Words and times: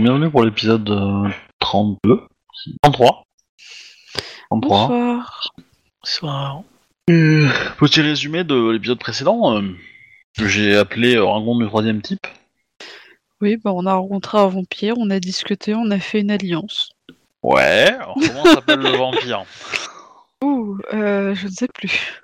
bienvenue 0.00 0.30
pour 0.30 0.44
l'épisode 0.44 0.88
euh, 0.88 1.28
32, 1.58 2.22
33. 2.82 3.22
33. 4.50 4.88
Bonsoir. 4.88 5.52
Soir. 6.02 6.62
Euh, 7.10 7.46
petit 7.78 8.00
résumé 8.00 8.42
de 8.42 8.70
l'épisode 8.70 8.98
précédent, 8.98 9.58
euh, 9.58 9.62
que 10.38 10.48
j'ai 10.48 10.74
appelé 10.74 11.16
euh, 11.16 11.24
rencontre 11.24 11.60
du 11.60 11.66
troisième 11.66 12.00
type. 12.00 12.26
Oui, 13.42 13.58
bah, 13.58 13.72
on 13.74 13.84
a 13.84 13.92
rencontré 13.92 14.38
un 14.38 14.46
vampire, 14.46 14.94
on 14.96 15.10
a 15.10 15.20
discuté, 15.20 15.74
on 15.74 15.90
a 15.90 15.98
fait 15.98 16.20
une 16.20 16.30
alliance. 16.30 16.92
Ouais, 17.42 17.92
alors 17.92 18.14
comment 18.14 18.44
s'appelle 18.44 18.80
le 18.80 18.88
vampire? 18.96 19.44
Ouh, 20.42 20.78
euh, 20.94 21.34
je 21.34 21.46
ne 21.46 21.52
sais 21.52 21.68
plus. 21.68 22.22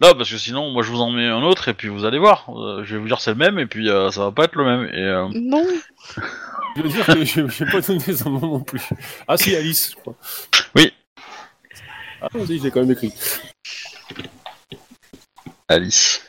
Non, 0.00 0.14
parce 0.14 0.30
que 0.30 0.38
sinon, 0.38 0.70
moi 0.70 0.82
je 0.82 0.90
vous 0.90 1.00
en 1.00 1.10
mets 1.10 1.26
un 1.26 1.42
autre 1.42 1.68
et 1.68 1.74
puis 1.74 1.88
vous 1.88 2.04
allez 2.04 2.18
voir. 2.18 2.46
Euh, 2.50 2.84
je 2.84 2.94
vais 2.94 3.00
vous 3.00 3.06
dire 3.06 3.20
c'est 3.20 3.30
le 3.30 3.36
même 3.36 3.58
et 3.58 3.66
puis 3.66 3.88
euh, 3.88 4.10
ça 4.10 4.22
va 4.22 4.32
pas 4.32 4.44
être 4.44 4.54
le 4.54 4.64
même. 4.64 4.88
Et, 4.92 5.02
euh, 5.02 5.28
Non, 5.34 5.66
Je 6.76 6.82
veux 6.82 6.88
dire 6.88 7.06
que 7.06 7.24
je 7.24 7.48
j'ai 7.48 7.66
pas 7.66 7.80
donné 7.80 8.00
son 8.00 8.30
nom 8.30 8.40
non 8.40 8.60
plus. 8.60 8.82
Ah 9.28 9.36
si, 9.36 9.54
Alice, 9.54 9.92
je 9.92 9.96
crois. 9.96 10.14
Oui. 10.74 10.92
Ah 12.20 12.28
si, 12.46 12.58
je 12.58 12.64
l'ai 12.64 12.70
quand 12.70 12.80
même 12.80 12.90
écrit. 12.90 13.12
Alice. 15.68 16.22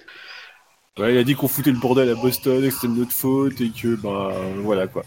Ouais, 0.98 1.14
il 1.14 1.18
a 1.18 1.24
dit 1.24 1.36
qu'on 1.36 1.50
foutait 1.50 1.72
le 1.72 1.80
bordel 1.80 2.10
à 2.10 2.16
Boston, 2.16 2.64
et 2.64 2.70
que 2.70 2.74
c'était 2.74 2.88
de 2.88 2.94
notre 2.94 3.12
faute, 3.12 3.60
et 3.60 3.70
que, 3.70 3.96
bah, 3.96 4.32
voilà, 4.60 4.88
quoi. 4.88 5.04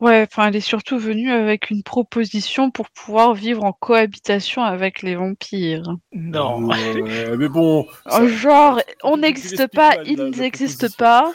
Ouais, 0.00 0.26
enfin, 0.30 0.48
elle 0.48 0.56
est 0.56 0.60
surtout 0.60 0.98
venue 0.98 1.30
avec 1.30 1.70
une 1.70 1.82
proposition 1.82 2.70
pour 2.70 2.90
pouvoir 2.90 3.34
vivre 3.34 3.64
en 3.64 3.72
cohabitation 3.72 4.62
avec 4.62 5.02
les 5.02 5.14
vampires. 5.14 5.96
Non. 6.12 6.70
Euh, 6.72 7.36
mais 7.38 7.48
bon... 7.48 7.86
Oh, 8.10 8.26
genre, 8.26 8.80
on 9.02 9.18
n'existe 9.18 9.66
pas, 9.68 9.96
ils 10.04 10.22
n'existent 10.22 10.94
pas. 10.98 11.32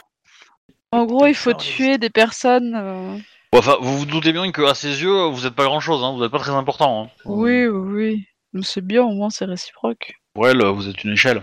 En 0.92 1.04
gros, 1.04 1.26
il 1.26 1.34
faut 1.34 1.52
tuer 1.52 1.98
des 1.98 2.10
personnes. 2.10 2.74
euh, 2.74 3.16
Bon, 3.52 3.58
enfin, 3.58 3.76
vous 3.80 3.98
vous 3.98 4.06
doutez 4.06 4.32
bien 4.32 4.50
qu'à 4.52 4.74
ses 4.74 5.02
yeux, 5.02 5.26
vous 5.26 5.46
êtes 5.46 5.54
pas 5.54 5.64
grand 5.64 5.80
chose, 5.80 6.02
hein, 6.02 6.14
vous 6.16 6.22
êtes 6.24 6.32
pas 6.32 6.38
très 6.38 6.52
important. 6.52 7.04
Hein. 7.04 7.10
Oui, 7.24 7.66
oui, 7.66 7.92
oui. 7.92 8.24
Mais 8.52 8.62
c'est 8.62 8.84
bien, 8.84 9.02
au 9.04 9.12
moins, 9.12 9.30
c'est 9.30 9.44
réciproque. 9.44 10.14
Pour 10.34 10.48
elle, 10.48 10.64
vous 10.64 10.88
êtes 10.88 11.04
une 11.04 11.12
échelle. 11.12 11.42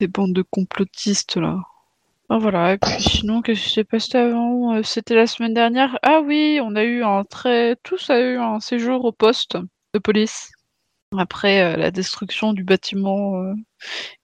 Des 0.00 0.06
bandes 0.06 0.32
de 0.32 0.42
complotistes, 0.42 1.36
là. 1.36 1.58
Ah, 2.30 2.38
voilà, 2.38 2.74
et 2.74 2.78
puis 2.78 2.90
sinon, 3.00 3.40
qu'est-ce 3.42 3.62
qui 3.64 3.70
s'est 3.70 3.84
passé 3.84 4.16
avant? 4.18 4.74
Euh, 4.76 4.82
C'était 4.82 5.14
la 5.14 5.26
semaine 5.26 5.54
dernière. 5.54 5.98
Ah 6.02 6.20
oui, 6.22 6.60
on 6.62 6.76
a 6.76 6.84
eu 6.84 7.02
un 7.02 7.24
très... 7.24 7.76
Tous 7.82 8.10
a 8.10 8.20
eu 8.20 8.36
un 8.38 8.60
séjour 8.60 9.04
au 9.04 9.12
poste 9.12 9.56
de 9.94 9.98
police. 9.98 10.50
Après 11.16 11.62
euh, 11.62 11.76
la 11.76 11.90
destruction 11.90 12.52
du 12.52 12.64
bâtiment 12.64 13.40
euh, 13.42 13.54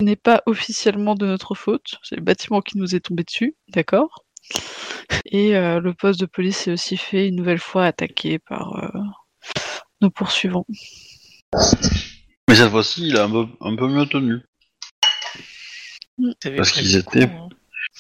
n'est 0.03 0.17
pas 0.17 0.43
officiellement 0.45 1.15
de 1.15 1.25
notre 1.25 1.55
faute. 1.55 1.95
C'est 2.03 2.17
le 2.17 2.23
bâtiment 2.23 2.61
qui 2.61 2.77
nous 2.77 2.95
est 2.95 3.01
tombé 3.01 3.23
dessus, 3.25 3.57
d'accord? 3.69 4.23
Et 5.25 5.57
euh, 5.57 5.81
le 5.81 5.95
poste 5.95 6.21
de 6.21 6.27
police 6.27 6.69
est 6.69 6.73
aussi 6.73 6.99
fait 6.99 7.27
une 7.29 7.37
nouvelle 7.37 7.59
fois 7.59 7.87
attaqué 7.87 8.39
par 8.39 8.77
euh, 8.77 9.01
nos 10.03 10.11
poursuivants. 10.11 10.67
Mais 12.51 12.55
cette 12.55 12.69
fois-ci, 12.71 13.09
il 13.09 13.17
est 13.17 13.21
un 13.21 13.31
peu, 13.31 13.47
un 13.63 13.75
peu 13.77 13.89
mieux 13.89 14.05
tenu. 14.05 14.41
Parce 16.57 16.73
qu'ils 16.73 16.97
étaient- 16.97 17.29
coup, 17.29 17.33
hein. 17.35 17.49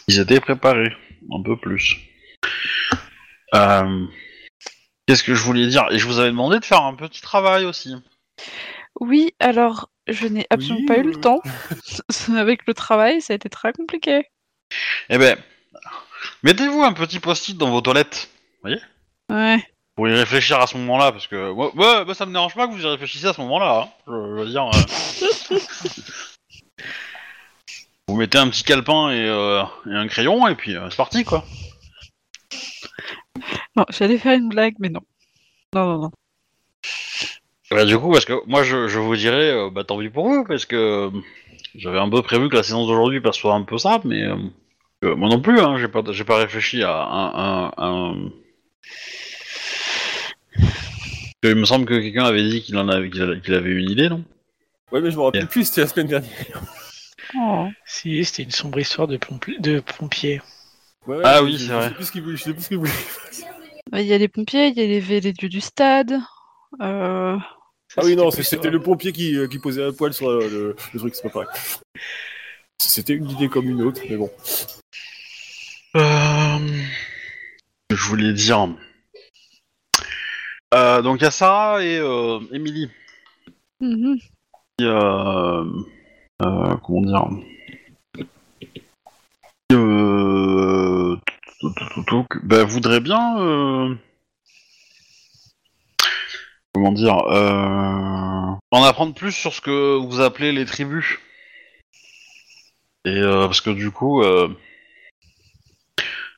Ils 0.08 0.18
étaient 0.20 0.40
préparés, 0.40 0.92
un 1.32 1.42
peu 1.42 1.56
plus. 1.56 1.96
Euh, 3.54 4.06
Qu'est-ce 5.06 5.22
que 5.22 5.34
je 5.34 5.42
voulais 5.42 5.66
dire? 5.66 5.86
Et 5.90 5.98
je 5.98 6.06
vous 6.06 6.18
avais 6.18 6.30
demandé 6.30 6.58
de 6.58 6.64
faire 6.64 6.82
un 6.82 6.94
petit 6.94 7.20
travail 7.20 7.64
aussi. 7.66 7.94
Oui, 9.00 9.34
alors 9.38 9.90
je 10.06 10.26
n'ai 10.26 10.46
absolument 10.50 10.80
Oui, 10.80 10.86
pas 10.86 10.98
eu 10.98 11.02
le 11.02 11.20
temps. 11.20 11.40
Avec 12.36 12.66
le 12.66 12.74
travail, 12.74 13.20
ça 13.20 13.32
a 13.32 13.36
été 13.36 13.48
très 13.50 13.72
compliqué. 13.72 14.26
Eh 15.10 15.18
ben, 15.18 15.36
mettez-vous 16.42 16.82
un 16.82 16.92
petit 16.94 17.20
post-it 17.20 17.56
dans 17.58 17.70
vos 17.70 17.80
toilettes 17.82 18.30
Ouais. 19.30 19.62
pour 19.94 20.08
y 20.08 20.14
réfléchir 20.14 20.58
à 20.60 20.66
ce 20.66 20.76
moment-là, 20.78 21.12
parce 21.12 21.26
que 21.26 21.52
moi, 21.52 21.70
moi, 21.74 22.04
moi, 22.06 22.14
ça 22.14 22.24
me 22.26 22.32
dérange 22.32 22.54
pas 22.54 22.66
que 22.66 22.72
vous 22.72 22.82
y 22.82 22.86
réfléchissiez 22.86 23.28
à 23.28 23.32
ce 23.34 23.40
moment-là. 23.42 23.82
hein. 23.82 23.88
Je, 24.06 24.12
je 24.12 24.42
veux 24.42 24.48
dire, 24.48 24.64
euh, 24.66 25.58
vous 28.08 28.16
mettez 28.16 28.38
un 28.38 28.48
petit 28.48 28.64
calepin 28.64 29.10
et, 29.10 29.26
euh, 29.28 29.62
et 29.86 29.94
un 29.94 30.06
crayon 30.08 30.46
et 30.48 30.54
puis 30.54 30.76
euh, 30.76 30.88
c'est 30.90 30.96
parti 30.96 31.24
quoi. 31.24 31.44
Non, 33.76 33.84
j'allais 33.90 34.18
faire 34.18 34.38
une 34.38 34.48
blague, 34.48 34.74
mais 34.78 34.88
non. 34.88 35.00
Non, 35.74 35.86
non, 35.86 35.98
non. 36.02 36.10
Bah, 37.70 37.84
du 37.84 37.98
coup, 37.98 38.12
parce 38.12 38.24
que 38.24 38.34
moi 38.46 38.62
je, 38.62 38.88
je 38.88 38.98
vous 38.98 39.16
dirais, 39.16 39.50
euh, 39.50 39.70
bah 39.70 39.84
tant 39.84 39.98
pis 39.98 40.10
pour 40.10 40.28
vous, 40.28 40.44
parce 40.44 40.64
que 40.66 41.10
j'avais 41.74 41.98
un 41.98 42.08
peu 42.08 42.22
prévu 42.22 42.48
que 42.48 42.56
la 42.56 42.62
séance 42.62 42.86
d'aujourd'hui 42.86 43.20
bah, 43.20 43.32
soit 43.32 43.54
un 43.54 43.62
peu 43.62 43.78
simple, 43.78 44.06
mais 44.08 44.22
euh, 44.22 44.36
euh, 45.04 45.16
moi 45.16 45.28
non 45.28 45.40
plus, 45.40 45.58
hein, 45.60 45.76
j'ai 45.78 45.88
pas, 45.88 46.02
j'ai 46.10 46.24
pas 46.24 46.36
réfléchi 46.36 46.82
à 46.82 46.92
un. 46.94 47.66
un, 47.66 47.72
un- 47.78 48.30
Il 51.42 51.56
me 51.56 51.64
semble 51.66 51.84
que 51.84 51.94
quelqu'un 51.94 52.24
avait 52.24 52.42
dit 52.48 52.62
qu'il 52.62 52.76
en 52.78 52.88
avait, 52.88 53.10
qu'il 53.10 53.54
avait, 53.54 53.70
une 53.70 53.90
idée, 53.90 54.08
non? 54.08 54.24
Ouais, 54.92 55.00
mais 55.02 55.10
je 55.10 55.16
me 55.16 55.22
rappelle 55.22 55.46
plus, 55.46 55.64
c'était 55.64 55.82
la 55.82 55.86
semaine 55.88 56.06
dernière. 56.06 56.30
Oh. 57.36 57.68
Si, 57.86 58.24
c'était 58.24 58.42
une 58.44 58.50
sombre 58.50 58.78
histoire 58.78 59.08
de, 59.08 59.16
pompi- 59.16 59.60
de 59.60 59.80
pompier. 59.80 60.40
Ouais, 61.06 61.16
ouais, 61.16 61.22
Ah 61.24 61.42
oui, 61.42 61.58
c'est 61.58 61.66
je 61.66 61.72
vrai. 61.72 61.88
sais 61.88 61.94
plus 61.94 62.04
ce 62.04 62.12
qu'il 62.12 62.22
voulait, 62.22 62.36
je 62.36 62.42
sais 62.44 62.52
plus 62.52 62.62
ce 62.62 62.68
qu'il 62.68 62.78
voulait. 62.78 62.92
Bah, 63.92 64.00
Il 64.00 64.06
y 64.06 64.14
a 64.14 64.18
les 64.18 64.28
pompiers, 64.28 64.68
il 64.68 64.74
y 64.78 64.80
a 64.82 64.86
les, 64.86 65.20
les 65.20 65.32
dieux 65.34 65.48
du 65.50 65.60
stade. 65.60 66.12
Euh... 66.80 67.36
Ça, 67.88 68.00
Ah 68.00 68.04
oui, 68.04 68.16
non, 68.16 68.30
c'était 68.30 68.70
le 68.70 68.80
pompier 68.80 69.12
qui, 69.12 69.36
euh, 69.36 69.46
qui 69.46 69.58
posait 69.58 69.84
un 69.84 69.92
poil 69.92 70.12
sur 70.14 70.28
euh, 70.30 70.48
le, 70.48 70.76
le 70.94 70.98
truc, 70.98 71.14
c'est 71.14 71.22
pas 71.22 71.28
pareil. 71.28 71.48
C'était 72.80 73.12
une 73.12 73.28
idée 73.30 73.48
comme 73.48 73.68
une 73.68 73.82
autre, 73.82 74.00
mais 74.08 74.16
bon. 74.16 74.30
Euh, 75.96 76.58
Je 77.90 78.08
voulais 78.08 78.32
dire. 78.32 78.68
Euh, 80.74 81.02
donc 81.02 81.20
il 81.20 81.24
y 81.24 81.26
a 81.26 81.30
Sarah 81.30 81.84
et 81.84 81.98
euh, 81.98 82.40
Emily. 82.52 82.90
mhm. 83.80 84.18
Euh, 86.44 86.76
comment 86.76 87.00
dire. 87.00 87.26
Euh, 89.72 91.16
bah, 92.42 92.64
voudrait 92.64 93.00
bien 93.00 93.38
euh, 93.40 93.94
comment 96.72 96.92
dire 96.92 97.16
euh, 97.26 98.52
en 98.70 98.82
apprendre 98.84 99.14
plus 99.14 99.32
sur 99.32 99.54
ce 99.54 99.60
que 99.60 99.96
vous 99.96 100.20
appelez 100.20 100.52
les 100.52 100.66
tribus. 100.66 101.18
Et 103.06 103.20
parce 103.20 103.60
que 103.60 103.70
du 103.70 103.90
coup 103.90 104.22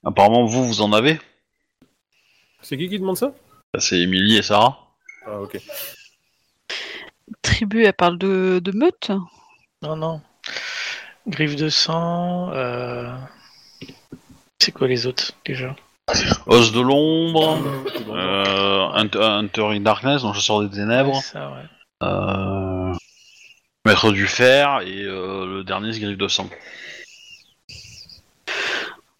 apparemment 0.05 0.44
vous 0.47 0.64
vous 0.67 0.81
en 0.81 0.93
avez. 0.93 1.20
C'est 2.62 2.76
qui 2.76 2.88
qui 2.88 2.99
demande 2.99 3.17
ça? 3.17 3.35
Bah, 3.73 3.81
c'est 3.81 4.00
Emily 4.00 4.37
et 4.37 4.43
Sarah. 4.43 4.79
Ah, 5.26 5.41
ok. 5.41 5.61
Tribu, 7.43 7.85
elle 7.85 7.93
parle 7.93 8.19
de, 8.19 8.61
de 8.62 8.73
meute? 8.73 9.12
Non, 9.82 9.96
non. 9.96 10.20
Griffe 11.26 11.56
de 11.56 11.69
sang. 11.69 12.50
Euh... 12.52 13.14
C'est 14.61 14.73
quoi 14.73 14.88
les 14.88 15.06
autres 15.06 15.32
déjà? 15.44 15.76
Os 16.46 16.73
de 16.73 16.81
l'ombre 16.81 17.58
euh, 18.11 18.88
Hunter, 18.94 19.64
in 19.75 19.81
Darkness 19.81 20.23
donc 20.23 20.34
chasseur 20.34 20.62
des 20.62 20.70
ténèbres 20.70 21.17
Ouais, 21.17 21.20
ça, 21.20 21.50
ouais. 21.50 21.64
Euh, 22.05 22.94
Maître 23.84 24.12
du 24.12 24.26
fer 24.28 24.81
et 24.82 25.02
euh, 25.02 25.46
le 25.46 25.64
dernier 25.64 25.93
c'est 25.93 26.00
Griffe 26.00 26.17
de 26.19 26.29
sang. 26.29 26.49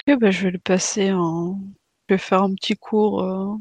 Ok, 0.09 0.19
bah, 0.21 0.31
je 0.31 0.45
vais 0.45 0.53
le 0.53 0.59
passer 0.59 1.13
en. 1.13 1.59
Je 2.09 2.15
vais 2.15 2.19
faire 2.19 2.43
un 2.43 2.55
petit 2.55 2.77
cours 2.77 3.23
euh, 3.25 3.57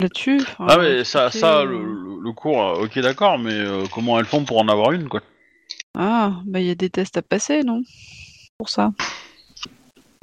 là-dessus. 0.00 0.40
Enfin, 0.42 0.66
Ah 0.68 0.76
mais 0.78 1.02
ça, 1.02 1.32
ça 1.32 1.64
le, 1.64 1.78
le- 2.22 2.32
cours, 2.32 2.78
ok 2.80 2.98
d'accord, 3.00 3.38
mais 3.38 3.54
euh, 3.54 3.84
comment 3.92 4.20
elles 4.20 4.26
font 4.26 4.44
pour 4.44 4.58
en 4.58 4.68
avoir 4.68 4.92
une 4.92 5.08
quoi? 5.08 5.20
Ah, 6.00 6.40
bah 6.46 6.60
il 6.60 6.66
y 6.66 6.70
a 6.70 6.74
des 6.76 6.90
tests 6.90 7.16
à 7.16 7.22
passer, 7.22 7.62
non? 7.64 7.82
Pour 8.56 8.68
ça. 8.68 8.92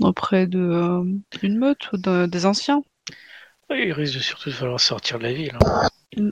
Auprès 0.01 0.47
de 0.47 0.59
euh, 0.59 1.03
d'une 1.39 1.57
meute 1.57 1.91
ou 1.91 1.97
de- 1.97 2.25
des 2.27 2.45
anciens. 2.45 2.81
Oui, 3.69 3.83
il 3.87 3.91
risque 3.93 4.15
de 4.15 4.19
surtout 4.19 4.49
de 4.49 4.55
falloir 4.55 4.79
sortir 4.79 5.17
de 5.19 5.23
la 5.23 5.33
ville. 5.33 5.57
hein. 5.61 5.89
Mm. 6.17 6.29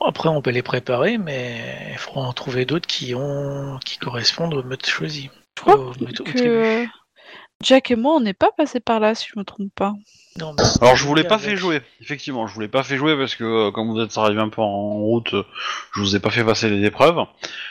Bon, 0.00 0.06
après, 0.06 0.28
on 0.28 0.42
peut 0.42 0.50
les 0.50 0.62
préparer, 0.62 1.18
mais 1.18 1.90
il 1.92 1.98
faudra 1.98 2.22
en 2.22 2.32
trouver 2.32 2.64
d'autres 2.64 2.88
qui 2.88 3.14
ont 3.14 3.78
qui 3.84 3.98
correspondent 3.98 4.54
aux 4.54 4.62
meutes 4.64 4.86
choisies. 4.86 5.30
Je 5.56 5.62
crois 5.62 5.76
Aux 5.76 5.92
meutes- 6.00 6.20
aux 6.20 6.24
que 6.24 6.30
tribus. 6.32 6.88
Jack 7.62 7.90
et 7.90 7.96
moi, 7.96 8.14
on 8.16 8.20
n'est 8.20 8.34
pas 8.34 8.50
passés 8.56 8.80
par 8.80 9.00
là, 9.00 9.14
si 9.14 9.26
je 9.32 9.38
me 9.38 9.44
trompe 9.44 9.72
pas. 9.74 9.94
Non, 10.38 10.52
mais- 10.58 10.64
Alors 10.82 10.96
je 10.96 11.06
vous 11.06 11.14
l'ai 11.14 11.22
pas 11.24 11.38
fait 11.38 11.56
jouer, 11.56 11.80
effectivement, 12.00 12.46
je 12.48 12.54
vous 12.54 12.60
l'ai 12.60 12.68
pas 12.68 12.82
fait 12.82 12.96
jouer 12.96 13.16
parce 13.16 13.36
que 13.36 13.44
euh, 13.44 13.70
comme 13.70 13.88
vous 13.92 14.00
êtes 14.00 14.18
arrivé 14.18 14.40
un 14.40 14.48
peu 14.48 14.60
en 14.60 14.94
route, 14.98 15.32
euh, 15.32 15.44
je 15.94 16.00
vous 16.00 16.16
ai 16.16 16.20
pas 16.20 16.30
fait 16.30 16.44
passer 16.44 16.68
les 16.68 16.84
épreuves. 16.84 17.24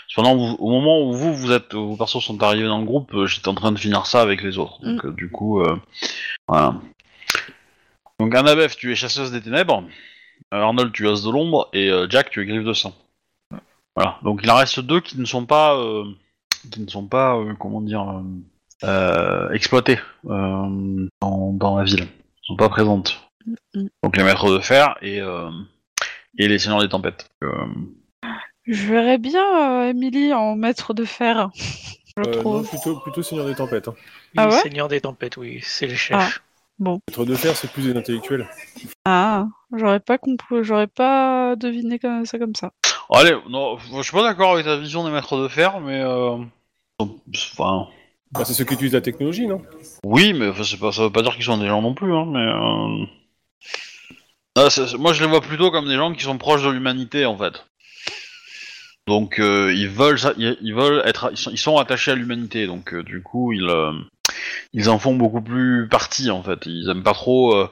Cependant, 0.08 0.36
vous- 0.38 0.56
au 0.60 0.70
moment 0.72 1.02
où 1.02 1.14
vous 1.14 1.36
vous 1.36 1.52
êtes, 1.52 1.74
vos 1.74 1.98
persos 1.98 2.24
sont 2.24 2.42
arrivés 2.42 2.66
dans 2.68 2.80
le 2.80 2.86
groupe, 2.86 3.14
euh, 3.14 3.26
j'étais 3.28 3.50
en 3.50 3.54
train 3.54 3.74
de 3.74 3.78
finir 3.80 4.06
ça 4.06 4.22
avec 4.22 4.42
les 4.42 4.58
autres. 4.58 4.80
Donc 4.82 5.06
euh, 5.06 5.12
du 5.12 5.30
coup, 5.30 5.60
euh, 5.62 5.76
voilà. 6.48 6.76
Donc 8.20 8.34
Annabeth, 8.34 8.78
tu 8.78 8.92
es 8.92 8.96
chasseuse 8.96 9.32
des 9.32 9.42
ténèbres. 9.42 9.84
Euh, 10.54 10.62
Arnold, 10.62 10.94
tu 10.94 11.06
es 11.08 11.12
as 11.12 11.26
de 11.26 11.30
l'ombre 11.32 11.70
et 11.74 11.90
euh, 11.90 12.08
Jack, 12.10 12.30
tu 12.30 12.42
es 12.42 12.46
griffe 12.46 12.64
de 12.64 12.74
sang. 12.74 12.94
Voilà. 13.98 14.20
Donc 14.24 14.40
il 14.42 14.50
en 14.50 14.56
reste 14.56 14.80
deux 14.80 15.02
qui 15.02 15.20
ne 15.20 15.26
sont 15.26 15.46
pas, 15.46 15.76
euh, 15.76 16.06
qui 16.72 16.80
ne 16.80 16.88
sont 16.90 17.06
pas, 17.08 17.36
euh, 17.36 17.54
comment 17.60 17.82
dire, 17.82 18.02
euh, 18.10 18.22
exploitées 19.54 20.00
euh, 20.30 21.08
dans, 21.22 21.54
dans 21.54 21.78
la 21.78 21.84
ville. 21.84 22.02
Elles 22.02 22.48
sont 22.48 22.56
pas 22.56 22.70
présentes. 22.70 23.20
Donc 24.04 24.16
les 24.18 24.24
maîtres 24.24 24.52
de 24.52 24.60
fer 24.60 24.96
et, 25.02 25.20
euh, 25.22 25.50
et 26.38 26.48
les 26.48 26.60
seigneurs 26.60 26.82
des 26.82 26.90
tempêtes. 26.90 27.30
Euh, 27.44 27.50
Je 28.66 28.88
verrais 28.88 29.18
bien 29.18 29.44
euh, 29.84 29.90
Emily 29.90 30.34
en 30.34 30.56
maître 30.56 30.94
de 30.94 31.04
fer. 31.06 31.50
Je 31.56 32.24
Euh, 32.24 32.44
non, 32.44 32.64
plutôt, 32.64 33.00
plutôt 33.00 33.24
Seigneur 33.24 33.48
des 33.48 33.56
Tempêtes. 33.56 33.88
hein. 33.88 33.96
Oui, 33.98 34.32
Ah 34.38 34.46
ouais 34.48 34.52
Seigneur 34.52 34.88
des 34.88 35.02
tempêtes, 35.02 35.36
oui, 35.38 35.60
c'est 35.64 35.88
le 35.88 35.96
chef. 35.96 36.42
Maître 36.80 37.26
de 37.26 37.36
fer, 37.36 37.56
c'est 37.56 37.72
plus 37.72 37.92
des 37.92 37.98
intellectuels. 37.98 38.48
Ah, 39.06 39.48
j'aurais 39.76 40.00
pas 40.00 40.18
compris, 40.20 40.64
j'aurais 40.64 40.88
pas 40.88 41.56
deviné 41.56 41.98
comme 42.00 42.26
ça 42.26 42.38
comme 42.38 42.56
ça. 42.56 42.72
Allez, 43.10 43.36
non, 43.50 43.78
je 43.80 44.02
suis 44.04 44.12
pas 44.12 44.24
d'accord 44.24 44.54
avec 44.54 44.66
ta 44.66 44.78
vision 44.78 45.04
des 45.04 45.12
maîtres 45.12 45.42
de 45.42 45.48
fer, 45.48 45.80
mais 45.80 46.02
euh, 46.02 46.38
enfin, 47.00 47.88
Bah, 48.34 48.46
c'est 48.46 48.54
ceux 48.54 48.64
qui 48.66 48.74
utilisent 48.74 48.94
la 48.94 49.02
technologie, 49.02 49.46
non? 49.48 49.62
Oui, 50.04 50.34
mais 50.34 50.48
enfin, 50.48 50.64
c'est 50.64 50.80
pas, 50.80 50.92
ça 50.92 51.04
veut 51.04 51.12
pas 51.12 51.22
dire 51.22 51.36
qu'ils 51.36 51.44
sont 51.44 51.58
des 51.58 51.68
gens 51.68 51.82
non 51.82 51.94
plus, 51.94 52.14
hein, 52.14 52.26
mais 52.28 52.40
euh... 52.40 53.06
ah, 54.58 54.98
moi 54.98 55.14
je 55.14 55.24
les 55.24 55.30
vois 55.30 55.42
plutôt 55.42 55.70
comme 55.70 55.88
des 55.88 55.96
gens 55.96 56.14
qui 56.14 56.24
sont 56.24 56.38
proches 56.38 56.64
de 56.64 56.70
l'humanité 56.70 57.26
en 57.26 57.38
fait. 57.38 57.66
Donc 59.08 59.40
euh, 59.40 59.72
ils 59.74 59.90
veulent, 59.90 60.18
ça- 60.18 60.34
ils, 60.38 60.58
ils 60.62 60.74
veulent 60.74 61.04
être, 61.06 61.32
ils 61.52 61.58
sont, 61.58 61.78
attachés 61.78 62.12
à 62.12 62.16
l'humanité, 62.16 62.66
donc 62.66 62.94
euh, 62.94 63.04
du 63.04 63.22
coup 63.22 63.54
ils, 63.54 64.90
en 64.90 65.00
font 65.00 65.16
beaucoup 65.16 65.42
plus 65.42 65.88
partie 65.88 66.32
en 66.32 66.42
fait. 66.42 66.66
Ils 66.66 66.90
aiment 66.90 67.04
pas 67.04 67.14
trop 67.14 67.68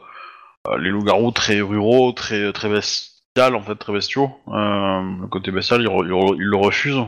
les 0.78 0.90
loups-garous 0.90 1.32
très 1.32 1.60
ruraux, 1.62 2.12
très 2.12 2.54
très 2.54 2.70
bestial 2.70 3.56
en 3.56 3.64
fait, 3.64 3.76
très 3.76 3.94
bestiaux. 3.94 4.30
Le 4.48 5.28
côté 5.28 5.52
bestial, 5.52 5.82
ils, 5.82 5.86
le 5.86 6.56
refusent, 6.56 7.02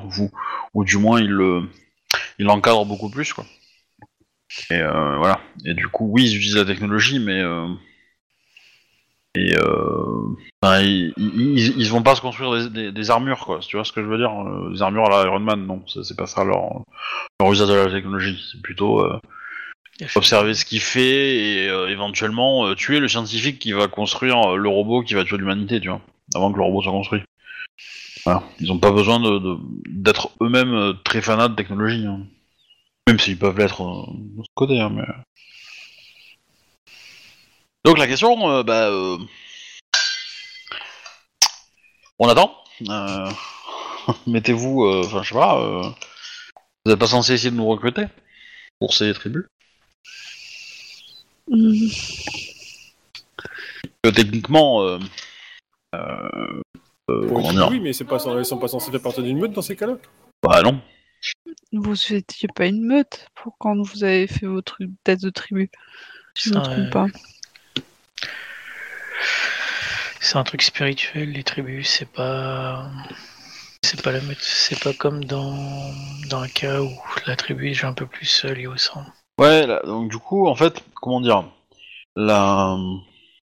ou 0.73 0.83
du 0.85 0.97
moins 0.97 1.19
ils 1.19 1.29
le, 1.29 1.69
ils 2.39 2.45
l'encadrent 2.45 2.85
beaucoup 2.85 3.09
plus 3.09 3.33
quoi. 3.33 3.45
Et 4.69 4.75
euh, 4.75 5.17
voilà. 5.17 5.39
Et 5.65 5.73
du 5.73 5.87
coup, 5.87 6.07
oui, 6.11 6.23
ils 6.23 6.35
utilisent 6.37 6.57
la 6.57 6.65
technologie, 6.65 7.19
mais 7.19 7.39
euh, 7.39 7.67
et 9.35 9.55
euh, 9.57 10.35
ils, 10.81 11.11
ils, 11.17 11.89
vont 11.89 12.03
pas 12.03 12.13
se 12.15 12.21
construire 12.21 12.51
des, 12.53 12.69
des- 12.69 12.91
des 12.91 13.09
armures 13.09 13.45
quoi. 13.45 13.59
Tu 13.59 13.75
vois 13.75 13.83
ce 13.83 13.91
que 13.91 14.01
je 14.01 14.07
veux 14.07 14.17
dire 14.17 14.31
Des 14.71 14.81
armures 14.83 15.05
à 15.05 15.23
la 15.23 15.29
Iron 15.29 15.39
Man, 15.39 15.65
non, 15.65 15.83
c'est 15.87 16.15
pas 16.15 16.27
ça 16.27 16.43
leur 16.43 16.83
leur 17.39 17.51
usage 17.51 17.67
de 17.67 17.73
la 17.73 17.91
technologie. 17.91 18.39
C'est 18.51 18.61
plutôt 18.61 19.03
Il 19.99 20.07
observer 20.15 20.53
ce 20.53 20.65
qu'il 20.65 20.81
fait 20.81 21.35
et 21.35 21.65
éventuellement 21.89 22.75
tuer 22.75 22.99
le 22.99 23.07
scientifique 23.07 23.57
qui 23.57 23.71
va 23.71 23.87
construire 23.87 24.55
le 24.55 24.69
robot 24.69 25.01
qui 25.01 25.15
va 25.15 25.23
tuer 25.23 25.37
l'humanité, 25.37 25.79
tu 25.79 25.89
vois, 25.89 26.01
avant 26.35 26.51
que 26.51 26.57
le 26.57 26.63
robot 26.63 26.83
soit 26.83 26.91
construit. 26.91 27.21
Voilà. 28.25 28.43
Ils 28.59 28.71
ont 28.71 28.79
pas 28.79 28.91
besoin 28.91 29.19
de 29.19 29.39
de- 29.39 29.57
d'être 29.89 30.31
eux-mêmes 30.41 30.73
euh, 30.73 30.93
très 31.03 31.21
fanats 31.21 31.49
de 31.49 31.55
technologie. 31.55 32.05
hein. 32.05 32.25
Même 33.07 33.19
s'ils 33.19 33.37
peuvent 33.37 33.57
l'être 33.57 33.81
euh, 33.83 34.05
de 34.37 34.43
ce 34.43 34.49
côté, 34.55 34.79
hein, 34.79 34.89
mais... 34.89 35.03
Donc 37.85 37.97
la 37.97 38.07
question, 38.07 38.49
euh, 38.49 38.63
bah... 38.63 38.87
euh, 38.89 39.17
On 42.19 42.29
attend. 42.29 42.55
Euh, 42.89 43.29
Mettez-vous... 44.27 44.85
euh, 44.85 45.03
Enfin, 45.05 45.21
je 45.23 45.29
sais 45.29 45.35
pas... 45.35 45.59
euh, 45.61 45.89
Vous 46.85 46.91
êtes 46.93 46.99
pas 46.99 47.07
censé 47.07 47.33
essayer 47.33 47.51
de 47.51 47.57
nous 47.57 47.67
recruter 47.67 48.05
Pour 48.79 48.93
ces 48.93 49.13
tribus? 49.13 49.45
Que 54.01 54.09
techniquement... 54.09 54.81
Euh... 54.83 54.99
euh, 55.95 56.29
euh, 56.35 56.61
comment 57.27 57.51
une- 57.51 57.57
dire 57.57 57.67
Oui, 57.69 57.79
mais 57.79 57.93
c'est 57.93 58.03
pas, 58.05 58.17
ils 58.37 58.45
sont 58.45 58.57
pas 58.57 58.67
censés 58.67 58.91
faire 58.91 59.01
partie 59.01 59.23
d'une 59.23 59.39
meute 59.39 59.51
dans 59.53 59.61
ces 59.61 59.75
cas-là? 59.75 59.97
Bah 60.41 60.61
non. 60.61 60.79
Vous 61.71 61.95
étiez 62.13 62.49
pas 62.53 62.65
une 62.65 62.83
meute 62.85 63.27
pour 63.35 63.55
quand 63.57 63.75
vous 63.81 64.03
avez 64.03 64.27
fait 64.27 64.45
vos 64.45 64.61
trucs 64.61 64.89
tête 65.03 65.21
de 65.21 65.29
tribu. 65.29 65.69
Je 66.37 66.49
me 66.49 66.55
Ça, 66.55 66.61
trompe 66.61 66.89
pas. 66.89 67.05
C'est 70.19 70.37
un 70.37 70.43
truc 70.43 70.61
spirituel, 70.61 71.31
les 71.31 71.43
tribus, 71.43 71.87
c'est 71.87 72.09
pas. 72.11 72.89
C'est 73.85 74.01
pas 74.01 74.11
la 74.13 74.21
meute, 74.21 74.37
c'est 74.39 74.81
pas 74.81 74.93
comme 74.93 75.25
dans, 75.25 75.53
dans 76.29 76.39
un 76.41 76.47
cas 76.47 76.81
où 76.81 76.89
la 77.27 77.35
tribu 77.35 77.65
est 77.67 77.69
déjà 77.71 77.89
un 77.89 77.93
peu 77.93 78.05
plus 78.07 78.25
seule 78.25 78.59
et 78.59 78.67
au 78.67 78.77
sang. 78.77 79.03
Ouais, 79.37 79.67
là, 79.67 79.81
donc 79.85 80.09
du 80.09 80.17
coup, 80.17 80.47
en 80.47 80.55
fait, 80.55 80.81
comment 80.95 81.19
dire, 81.19 81.43
la, 82.15 82.77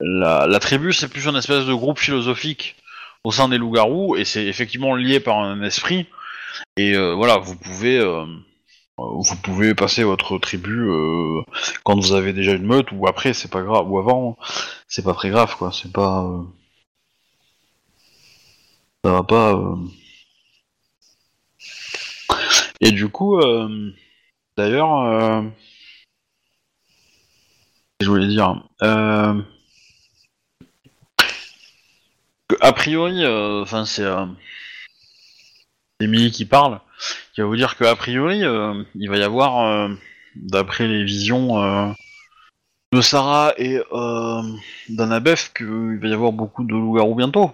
la, 0.01 0.47
la 0.47 0.59
tribu, 0.59 0.95
c'est 0.95 1.09
plus 1.09 1.27
une 1.27 1.37
espèce 1.37 1.67
de 1.67 1.75
groupe 1.75 1.99
philosophique 1.99 2.77
au 3.25 3.33
sein 3.33 3.49
des 3.49 3.59
loups-garous, 3.59 4.17
et 4.17 4.25
c'est 4.25 4.47
effectivement 4.47 4.95
lié 4.95 5.21
par 5.21 5.39
un 5.39 5.63
esprit. 5.63 6.07
Et 6.77 6.95
euh, 6.97 7.15
voilà, 7.15 7.39
vous 7.39 7.57
pouvez, 7.57 7.99
euh, 7.99 8.27
vous 8.99 9.37
pouvez 9.43 9.75
passer 9.75 10.05
votre 10.05 10.39
tribu 10.39 10.89
euh, 10.91 11.43
quand 11.85 11.97
vous 12.01 12.13
avez 12.15 12.33
déjà 12.33 12.53
une 12.55 12.67
meute, 12.67 12.93
ou 12.93 13.07
après, 13.07 13.33
c'est 13.35 13.51
pas 13.51 13.63
grave, 13.63 13.91
ou 13.91 13.99
avant, 13.99 14.39
c'est 14.89 15.05
pas 15.05 15.15
très 15.15 15.31
grave, 15.31 15.57
quoi. 15.57 15.73
C'est 15.73 15.93
pas, 15.93 16.25
euh, 16.25 16.43
ça 19.05 19.13
va 19.13 19.23
pas. 19.23 19.53
euh. 19.55 19.77
Et 22.81 22.91
du 22.93 23.09
coup, 23.09 23.39
euh, 23.39 23.93
d'ailleurs. 24.57 24.99
euh, 25.03 25.43
je 28.01 28.09
voulais 28.09 28.27
dire. 28.27 28.63
Euh... 28.83 29.41
que, 31.19 31.25
a 32.61 32.73
priori, 32.73 33.25
euh, 33.25 33.63
enfin 33.63 33.85
c'est 33.85 34.05
euh, 34.05 34.27
Emily 36.01 36.31
qui 36.31 36.45
parle, 36.45 36.81
qui 37.35 37.41
va 37.41 37.47
vous 37.47 37.57
dire 37.57 37.77
que 37.77 37.85
a 37.85 37.97
priori, 37.97 38.45
euh, 38.45 38.83
il 38.95 39.09
va 39.09 39.17
y 39.17 39.23
avoir, 39.23 39.61
euh, 39.67 39.89
d'après 40.35 40.89
les 40.89 41.05
visions 41.05 41.63
euh, 41.63 41.93
de 42.93 43.01
Sarah 43.01 43.55
et 43.57 43.81
euh, 43.93 44.43
d'Annabeth, 44.89 45.53
qu'il 45.57 45.99
va 46.01 46.09
y 46.09 46.13
avoir 46.13 46.33
beaucoup 46.33 46.65
de 46.65 46.73
loups-garous 46.73 47.15
bientôt. 47.15 47.53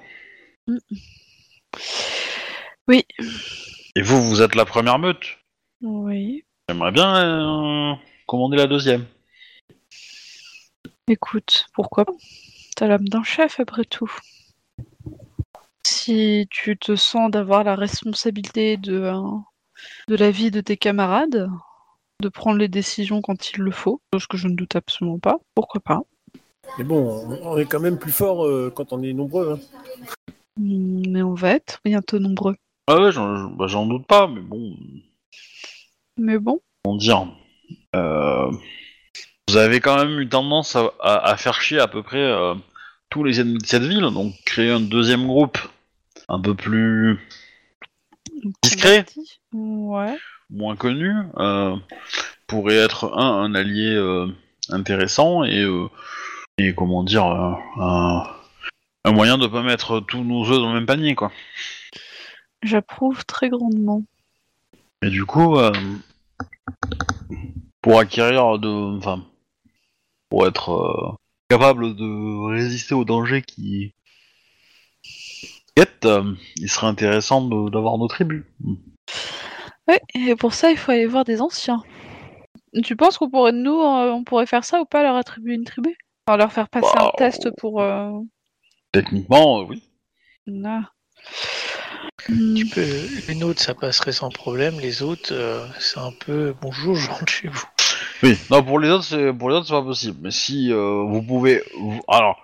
Oui. 2.87 3.05
Et 3.95 4.03
vous, 4.03 4.23
vous 4.23 4.43
êtes 4.43 4.55
la 4.55 4.65
première 4.65 4.99
meute. 4.99 5.39
Oui. 5.81 6.45
J'aimerais 6.69 6.93
bien 6.93 7.17
euh, 7.17 7.95
commander 8.27 8.57
la 8.57 8.67
deuxième. 8.67 9.07
Écoute, 11.09 11.67
pourquoi 11.73 12.05
pas? 12.05 12.13
T'as 12.77 12.87
l'âme 12.87 13.09
d'un 13.09 13.25
chef 13.25 13.61
après 13.61 13.85
tout. 13.85 14.13
Si 15.91 16.47
tu 16.51 16.77
te 16.77 16.97
sens 16.97 17.31
d'avoir 17.31 17.65
la 17.65 17.75
responsabilité 17.75 18.77
de, 18.77 19.01
euh, 19.01 19.21
de 20.09 20.17
la 20.17 20.31
vie 20.31 20.51
de 20.51 20.61
tes 20.61 20.77
camarades, 20.77 21.49
de 22.21 22.29
prendre 22.29 22.59
les 22.59 22.69
décisions 22.69 23.23
quand 23.23 23.53
il 23.53 23.61
le 23.63 23.71
faut, 23.71 23.99
chose 24.13 24.27
que 24.27 24.37
je 24.37 24.49
ne 24.49 24.55
doute 24.55 24.77
absolument 24.77 25.19
pas, 25.19 25.39
pourquoi 25.55 25.81
pas 25.81 26.03
Mais 26.77 26.85
bon, 26.85 27.39
on 27.43 27.57
est 27.57 27.65
quand 27.65 27.81
même 27.81 27.99
plus 27.99 28.13
fort 28.13 28.45
euh, 28.45 28.71
quand 28.75 28.93
on 28.93 29.03
est 29.03 29.15
nombreux. 29.15 29.53
hein. 29.53 29.61
Hmm, 30.59 31.03
Mais 31.09 31.23
on 31.23 31.33
va 31.33 31.53
être 31.53 31.81
bientôt 31.87 32.19
nombreux. 32.19 32.57
Ah 32.87 33.01
ouais, 33.01 33.11
j'en 33.11 33.45
bah, 33.51 33.67
j'en 33.67 33.87
doute 33.87 34.07
pas, 34.07 34.27
mais 34.27 34.43
bon, 34.43 34.77
Mais 36.19 36.39
bon, 36.39 36.61
comment 36.85 36.97
dire 36.99 37.29
euh, 37.97 38.51
Vous 39.49 39.57
avez 39.57 39.81
quand 39.81 39.97
même 39.97 40.21
eu 40.21 40.29
tendance 40.29 40.77
à, 40.77 40.93
à- 41.01 41.31
à 41.31 41.37
faire 41.39 41.63
chier 41.63 41.79
à 41.81 41.89
peu 41.89 42.03
près 42.03 42.19
euh, 42.23 42.55
tous 43.09 43.25
les 43.25 43.41
ennemis 43.41 43.59
de 43.59 43.67
cette 43.67 43.85
ville, 43.85 44.03
donc 44.03 44.35
créer 44.45 44.71
un 44.71 44.81
deuxième 44.81 45.27
groupe 45.27 45.57
un 46.29 46.41
peu 46.41 46.55
plus 46.55 47.19
Discret. 48.63 49.05
Ouais. 49.53 50.17
moins 50.51 50.77
connu 50.77 51.13
euh, 51.39 51.77
pourrait 52.47 52.77
être 52.77 53.17
un, 53.17 53.43
un 53.43 53.55
allié 53.55 53.95
euh, 53.95 54.29
intéressant 54.69 55.45
et, 55.45 55.63
euh, 55.63 55.89
et 56.59 56.75
comment 56.75 57.03
dire 57.03 57.25
un, 57.25 58.25
un 59.05 59.13
moyen 59.13 59.39
de 59.39 59.47
pas 59.47 59.63
mettre 59.63 60.01
tous 60.01 60.23
nos 60.23 60.45
œufs 60.45 60.59
dans 60.59 60.69
le 60.69 60.75
même 60.75 60.87
panier 60.87 61.15
quoi. 61.15 61.33
J'approuve 62.63 63.25
très 63.25 63.49
grandement. 63.49 64.03
Et 65.03 65.11
du 65.11 65.25
coup, 65.25 65.57
pour 67.83 67.99
acquérir 68.01 68.59
de, 68.59 68.99
enfin, 68.99 69.25
pour 70.29 70.47
être 70.47 71.17
capable 71.49 71.95
de 71.95 72.49
résister 72.53 72.95
aux 72.95 73.05
dangers 73.05 73.43
qui 73.43 73.95
euh, 76.05 76.33
il 76.57 76.69
serait 76.69 76.87
intéressant 76.87 77.43
de- 77.43 77.71
d'avoir 77.71 77.99
nos 77.99 78.09
tribus. 78.09 78.45
Ouais, 79.89 80.01
et 80.15 80.35
pour 80.37 80.55
ça, 80.55 80.71
il 80.71 80.77
faut 80.77 80.93
aller 80.93 81.07
voir 81.07 81.25
des 81.25 81.41
anciens. 81.41 81.83
Tu 82.85 82.97
penses 82.97 83.19
qu'on 83.19 83.31
pourrait, 83.31 83.53
nous, 83.53 83.81
euh, 83.81 84.11
on 84.13 84.25
pourrait 84.25 84.47
faire 84.47 84.65
ça 84.65 84.81
ou 84.81 84.85
pas, 84.85 85.03
leur 85.03 85.17
attribuer 85.17 85.55
une 85.55 85.65
tribu? 85.65 85.97
Enfin, 86.27 86.37
leur 86.37 86.53
faire 86.53 86.69
passer 86.69 86.89
Bah, 86.95 87.11
un 87.15 87.17
test 87.17 87.49
pour... 87.59 87.81
euh, 87.81 88.11
Techniquement, 88.93 89.61
euh, 89.61 89.65
oui. 89.69 89.83
Hmm, 92.29 92.55
Tu 92.55 92.67
peux, 92.67 92.85
les 93.29 93.35
nôtres, 93.35 93.63
ça 93.63 93.75
passerait 93.75 94.13
sans 94.13 94.29
problème. 94.31 94.79
Les 94.81 95.03
autres, 95.03 95.33
euh, 95.33 95.67
c'est 95.79 95.99
un 95.99 96.13
peu 96.13 96.55
bonjour, 96.61 96.95
je 96.95 97.11
rentre 97.11 97.29
chez 97.33 97.49
vous. 97.49 97.65
Oui. 98.23 98.37
Non, 98.51 98.63
pour 98.63 98.79
les 98.81 98.91
autres, 98.91 99.05
c'est 99.05 99.33
pour 99.33 99.49
les 99.49 99.57
autres, 99.57 99.67
c'est 99.69 99.73
pas 99.73 99.83
possible. 99.83 100.19
Mais 100.23 100.31
si 100.31 100.73
euh, 100.73 101.05
vous 101.07 101.23
pouvez, 101.23 101.63
vous- 101.79 102.03
alors, 102.09 102.37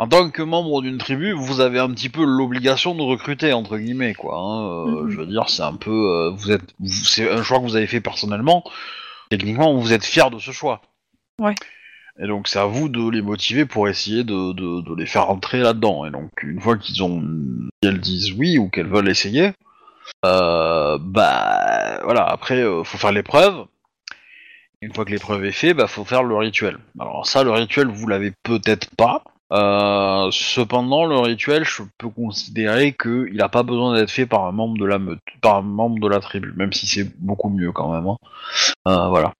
en 0.00 0.08
tant 0.08 0.30
que 0.30 0.40
membre 0.42 0.80
d'une 0.80 0.96
tribu, 0.96 1.32
vous 1.32 1.60
avez 1.60 1.78
un 1.78 1.90
petit 1.90 2.08
peu 2.08 2.24
l'obligation 2.24 2.94
de 2.94 3.02
recruter 3.02 3.52
entre 3.52 3.76
guillemets, 3.76 4.14
quoi. 4.14 4.34
hein. 4.38 4.62
Euh, 4.88 5.02
Mhm. 5.02 5.10
Je 5.10 5.16
veux 5.18 5.26
dire, 5.26 5.48
c'est 5.50 5.62
un 5.62 5.74
peu, 5.74 5.90
euh, 5.90 6.30
vous 6.30 6.50
êtes, 6.50 6.74
vous- 6.80 6.88
c'est 7.04 7.30
un 7.30 7.42
choix 7.42 7.58
que 7.58 7.64
vous 7.64 7.76
avez 7.76 7.86
fait 7.86 8.00
personnellement. 8.00 8.64
techniquement, 9.28 9.74
vous 9.76 9.92
êtes 9.92 10.04
fier 10.04 10.28
de 10.30 10.38
ce 10.40 10.50
choix. 10.50 10.80
Ouais. 11.38 11.54
Et 12.20 12.26
donc, 12.26 12.48
c'est 12.48 12.58
à 12.58 12.64
vous 12.64 12.88
de 12.88 13.08
les 13.10 13.22
motiver 13.22 13.64
pour 13.64 13.88
essayer 13.88 14.24
de, 14.24 14.52
de, 14.52 14.80
de 14.80 14.94
les 14.96 15.06
faire 15.06 15.26
rentrer 15.26 15.60
là-dedans. 15.60 16.04
Et 16.04 16.10
donc, 16.10 16.30
une 16.42 16.60
fois 16.60 16.76
qu'ils 16.76 17.02
ont, 17.04 17.22
qu'elles 17.80 18.00
disent 18.00 18.32
oui 18.32 18.58
ou 18.58 18.68
qu'elles 18.68 18.88
veulent 18.88 19.08
essayer, 19.08 19.52
euh, 20.24 20.98
bah 21.00 22.00
voilà. 22.04 22.24
Après, 22.24 22.60
faut 22.84 22.98
faire 22.98 23.12
l'épreuve. 23.12 23.66
Une 24.82 24.92
fois 24.94 25.04
que 25.04 25.10
l'épreuve 25.12 25.44
est 25.44 25.52
faite, 25.52 25.76
bah 25.76 25.86
faut 25.86 26.04
faire 26.04 26.22
le 26.24 26.34
rituel. 26.36 26.78
Alors 26.98 27.24
ça, 27.26 27.44
le 27.44 27.52
rituel, 27.52 27.86
vous 27.88 28.08
l'avez 28.08 28.32
peut-être 28.42 28.88
pas. 28.96 29.22
Euh, 29.52 30.30
cependant, 30.30 31.06
le 31.06 31.18
rituel, 31.18 31.64
je 31.64 31.82
peux 31.98 32.08
considérer 32.08 32.92
qu'il 32.92 33.34
n'a 33.36 33.48
pas 33.48 33.62
besoin 33.64 33.96
d'être 33.96 34.10
fait 34.10 34.26
par 34.26 34.44
un 34.46 34.52
membre 34.52 34.78
de 34.78 34.84
la 34.84 34.98
meute, 34.98 35.18
par 35.42 35.56
un 35.56 35.62
membre 35.62 35.98
de 36.00 36.08
la 36.08 36.20
tribu, 36.20 36.52
même 36.56 36.72
si 36.72 36.86
c'est 36.86 37.08
beaucoup 37.18 37.48
mieux 37.48 37.72
quand 37.72 37.92
même. 37.92 38.06
hein. 38.06 38.16
Euh, 38.88 39.08
voilà. 39.08 39.32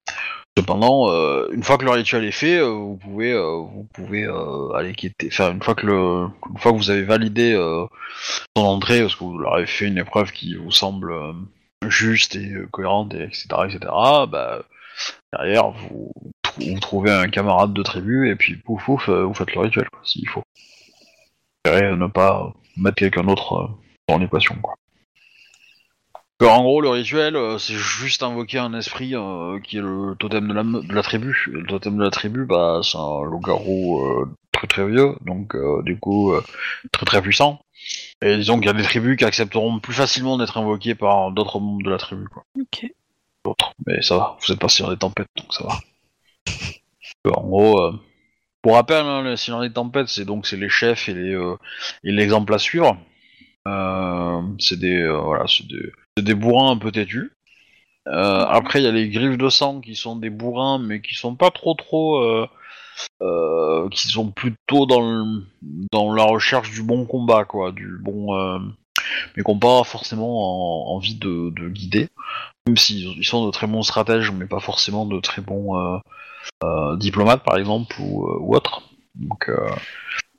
Cependant, 0.58 1.10
euh, 1.10 1.48
une 1.52 1.62
fois 1.62 1.78
que 1.78 1.84
le 1.84 1.92
rituel 1.92 2.24
est 2.24 2.32
fait, 2.32 2.58
euh, 2.58 2.68
vous 2.68 2.96
pouvez, 2.96 3.34
vous 3.38 3.86
pouvez 3.94 4.26
aller 4.74 4.94
quitter. 4.94 5.28
Enfin, 5.32 5.52
une 5.52 5.62
fois 5.62 5.74
que 5.76 5.86
vous 6.76 6.90
avez 6.90 7.02
validé 7.04 7.54
son 8.56 8.64
entrée, 8.64 9.00
parce 9.02 9.14
que 9.14 9.24
vous 9.24 9.38
leur 9.38 9.54
avez 9.54 9.66
fait 9.66 9.86
une 9.86 9.98
épreuve 9.98 10.32
qui 10.32 10.56
vous 10.56 10.72
semble 10.72 11.14
juste 11.86 12.34
et 12.36 12.52
cohérente, 12.72 13.14
et 13.14 13.22
etc., 13.24 13.46
etc. 13.66 13.78
Bah, 14.28 14.62
derrière, 15.32 15.70
vous, 15.70 16.12
trouvez 16.80 17.10
un 17.10 17.28
camarade 17.28 17.72
de 17.72 17.82
tribu 17.82 18.30
et 18.30 18.36
puis 18.36 18.56
pouf 18.56 18.84
pouf, 18.84 19.08
euh, 19.08 19.24
vous 19.24 19.34
faites 19.34 19.54
le 19.54 19.60
rituel, 19.60 19.88
s'il 20.02 20.28
faut. 20.28 20.42
Espérez 21.64 21.96
ne 21.96 22.06
pas 22.06 22.52
mettre 22.76 22.96
quelqu'un 22.96 23.24
d'autre 23.24 23.54
euh, 23.54 23.68
dans 24.08 24.18
l'équation, 24.18 24.56
quoi. 24.62 24.74
En 26.42 26.62
gros, 26.62 26.80
le 26.80 26.88
rituel, 26.88 27.36
euh, 27.36 27.58
c'est 27.58 27.74
juste 27.74 28.22
invoquer 28.22 28.58
un 28.58 28.72
esprit 28.72 29.14
euh, 29.14 29.60
qui 29.60 29.76
est 29.76 29.82
le 29.82 30.14
totem 30.18 30.48
de 30.48 30.94
la, 30.94 31.02
tribu. 31.02 31.46
Et 31.48 31.58
le 31.58 31.66
totem 31.66 31.98
de 31.98 32.02
la 32.02 32.10
tribu, 32.10 32.46
bah, 32.46 32.80
c'est 32.82 32.96
un 32.96 33.24
loup-garou 33.24 34.06
euh, 34.06 34.26
très 34.52 34.66
très 34.66 34.86
vieux, 34.86 35.16
donc 35.20 35.54
euh, 35.54 35.82
du 35.82 35.98
coup 35.98 36.32
euh, 36.32 36.42
très 36.92 37.04
très 37.04 37.22
puissant. 37.22 37.60
Et 38.22 38.36
disons 38.36 38.56
qu'il 38.58 38.66
y 38.66 38.70
a 38.70 38.74
des 38.74 38.82
tribus 38.82 39.16
qui 39.16 39.24
accepteront 39.24 39.80
plus 39.80 39.94
facilement 39.94 40.38
d'être 40.38 40.56
invoquées 40.56 40.94
par 40.94 41.30
d'autres 41.30 41.60
membres 41.60 41.82
de 41.82 41.90
la 41.90 41.98
tribu. 41.98 42.26
Ok. 42.58 42.86
Mais 43.86 44.02
ça 44.02 44.16
va, 44.16 44.36
vous 44.40 44.52
êtes 44.52 44.60
pas 44.60 44.68
sur 44.68 44.90
des 44.90 44.96
tempêtes, 44.96 45.28
donc 45.36 45.52
ça 45.52 45.64
va. 45.64 45.78
Euh, 47.26 47.30
En 47.34 47.46
gros, 47.48 47.80
euh, 47.80 47.92
pour 48.62 48.74
rappel, 48.74 49.04
hein, 49.04 49.22
le 49.22 49.36
Seigneur 49.36 49.62
des 49.62 49.72
tempêtes, 49.72 50.08
c'est 50.08 50.24
donc 50.24 50.46
c'est 50.46 50.56
les 50.56 50.68
chefs 50.68 51.08
et 51.08 51.14
les 51.14 51.34
euh, 51.34 51.56
et 52.04 52.12
l'exemple 52.12 52.54
à 52.54 52.58
suivre. 52.58 52.96
C'est 54.58 54.78
des 54.78 55.08
voilà, 55.08 55.46
c'est 55.46 55.66
des, 55.66 55.92
des 56.22 56.34
bourrins 56.34 56.72
un 56.72 56.76
peu 56.78 56.92
têtus. 56.92 57.32
Après, 58.06 58.80
il 58.80 58.84
y 58.84 58.88
a 58.88 58.92
les 58.92 59.08
griffes 59.08 59.38
de 59.38 59.48
sang 59.48 59.80
qui 59.80 59.94
sont 59.94 60.16
des 60.16 60.30
bourrins, 60.30 60.78
mais 60.78 61.00
qui 61.00 61.14
sont 61.14 61.36
pas 61.36 61.50
trop 61.50 61.74
trop, 61.74 62.46
qui 63.90 64.08
sont 64.08 64.30
plutôt 64.32 64.86
dans 64.86 65.42
dans 65.92 66.12
la 66.14 66.24
recherche 66.24 66.70
du 66.70 66.82
bon 66.82 67.06
combat, 67.06 67.44
quoi, 67.44 67.72
du 67.72 67.98
bon, 68.00 68.72
mais 69.36 69.42
qui 69.42 69.50
n'ont 69.50 69.58
pas 69.58 69.84
forcément 69.84 70.90
en- 70.92 70.96
envie 70.96 71.14
de, 71.14 71.50
de 71.50 71.68
guider, 71.68 72.08
même 72.66 72.76
s'ils 72.76 73.16
ils 73.18 73.24
sont 73.24 73.46
de 73.46 73.50
très 73.50 73.66
bons 73.66 73.82
stratèges, 73.82 74.30
mais 74.32 74.46
pas 74.46 74.60
forcément 74.60 75.06
de 75.06 75.20
très 75.20 75.42
bons 75.42 75.76
euh, 75.78 75.98
euh, 76.64 76.96
diplomates, 76.96 77.42
par 77.44 77.56
exemple, 77.58 77.96
ou, 78.00 78.26
euh, 78.28 78.38
ou 78.40 78.54
autres. 78.54 78.82
Donc, 79.14 79.50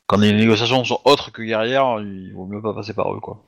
quand 0.08 0.18
les 0.18 0.34
négociations 0.34 0.84
sont 0.84 1.02
autres 1.06 1.32
que 1.32 1.42
guerrières, 1.42 2.00
il 2.02 2.34
vaut 2.34 2.46
mieux 2.46 2.62
pas 2.62 2.74
passer 2.74 2.94
par 2.94 3.14
eux, 3.14 3.20
quoi. 3.20 3.42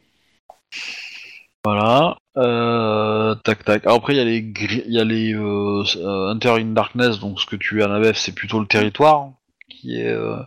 Voilà. 1.66 2.18
Euh, 2.36 3.36
tac 3.36 3.64
tac. 3.64 3.86
Après 3.88 4.14
il 4.14 4.18
y 4.18 4.20
a 4.20 4.26
les 4.26 4.54
y 4.88 5.00
a 5.00 5.04
les 5.04 5.34
euh, 5.34 5.84
Hunter 6.32 6.56
in 6.60 6.74
Darkness, 6.74 7.20
donc 7.20 7.40
ce 7.40 7.46
que 7.46 7.56
tu 7.56 7.82
as 7.82 7.86
à 7.86 7.88
Navef, 7.90 8.18
c'est 8.18 8.34
plutôt 8.34 8.60
le 8.60 8.66
territoire 8.66 9.30
qui 9.70 10.02
est 10.02 10.08
euh, 10.10 10.38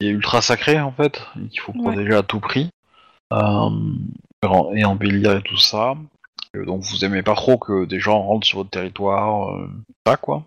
qui 0.00 0.06
est 0.06 0.10
ultra 0.10 0.40
sacré 0.40 0.80
en 0.80 0.92
fait, 0.92 1.20
et 1.44 1.48
qu'il 1.48 1.60
faut 1.60 1.72
Ouais. 1.72 1.82
protéger 1.82 2.14
à 2.14 2.22
tout 2.22 2.40
prix. 2.40 2.70
Euh, 3.32 3.70
et 4.74 4.84
embellir 4.84 5.36
et 5.36 5.42
tout 5.42 5.56
ça. 5.56 5.94
Euh, 6.54 6.64
donc 6.64 6.82
vous 6.82 7.04
aimez 7.04 7.22
pas 7.22 7.34
trop 7.34 7.58
que 7.58 7.84
des 7.84 7.98
gens 8.00 8.22
rentrent 8.22 8.46
sur 8.46 8.58
votre 8.58 8.70
territoire, 8.70 9.50
euh, 9.54 9.68
pas 10.04 10.16
quoi. 10.16 10.44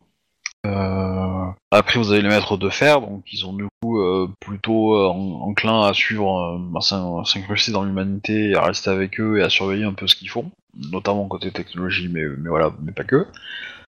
Après 1.71 1.99
vous 1.99 2.11
avez 2.11 2.21
les 2.21 2.27
maîtres 2.29 2.57
de 2.57 2.69
fer, 2.69 2.99
donc 3.01 3.23
ils 3.31 3.37
sont 3.37 3.53
du 3.53 3.65
coup 3.81 3.97
plutôt 4.39 4.95
en- 5.09 5.41
enclins 5.47 5.83
à 5.83 5.93
suivre, 5.93 6.59
à 6.75 6.81
s'in- 6.81 7.21
à 7.21 7.25
s'incruster 7.25 7.71
dans 7.71 7.83
l'humanité, 7.83 8.55
à 8.55 8.61
rester 8.63 8.89
avec 8.89 9.19
eux 9.19 9.39
et 9.39 9.43
à 9.43 9.49
surveiller 9.49 9.85
un 9.85 9.93
peu 9.93 10.07
ce 10.07 10.15
qu'ils 10.15 10.29
font, 10.29 10.51
notamment 10.91 11.27
côté 11.27 11.51
technologie, 11.51 12.09
mais, 12.09 12.25
mais 12.37 12.49
voilà, 12.49 12.71
mais 12.81 12.91
pas 12.91 13.03
que. 13.05 13.25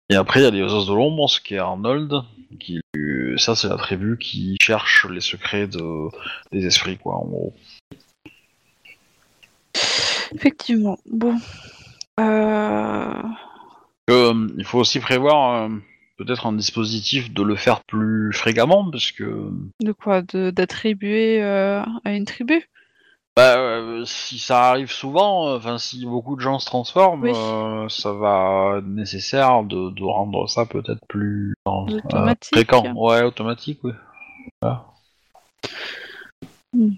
Et 0.09 0.15
après 0.15 0.39
il 0.41 0.43
y 0.43 0.47
a 0.47 0.51
les 0.51 0.61
os 0.61 0.87
de 0.87 0.93
l'ombre, 0.93 1.29
ce 1.29 1.41
qui 1.41 1.55
est 1.55 1.59
Arnold, 1.59 2.13
qui 2.59 2.79
ça 3.37 3.55
c'est 3.55 3.69
la 3.69 3.77
tribu 3.77 4.17
qui 4.17 4.57
cherche 4.61 5.05
les 5.09 5.21
secrets 5.21 5.67
de, 5.67 6.09
des 6.51 6.65
esprits 6.65 6.97
quoi, 6.97 7.15
en 7.15 7.25
gros. 7.25 7.53
Effectivement. 10.33 10.97
Bon. 11.09 11.37
Euh... 12.19 13.23
Euh, 14.09 14.47
il 14.57 14.65
faut 14.65 14.79
aussi 14.79 14.99
prévoir 14.99 15.63
euh, 15.63 15.69
peut-être 16.17 16.45
un 16.45 16.53
dispositif 16.53 17.33
de 17.33 17.43
le 17.43 17.55
faire 17.55 17.83
plus 17.85 18.33
fréquemment, 18.33 18.89
parce 18.89 19.11
que 19.11 19.51
De 19.81 19.91
quoi? 19.91 20.21
D'attribuer 20.21 21.41
à 21.41 21.85
une 22.05 22.25
tribu? 22.25 22.67
Bah, 23.37 23.55
si 24.03 24.39
ça 24.39 24.69
arrive 24.71 24.91
souvent, 24.91 25.55
enfin 25.55 25.77
si 25.77 26.05
beaucoup 26.05 26.35
de 26.35 26.41
gens 26.41 26.59
se 26.59 26.65
transforment, 26.65 27.23
Oui. 27.23 27.89
ça 27.89 28.11
va 28.11 28.79
être 28.79 28.87
nécessaire 28.87 29.63
de, 29.63 29.89
de 29.91 30.03
rendre 30.03 30.47
ça 30.49 30.65
peut-être 30.65 30.99
plus 31.07 31.53
Automatique. 31.63 32.53
fréquent. 32.53 32.93
Ouais, 32.93 33.23
automatique, 33.23 33.79
oui. 33.83 33.93
Voilà. 34.61 34.85
Hmm. 36.73 36.91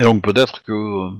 Et 0.00 0.04
donc 0.04 0.22
peut-être 0.22 0.64
que 0.64 1.10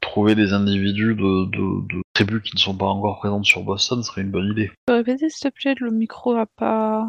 trouver 0.00 0.34
des 0.34 0.52
individus 0.52 1.14
de, 1.14 1.44
de, 1.46 1.94
de 1.94 2.02
tribus 2.14 2.42
qui 2.42 2.54
ne 2.56 2.60
sont 2.60 2.76
pas 2.76 2.86
encore 2.86 3.18
présentes 3.18 3.44
sur 3.44 3.62
Boston 3.62 4.02
serait 4.02 4.22
une 4.22 4.30
bonne 4.30 4.50
idée. 4.52 4.68
Tu 4.68 4.74
peux 4.86 4.94
répéter 4.94 5.28
s'il 5.30 5.50
te 5.50 5.54
plaît 5.54 5.74
Le 5.80 5.90
micro 5.90 6.34
a 6.36 6.46
pas. 6.46 7.06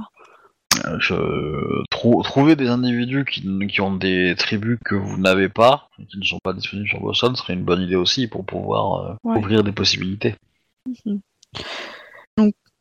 Euh, 0.85 0.97
je- 0.99 1.83
trou- 1.89 2.21
trouver 2.23 2.55
des 2.57 2.67
individus 2.67 3.23
qui, 3.23 3.41
qui 3.67 3.79
ont 3.81 3.95
des 3.95 4.35
tribus 4.37 4.77
que 4.83 4.95
vous 4.95 5.17
n'avez 5.17 5.47
pas, 5.47 5.87
et 5.99 6.05
qui 6.05 6.17
ne 6.19 6.23
sont 6.25 6.39
pas 6.43 6.51
disponibles 6.53 6.89
sur 6.89 6.99
Boston, 6.99 7.33
serait 7.35 7.53
une 7.53 7.63
bonne 7.63 7.81
idée 7.81 7.95
aussi 7.95 8.27
pour 8.27 8.45
pouvoir 8.45 9.05
euh, 9.05 9.13
Ouais. 9.23 9.37
ouvrir 9.37 9.63
des 9.63 9.71
possibilités. 9.71 10.35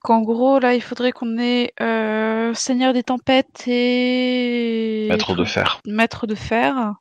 Qu'en 0.02 0.20
gros, 0.20 0.58
là, 0.58 0.74
il 0.74 0.82
faudrait 0.82 1.12
qu'on 1.12 1.38
ait 1.38 1.72
euh, 1.80 2.52
Seigneur 2.52 2.92
des 2.92 3.02
Tempêtes 3.02 3.64
et. 3.66 5.06
Maître 5.08 5.34
de 5.34 5.44
fer. 5.44 5.80
Maître 5.86 6.26
de 6.26 6.34
fer. 6.34 6.92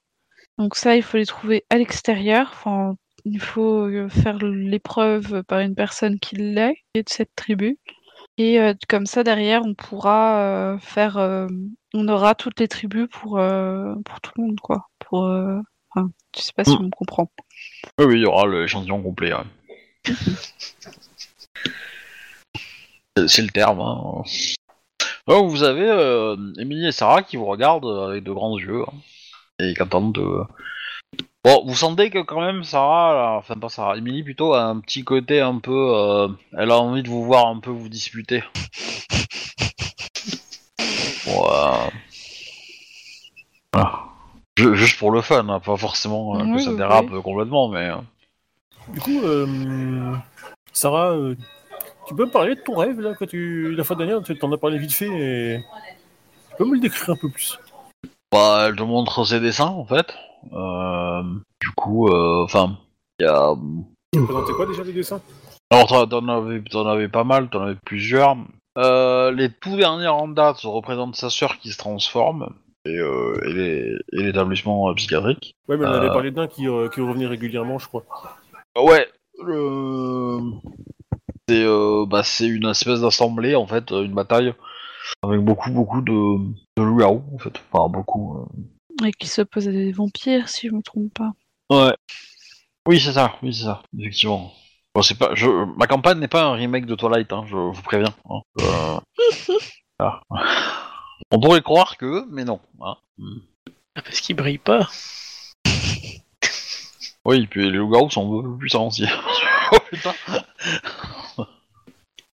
Donc, 0.58 0.76
ça, 0.76 0.96
il 0.96 1.04
faut 1.04 1.18
les 1.18 1.26
trouver 1.26 1.66
à 1.70 1.78
l'extérieur. 1.78 2.50
Enfin, 2.54 2.96
il 3.26 3.40
faut 3.40 3.88
euh, 3.88 4.08
faire 4.10 4.38
l'épreuve 4.38 5.44
par 5.44 5.60
une 5.60 5.76
personne 5.76 6.20
qui 6.20 6.36
l'est, 6.36 6.76
qui 6.94 7.00
est 7.00 7.04
de 7.04 7.10
cette 7.10 7.36
tribu. 7.36 7.78
Et 8.38 8.60
euh, 8.60 8.74
comme 8.90 9.06
ça, 9.06 9.24
derrière, 9.24 9.62
on 9.66 9.74
pourra 9.74 10.40
euh, 10.42 10.78
faire. 10.80 11.18
euh, 11.18 11.48
on 11.94 12.08
aura 12.08 12.34
toutes 12.36 12.60
les 12.60 12.68
tribus 12.68 13.08
pour, 13.12 13.32
pour 14.06 14.22
tout 14.22 14.32
le 14.38 14.44
monde, 14.44 14.60
quoi. 14.60 14.88
Pour. 15.00 15.24
Enfin, 15.96 16.10
je 16.36 16.42
sais 16.42 16.54
pas 16.56 16.64
si 16.64 16.72
Mm. 16.72 16.80
on 16.80 16.84
me 16.84 16.90
comprend. 16.90 17.30
Oui, 18.00 18.06
oui, 18.06 18.16
il 18.16 18.22
y 18.22 18.26
aura 18.26 18.48
l'échantillon 18.48 19.02
complet. 19.04 19.34
ouais. 19.34 19.44
C'est- 23.28 23.42
le 23.44 23.50
terme. 23.50 23.80
Hein. 23.80 24.24
Oh, 25.28 25.48
vous 25.48 25.64
avez 25.64 26.36
Émilie 26.60 26.88
et 26.88 26.92
Sarah 26.92 27.22
qui 27.24 27.38
vous 27.38 27.46
regardent 27.46 27.86
avec 28.10 28.24
de 28.24 28.32
grands 28.32 28.58
yeux 28.58 28.82
hein, 28.82 28.94
et 29.60 29.74
qui 29.74 29.82
attendent 29.82 30.14
de. 30.14 30.28
Bon, 31.44 31.64
vous 31.66 31.76
sentez 31.76 32.10
que 32.10 32.20
quand 32.20 32.40
même 32.42 32.64
Sarah, 32.64 33.14
là, 33.14 33.38
enfin 33.38 33.56
pas 33.56 33.68
Sarah, 33.70 33.98
Émilie 33.98 34.24
plutôt 34.24 34.54
a 34.54 34.64
un 34.64 34.80
petit 34.80 35.04
côté 35.04 35.42
un 35.42 35.60
peu, 35.60 35.94
euh, 35.96 36.28
elle 36.58 36.72
a 36.72 36.80
envie 36.80 37.04
de 37.04 37.10
vous 37.10 37.24
voir 37.24 37.48
un 37.48 37.60
peu 37.60 37.70
vous 37.70 37.90
disputer. 37.90 38.44
Bon, 41.26 41.46
euh, 41.52 41.90
voilà. 43.74 44.00
Ju- 44.58 44.76
Juste 44.76 45.00
pour 45.00 45.12
le 45.12 45.22
fun, 45.22 45.48
hein, 45.50 45.60
pas 45.60 45.76
forcément 45.78 46.36
euh, 46.40 46.44
que 46.46 46.54
Oui, 46.56 46.64
ça 46.64 46.72
oui, 46.72 46.78
dérape 46.78 47.10
complètement, 47.22 47.68
mais. 47.70 47.90
euh, 47.90 47.98
Du 48.90 49.00
coup, 49.02 49.22
euh, 49.24 50.16
Sarah, 50.72 51.12
euh, 51.12 51.36
tu 52.08 52.16
peux 52.16 52.26
me 52.26 52.32
parler 52.32 52.56
de 52.56 52.62
ton 52.62 52.76
rêve 52.76 53.00
là 53.02 53.14
quand 53.18 53.28
tu 53.28 53.76
la 53.76 53.84
fois 53.84 53.96
dernière, 53.96 54.22
tu 54.24 54.38
t'en 54.38 54.52
as 54.52 54.58
parlé 54.58 54.78
vite 54.78 54.94
fait 54.94 55.08
et 55.08 55.60
tu 56.52 56.56
peux 56.58 56.66
me 56.66 56.76
le 56.76 56.80
décrire 56.82 57.10
un 57.12 57.16
peu 57.18 57.30
plus. 57.30 57.60
Bah, 58.34 58.66
elle 58.68 58.76
te 58.76 58.82
montre 58.84 59.24
ses 59.26 59.40
dessins 59.40 59.68
en 59.68 59.86
fait. 59.86 60.14
Euh, 60.54 61.22
du 61.62 61.70
coup, 61.76 62.08
euh, 62.10 62.44
enfin, 62.44 62.78
il 63.20 63.26
y 63.26 63.30
a. 63.30 63.54
Tu 64.12 64.24
présentais 64.24 64.54
quoi 64.54 64.66
déjà 64.66 64.84
les 64.84 64.92
dessins? 64.92 65.22
Alors, 65.70 66.10
t'en- 66.10 66.28
avais, 66.28 66.62
avais 66.76 67.08
pas 67.08 67.24
mal, 67.24 67.50
t'en 67.50 67.62
avais 67.62 67.78
plusieurs. 67.86 68.36
Euh, 68.78 69.32
les 69.32 69.52
tout 69.52 69.78
derniers 69.78 70.08
en 70.08 70.28
date 70.28 70.62
représentent 70.64 71.16
sa 71.16 71.30
sœur 71.30 71.60
qui 71.60 71.72
se 71.72 71.78
transforme 71.78 72.50
et, 72.86 72.98
euh, 72.98 73.40
et 73.46 74.24
l'établissement 74.24 74.90
euh, 74.90 74.96
psychiatrique. 74.96 75.54
Ouais, 75.68 75.78
mais 75.78 75.86
on 75.86 75.92
avait 75.92 76.10
Euh. 76.10 76.14
parlé 76.14 76.32
d'un 76.32 76.48
qui, 76.48 76.64
qui 76.64 77.02
revenait 77.02 77.28
régulièrement, 77.28 77.78
je 77.78 77.88
crois. 77.88 78.04
Ouais, 78.76 79.08
le... 79.44 80.40
C'est 81.48 81.66
bah, 82.08 82.24
c'est 82.24 82.48
une 82.48 82.66
espèce 82.68 83.02
d'assemblée 83.02 83.56
en 83.56 83.68
fait, 83.68 83.92
une 83.92 84.14
bataille 84.14 84.54
avec 85.22 85.42
beaucoup 85.42 85.72
beaucoup 85.72 86.02
de, 86.02 86.38
de 86.78 86.84
loups-garous 86.84 87.24
en 87.34 87.38
fait. 87.38 87.62
Enfin 87.72 87.90
beaucoup. 87.90 88.38
euh. 88.40 89.06
Et 89.08 89.12
qui 89.12 89.28
s'oppose 89.28 89.68
à 89.68 89.72
des 89.72 89.92
vampires, 89.92 90.48
si 90.50 90.68
je 90.70 90.74
me 90.74 90.82
trompe 90.82 91.14
pas. 91.14 91.32
Ouais. 91.70 91.96
Oui 92.88 93.00
c'est 93.00 93.14
ça, 93.14 93.36
oui 93.42 93.54
c'est 93.54 93.64
ça, 93.66 93.82
effectivement. 93.98 94.52
Bon, 94.96 95.02
c'est 95.02 95.18
pas, 95.18 95.34
je, 95.34 95.48
ma 95.78 95.88
campagne 95.88 96.20
n'est 96.20 96.28
pas 96.28 96.44
un 96.44 96.54
remake 96.54 96.86
de 96.86 96.94
Twilight, 96.96 97.32
hein, 97.34 97.44
je 97.48 97.56
vous 97.56 97.82
préviens. 97.82 98.14
hein. 98.30 98.42
Euh, 98.62 99.00
ah. 100.00 100.22
On 101.32 101.40
pourrait 101.40 101.62
croire 101.64 101.98
que, 101.98 102.26
mais 102.30 102.44
non. 102.44 102.60
hein. 102.82 102.96
Ah, 103.96 104.02
parce 104.04 104.22
qu'il 104.22 104.36
brille 104.36 104.60
pas. 104.60 104.88
Oui, 107.26 107.48
puis 107.48 107.64
les 107.72 107.78
loups-garous 107.78 108.10
sont 108.12 108.28
un 108.28 108.42
peu 108.42 108.50
plus 108.50 108.58
puissants 108.60 108.88
aussi. 108.88 109.06
oh 109.72 109.78
putain. 109.90 110.14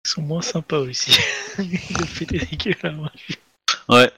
Ils 0.09 0.13
sont 0.13 0.23
moins 0.23 0.41
sympas 0.41 0.79
aussi. 0.79 1.11
Le 1.59 1.67
fait 2.07 2.25
des 2.25 2.39
dégueux, 2.39 2.75
là. 2.83 2.93
moi. 2.93 3.13
Ouais. 3.91 4.11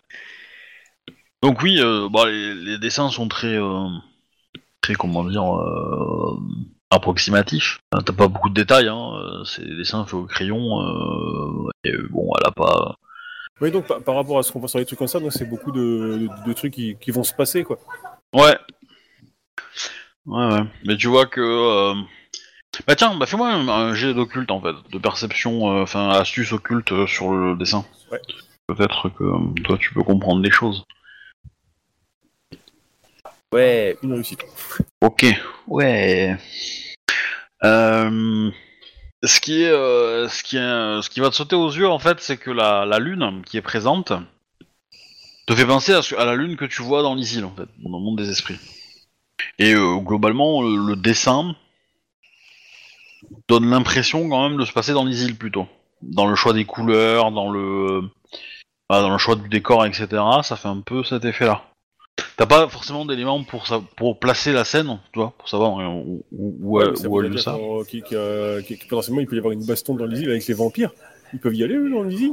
Donc 1.42 1.62
oui, 1.62 1.80
euh, 1.80 2.08
bah, 2.08 2.26
les, 2.30 2.54
les 2.54 2.78
dessins 2.78 3.10
sont 3.10 3.26
très, 3.26 3.56
euh, 3.56 3.88
très 4.82 4.94
comment 4.94 5.24
dire, 5.24 5.42
euh, 5.42 6.38
approximatifs. 6.90 7.80
T'as 7.90 8.12
pas 8.12 8.28
beaucoup 8.28 8.50
de 8.50 8.54
détails, 8.54 8.86
hein. 8.86 9.42
C'est 9.44 9.64
des 9.64 9.74
dessins 9.78 10.04
faits 10.04 10.14
au 10.14 10.26
crayon. 10.26 10.80
euh, 10.80 11.70
et 11.82 11.96
bon, 12.08 12.30
elle 12.38 12.46
a 12.46 12.52
pas. 12.52 12.94
Oui, 13.60 13.72
donc 13.72 13.88
par, 13.88 14.00
par 14.00 14.14
rapport 14.14 14.38
à 14.38 14.44
ce 14.44 14.52
qu'on 14.52 14.60
voit 14.60 14.68
sur 14.68 14.78
les 14.78 14.84
trucs 14.86 14.98
comme 15.00 15.08
ça, 15.08 15.18
donc 15.18 15.32
c'est 15.32 15.44
beaucoup 15.48 15.72
de, 15.72 15.80
de- 16.28 16.46
de 16.48 16.52
trucs 16.52 16.72
qui, 16.74 16.96
qui 17.00 17.10
vont 17.10 17.24
se 17.24 17.34
passer, 17.34 17.64
quoi. 17.64 17.80
Ouais. 18.32 18.56
Ouais, 20.24 20.46
ouais. 20.52 20.62
Mais 20.84 20.96
tu 20.96 21.08
vois 21.08 21.26
que. 21.26 21.94
Bah 22.86 22.96
tiens, 22.96 23.14
bah 23.16 23.26
fais-moi 23.26 23.50
un, 23.50 23.68
un 23.68 23.94
jet 23.94 24.14
d'occulte 24.14 24.50
en 24.50 24.60
fait, 24.60 24.74
de 24.90 24.98
perception, 24.98 25.70
euh, 25.70 25.82
enfin 25.82 26.08
astuce 26.10 26.52
occulte 26.52 26.92
euh, 26.92 27.06
sur 27.06 27.32
le 27.32 27.56
dessin. 27.56 27.84
Ouais. 28.10 28.20
Peut-être 28.66 29.08
que 29.10 29.24
euh, 29.24 29.62
toi 29.64 29.76
tu 29.78 29.92
peux 29.92 30.02
comprendre 30.02 30.42
des 30.42 30.50
choses. 30.50 30.84
Ouais, 33.52 33.96
une 34.02 34.12
réussite. 34.12 34.44
Ok. 35.00 35.26
Ouais. 35.66 36.36
Euh, 37.64 38.50
ce 39.24 39.40
qui 39.40 39.64
est, 39.64 39.70
euh, 39.70 40.28
ce 40.28 40.42
qui 40.42 40.56
est, 40.56 40.60
ce 41.02 41.10
qui 41.10 41.20
va 41.20 41.30
te 41.30 41.34
sauter 41.34 41.56
aux 41.56 41.70
yeux 41.70 41.88
en 41.88 41.98
fait, 41.98 42.20
c'est 42.20 42.36
que 42.36 42.50
la, 42.50 42.86
la 42.86 42.98
lune 42.98 43.42
qui 43.44 43.56
est 43.56 43.62
présente 43.62 44.12
te 45.46 45.54
fait 45.54 45.66
penser 45.66 45.92
à, 45.92 46.24
la 46.24 46.36
lune 46.36 46.56
que 46.56 46.64
tu 46.64 46.82
vois 46.82 47.02
dans 47.02 47.14
l'Isil 47.14 47.44
en 47.44 47.50
fait, 47.50 47.68
dans 47.78 47.98
le 47.98 48.04
monde 48.04 48.18
des 48.18 48.30
esprits. 48.30 48.58
Et 49.58 49.74
euh, 49.74 49.96
globalement, 49.96 50.62
le, 50.62 50.90
le 50.90 50.96
dessin 50.96 51.56
donne 53.48 53.68
l'impression 53.70 54.28
quand 54.28 54.48
même 54.48 54.58
de 54.58 54.64
se 54.64 54.72
passer 54.72 54.92
dans 54.92 55.04
l'Isil 55.04 55.36
plutôt, 55.36 55.66
dans 56.02 56.26
le 56.26 56.34
choix 56.36 56.52
des 56.52 56.64
couleurs, 56.64 57.32
dans 57.32 57.50
le, 57.50 58.02
voilà, 58.88 59.02
dans 59.04 59.10
le 59.12 59.18
choix 59.18 59.36
du 59.36 59.48
décor, 59.48 59.84
etc. 59.86 60.08
Ça 60.42 60.56
fait 60.56 60.68
un 60.68 60.80
peu 60.80 61.02
cet 61.04 61.24
effet-là. 61.24 61.62
T'as 62.36 62.46
pas 62.46 62.68
forcément 62.68 63.04
d'éléments 63.06 63.42
pour, 63.44 63.66
sa- 63.66 63.80
pour 63.96 64.18
placer 64.18 64.52
la 64.52 64.64
scène, 64.64 64.98
tu 65.12 65.18
vois, 65.20 65.32
pour 65.38 65.48
savoir 65.48 65.78
euh, 65.80 65.86
où, 65.86 66.24
où, 66.32 66.56
où, 66.60 66.78
Ouais, 66.78 66.88
où 67.06 67.18
peut 67.20 67.26
elle 67.26 67.32
être 67.32 67.38
ça. 67.40 67.54
en- 67.56 67.82
qui- 67.84 68.02
qui, 68.02 68.14
euh, 68.14 68.60
qui- 68.62 68.76
potentiellement, 68.76 69.20
il 69.20 69.26
peut 69.26 69.36
y 69.36 69.38
avoir 69.38 69.52
une 69.52 69.64
baston 69.64 69.94
dans 69.94 70.06
l'île 70.06 70.28
avec 70.30 70.46
les 70.46 70.54
vampires. 70.54 70.90
Ils 71.32 71.38
peuvent 71.38 71.54
y 71.54 71.62
aller, 71.64 71.74
eux, 71.74 71.90
dans 71.90 72.02
l'île 72.02 72.32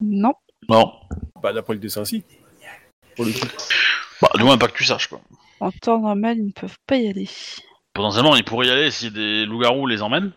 Non. 0.00 0.34
Non. 0.68 0.92
Bah, 1.42 1.52
d'après 1.52 1.74
le 1.74 1.80
dessin, 1.80 2.04
si. 2.04 2.22
Pour 3.16 3.24
le 3.24 3.32
coup. 3.32 3.46
Bah, 4.20 4.28
du 4.36 4.44
moins 4.44 4.58
pas 4.58 4.68
que 4.68 4.76
tu 4.76 4.84
saches, 4.84 5.08
quoi. 5.08 5.20
En 5.60 5.70
temps 5.72 6.00
normal, 6.00 6.38
ils 6.38 6.46
ne 6.46 6.52
peuvent 6.52 6.76
pas 6.86 6.96
y 6.96 7.08
aller. 7.08 7.28
Potentiellement, 7.98 8.36
ils 8.36 8.44
pourraient 8.44 8.68
y 8.68 8.70
aller 8.70 8.92
si 8.92 9.10
des 9.10 9.44
loups-garous 9.44 9.88
les 9.88 10.02
emmènent, 10.02 10.30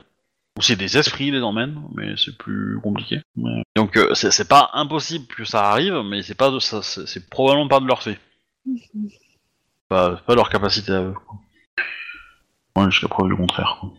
ou 0.57 0.63
si 0.63 0.75
des 0.75 0.97
esprits 0.97 1.29
les 1.29 1.43
emmènent, 1.43 1.79
mais 1.95 2.15
c'est 2.17 2.35
plus 2.35 2.79
compliqué. 2.81 3.19
Mais- 3.35 3.61
Donc, 3.75 3.97
euh, 3.97 4.15
c'est 4.15 4.31
c'est 4.31 4.47
pas 4.47 4.71
impossible 4.73 5.27
que 5.27 5.45
ça 5.45 5.69
arrive, 5.69 6.01
mais 6.03 6.23
c'est 6.23 6.33
pas 6.33 6.49
de 6.49 6.57
ça, 6.57 6.81
c'est 6.81 7.05
c'est 7.07 7.29
probablement 7.29 7.67
pas 7.67 7.79
de 7.79 7.85
leur 7.85 8.01
fait. 8.01 8.17
Pas, 9.89 10.15
pas 10.25 10.33
leur 10.35 10.49
capacité 10.49 10.91
à 10.93 11.01
eux. 11.03 11.13
quoi. 11.13 11.37
Ouais, 12.77 12.89
jusqu'à 12.89 13.09
preuve 13.09 13.27
du 13.27 13.35
contraire. 13.35 13.77
quoi. 13.79 13.91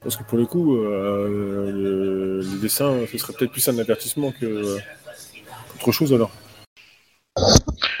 Parce 0.00 0.16
que 0.16 0.22
pour 0.22 0.38
le 0.38 0.46
coup, 0.46 0.76
euh, 0.76 1.72
le, 1.72 2.40
le 2.42 2.58
dessin, 2.60 3.04
ce 3.10 3.18
serait 3.18 3.32
peut-être 3.32 3.50
plus 3.52 3.66
un 3.68 3.78
avertissement 3.78 4.30
que 4.30 4.44
euh, 4.46 4.78
qu'autre 5.80 5.92
chose 5.96 6.12
alors. 6.12 6.30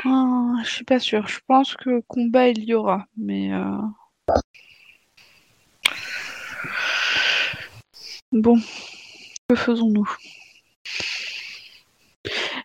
Ah, 0.04 0.52
je 0.64 0.70
suis 0.70 0.84
pas 0.84 1.00
sûre. 1.00 1.26
Je 1.26 1.40
pense 1.48 1.74
que 1.74 2.00
combat 2.06 2.48
il 2.50 2.62
y 2.62 2.74
aura, 2.74 3.06
mais 3.16 3.52
euh... 3.54 3.64
bon, 8.32 8.60
que 9.48 9.54
faisons-nous? 9.56 10.08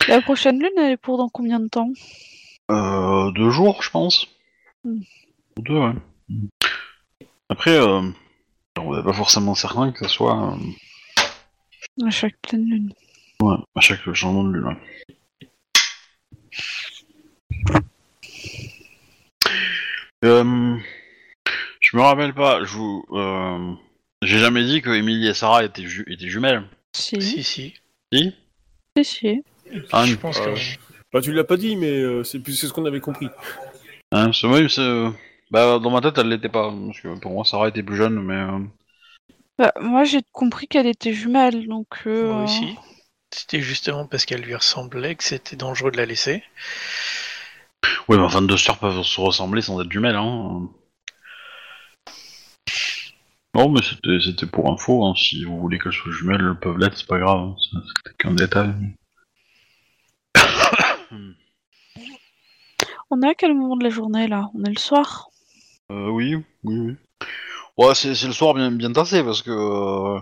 La 0.07 0.21
prochaine 0.21 0.59
lune, 0.59 0.71
elle 0.77 0.91
est 0.91 0.97
pour 0.97 1.17
dans 1.17 1.29
combien 1.29 1.59
de 1.59 1.67
temps? 1.67 1.91
Euh, 2.71 3.31
deux 3.31 3.49
jours, 3.49 3.81
je 3.83 3.89
pense. 3.89 4.27
Hmm. 4.83 5.01
Deux, 5.57 5.77
ouais. 5.77 5.93
Après, 7.49 7.71
euh, 7.77 8.01
on 8.79 8.95
n'est 8.95 9.03
pas 9.03 9.13
forcément 9.13 9.55
certain 9.55 9.91
que 9.91 9.99
ça 9.99 10.09
soit 10.09 10.53
euh, 10.53 12.05
À 12.05 12.09
chaque 12.09 12.37
pleine 12.41 12.65
lune. 12.65 12.93
ouais, 13.41 13.55
à 13.75 13.79
chaque 13.81 14.01
changement 14.13 14.43
de 14.43 14.53
lune. 14.53 14.65
ouais. 14.67 14.77
Euh, 20.25 20.77
je 21.93 21.97
me 21.97 22.01
rappelle 22.03 22.33
pas, 22.33 22.65
je 22.65 22.75
vous. 22.75 23.05
euh, 23.11 23.73
J'ai 24.21 24.39
jamais 24.39 24.65
dit 24.65 24.81
que 24.81 24.89
Emily 24.89 25.27
et 25.27 25.33
Sarah 25.33 25.63
étaient, 25.63 25.85
ju- 25.85 26.05
étaient 26.09 26.27
jumelles. 26.29 26.63
Si, 26.93 27.21
Si, 27.21 27.43
si. 27.43 27.73
Si 28.13 28.33
si, 28.97 29.03
si. 29.05 29.43
Ah, 29.91 30.05
je 30.05 30.15
pense 30.17 30.39
euh, 30.39 30.55
que 30.55 30.57
Bah, 31.11 31.21
tu 31.21 31.31
l'as 31.33 31.43
pas 31.43 31.57
dit, 31.57 31.75
mais 31.75 31.91
euh, 31.91 32.23
c'est 32.23 32.39
plus 32.39 32.55
c'est 32.55 32.67
ce 32.67 32.73
qu'on 32.73 32.85
avait 32.85 32.99
compris. 32.99 33.29
hein, 34.11 34.31
c'est 34.33 34.47
vrai, 34.47 34.67
c'est. 34.69 34.81
euh, 34.81 35.09
Bah, 35.51 35.79
dans 35.79 35.89
ma 35.91 36.01
tête, 36.01 36.17
elle 36.17 36.29
l'était 36.29 36.49
pas. 36.49 36.71
Parce 36.87 36.99
que 37.01 37.19
pour 37.19 37.31
moi, 37.31 37.45
Sarah 37.45 37.69
était 37.69 37.83
plus 37.83 37.95
jeune, 37.97 38.21
mais. 38.21 38.35
euh, 38.35 38.59
Bah, 39.57 39.71
moi, 39.79 40.03
j'ai 40.03 40.21
compris 40.31 40.67
qu'elle 40.67 40.87
était 40.87 41.13
jumelle, 41.13 41.67
donc... 41.67 41.87
euh, 42.07 42.27
moi 42.27 42.43
aussi. 42.43 42.75
C'était 43.33 43.61
justement 43.61 44.07
parce 44.07 44.25
qu'elle 44.25 44.41
lui 44.41 44.55
ressemblait 44.55 45.15
que 45.15 45.23
c'était 45.23 45.55
dangereux 45.57 45.91
de 45.91 45.97
la 45.97 46.05
laisser. 46.05 46.43
Oui, 48.07 48.17
mais 48.17 48.23
enfin, 48.23 48.41
deux 48.41 48.57
sœurs 48.57 48.77
peuvent 48.79 49.03
se 49.03 49.19
ressembler 49.21 49.61
sans 49.61 49.81
être 49.81 49.91
jumelles, 49.91 50.15
hein. 50.15 50.69
Non, 53.55 53.69
mais 53.69 53.81
c'était 53.83 54.19
c'était 54.19 54.47
pour 54.47 54.71
info, 54.71 55.05
hein. 55.05 55.13
si 55.15 55.43
vous 55.43 55.59
voulez 55.59 55.77
qu'elles 55.79 55.93
soient 55.93 56.11
jumelles, 56.11 56.41
elles 56.41 56.59
peuvent 56.59 56.77
l'être, 56.79 56.97
c'est 56.97 57.07
pas 57.07 57.19
grave, 57.19 57.39
hein. 57.39 57.55
C'est- 57.59 57.77
c'était 57.97 58.15
qu'un 58.17 58.33
détail. 58.33 58.73
On 63.11 63.21
est 63.21 63.27
à 63.29 63.35
quel 63.35 63.53
moment 63.53 63.75
de 63.77 63.83
la 63.83 63.89
journée, 63.91 64.27
là? 64.27 64.49
On 64.55 64.63
est 64.63 64.69
le 64.73 64.79
soir? 64.79 65.27
Euh, 65.91 66.09
oui, 66.09 66.35
oui, 66.63 66.79
oui. 66.79 66.95
Ouais, 67.77 67.93
c'est 67.95 68.15
c'est 68.15 68.27
le 68.27 68.33
soir 68.33 68.53
bien, 68.55 68.71
bien 68.71 68.91
tassé, 68.91 69.23
parce 69.23 69.41
que, 69.43 69.51
euh, 69.51 70.19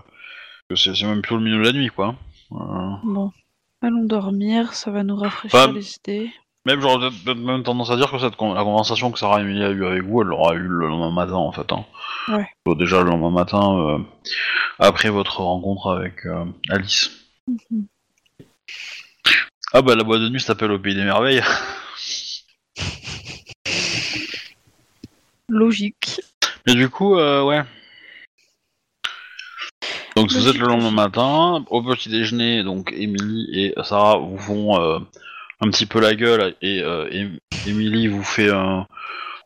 que 0.68 0.76
c'est 0.76 0.94
c'est 0.94 1.06
même 1.06 1.22
plutôt 1.22 1.36
le 1.38 1.44
milieu 1.44 1.58
de 1.58 1.64
la 1.64 1.72
nuit, 1.72 1.88
quoi. 1.88 2.16
Euh, 2.52 2.90
Bon. 3.04 3.32
Allons 3.80 4.04
dormir, 4.04 4.74
ça 4.74 4.90
va 4.92 5.02
nous 5.02 5.16
rafraîchir 5.16 5.72
les 5.72 5.94
idées. 5.96 6.30
Même 6.64 6.80
j'aurais 6.80 7.10
peut-être- 7.10 7.38
même 7.38 7.64
tendance 7.64 7.90
à 7.90 7.96
dire 7.96 8.10
que 8.10 8.18
cette 8.18 8.36
con- 8.36 8.54
la 8.54 8.62
conversation 8.62 9.10
que 9.10 9.18
Sarah 9.18 9.40
et 9.40 9.42
Emilie 9.42 9.64
a 9.64 9.70
eue 9.70 9.84
avec 9.84 10.04
vous, 10.04 10.22
elle 10.22 10.28
l'aura 10.28 10.54
eu 10.54 10.60
le 10.60 10.86
lendemain 10.86 11.10
matin 11.10 11.34
en 11.34 11.50
fait. 11.50 11.70
Hein. 11.72 11.84
Ouais. 12.28 12.46
Donc, 12.64 12.78
déjà 12.78 13.02
le 13.02 13.10
lendemain 13.10 13.30
matin, 13.32 13.76
euh, 13.78 13.98
après 14.78 15.10
votre 15.10 15.40
rencontre 15.40 15.90
avec 15.90 16.24
euh, 16.24 16.44
Alice. 16.70 17.10
Mhm. 17.48 17.86
Ah 19.74 19.82
bah 19.82 19.96
la 19.96 20.04
boîte 20.04 20.20
de 20.20 20.28
nuit 20.28 20.40
s'appelle 20.40 20.70
au 20.70 20.78
pays 20.78 20.94
des 20.94 21.02
merveilles. 21.02 21.42
Logique. 25.48 26.20
Mais 26.66 26.74
du 26.74 26.88
coup, 26.88 27.16
euh, 27.16 27.42
ouais. 27.42 27.62
Donc 30.16 30.30
si 30.30 30.38
vous 30.38 30.48
êtes 30.48 30.58
le 30.58 30.66
lendemain 30.66 30.90
matin, 30.90 31.64
au 31.70 31.82
petit 31.82 32.08
déjeuner, 32.08 32.62
donc 32.62 32.92
Émilie 32.92 33.48
et 33.58 33.74
Sarah 33.82 34.18
vous 34.18 34.38
font 34.38 34.78
un 35.62 35.70
petit 35.70 35.86
peu 35.86 36.00
la 36.00 36.14
gueule 36.14 36.54
et 36.60 36.82
euh, 36.82 37.08
Émilie 37.66 38.08
vous 38.08 38.24
fait 38.24 38.50
un, 38.50 38.86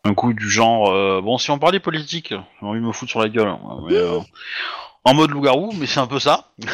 un 0.04 0.14
coup 0.14 0.32
du 0.32 0.48
genre 0.50 0.90
euh, 0.90 1.20
bon 1.22 1.36
si 1.38 1.50
on 1.50 1.58
parlait 1.58 1.78
politique, 1.80 2.28
j'ai 2.30 2.66
envie 2.66 2.80
de 2.80 2.84
me 2.86 2.92
foutre 2.92 3.10
sur 3.10 3.20
la 3.20 3.28
gueule, 3.28 3.48
hein, 3.48 3.60
mais, 3.86 3.94
euh, 3.96 4.18
en 5.04 5.14
mode 5.14 5.30
loup-garou, 5.30 5.72
mais 5.78 5.86
c'est 5.86 6.00
un 6.00 6.06
peu 6.06 6.18
ça. 6.18 6.50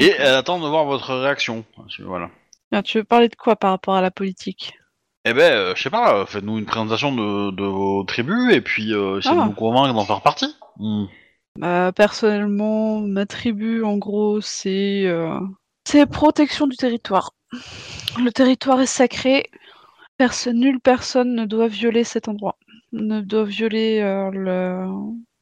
Et 0.00 0.10
elle 0.18 0.34
attend 0.34 0.58
de 0.58 0.66
voir 0.66 0.84
votre 0.84 1.14
réaction. 1.14 1.64
Voilà. 2.00 2.30
Bien, 2.72 2.82
tu 2.82 2.98
veux 2.98 3.04
parler 3.04 3.28
de 3.28 3.36
quoi 3.36 3.56
par 3.56 3.70
rapport 3.70 3.94
à 3.94 4.00
la 4.00 4.10
politique? 4.10 4.74
Eh 5.24 5.34
ben, 5.34 5.52
euh, 5.52 5.74
je 5.74 5.82
sais 5.82 5.90
pas, 5.90 6.14
euh, 6.16 6.26
faites-nous 6.26 6.58
une 6.58 6.66
présentation 6.66 7.12
de, 7.14 7.50
de 7.50 7.64
vos 7.64 8.04
tribus 8.04 8.54
et 8.54 8.60
puis 8.60 8.92
euh, 8.94 9.18
essayez 9.18 9.36
Ah. 9.38 9.42
de 9.42 9.48
nous 9.48 9.54
convaincre 9.54 9.92
d'en 9.92 10.04
faire 10.04 10.22
partie. 10.22 10.54
Hmm. 10.78 11.06
Bah, 11.58 11.90
Personnellement, 11.92 13.00
ma 13.00 13.26
tribu, 13.26 13.82
en 13.84 13.98
gros, 13.98 14.40
c'est 14.40 15.04
euh, 15.06 15.38
c'est 15.86 16.04
protection 16.06 16.66
du 16.66 16.76
territoire. 16.76 17.32
Le 18.18 18.30
territoire 18.30 18.80
est 18.80 18.86
sacré. 18.86 19.50
Personne, 20.18 20.58
nulle 20.58 20.80
personne 20.80 21.34
ne 21.34 21.44
doit 21.44 21.68
violer 21.68 22.02
cet 22.02 22.28
endroit. 22.28 22.58
Ne 22.92 23.20
doit 23.20 23.44
violer 23.44 24.00
euh, 24.00 24.30
le... 24.32 24.86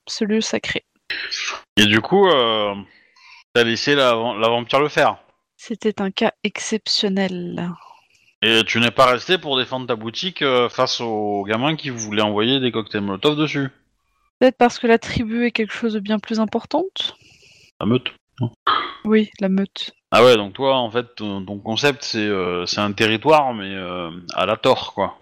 ce 0.06 0.24
lieu 0.24 0.40
sacré. 0.40 0.84
Et 1.76 1.86
du 1.86 2.00
coup, 2.00 2.28
euh, 2.28 2.74
t'as 3.54 3.64
laissé 3.64 3.94
la, 3.94 4.10
la 4.12 4.48
vampire 4.48 4.80
le 4.80 4.88
faire. 4.88 5.16
C'était 5.56 6.02
un 6.02 6.10
cas 6.10 6.32
exceptionnel. 6.42 7.70
Et 8.42 8.62
tu 8.66 8.80
n'es 8.80 8.90
pas 8.90 9.06
resté 9.06 9.38
pour 9.38 9.56
défendre 9.56 9.86
ta 9.86 9.96
boutique 9.96 10.42
euh, 10.42 10.68
face 10.68 11.00
aux 11.00 11.44
gamins 11.44 11.76
qui 11.76 11.88
voulaient 11.88 12.22
envoyer 12.22 12.60
des 12.60 12.70
cocktails 12.70 13.00
Molotov 13.00 13.36
dessus. 13.36 13.70
Peut-être 14.38 14.58
parce 14.58 14.78
que 14.78 14.86
la 14.86 14.98
tribu 14.98 15.46
est 15.46 15.52
quelque 15.52 15.72
chose 15.72 15.94
de 15.94 16.00
bien 16.00 16.18
plus 16.18 16.38
importante 16.38 17.16
La 17.80 17.86
meute. 17.86 18.12
Oui, 19.04 19.30
la 19.40 19.48
meute. 19.48 19.92
Ah 20.16 20.22
ouais, 20.22 20.36
donc 20.36 20.52
toi, 20.52 20.76
en 20.76 20.88
fait, 20.92 21.16
ton, 21.16 21.44
ton 21.44 21.58
concept, 21.58 22.04
c'est 22.04 22.18
euh, 22.18 22.66
c'est 22.66 22.80
un 22.80 22.92
territoire, 22.92 23.52
mais 23.52 23.74
euh, 23.74 24.10
à 24.34 24.46
la 24.46 24.56
tort, 24.56 24.94
quoi. 24.94 25.18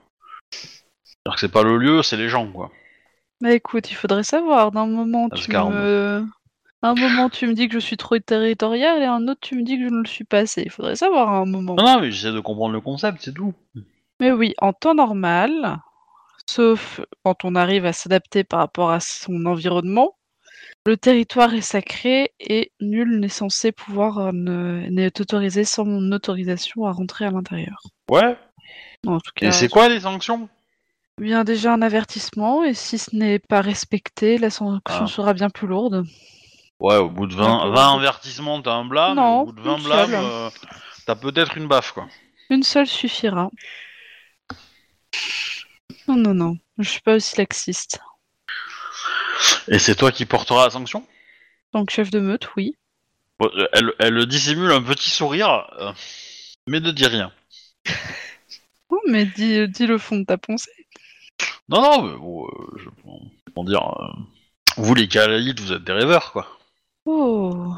C'est-à-dire 0.51 1.35
que 1.35 1.41
c'est 1.41 1.51
pas 1.51 1.63
le 1.63 1.79
lieu, 1.79 2.03
c'est 2.03 2.19
les 2.19 2.29
gens, 2.29 2.47
quoi. 2.53 2.71
Bah 3.41 3.53
écoute, 3.53 3.91
il 3.91 3.95
faudrait 3.95 4.23
savoir. 4.23 4.71
D'un 4.71 4.85
moment, 4.85 5.31
tu 5.31 5.51
me... 5.51 6.27
Un 6.83 6.95
moment, 6.95 7.31
tu 7.31 7.47
me 7.47 7.55
dis 7.55 7.69
que 7.69 7.75
je 7.75 7.79
suis 7.79 7.97
trop 7.97 8.19
territorial 8.19 9.01
et 9.01 9.07
un 9.07 9.27
autre, 9.29 9.41
tu 9.41 9.57
me 9.57 9.63
dis 9.63 9.79
que 9.79 9.85
je 9.85 9.89
ne 9.89 10.03
le 10.03 10.07
suis 10.07 10.25
pas 10.25 10.41
assez. 10.41 10.63
Il 10.63 10.71
faudrait 10.71 10.97
savoir 10.97 11.31
à 11.31 11.39
un 11.39 11.47
moment. 11.47 11.75
Non, 11.75 11.85
non, 11.85 12.01
mais 12.03 12.11
j'essaie 12.11 12.35
de 12.35 12.41
comprendre 12.41 12.75
le 12.75 12.83
concept, 12.83 13.23
c'est 13.23 13.33
tout. 13.33 13.55
Mais 14.21 14.31
oui, 14.31 14.53
en 14.59 14.75
temps 14.75 14.95
normal, 14.95 15.79
sauf 16.47 17.01
quand 17.25 17.47
on 17.47 17.55
arrive 17.55 17.87
à 17.87 17.95
s'adapter 17.95 18.45
par 18.45 18.59
rapport 18.59 18.91
à 18.91 19.01
son 19.01 19.47
environnement, 19.47 20.17
le 20.85 20.97
territoire 20.97 21.55
est 21.55 21.61
sacré 21.61 22.33
et 22.41 22.73
nul 22.81 23.21
n'est 23.21 23.29
censé 23.29 23.71
pouvoir 23.73 24.19
euh, 24.19 24.31
ne- 24.33 24.87
n'est 24.91 25.21
autorisé 25.21 25.65
sans 25.65 25.85
mon 25.85 26.11
autorisation 26.13 26.87
à 26.87 26.93
rentrer 26.93 27.25
à 27.25 27.31
l'intérieur. 27.31 27.81
Ouais. 28.11 28.37
En 29.07 29.19
tout 29.19 29.31
cas, 29.35 29.49
Et 29.49 29.53
c'est 29.53 29.69
quoi 29.69 29.89
les 29.89 30.01
sanctions? 30.01 30.49
Bien 31.21 31.45
déjà 31.45 31.73
un 31.75 31.83
avertissement 31.83 32.65
et 32.65 32.75
si 32.75 32.99
ce 32.99 33.15
n'est 33.15 33.39
pas 33.39 33.61
respecté, 33.61 34.39
la 34.39 34.51
sanction 34.51 35.05
Ah. 35.05 35.07
sera 35.07 35.35
bien 35.35 35.51
plus 35.51 35.67
lourde. 35.69 36.05
Ouais, 36.81 36.97
au 36.97 37.09
bout 37.11 37.27
de 37.27 37.35
20, 37.35 37.45
D'accord. 37.59 37.73
20 37.75 37.97
avertissements, 37.99 38.61
t'as 38.63 38.73
un 38.73 38.85
blâme, 38.85 39.17
Non, 39.17 39.41
au 39.43 39.47
bout 39.47 39.53
de 39.53 39.61
20 39.61 39.77
une 39.79 39.85
blâmes, 39.85 40.11
seule. 40.11 40.25
euh, 40.25 40.51
t'as 41.07 41.15
peut-être 41.15 41.57
une 41.57 41.69
baffe, 41.69 41.93
quoi. 41.93 42.09
Une 42.51 42.65
seule 42.65 42.89
suffira. 42.89 43.51
Non, 46.09 46.17
non, 46.17 46.35
non, 46.35 46.57
je 46.79 46.89
suis 46.89 47.01
pas 47.01 47.15
aussi 47.17 47.37
laxiste. 47.39 48.01
Et 49.69 49.79
c'est 49.79 49.95
toi 49.95 50.13
qui 50.13 50.27
porteras 50.27 50.65
la 50.65 50.71
sanction 50.71 51.07
Donc 51.73 51.91
chef 51.91 52.11
de 52.11 52.21
meute, 52.21 52.49
oui. 52.57 52.77
Bon, 53.39 53.51
elle, 53.73 53.93
elle 53.99 54.27
dissimule 54.27 54.71
un 54.73 54.83
petit 54.83 55.11
sourire, 55.11 55.69
euh, 55.79 55.93
mais 56.67 56.81
ne 56.81 56.91
dit 56.91 57.07
rien. 57.07 57.33
Oh, 58.95 59.01
mais 59.09 59.25
dis, 59.25 59.67
dis 59.69 59.87
le 59.87 59.97
fond 59.97 60.19
de 60.19 60.25
ta 60.25 60.37
pensée. 60.37 60.71
Non, 61.71 61.81
non, 61.81 62.03
mais 62.03 62.19
bon, 62.19 62.45
euh, 62.45 62.77
je, 62.77 62.91
comment 63.55 63.65
dire, 63.65 63.83
euh, 63.83 64.07
vous 64.77 64.95
les 64.95 65.09
Kalaïtes, 65.09 65.61
vous 65.61 65.73
êtes 65.73 65.83
des 65.83 65.95
rêveurs, 65.95 66.31
quoi. 66.33 66.47
Oh, 67.07 67.75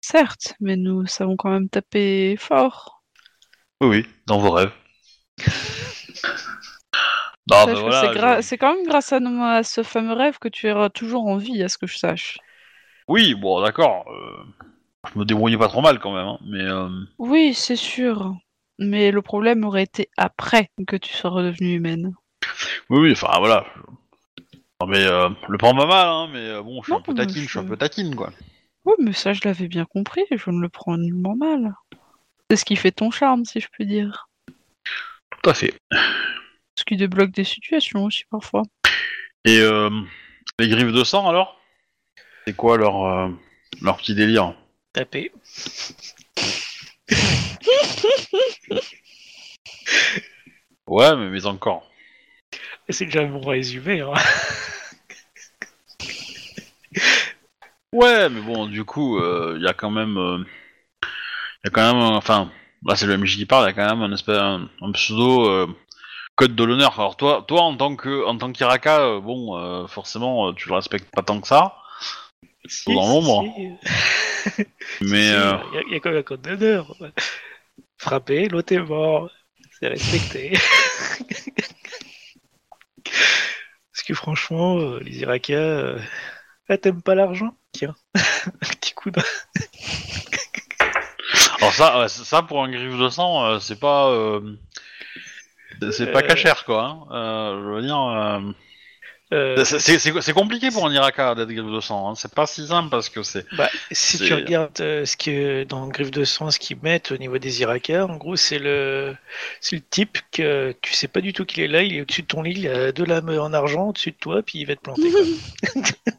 certes, 0.00 0.54
mais 0.58 0.74
nous 0.74 1.06
savons 1.06 1.36
quand 1.36 1.50
même 1.50 1.68
taper 1.68 2.36
fort. 2.36 3.04
Oui, 3.80 3.88
oui, 3.88 4.06
dans 4.26 4.40
vos 4.40 4.50
rêves. 4.50 4.72
bah 7.46 7.64
voilà, 7.66 8.00
c'est, 8.00 8.18
gra- 8.18 8.36
je- 8.42 8.56
quand 8.56 8.74
même 8.74 8.86
grâce 8.86 9.12
à, 9.12 9.20
ce 9.62 9.82
fameux 9.82 10.12
rêve 10.14 10.38
que 10.38 10.48
tu 10.48 10.68
es 10.68 10.90
toujours 10.90 11.26
en 11.26 11.36
vie, 11.36 11.62
à 11.62 11.68
ce 11.68 11.78
que 11.78 11.86
je 11.86 11.96
sache. 11.98 12.38
Oui, 13.08 13.34
bon, 13.34 13.60
d'accord. 13.60 14.04
euh, 14.10 14.44
je 15.12 15.18
me 15.18 15.24
débrouillais 15.24 15.58
pas 15.58 15.68
trop 15.68 15.80
mal 15.82 15.98
quand 15.98 16.14
même, 16.14 16.26
hein, 16.26 16.38
mais 16.46 16.62
euh, 16.62 16.88
Oui, 17.18 17.54
c'est 17.54 17.76
sûr. 17.76 18.34
Mais 18.78 19.10
le 19.10 19.22
problème 19.22 19.64
aurait 19.64 19.82
été 19.84 20.08
après 20.16 20.70
que 20.86 20.96
tu 20.96 21.12
sois 21.12 21.30
redevenue 21.30 21.74
humaine. 21.74 22.12
oui, 22.90 22.98
oui, 23.00 23.12
enfin 23.12 23.38
voilà. 23.38 23.64
Non, 24.80 24.86
mais 24.86 25.04
euh, 25.04 25.28
le 25.48 25.58
prends 25.58 25.74
pas 25.74 25.86
mal, 25.86 26.06
hein, 26.08 26.28
mais 26.32 26.40
euh, 26.40 26.62
bon, 26.62 26.82
je 26.82 26.86
suis 26.88 26.92
Non, 26.92 26.98
un 26.98 27.02
peu 27.02 27.14
taquine, 27.14 27.42
je 27.44 27.48
suis 27.48 27.58
un 27.58 27.62
je- 27.62 27.68
peu 27.68 27.76
taquine, 27.76 28.14
quoi. 28.14 28.30
Oui, 28.84 28.94
mais 28.98 29.12
ça, 29.12 29.32
je 29.32 29.40
l'avais 29.44 29.66
bien 29.68 29.84
compris, 29.84 30.22
je 30.30 30.50
ne 30.50 30.60
le 30.60 30.68
prends 30.68 30.96
nullement 30.96 31.34
mal. 31.36 31.74
C'est 32.50 32.56
ce 32.56 32.64
qui 32.64 32.76
fait 32.76 32.92
ton 32.92 33.10
charme, 33.10 33.44
si 33.44 33.60
je 33.60 33.68
puis 33.72 33.86
dire. 33.86 34.28
Tout 35.42 35.50
à 35.50 35.54
fait. 35.54 35.74
Ce 36.82 36.84
qui 36.84 36.96
débloque 36.96 37.30
des 37.30 37.44
situations 37.44 38.02
aussi, 38.02 38.24
parfois. 38.28 38.64
Et 39.44 39.60
euh, 39.60 39.88
les 40.58 40.68
griffes 40.68 40.90
de 40.90 41.04
sang, 41.04 41.28
alors? 41.28 41.60
C'est 42.44 42.56
quoi 42.56 42.76
leur, 42.76 43.04
euh, 43.04 43.28
leur 43.80 43.98
petit 43.98 44.16
délire? 44.16 44.56
Taper. 44.92 45.30
Ouais, 50.88 51.16
mais, 51.16 51.30
mais 51.30 51.46
encore. 51.46 51.88
C'est 52.88 53.04
déjà 53.04 53.24
mon 53.24 53.40
résumé. 53.40 54.00
Hein. 54.00 54.12
Ouais, 57.92 58.28
mais 58.28 58.40
bon, 58.40 58.66
du 58.66 58.84
coup, 58.84 59.20
il 59.54 59.62
y 59.62 59.68
a 59.68 59.72
quand 59.72 59.90
même... 59.90 60.16
Il 60.18 61.66
y 61.66 61.68
a 61.68 61.70
quand 61.70 61.94
même... 61.94 62.02
euh, 62.02 62.16
Enfin, 62.16 62.50
là, 62.84 62.96
c'est 62.96 63.06
le 63.06 63.16
MJ 63.16 63.36
qui 63.36 63.46
parle, 63.46 63.66
il 63.66 63.68
y 63.68 63.70
a 63.70 63.72
quand 63.72 63.88
même 63.96 64.02
un, 64.02 64.12
espèce, 64.12 64.36
un, 64.36 64.68
un 64.80 64.90
pseudo... 64.90 65.68
Code 66.36 66.54
de 66.56 66.64
l'honneur. 66.64 66.98
Alors 66.98 67.16
toi, 67.16 67.44
toi 67.46 67.62
en 67.62 67.76
tant 67.76 67.94
que 67.96 68.24
en 68.26 68.36
tant 68.38 68.52
qu'Iraka, 68.52 69.00
euh, 69.00 69.20
bon, 69.20 69.56
euh, 69.58 69.86
forcément, 69.86 70.48
euh, 70.48 70.52
tu 70.54 70.68
le 70.68 70.74
respectes 70.74 71.10
pas 71.14 71.22
tant 71.22 71.40
que 71.40 71.46
ça. 71.48 71.76
Si, 72.66 72.94
Dans 72.94 73.06
l'ombre. 73.08 73.44
si. 74.46 74.64
Mais 75.02 75.30
euh, 75.30 75.56
Il 75.72 75.74
y, 75.74 75.78
a- 75.78 75.82
il 75.88 75.92
y 75.92 75.96
a 75.96 76.00
quand 76.00 76.10
même 76.10 76.18
un 76.20 76.22
code 76.22 76.42
d'honneur? 76.42 76.94
Frapper, 77.98 78.48
l'autre 78.48 78.72
est 78.72 78.78
mort. 78.82 79.30
C'est 79.78 79.88
respecté. 79.88 80.52
Parce 83.92 84.04
que 84.06 84.14
franchement, 84.14 84.96
les 84.96 85.20
Irakiens. 85.20 85.58
euh, 85.58 85.98
Ah, 86.68 86.78
t'aimes 86.78 87.02
pas 87.02 87.14
l'argent? 87.14 87.54
Tiens, 87.72 87.94
un 88.14 88.68
petit 88.70 88.94
coup 88.94 89.10
de. 89.10 89.20
alors 91.58 91.72
ça, 91.72 92.08
ça 92.08 92.42
pour 92.42 92.62
un 92.62 92.70
griffe 92.70 92.98
de 92.98 93.08
sang, 93.08 93.58
c'est 93.60 93.78
pas, 93.80 94.10
c'est- 95.90 96.06
pas 96.12 96.20
Euh. 96.20 96.26
cachère 96.26 96.64
quoi. 96.64 96.84
hein. 96.84 97.06
Euh, 97.12 97.62
je 97.62 97.74
veux 97.76 97.82
dire, 97.82 97.98
euh, 98.00 98.40
Euh, 99.34 99.64
c'est- 99.64 100.32
compliqué 100.34 100.70
pour 100.70 100.84
un 100.86 100.92
Iraka 100.92 101.34
d'être 101.34 101.48
griffe 101.48 101.72
de 101.72 101.80
sang. 101.80 102.10
hein. 102.10 102.14
C'est 102.14 102.34
pas 102.34 102.44
si 102.46 102.66
simple 102.66 102.90
parce 102.90 103.08
que 103.08 103.22
c'est. 103.22 103.46
Bah, 103.56 103.70
si 103.90 104.18
tu 104.18 104.34
regardes 104.34 104.78
euh, 104.82 105.06
ce 105.06 105.16
que 105.16 105.64
dans 105.64 105.86
Griffe 105.88 106.10
de 106.10 106.24
sang, 106.24 106.50
ce 106.50 106.58
qu'ils 106.58 106.76
mettent 106.82 107.12
au 107.12 107.16
niveau 107.16 107.38
des 107.38 107.62
Irakiens, 107.62 108.04
en 108.04 108.16
gros, 108.18 108.36
c'est 108.36 108.58
le, 108.58 109.16
le 109.72 109.80
type 109.80 110.18
que 110.32 110.74
tu 110.82 110.92
sais 110.92 111.08
pas 111.08 111.22
du 111.22 111.32
tout 111.32 111.46
qu'il 111.46 111.62
est 111.62 111.68
là, 111.68 111.80
il 111.82 111.94
est 111.96 112.02
au-dessus 112.02 112.20
de 112.22 112.26
ton 112.26 112.42
lit, 112.42 112.52
il 112.58 112.68
a 112.68 112.92
deux 112.92 113.06
lames 113.06 113.30
en 113.30 113.54
argent 113.54 113.88
au-dessus 113.88 114.10
de 114.10 114.16
toi, 114.16 114.42
puis 114.42 114.58
il 114.58 114.66
va 114.66 114.76
te 114.76 114.82
planter. 114.82 115.10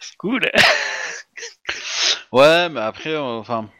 c'est 0.00 0.16
cool. 0.18 0.50
Ouais, 2.32 2.68
mais 2.68 2.80
après, 2.80 3.16
enfin, 3.16 3.70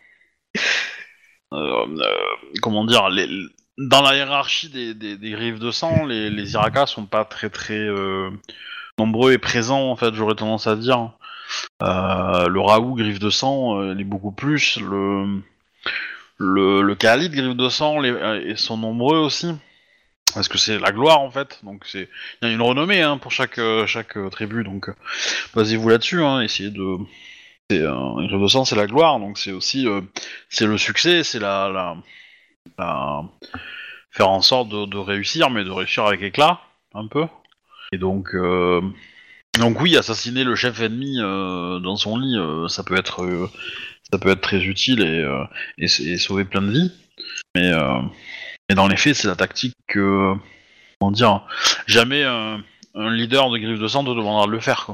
euh, 1.52 1.86
comment 2.62 2.86
dire, 2.86 3.10
les, 3.10 3.28
dans 3.78 4.02
la 4.02 4.16
hiérarchie 4.16 4.68
des, 4.68 4.92
des, 4.92 5.16
des 5.16 5.30
griffes 5.30 5.60
de 5.60 5.70
sang, 5.70 6.04
les, 6.04 6.30
les 6.30 6.52
Irakas 6.52 6.86
sont 6.86 7.06
pas 7.06 7.24
très 7.24 7.48
très 7.48 7.78
euh, 7.78 8.30
nombreux 8.98 9.32
et 9.32 9.38
présents 9.38 9.90
en 9.90 9.96
fait. 9.96 10.14
J'aurais 10.14 10.34
tendance 10.34 10.66
à 10.66 10.76
dire. 10.76 11.12
Euh, 11.82 12.48
le 12.48 12.60
Raoult 12.60 12.94
griffe 12.96 13.20
de 13.20 13.30
sang, 13.30 13.80
euh, 13.80 13.94
il 13.94 14.00
est 14.00 14.04
beaucoup 14.04 14.32
plus. 14.32 14.78
Le 14.80 15.40
le, 16.36 16.82
le 16.82 16.94
Khalid 16.94 17.32
griffe 17.32 17.56
de 17.56 17.68
sang, 17.68 18.00
les, 18.00 18.10
euh, 18.10 18.56
sont 18.56 18.76
nombreux 18.76 19.18
aussi. 19.18 19.48
Parce 20.34 20.48
que 20.48 20.58
c'est 20.58 20.78
la 20.78 20.92
gloire 20.92 21.20
en 21.20 21.30
fait, 21.30 21.58
donc 21.62 21.84
c'est 21.86 22.06
il 22.42 22.48
y 22.48 22.50
a 22.50 22.54
une 22.54 22.60
renommée 22.60 23.00
hein, 23.00 23.16
pour 23.16 23.32
chaque 23.32 23.58
euh, 23.58 23.86
chaque 23.86 24.18
euh, 24.18 24.28
tribu, 24.28 24.62
donc 24.62 24.90
basez-vous 25.54 25.88
là-dessus, 25.88 26.22
hein, 26.22 26.42
essayez 26.42 26.70
de 26.70 26.98
c'est 27.70 27.78
de 27.78 28.46
sang, 28.46 28.66
c'est 28.66 28.76
la 28.76 28.86
gloire, 28.86 29.18
donc 29.20 29.38
c'est 29.38 29.52
aussi 29.52 29.86
c'est 30.50 30.66
le 30.66 30.76
succès, 30.76 31.24
c'est 31.24 31.38
la, 31.38 31.70
la, 31.70 31.96
la- 32.78 33.22
faire 34.10 34.28
en 34.28 34.42
sorte 34.42 34.68
de, 34.68 34.96
réussir, 34.96 35.50
mais 35.50 35.64
de 35.64 35.70
réussir 35.70 36.04
avec 36.06 36.22
éclat, 36.22 36.60
un 36.94 37.06
peu. 37.06 37.26
Et 37.92 37.98
donc 37.98 38.34
euh, 38.34 38.80
donc 39.58 39.80
oui, 39.80 39.96
assassiner 39.96 40.44
le 40.44 40.54
chef 40.54 40.80
ennemi 40.80 41.18
euh, 41.20 41.78
dans 41.80 41.96
son 41.96 42.18
lit, 42.18 42.36
euh, 42.36 42.68
ça 42.68 42.84
peut 42.84 42.96
être 42.96 43.24
euh, 43.24 43.48
ça 44.10 44.18
peut 44.18 44.30
être 44.30 44.40
très 44.40 44.62
utile 44.62 45.00
et, 45.00 45.86
euh, 45.86 46.18
sauver 46.18 46.44
plein 46.44 46.62
de 46.62 46.70
vies. 46.70 46.92
Mais 47.54 47.72
euh, 47.72 48.00
dans 48.74 48.88
les 48.88 48.96
faits, 48.96 49.16
c'est 49.16 49.28
la 49.28 49.36
tactique 49.36 49.74
que 49.88 50.34
comment 51.00 51.12
dire, 51.12 51.42
jamais 51.86 52.24
un, 52.24 52.62
leader 52.94 53.50
de 53.50 53.58
griffe 53.58 53.78
de 53.78 53.88
sang 53.88 54.04
te 54.04 54.10
demandera 54.10 54.46
de 54.46 54.52
le 54.52 54.60
faire. 54.60 54.90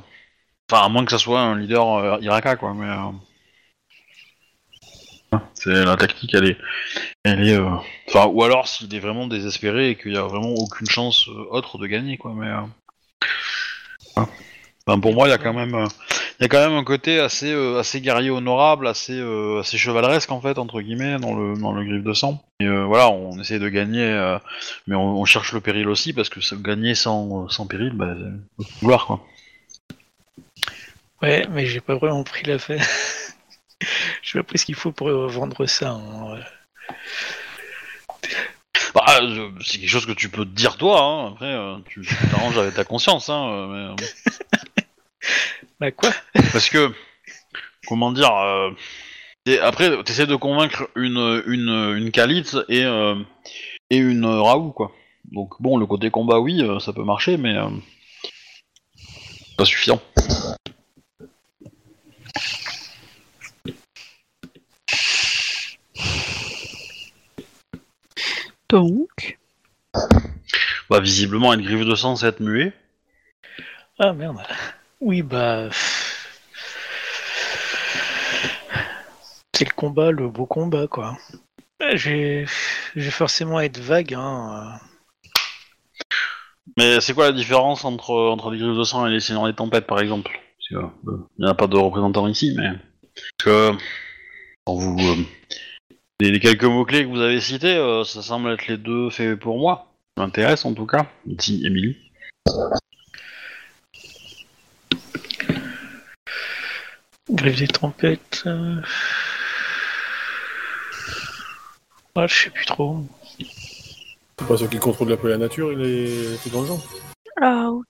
Enfin, 0.71 0.85
à 0.85 0.89
moins 0.89 1.05
que 1.05 1.11
ça 1.11 1.19
soit 1.19 1.41
un 1.41 1.59
leader 1.59 1.95
euh, 1.95 2.19
Iraka, 2.21 2.57
quoi. 2.57 2.75
Euh, 5.35 5.39
C'est 5.55 5.85
la 5.85 5.97
tactique, 5.97 6.35
elle 6.35 6.51
est... 6.51 6.59
Elle 7.25 7.49
est... 7.49 7.59
euh, 7.59 7.71
Enfin, 8.09 8.27
ou 8.27 8.43
alors 8.43 8.69
s'il 8.69 8.95
est 8.95 9.01
vraiment 9.01 9.27
désespéré 9.27 9.91
et 9.91 9.97
qu'il 9.97 10.13
y 10.13 10.19
a 10.19 10.23
vraiment 10.23 10.55
aucune 10.55 10.89
chance 10.89 11.29
euh, 11.29 11.47
autre 11.51 11.79
de 11.79 11.87
gagner, 11.87 12.17
quoi, 12.17 12.33
mais... 12.35 12.49
euh. 12.49 14.25
Enfin, 14.87 15.01
pour 15.01 15.15
moi, 15.15 15.29
il 15.29 15.31
y 15.31 15.35
a 15.35 15.39
quand 15.39 15.55
même... 15.55 15.75
euh, 15.75 15.87
Il 16.41 16.43
y 16.43 16.47
a 16.47 16.49
quand 16.49 16.61
même 16.69 16.77
un 16.77 16.85
côté 16.85 17.21
assez, 17.21 17.53
euh, 17.53 17.79
assez 17.79 18.01
guerrier 18.01 18.29
honorable, 18.31 18.87
assez, 18.87 19.19
euh, 19.19 19.61
assez 19.61 19.79
chevaleresque, 19.79 20.31
en 20.33 20.41
fait, 20.41 20.59
entre 20.59 20.81
guillemets, 20.83 21.17
dans 21.19 21.35
le, 21.35 21.57
dans 21.57 21.73
le 21.73 21.85
griffe 21.85 22.05
de 22.05 22.13
sang. 22.13 22.45
Et 22.61 22.67
euh, 22.67 22.85
voilà, 22.85 23.09
on 23.09 23.41
essaie 23.41 23.59
de 23.59 23.69
gagner, 23.69 24.05
euh, 24.05 24.39
mais 24.87 24.97
on, 24.97 25.21
on 25.21 25.25
cherche 25.25 25.53
le 25.53 25.61
péril 25.61 25.89
aussi, 25.89 26.13
parce 26.13 26.29
que 26.29 26.41
gagner 26.57 26.95
sans, 26.95 27.49
sans 27.49 27.67
péril, 27.67 27.93
bah, 27.95 28.15
c'est 28.59 28.81
vouloir, 28.83 29.07
quoi. 29.07 29.25
Ouais, 31.23 31.47
mais 31.51 31.65
j'ai 31.65 31.81
pas 31.81 31.95
vraiment 31.95 32.25
pris 32.25 32.45
la 32.45 32.59
fait. 33.85 34.19
j'ai 34.23 34.43
pas 34.43 34.57
ce 34.57 34.65
qu'il 34.65 34.75
faut 34.75 34.93
pour 34.93 35.09
vendre 35.29 35.67
ça. 35.67 35.91
hein. 35.91 36.39
Bah, 38.95 39.05
euh, 39.21 39.51
c'est 39.65 39.79
quelque 39.79 39.89
chose 39.89 40.07
que 40.07 40.13
tu 40.13 40.29
peux 40.29 40.45
te 40.45 40.51
dire 40.51 40.77
toi, 40.77 41.01
hein. 41.03 41.33
après 41.33 41.53
euh, 41.53 41.77
tu 41.89 42.03
tu 42.03 42.15
t'arranges 42.31 42.59
avec 42.59 42.75
ta 42.75 42.85
conscience, 42.85 43.29
hein, 43.29 43.49
euh, 43.51 43.95
mais, 43.97 44.85
Bah 45.81 45.91
quoi? 45.91 46.11
Parce 46.53 46.69
que, 46.69 46.93
comment 47.89 48.13
dire, 48.13 48.33
euh, 48.35 48.71
après 49.63 50.03
t'essaies 50.05 50.27
de 50.27 50.37
convaincre 50.37 50.89
une, 50.97 51.43
une, 51.47 51.95
une 51.97 52.11
Khalid 52.13 52.65
et, 52.69 52.83
et 53.91 53.97
une 53.97 54.27
Raoult, 54.27 54.73
quoi. 54.73 54.93
Donc 55.33 55.61
bon, 55.61 55.77
le 55.77 55.87
côté 55.87 56.11
combat, 56.11 56.39
oui, 56.39 56.63
ça 56.81 56.93
peut 56.93 57.05
marcher, 57.05 57.37
mais 57.37 57.57
pas 59.57 59.65
suffisant. 59.65 60.01
Donc, 68.75 69.39
Bah, 70.91 70.99
visiblement, 70.99 71.55
une 71.55 71.63
griffe 71.63 71.87
de 71.87 71.95
sang, 71.95 72.17
c'est 72.17 72.27
être 72.27 72.41
muet. 72.41 72.73
Ah 74.01 74.13
merde. 74.13 74.39
Oui, 75.01 75.23
bah. 75.23 75.69
C'est 79.53 79.69
le 79.69 79.75
combat, 79.77 80.11
le 80.11 80.29
beau 80.29 80.47
combat, 80.47 80.89
quoi. 80.89 81.17
Euh, 81.83 81.97
J'ai 81.97 82.47
forcément 83.13 83.61
être 83.61 83.79
vague, 83.79 84.15
hein. 84.15 84.81
Mais 86.77 87.01
c'est 87.01 87.15
quoi 87.15 87.27
la 87.27 87.33
différence 87.33 87.85
entre, 87.85 88.11
entre 88.11 88.51
les 88.51 88.59
griffes 88.59 88.77
de 88.77 88.83
sang 88.83 89.07
et 89.07 89.13
les 89.13 89.21
seigneurs 89.21 89.47
des 89.47 89.55
tempêtes, 89.55 89.87
par 89.87 90.01
exemple? 90.01 90.33
Euh, 90.73 90.83
Il 91.05 91.45
n'y 91.45 91.47
en 91.47 91.53
a 91.53 91.55
pas 91.55 91.69
de 91.69 91.77
représentants 91.77 92.27
ici, 92.27 92.53
mais... 92.57 92.71
Parce 93.15 93.31
que... 93.39 93.71
Quand 94.67 94.75
vous... 94.75 94.99
euh, 94.99 95.23
les, 96.25 96.31
les 96.31 96.41
quelques 96.41 96.65
mots-clés 96.65 97.05
que 97.05 97.11
vous 97.11 97.21
avez 97.21 97.41
cités, 97.41 97.77
euh, 97.77 98.03
ça 98.05 98.23
semble 98.23 98.51
être 98.51 98.67
les 98.67 98.79
deux 98.79 99.11
faits 99.11 99.39
pour 99.39 99.59
moi. 99.59 99.89
Ça 100.17 100.25
m'intéresse, 100.25 100.65
en 100.65 100.73
tout 100.73 100.87
cas. 100.87 101.07
Dit 101.27 101.67
Emily. 101.67 101.97
Grève 107.31 107.59
des 107.59 107.69
tempêtes. 107.69 108.43
euh. 108.47 108.81
Ah, 112.15 112.27
je 112.27 112.35
sais 112.45 112.51
plus 112.51 112.65
trop. 112.67 113.05
C'est 113.39 114.47
pas 114.49 114.57
ceux 114.57 114.69
qui 114.69 114.79
contrôlent 114.79 115.13
un 115.13 115.17
peu 115.17 115.29
la 115.29 115.39
nature 115.39 115.73
et 115.73 115.77
les, 115.77 116.07
les 116.45 116.51
dans 116.53 116.61
le 116.63 116.67
genre. 116.67 116.85
out. 117.43 117.87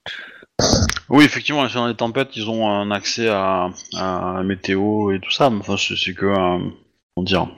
Oui, 1.09 1.25
effectivement, 1.25 1.63
les 1.63 1.69
seigneurs 1.69 1.89
des 1.89 1.97
tempêtes, 1.97 2.31
ils 2.37 2.49
ont 2.49 2.69
un 2.69 2.91
accès 2.91 3.29
à, 3.29 3.69
à 3.97 4.33
la 4.37 4.43
météo 4.43 5.13
et 5.13 5.21
tout 5.21 5.31
ça, 5.31 5.51
mais 5.51 5.59
enfin, 5.61 5.77
c'est 5.77 6.15
que... 6.15 6.27
un- 6.27 6.73
comment 7.15 7.25
dire 7.25 7.49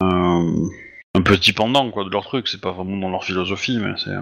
un, 0.00 0.54
un 1.14 1.22
petit 1.22 1.52
pendant, 1.52 1.90
quoi, 1.90 2.04
de 2.04 2.10
leur 2.10 2.24
truc. 2.24 2.48
C'est 2.48 2.60
pas 2.60 2.72
vraiment 2.72 2.96
dans 2.96 3.10
leur 3.10 3.24
philosophie, 3.24 3.78
mais 3.78 3.94
c'est... 3.96 4.14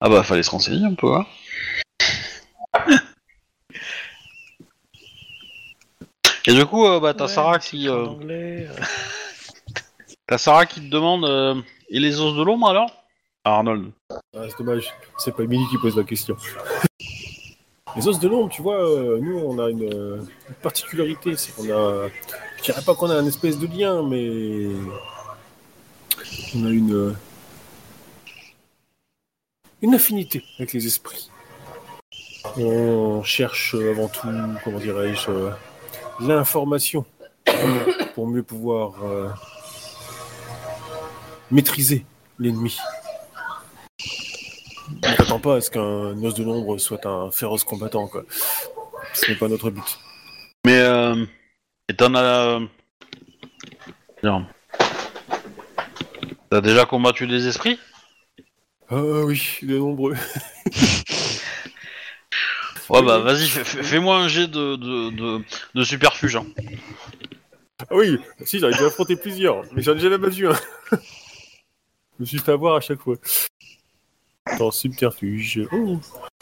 Ah 0.00 0.08
bah, 0.08 0.22
fallait 0.22 0.42
se 0.42 0.50
renseigner 0.50 0.84
un 0.84 0.94
peu, 0.94 1.12
hein 1.14 1.26
Et 6.46 6.54
du 6.54 6.64
coup, 6.64 6.86
euh, 6.86 6.98
bah, 6.98 7.12
t'as 7.12 7.24
Ouais, 7.26 7.30
Sarah 7.30 7.58
qui, 7.58 7.90
euh, 7.90 8.06
euh. 8.22 8.66
t'as 10.26 10.38
Sarah 10.38 10.64
qui 10.64 10.80
te 10.80 10.90
demande 10.90 11.26
euh, 11.26 11.60
et 11.90 12.00
les 12.00 12.20
os 12.20 12.34
de 12.34 12.42
l'ombre 12.42 12.70
alors? 12.70 12.90
Arnold. 13.44 13.90
Ah, 14.34 14.44
c'est 14.48 14.58
dommage, 14.58 14.94
c'est 15.18 15.36
pas 15.36 15.42
Emily 15.42 15.64
qui 15.70 15.76
pose 15.76 15.96
la 15.96 16.04
question. 16.04 16.36
Les 17.96 18.06
os 18.06 18.18
de 18.18 18.28
l'ombre, 18.28 18.48
tu 18.48 18.62
vois, 18.62 18.82
euh, 18.82 19.18
nous 19.20 19.38
on 19.38 19.58
a 19.58 19.68
une, 19.70 19.92
euh, 19.92 20.20
une 20.48 20.54
particularité, 20.62 21.36
c'est 21.36 21.54
qu'on 21.54 21.68
a. 21.70 22.08
Je 22.58 22.62
dirais 22.64 22.82
pas 22.84 22.94
qu'on 22.94 23.10
a 23.10 23.14
un 23.16 23.26
espèce 23.26 23.58
de 23.58 23.66
lien, 23.66 24.02
mais. 24.02 24.66
On 26.54 26.66
a 26.66 26.70
une. 26.70 27.16
Une 29.80 29.94
affinité 29.94 30.44
avec 30.58 30.72
les 30.72 30.86
esprits. 30.86 31.30
On 32.56 33.22
cherche 33.22 33.74
avant 33.74 34.08
tout, 34.08 34.26
comment 34.64 34.78
dirais-je, 34.80 35.30
l'information 36.20 37.04
pour- 37.44 38.08
pour 38.14 38.26
mieux 38.26 38.42
pouvoir 38.42 38.94
euh, 39.04 39.28
maîtriser 41.52 42.04
l'ennemi. 42.40 42.76
On 45.04 45.08
n'attend 45.10 45.38
pas 45.38 45.56
à 45.56 45.60
ce 45.60 45.70
qu'un 45.70 46.20
os 46.24 46.34
de 46.34 46.42
l'ombre 46.42 46.78
soit 46.78 47.06
un 47.06 47.30
féroce 47.30 47.62
combattant, 47.62 48.08
quoi. 48.08 48.24
Ce 49.14 49.30
n'est 49.30 49.36
pas 49.38 49.46
notre 49.48 49.70
but. 49.70 49.98
Mais 50.66 50.78
euh, 50.80 51.24
et 51.88 51.94
t'en 51.94 52.14
as. 52.14 52.22
euh, 52.22 52.60
Bien. 54.22 54.46
T'as 56.50 56.60
déjà 56.60 56.86
combattu 56.86 57.26
des 57.26 57.46
esprits? 57.46 57.78
Ah 58.90 58.96
oui, 59.24 59.42
de 59.62 59.78
nombreux. 59.78 60.16
Ouais 62.90 63.02
bah 63.02 63.18
vas-y, 63.18 63.46
fais- 63.48 63.64
fais- 63.64 63.82
fais-moi 63.82 64.16
un 64.16 64.28
jet 64.28 64.46
de, 64.48 64.76
de, 64.76 65.10
de, 65.10 65.44
de 65.74 65.84
superfuge. 65.84 66.36
hein. 66.36 66.46
Ah 67.82 67.86
oui, 67.96 68.18
si, 68.46 68.58
j'en 68.60 68.68
ai 68.68 68.72
déjà 68.72 68.86
affronté 68.86 69.14
plusieurs, 69.14 69.62
mais 69.74 69.82
j'en 69.82 69.94
ai 69.94 69.98
jamais 69.98 70.16
battu 70.16 70.48
un. 70.48 70.54
Je 70.92 70.96
me 72.20 72.24
suis 72.24 72.38
fait 72.38 72.52
avoir 72.52 72.76
à 72.76 72.80
chaque 72.80 73.00
fois. 73.00 73.16
Attends, 74.46 74.70
subterfuge. 74.70 75.68
Oh 75.70 76.00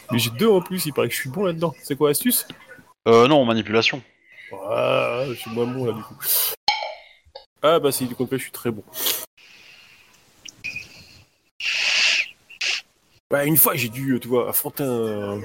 Mais 0.09 0.19
j'ai 0.19 0.29
deux 0.31 0.47
en 0.47 0.61
plus, 0.61 0.85
il 0.85 0.93
paraît 0.93 1.09
que 1.09 1.13
je 1.13 1.19
suis 1.19 1.29
bon 1.29 1.43
là-dedans. 1.43 1.75
C'est 1.83 1.97
quoi, 1.97 2.11
astuce? 2.11 2.47
Euh 3.09 3.27
non, 3.27 3.43
manipulation. 3.43 4.01
Ah, 4.53 5.23
je 5.27 5.33
suis 5.33 5.51
moins 5.51 5.65
bon 5.67 5.85
là 5.85 5.93
du 5.93 6.01
coup. 6.01 6.15
Ah 7.61 7.79
bah 7.79 7.91
si, 7.91 8.05
du 8.05 8.15
coup, 8.15 8.27
je 8.31 8.37
suis 8.37 8.51
très 8.51 8.71
bon. 8.71 8.83
Bah 13.29 13.45
une 13.45 13.57
fois, 13.57 13.75
j'ai 13.75 13.89
dû, 13.89 14.17
tu 14.21 14.27
vois, 14.27 14.49
affronter 14.49 14.83
un, 14.83 15.41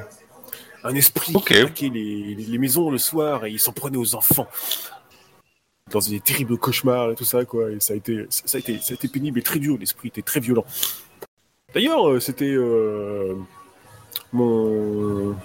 un 0.84 0.94
esprit 0.94 1.32
qui 1.46 1.54
attaquait 1.54 1.88
les, 1.88 2.34
les- 2.34 2.44
les 2.44 2.58
maisons 2.58 2.90
le 2.90 2.98
soir 2.98 3.44
et 3.44 3.50
il 3.50 3.58
s'en 3.58 3.72
prenait 3.72 3.96
aux 3.98 4.14
enfants. 4.14 4.46
Dans 5.90 5.98
des 5.98 6.20
terribles 6.20 6.56
cauchemars 6.58 7.10
et 7.10 7.14
tout 7.16 7.24
ça, 7.24 7.44
quoi. 7.44 7.70
Et 7.70 7.80
ça 7.80 7.92
a 7.94 7.96
été, 7.96 8.26
ça 8.30 8.56
a 8.56 8.60
été, 8.60 8.78
ça 8.78 8.92
a 8.92 8.94
été 8.94 9.08
pénible 9.08 9.38
et 9.40 9.42
très 9.42 9.58
dur. 9.58 9.76
L'esprit 9.78 10.08
était 10.08 10.22
très 10.22 10.40
violent. 10.40 10.64
D'ailleurs, 11.74 12.08
euh, 12.08 12.20
c'était 12.20 12.44
euh, 12.54 13.34
mon 14.32 15.36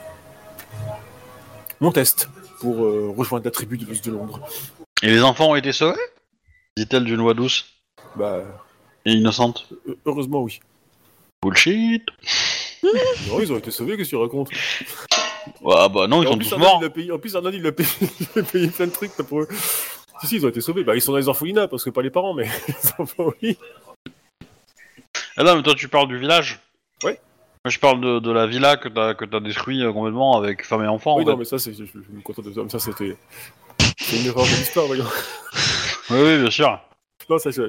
mon 1.79 1.91
test 1.91 2.29
pour 2.59 2.83
euh, 2.85 3.13
rejoindre 3.15 3.45
la 3.45 3.51
tribu 3.51 3.77
de 3.77 3.85
l'os 3.85 4.01
de 4.01 4.11
l'ombre. 4.11 4.39
Et 5.03 5.07
les 5.07 5.21
enfants 5.21 5.51
ont 5.51 5.55
été 5.55 5.71
sauvés? 5.71 5.99
Dit-elle 6.77 7.03
d'une 7.05 7.21
voix 7.21 7.33
douce 7.33 7.65
Bah, 8.15 8.41
et 9.05 9.11
innocente. 9.13 9.67
heu- 9.87 9.97
heureusement, 10.05 10.41
oui. 10.43 10.59
Bullshit. 11.43 12.03
Non, 12.83 13.39
ils 13.41 13.51
ont 13.51 13.57
été 13.57 13.71
sauvés, 13.71 13.97
qu'est-ce 13.97 14.11
que 14.11 14.15
tu 14.15 14.21
racontes? 14.21 14.49
Ouais 15.61 15.89
bah 15.89 16.07
non, 16.07 16.21
ils 16.21 16.27
en, 16.27 16.31
sont 16.33 16.37
plus, 16.37 16.49
tous 16.49 16.57
morts. 16.57 16.79
payé, 16.93 17.11
en 17.11 17.17
plus, 17.17 17.35
Arnaud, 17.35 17.49
il 17.51 17.65
a 17.65 17.71
payé, 17.71 17.89
il 18.35 18.39
a 18.39 18.43
payé 18.43 18.67
plein 18.67 18.85
de 18.85 18.91
trucs 18.91 19.17
là, 19.17 19.23
pour 19.23 19.41
eux. 19.41 19.47
Si, 20.21 20.27
si, 20.27 20.35
ils 20.35 20.45
ont 20.45 20.49
été 20.49 20.61
sauvés. 20.61 20.83
Bah, 20.83 20.95
ils 20.95 21.01
sont 21.01 21.11
dans 21.11 21.17
les 21.17 21.27
orphelinats, 21.27 21.67
parce 21.67 21.83
que 21.83 21.89
pas 21.89 22.01
les 22.03 22.11
parents, 22.11 22.33
mais 22.35 22.43
les 22.67 22.91
enfants, 22.99 23.31
oui. 23.41 23.57
Ah 25.35 25.43
non, 25.43 25.55
mais 25.55 25.63
toi 25.63 25.73
tu 25.75 25.87
parles 25.87 26.07
du 26.07 26.17
village 26.17 26.59
je 27.69 27.79
parle 27.79 28.01
de, 28.01 28.19
de 28.19 28.31
la 28.31 28.45
villa 28.47 28.77
que 28.77 28.89
t'as 28.89 29.13
que 29.13 29.25
t'as 29.25 29.39
détruit 29.39 29.83
euh, 29.83 29.91
complètement 29.93 30.37
avec 30.37 30.65
femme 30.65 30.83
et 30.83 30.87
enfants. 30.87 31.17
oui, 31.17 31.23
en 31.23 31.25
non, 31.27 31.31
fait. 31.33 31.37
mais 31.39 31.45
ça, 31.45 31.59
c'est, 31.59 31.73
je, 31.73 31.83
je 31.85 31.97
me 32.15 32.21
contente 32.21 32.45
de 32.45 32.53
ça. 32.53 32.61
Mais 32.63 32.69
ça, 32.69 32.79
c'était. 32.79 33.15
C'est 33.97 34.17
une 34.19 34.27
erreur 34.27 34.43
de 34.43 34.49
l'histoire, 34.49 34.85
voyons. 34.87 35.05
Oui, 36.09 36.17
oui, 36.23 36.37
bien 36.39 36.49
sûr. 36.49 36.79
Non, 37.29 37.37
ça, 37.37 37.51
c'est. 37.51 37.63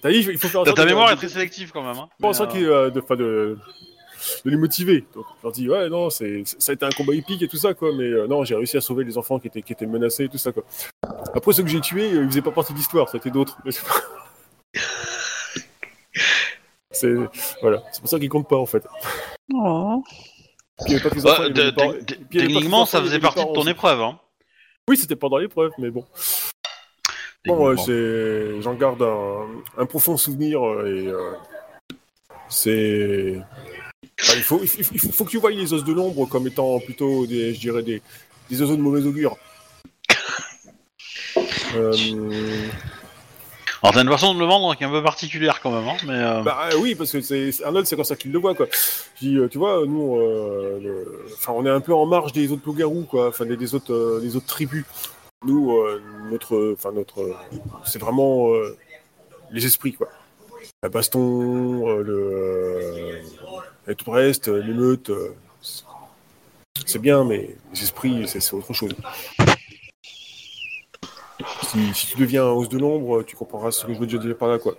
T'as 0.00 0.10
dit, 0.10 0.18
il 0.26 0.38
faut 0.38 0.48
faire 0.48 0.60
en 0.60 0.64
Ta, 0.64 0.70
sorte 0.70 0.76
ta 0.78 0.84
de- 0.84 0.88
mémoire 0.88 1.08
de- 1.08 1.12
est 1.12 1.16
très 1.16 1.28
sélective 1.28 1.70
quand 1.70 1.82
même. 1.82 1.98
Hein. 1.98 2.08
Mais, 2.18 2.32
ça 2.32 2.44
euh, 2.44 2.86
euh, 2.86 2.90
de, 2.90 3.00
enfin, 3.00 3.14
de, 3.14 3.58
de 4.46 4.50
les 4.50 4.56
motiver. 4.56 5.04
Donc, 5.14 5.26
je 5.38 5.42
leur 5.42 5.52
dis, 5.52 5.68
ouais, 5.68 5.90
non, 5.90 6.08
c'est, 6.08 6.44
ça 6.46 6.72
a 6.72 6.74
été 6.74 6.86
un 6.86 6.90
combat 6.90 7.14
épique 7.14 7.42
et 7.42 7.48
tout 7.48 7.58
ça, 7.58 7.74
quoi, 7.74 7.90
mais 7.94 8.04
euh, 8.04 8.26
non, 8.26 8.42
j'ai 8.44 8.54
réussi 8.54 8.78
à 8.78 8.80
sauver 8.80 9.04
les 9.04 9.18
enfants 9.18 9.38
qui 9.38 9.48
étaient, 9.48 9.60
qui 9.60 9.74
étaient 9.74 9.84
menacés 9.84 10.24
et 10.24 10.28
tout 10.30 10.38
ça, 10.38 10.52
quoi. 10.52 10.62
Après, 11.34 11.52
ceux 11.52 11.62
que 11.62 11.68
j'ai 11.68 11.80
tués, 11.82 12.10
euh, 12.14 12.22
ils 12.22 12.28
faisaient 12.28 12.40
pas 12.40 12.52
partie 12.52 12.72
de 12.72 12.78
l'histoire, 12.78 13.06
c'était 13.10 13.30
d'autres. 13.30 13.58
mais 13.66 13.72
c'est 13.72 13.84
pas- 13.86 14.00
c'est, 17.02 17.14
voilà, 17.60 17.82
c'est 17.92 18.00
pour 18.00 18.08
ça 18.08 18.18
qu'ils 18.18 18.28
comptent 18.28 18.48
pas, 18.48 18.56
en 18.56 18.66
fait. 18.66 18.86
Oh. 19.52 20.02
Il 20.88 21.00
pas 21.00 21.10
bah, 21.10 21.32
enfants, 21.32 21.44
il 21.48 22.04
Techniquement, 22.30 22.82
enfants, 22.82 22.86
ça 22.86 23.02
faisait 23.02 23.18
partie 23.18 23.44
de 23.44 23.52
ton 23.52 23.66
épreuve. 23.66 24.00
Hein. 24.00 24.18
Oui, 24.88 24.96
c'était 24.96 25.16
pendant 25.16 25.38
l'épreuve, 25.38 25.72
mais 25.78 25.90
bon. 25.90 26.04
Bon, 27.44 27.76
j'en 27.76 28.74
garde 28.74 29.02
un, 29.02 29.46
un 29.76 29.86
profond 29.86 30.16
souvenir 30.16 30.64
euh, 30.64 30.86
et 30.86 31.08
euh, 31.08 31.32
c'est. 32.48 33.40
Enfin, 34.20 34.34
il, 34.36 34.42
faut, 34.42 34.60
il, 34.62 34.68
faut, 34.68 34.94
il 34.94 35.24
que 35.24 35.30
tu 35.30 35.38
voyes 35.38 35.56
les 35.56 35.72
os 35.72 35.82
de 35.84 35.92
l'ombre 35.92 36.26
comme 36.26 36.46
étant 36.46 36.78
plutôt 36.78 37.26
des, 37.26 37.54
je 37.54 37.60
dirais 37.60 37.82
des, 37.82 38.00
des 38.48 38.62
oiseaux 38.62 38.76
de 38.76 38.82
mauvais 38.82 39.04
augure. 39.06 39.36
Euh, 41.74 41.90
Alors 43.82 43.94
t'as 43.94 44.02
une 44.02 44.10
façon 44.10 44.32
de 44.34 44.38
le 44.38 44.44
vendre 44.46 44.76
qui 44.76 44.84
est 44.84 44.86
un 44.86 44.90
peu 44.90 45.02
particulière 45.02 45.60
quand 45.60 45.72
même, 45.72 45.88
hein, 45.88 45.96
mais 46.06 46.14
euh, 46.14 46.42
Bah 46.42 46.68
euh, 46.72 46.76
oui, 46.78 46.94
parce 46.94 47.10
que 47.10 47.20
c'est 47.20 47.50
Arnold, 47.64 47.84
c'est 47.84 47.96
comme 47.96 48.04
ça 48.04 48.14
qu'il 48.14 48.30
le 48.30 48.38
voit, 48.38 48.54
quoi. 48.54 48.66
Dis, 49.20 49.36
euh, 49.36 49.48
tu 49.48 49.58
vois, 49.58 49.84
nous, 49.84 50.20
on 51.48 51.66
est 51.66 51.70
un 51.70 51.80
peu 51.80 51.92
en 51.92 52.06
marge 52.06 52.32
des 52.32 52.52
autres 52.52 52.62
loups-garous, 52.64 53.06
quoi, 53.10 53.28
enfin 53.28 53.44
des, 53.44 53.74
autres, 53.74 54.20
des 54.20 54.36
autres 54.36 54.46
tribus. 54.46 54.84
Nous, 55.44 55.76
notre, 56.30 56.74
enfin 56.74 56.92
notre, 56.92 57.36
c'est 57.84 57.98
vraiment 57.98 58.52
les 59.50 59.66
esprits, 59.66 59.94
quoi. 59.94 60.08
La 60.84 60.88
baston, 60.88 61.98
le, 61.98 63.20
et 63.88 63.94
tout 63.96 64.12
le 64.12 64.16
reste, 64.16 64.46
l'émeute, 64.46 65.10
c'est- 65.60 66.98
bien, 67.00 67.24
mais 67.24 67.56
les 67.74 67.82
esprits, 67.82 68.28
c'est 68.28 68.52
autre 68.52 68.72
chose. 68.72 68.94
Si, 71.62 71.94
si 71.94 72.06
tu 72.08 72.18
deviens 72.18 72.44
un 72.44 72.50
os 72.50 72.68
de 72.68 72.78
l'ombre, 72.78 73.22
tu 73.22 73.36
comprendras 73.36 73.70
ce 73.70 73.86
que 73.86 73.94
je 73.94 73.98
veux 73.98 74.06
dire 74.06 74.36
par 74.36 74.48
là, 74.48 74.58
quoi. 74.58 74.74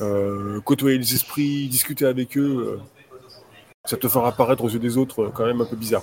Euh, 0.00 0.60
côtoyer 0.60 0.98
les 0.98 1.14
esprits, 1.14 1.68
discuter 1.68 2.06
avec 2.06 2.36
eux, 2.36 2.78
euh, 2.80 3.16
ça 3.84 3.96
te 3.96 4.08
fera 4.08 4.28
apparaître 4.28 4.64
aux 4.64 4.68
yeux 4.68 4.78
des 4.78 4.96
autres 4.96 5.24
euh, 5.24 5.30
quand 5.34 5.46
même 5.46 5.60
un 5.60 5.64
peu 5.66 5.76
bizarre. 5.76 6.02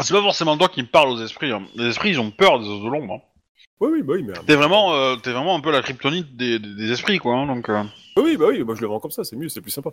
c'est 0.00 0.14
pas 0.14 0.22
forcément 0.22 0.56
toi 0.56 0.68
qui 0.68 0.82
me 0.82 0.86
parles 0.88 1.08
aux 1.10 1.20
esprits. 1.22 1.50
hein. 1.52 1.62
Les 1.74 1.86
esprits, 1.86 2.10
ils 2.10 2.20
ont 2.20 2.30
peur 2.30 2.60
des 2.60 2.66
os 2.68 2.82
de 2.82 2.88
l'ombre. 2.88 3.14
hein. 3.14 3.20
Oui, 3.80 3.90
oui, 3.92 4.02
bah 4.02 4.14
oui, 4.16 4.24
mais. 4.24 4.34
T'es 4.46 4.56
vraiment, 4.56 4.94
euh, 4.94 5.16
t'es 5.16 5.32
vraiment 5.32 5.54
un 5.54 5.60
peu 5.60 5.70
la 5.70 5.82
kryptonite 5.82 6.36
des, 6.36 6.58
des- 6.58 6.74
des 6.74 6.90
esprits, 6.92 7.18
quoi. 7.18 7.34
hein, 7.36 7.46
donc 7.46 7.68
Oui, 8.16 8.36
bah 8.36 8.46
oui, 8.48 8.62
moi 8.64 8.74
je 8.74 8.80
le 8.80 8.86
vends 8.88 8.98
comme 9.00 9.10
ça, 9.12 9.22
c'est 9.24 9.36
mieux, 9.36 9.48
c'est 9.48 9.60
plus 9.60 9.70
sympa. 9.70 9.90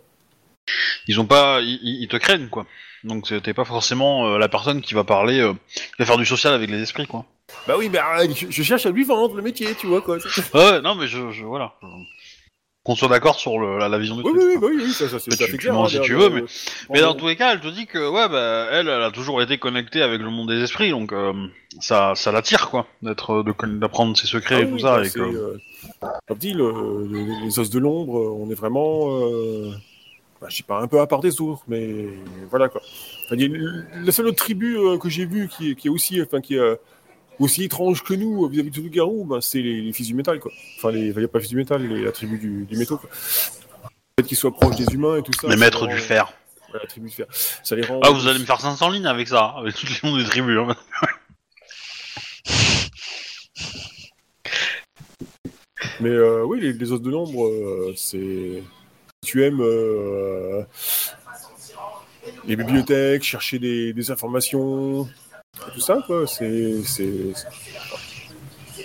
Ils 1.08 1.20
ont 1.20 1.26
pas, 1.26 1.60
ils, 1.60 1.78
ils- 1.82 2.08
te 2.08 2.16
craignent, 2.16 2.48
quoi. 2.48 2.66
Donc 3.04 3.32
t'es 3.42 3.54
pas 3.54 3.64
forcément 3.64 4.26
euh, 4.28 4.38
la 4.38 4.48
personne 4.48 4.80
qui 4.80 4.94
va 4.94 5.04
parler, 5.04 5.38
euh, 5.40 5.52
qui 5.74 5.92
va 6.00 6.06
faire 6.06 6.16
du 6.16 6.26
social 6.26 6.52
avec 6.54 6.70
les 6.70 6.80
esprits, 6.82 7.06
quoi. 7.06 7.24
Bah 7.68 7.74
oui, 7.78 7.88
mais 7.90 7.98
ah, 7.98 8.22
je, 8.28 8.46
je 8.50 8.62
cherche 8.64 8.86
à 8.86 8.90
lui 8.90 9.04
vendre 9.04 9.36
le 9.36 9.42
métier, 9.42 9.68
tu 9.78 9.86
vois 9.86 10.00
quoi. 10.02 10.16
Ouais, 10.16 10.70
ouais, 10.70 10.80
non, 10.80 10.94
mais 10.96 11.06
je, 11.06 11.30
je 11.30 11.44
voilà. 11.44 11.74
Qu'on 12.82 12.94
soit 12.94 13.08
d'accord 13.08 13.38
sur 13.38 13.58
le- 13.58 13.78
la, 13.78 13.88
la 13.88 13.98
vision 13.98 14.14
du 14.16 14.22
oui, 14.22 14.30
truc. 14.32 14.42
oui, 14.44 14.52
quoi. 14.58 14.60
bah 14.68 14.74
oui, 14.76 14.82
oui, 14.86 14.92
ça, 14.92 15.08
ça, 15.08 15.18
c'est 15.18 15.30
Bah, 15.30 15.36
ça 15.36 15.44
tu- 15.46 15.50
fait 15.52 15.56
tu 15.56 15.62
clair. 15.64 15.74
mens 15.74 15.84
hein, 15.84 15.88
si 15.88 16.00
tu 16.00 16.14
veux, 16.14 16.24
euh, 16.32 16.46
Mais 16.90 17.00
bon, 17.00 17.06
dans 17.06 17.14
tous 17.14 17.26
les 17.28 17.34
cas, 17.36 17.52
elle 17.52 17.60
te 17.60 17.66
dit 17.68 17.86
que 17.86 17.98
ouais, 17.98 18.28
bah, 18.28 18.68
elle, 18.70 18.88
elle 18.88 19.02
a 19.02 19.10
toujours 19.10 19.42
été 19.42 19.58
connectée 19.58 20.02
avec 20.02 20.20
le 20.20 20.30
monde 20.30 20.48
des 20.48 20.60
esprits, 20.62 20.90
donc 20.90 21.12
euh, 21.12 21.32
ça, 21.80 22.12
ça 22.14 22.30
l'attire 22.32 22.70
quoi, 22.70 22.86
d'être, 23.02 23.42
d'apprendre 23.66 24.16
ses 24.16 24.26
secrets 24.28 24.56
ah 24.56 24.60
et 24.60 24.64
oui, 24.66 24.70
tout 24.70 24.78
ça. 24.80 24.96
bah, 24.98 25.06
et 25.06 25.10
que- 25.10 25.20
euh, 25.20 25.56
Comme 26.28 26.38
dit, 26.38 26.52
le- 26.52 26.70
le- 27.08 27.44
les 27.44 27.58
os 27.58 27.70
de 27.70 27.78
l'ombre, 27.80 28.18
euh, 28.18 28.36
on 28.40 28.50
est 28.50 28.54
vraiment. 28.54 29.08
Bah, 30.40 30.48
je 30.50 30.56
sais 30.58 30.62
pas, 30.62 30.80
un 30.80 30.86
peu 30.86 31.00
à 31.00 31.06
part 31.06 31.20
des 31.20 31.40
autres, 31.40 31.62
mais 31.66 32.08
voilà 32.50 32.68
quoi. 32.68 32.82
Enfin, 33.26 33.36
la 34.04 34.12
seule 34.12 34.26
autre 34.26 34.36
tribu 34.36 34.76
euh, 34.78 34.98
que 34.98 35.08
j'ai 35.08 35.24
vue 35.24 35.48
qui, 35.48 35.70
est- 35.70 35.74
qui 35.74 35.86
est 35.88 35.90
aussi, 35.90 36.20
enfin, 36.20 36.40
qui 36.42 36.56
est 36.56 36.58
euh, 36.58 36.76
aussi 37.38 37.64
étrange 37.64 38.02
que 38.04 38.12
nous 38.12 38.44
euh, 38.44 38.48
vis-à-vis 38.48 38.70
de 38.70 38.80
loup-garou, 38.82 39.24
bah, 39.24 39.38
c'est 39.40 39.62
les, 39.62 39.80
les 39.80 39.92
fils 39.94 40.06
du 40.08 40.14
métal 40.14 40.38
quoi. 40.38 40.52
Enfin, 40.76 40.90
les, 40.90 41.06
il 41.08 41.20
y 41.20 41.24
a 41.24 41.28
pas 41.28 41.40
fils 41.40 41.48
du 41.48 41.56
métal, 41.56 41.86
les- 41.86 42.02
la 42.04 42.12
tribu 42.12 42.38
du, 42.38 42.64
du 42.64 42.76
métaux 42.76 42.98
quoi. 42.98 43.08
Peut-être 44.16 44.28
qu'ils 44.28 44.36
soient 44.36 44.52
proches 44.52 44.76
des 44.76 44.92
humains 44.94 45.16
et 45.16 45.22
tout 45.22 45.32
ça. 45.32 45.48
les 45.48 45.56
maîtres 45.56 45.86
du 45.86 45.96
fer. 45.98 46.30
Ouais, 46.74 46.80
la 46.82 46.86
tribu 46.88 47.08
du 47.08 47.14
fer. 47.14 47.26
Ça 47.62 47.74
les 47.76 47.82
rend. 47.86 48.00
Ah, 48.02 48.10
vous 48.10 48.26
allez 48.26 48.38
me 48.38 48.44
faire 48.44 48.60
500 48.60 48.90
lignes 48.90 49.06
avec 49.06 49.28
ça, 49.28 49.54
avec 49.56 49.74
toutes 49.74 49.88
les 50.02 50.08
noms 50.10 50.16
des 50.18 50.24
tribus. 50.24 50.58
hein. 50.58 50.76
Mais 56.00 56.10
euh, 56.10 56.42
oui, 56.44 56.60
les, 56.60 56.72
les 56.72 56.92
os 56.92 57.00
de 57.00 57.10
l'ombre, 57.10 57.92
c'est. 57.96 58.62
Tu 59.26 59.44
aimes 59.44 59.60
euh, 59.60 60.62
les 62.46 62.54
bibliothèques, 62.54 63.24
chercher 63.24 63.58
des, 63.58 63.92
des 63.92 64.10
informations, 64.12 65.08
tout 65.74 65.80
ça, 65.80 65.98
quoi. 66.06 66.28
C'est. 66.28 66.76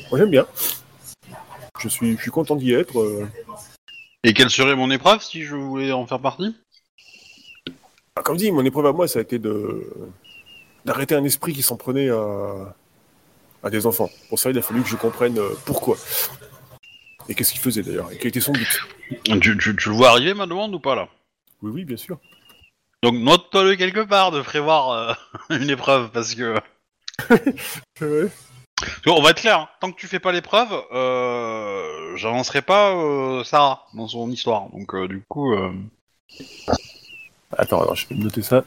Moi, 0.10 0.20
j'aime 0.20 0.32
bien. 0.32 0.48
Je 1.80 1.88
suis, 1.88 2.18
je 2.18 2.22
suis 2.24 2.32
content 2.32 2.56
d'y 2.56 2.74
être. 2.74 3.00
euh. 3.00 3.28
Et 4.24 4.34
quelle 4.34 4.50
serait 4.50 4.76
mon 4.76 4.90
épreuve 4.90 5.22
si 5.22 5.44
je 5.44 5.56
voulais 5.56 5.92
en 5.92 6.08
faire 6.08 6.20
partie? 6.20 6.56
Ah, 8.16 8.24
Comme 8.24 8.38
dit, 8.38 8.52
mon 8.52 8.66
épreuve 8.66 8.88
à 8.88 8.94
moi, 8.94 9.08
ça 9.08 9.20
a 9.20 9.22
été 9.22 9.38
de 9.38 9.88
d'arrêter 10.86 11.14
un 11.14 11.24
esprit 11.24 11.54
qui 11.54 11.62
s'en 11.62 11.78
prenait 11.78 12.10
à, 12.10 12.76
à 13.62 13.70
des 13.70 13.86
enfants. 13.86 14.10
Pour 14.30 14.40
ça, 14.40 14.50
il 14.50 14.58
a 14.58 14.64
fallu 14.64 14.82
que 14.82 14.90
je 14.90 14.96
comprenne 14.96 15.38
euh, 15.38 15.50
pourquoi. 15.66 15.98
Et 17.30 17.36
qu'est-ce 17.36 17.52
qu'il 17.52 17.62
faisait 17.62 17.84
d'ailleurs, 17.84 18.12
et 18.12 18.18
quel 18.18 18.30
était 18.30 18.40
son 18.40 18.54
but. 18.54 18.80
Tu, 19.39 19.58
tu, 19.58 19.76
tu 19.76 19.89
le 19.89 19.95
vois 19.95 20.10
arriver 20.10 20.34
ma 20.34 20.45
demande 20.45 20.74
ou 20.74 20.80
pas 20.80 20.95
là? 20.95 21.08
Oui, 21.62 21.71
oui, 21.74 21.86
bien 21.86 21.97
sûr. 21.97 22.19
Donc 23.04 23.15
note-toi-le 23.15 23.76
quelque 23.76 24.02
part 24.02 24.32
de 24.32 24.41
prévoir 24.41 24.89
euh, 24.91 25.13
une 25.58 25.69
épreuve 25.69 26.12
parce 26.12 26.36
que. 26.36 26.56
Ouais. 28.02 28.28
On 29.06 29.21
va 29.21 29.30
être 29.30 29.41
clair, 29.41 29.60
hein, 29.60 29.69
tant 29.80 29.91
que 29.91 30.00
tu 30.00 30.08
fais 30.08 30.19
pas 30.19 30.32
l'épreuve, 30.32 30.74
euh, 30.91 32.15
j'avancerai 32.17 32.63
pas 32.63 32.95
euh, 32.95 33.43
Sarah 33.43 33.86
dans 33.93 34.08
son 34.08 34.32
histoire. 34.32 34.69
Donc 34.69 34.95
euh, 34.95 35.08
du 35.08 35.21
coup. 35.28 35.54
Attends, 37.56 37.82
alors 37.82 37.95
je 37.95 38.08
vais 38.08 38.15
me 38.15 38.24
noter 38.24 38.41
ça. 38.41 38.63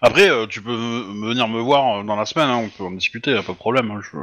Après, 0.00 0.30
tu 0.48 0.62
peux 0.62 0.74
venir 0.74 1.46
me 1.48 1.60
voir 1.60 2.04
dans 2.04 2.16
la 2.16 2.24
semaine, 2.24 2.48
hein, 2.48 2.56
on 2.64 2.68
peut 2.70 2.84
en 2.84 2.90
discuter, 2.92 3.32
y 3.32 3.36
a 3.36 3.42
pas 3.42 3.52
de 3.52 3.58
problème. 3.58 3.90
hein, 3.90 4.00
je, 4.02 4.16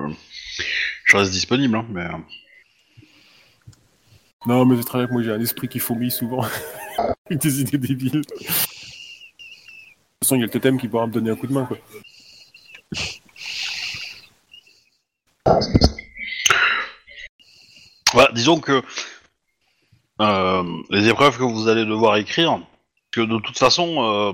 je 1.06 1.18
reste 1.18 1.32
disponible, 1.32 1.84
mais. 1.90 2.08
Non, 4.46 4.66
mais 4.66 4.76
c'est 4.78 4.84
très 4.84 5.00
bien 5.00 5.08
que 5.08 5.14
moi 5.14 5.22
j'ai 5.24 5.32
un 5.32 5.40
esprit 5.40 5.68
qui 5.68 5.80
fourmille 5.80 6.12
souvent. 6.12 6.44
Avec 7.30 7.42
des 7.42 7.62
idées 7.62 7.78
débiles. 7.78 8.12
De 8.12 8.22
toute 8.22 8.40
façon, 10.24 10.36
il 10.36 10.40
y 10.40 10.44
a 10.44 10.46
le 10.46 10.52
totem 10.52 10.80
qui 10.80 10.88
pourra 10.88 11.08
me 11.08 11.12
donner 11.14 11.30
un 11.32 11.36
coup 11.36 11.48
de 11.48 11.54
main, 11.54 11.66
quoi. 11.66 11.78
Voilà, 18.14 18.32
disons 18.34 18.60
que 18.60 18.82
euh, 20.22 20.64
les 20.92 21.08
épreuves 21.10 21.38
que 21.38 21.44
vous 21.44 21.68
allez 21.68 21.86
devoir 21.86 22.18
écrire, 22.18 22.60
que 23.12 23.22
de 23.22 23.38
toute 23.40 23.58
façon, 23.58 24.04
euh, 24.04 24.34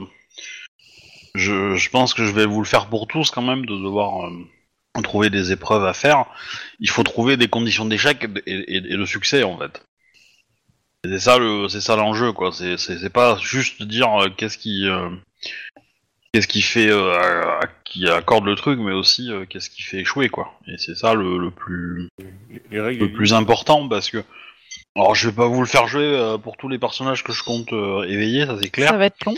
je, 1.36 1.76
je 1.76 1.90
pense 1.90 2.14
que 2.14 2.26
je 2.26 2.32
vais 2.32 2.46
vous 2.46 2.60
le 2.60 2.66
faire 2.68 2.88
pour 2.88 3.08
tous 3.08 3.32
quand 3.32 3.42
même, 3.42 3.66
de 3.66 3.76
devoir 3.78 4.26
euh, 4.28 5.02
trouver 5.02 5.30
des 5.30 5.52
épreuves 5.54 5.86
à 5.86 5.94
faire. 5.94 6.26
Il 6.80 6.90
faut 6.90 7.04
trouver 7.04 7.38
des 7.38 7.48
conditions 7.48 7.86
d'échec 7.86 8.28
et, 8.46 8.52
et- 8.52 8.78
et 8.78 8.98
de 8.98 9.06
succès 9.06 9.44
en 9.44 9.58
fait. 9.58 9.82
C'est 11.06 11.20
ça 11.20 11.38
le, 11.38 11.70
c'est 11.70 11.82
ça 11.82 11.96
l'enjeu 11.96 12.32
quoi. 12.34 12.52
C'est, 12.52 12.78
c'est, 12.78 12.98
c'est 12.98 13.10
pas 13.10 13.38
juste 13.38 13.82
dire 13.84 14.22
euh, 14.22 14.30
qu'est-ce 14.36 14.58
qui, 14.58 14.86
euh, 14.88 15.10
qu'est-ce 16.34 16.48
qui 16.48 16.62
fait, 16.62 16.90
euh, 16.90 17.14
à- 17.14 17.64
à- 17.64 17.68
qui 17.86 18.08
accorde 18.10 18.46
le 18.46 18.56
truc, 18.56 18.80
mais 18.80 18.92
aussi 18.92 19.32
euh, 19.32 19.46
qu'est-ce 19.46 19.70
qui 19.70 19.82
fait 19.82 20.00
échouer 20.00 20.30
quoi. 20.30 20.54
Et 20.68 20.78
c'est 20.78 20.96
ça 20.96 21.14
le, 21.14 21.38
le 21.38 21.52
plus 21.52 22.10
Les, 22.50 22.62
les 22.72 22.82
règles. 22.82 23.06
le 23.06 23.12
plus 23.14 23.34
important 23.34 23.88
parce 23.88 24.10
que 24.10 24.24
alors 24.96 25.16
je 25.16 25.30
vais 25.30 25.36
pas 25.36 25.48
vous 25.48 25.62
le 25.62 25.66
faire 25.68 25.88
jouer 25.88 26.04
euh, 26.04 26.38
pour 26.38 26.58
tous 26.58 26.68
les 26.68 26.78
personnages 26.80 27.24
que 27.24 27.32
je 27.32 27.44
compte 27.44 27.72
euh, 27.74 28.04
éveiller, 28.04 28.46
ça 28.46 28.58
c'est 28.62 28.70
clair. 28.70 28.90
Ça 28.90 28.98
va 28.98 29.06
être 29.06 29.26
long. 29.26 29.36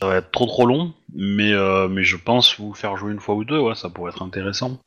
Ça 0.00 0.06
va 0.06 0.16
être 0.16 0.30
trop 0.30 0.46
trop 0.46 0.66
long, 0.66 0.92
mais 1.14 1.52
euh, 1.52 1.88
mais 1.88 2.04
je 2.04 2.16
pense 2.16 2.58
vous 2.58 2.74
faire 2.74 2.96
jouer 2.98 3.12
une 3.12 3.20
fois 3.20 3.34
ou 3.34 3.44
deux, 3.44 3.58
ouais, 3.58 3.74
ça 3.74 3.88
pourrait 3.88 4.12
être 4.12 4.22
intéressant. 4.22 4.78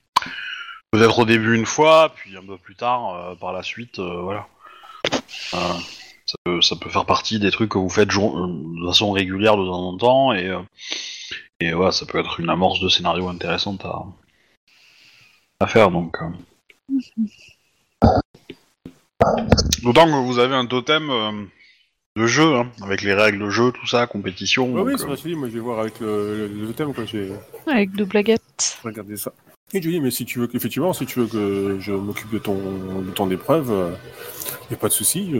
Peut-être 0.91 1.17
au 1.19 1.25
début 1.25 1.55
une 1.55 1.65
fois, 1.65 2.13
puis 2.15 2.37
un 2.37 2.45
peu 2.45 2.57
plus 2.57 2.75
tard, 2.75 3.15
euh, 3.15 3.35
par 3.35 3.51
la 3.51 3.63
suite, 3.63 3.97
euh, 3.99 4.21
voilà. 4.21 4.47
Euh, 5.55 5.57
ça, 6.33 6.37
peut, 6.45 6.61
ça 6.61 6.75
peut 6.75 6.89
faire 6.89 7.05
partie 7.05 7.37
des 7.39 7.51
trucs 7.51 7.69
que 7.69 7.77
vous 7.77 7.89
faites 7.89 8.09
euh, 8.09 8.47
de 8.81 8.87
façon 8.87 9.11
régulière 9.11 9.55
de 9.55 9.65
temps 9.65 9.87
en 9.89 9.97
temps, 9.97 10.33
et 10.33 10.47
euh, 10.47 10.59
et 11.59 11.73
ouais, 11.73 11.91
ça 11.91 12.05
peut 12.07 12.17
être 12.19 12.39
une 12.39 12.49
amorce 12.49 12.79
de 12.79 12.89
scénario 12.89 13.29
intéressante 13.29 13.85
à 13.85 14.03
à 15.59 15.67
faire, 15.67 15.91
donc. 15.91 16.17
euh. 16.21 16.29
D'autant 19.83 20.05
que 20.05 20.25
vous 20.25 20.39
avez 20.39 20.55
un 20.55 20.65
totem 20.65 21.09
euh, 21.09 21.31
de 22.17 22.25
jeu, 22.25 22.55
hein, 22.55 22.69
avec 22.81 23.01
les 23.03 23.13
règles 23.13 23.39
de 23.39 23.49
jeu, 23.49 23.71
tout 23.71 23.87
ça, 23.87 24.07
compétition. 24.07 24.73
Oui, 24.73 24.93
euh, 24.93 24.97
c'est 24.97 25.05
vrai, 25.05 25.15
je 25.17 25.21
te 25.23 25.27
dis, 25.27 25.35
moi 25.35 25.47
je 25.49 25.53
vais 25.53 25.59
voir 25.59 25.79
avec 25.79 25.99
le, 25.99 26.47
le, 26.47 26.47
le 26.47 26.67
totem, 26.73 26.93
quoi. 26.93 27.03
Avec 27.67 27.91
deux 27.91 28.05
blaguettes. 28.05 28.79
regardé 28.83 29.15
ça. 29.15 29.31
Et 29.73 29.81
je 29.81 29.89
dis, 29.89 29.99
mais 30.01 30.11
si 30.11 30.25
tu 30.25 30.39
veux, 30.39 30.49
effectivement, 30.53 30.93
si 30.93 31.05
tu 31.05 31.19
veux 31.19 31.27
que 31.27 31.77
je 31.79 31.93
m'occupe 31.93 32.31
de 32.31 32.39
ton, 32.39 32.55
de 33.01 33.11
ton 33.11 33.29
épreuve, 33.31 33.95
il 34.63 34.67
n'y 34.69 34.75
a 34.75 34.79
pas 34.79 34.89
de 34.89 34.93
souci. 34.93 35.33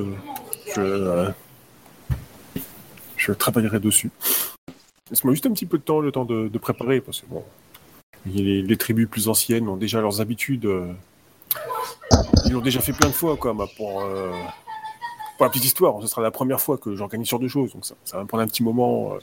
Euh, 0.77 1.29
je, 3.17 3.31
travaillerai 3.31 3.79
dessus. 3.79 4.09
Laisse-moi 5.09 5.33
juste 5.33 5.45
un 5.45 5.51
petit 5.51 5.65
peu 5.65 5.77
de 5.77 5.83
temps, 5.83 5.99
le 5.99 6.11
temps 6.11 6.25
de, 6.25 6.57
préparer, 6.57 7.01
parce 7.01 7.21
que 7.21 7.25
bon, 7.27 7.43
les, 8.25 8.77
tribus 8.77 9.07
plus 9.07 9.27
anciennes 9.27 9.67
ont 9.67 9.77
déjà 9.77 10.01
leurs 10.01 10.21
habitudes. 10.21 10.65
euh, 10.65 10.93
ils 12.45 12.51
l'ont 12.51 12.61
déjà 12.61 12.81
fait 12.81 12.93
plein 12.93 13.09
de 13.09 13.13
fois, 13.13 13.37
quoi, 13.37 13.53
bah, 13.53 13.67
pour, 13.77 14.01
euh, 14.01 14.31
pour 15.37 15.45
la 15.45 15.49
petite 15.49 15.65
histoire. 15.65 16.01
Ce 16.01 16.07
sera 16.07 16.21
la 16.21 16.31
première 16.31 16.61
fois 16.61 16.77
que 16.77 16.95
j'organise 16.95 17.27
sur 17.27 17.39
deux 17.39 17.47
choses, 17.47 17.73
donc 17.73 17.85
ça, 17.85 17.95
va 18.13 18.23
me 18.23 18.27
prendre 18.27 18.43
un 18.43 18.47
petit 18.47 18.63
moment, 18.63 19.13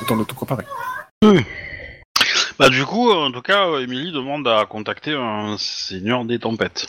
le 0.00 0.06
temps 0.06 0.16
de 0.16 0.24
tout 0.24 0.34
préparer. 0.34 0.64
Bah 2.58 2.68
du 2.68 2.84
coup, 2.84 3.10
en 3.10 3.32
tout 3.32 3.40
cas, 3.40 3.78
Emily 3.78 4.12
demande 4.12 4.46
à 4.46 4.66
contacter 4.66 5.14
un 5.14 5.56
seigneur 5.58 6.26
des 6.26 6.38
tempêtes. 6.38 6.86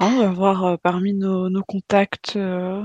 On 0.00 0.18
va 0.18 0.28
voir 0.30 0.64
euh, 0.64 0.76
parmi 0.76 1.14
nos, 1.14 1.48
nos 1.48 1.62
contacts 1.62 2.36
euh, 2.36 2.82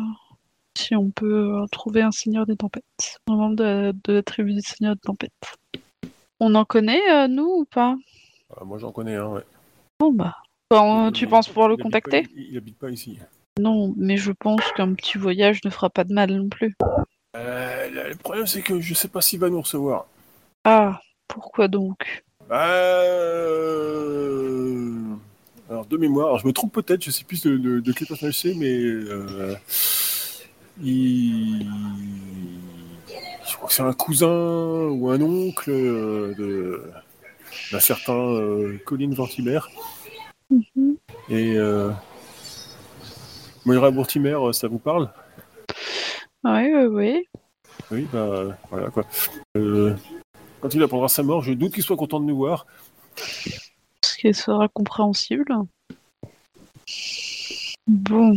si 0.78 0.96
on 0.96 1.12
peut 1.12 1.58
euh, 1.62 1.66
trouver 1.72 2.02
un 2.02 2.12
seigneur 2.12 2.46
des 2.46 2.56
tempêtes. 2.56 3.18
Un 3.28 3.36
membre 3.36 3.56
de, 3.56 3.94
de 4.04 4.14
la 4.14 4.24
tribu 4.24 4.54
des 4.54 4.62
seigneurs 4.62 4.96
des 4.96 5.02
tempêtes. 5.02 5.32
On 6.40 6.56
en 6.56 6.66
connaît, 6.66 7.28
nous, 7.28 7.48
ou 7.48 7.66
pas? 7.66 7.96
Moi, 8.64 8.78
j'en 8.78 8.92
connais 8.92 9.16
un, 9.16 9.28
ouais. 9.28 9.44
Bon, 10.00 10.14
bah. 10.14 10.36
Tu 11.14 11.28
penses 11.28 11.48
pouvoir 11.48 11.68
le 11.68 11.76
il 11.76 11.82
habite 11.82 11.84
contacter? 11.84 12.22
pas- 12.22 12.30
il, 12.36 12.52
il 12.52 12.58
habite 12.58 12.78
pas 12.78 12.90
ici. 12.92 13.20
Non, 13.60 13.94
mais 13.98 14.16
je 14.18 14.32
pense 14.32 14.62
qu'un 14.76 14.94
petit 14.94 15.18
voyage 15.18 15.60
ne 15.66 15.70
fera 15.70 15.90
pas 15.90 16.04
de 16.04 16.14
mal 16.14 16.32
non 16.32 16.48
plus. 16.48 16.76
Euh, 17.36 17.90
le 17.90 18.16
problème, 18.16 18.46
c'est 18.48 18.62
que 18.62 18.80
je 18.80 18.94
sais 18.94 19.08
pas 19.10 19.22
s'il 19.22 19.40
va 19.40 19.50
nous 19.50 19.62
recevoir. 19.62 20.06
Ah, 20.64 21.02
pourquoi 21.28 21.68
donc? 21.68 22.24
Euh... 22.52 23.80
Alors, 25.70 25.86
de 25.86 25.98
mémoire, 25.98 26.28
alors, 26.28 26.40
je 26.40 26.48
me 26.48 26.52
trompe 26.52 26.74
peut-être, 26.74 27.04
je 27.04 27.12
sais 27.12 27.24
plus 27.24 27.44
de, 27.44 27.56
de, 27.58 27.80
de 27.80 27.92
quel 27.92 28.08
personnage 28.08 28.40
c'est, 28.40 28.56
mais 28.56 28.76
euh, 28.76 29.54
il... 30.82 31.68
je 33.48 33.56
crois 33.56 33.68
que 33.68 33.74
c'est 33.76 33.84
un 33.84 33.94
cousin 33.94 34.28
ou 34.28 35.12
un 35.12 35.22
oncle 35.22 35.70
euh, 35.70 36.34
de 36.36 36.84
d'un 37.72 37.80
certain 37.80 38.14
euh, 38.14 38.80
Colin 38.86 39.14
Vortimer. 39.14 39.60
Mhm. 40.50 40.96
Et 41.30 41.56
euh... 41.56 41.92
Moira 43.66 43.92
Vortimer, 43.92 44.38
ça 44.54 44.68
vous 44.68 44.80
parle? 44.80 45.12
Oui, 46.44 46.74
oui, 46.74 46.86
oui. 46.86 47.28
Oui, 47.92 48.08
bah 48.12 48.58
voilà 48.70 48.90
quoi. 48.90 49.06
Euh, 49.56 49.94
Quand 50.62 50.74
il 50.74 50.82
apprendra 50.82 51.10
sa 51.10 51.22
mort, 51.22 51.44
je 51.44 51.54
doute 51.54 51.74
qu'il 51.74 51.84
soit 51.84 51.96
content 51.98 52.20
de 52.20 52.26
nous 52.26 52.38
voir. 52.38 52.66
Qui 54.20 54.34
sera 54.34 54.68
compréhensible. 54.68 55.56
Bon. 57.88 58.36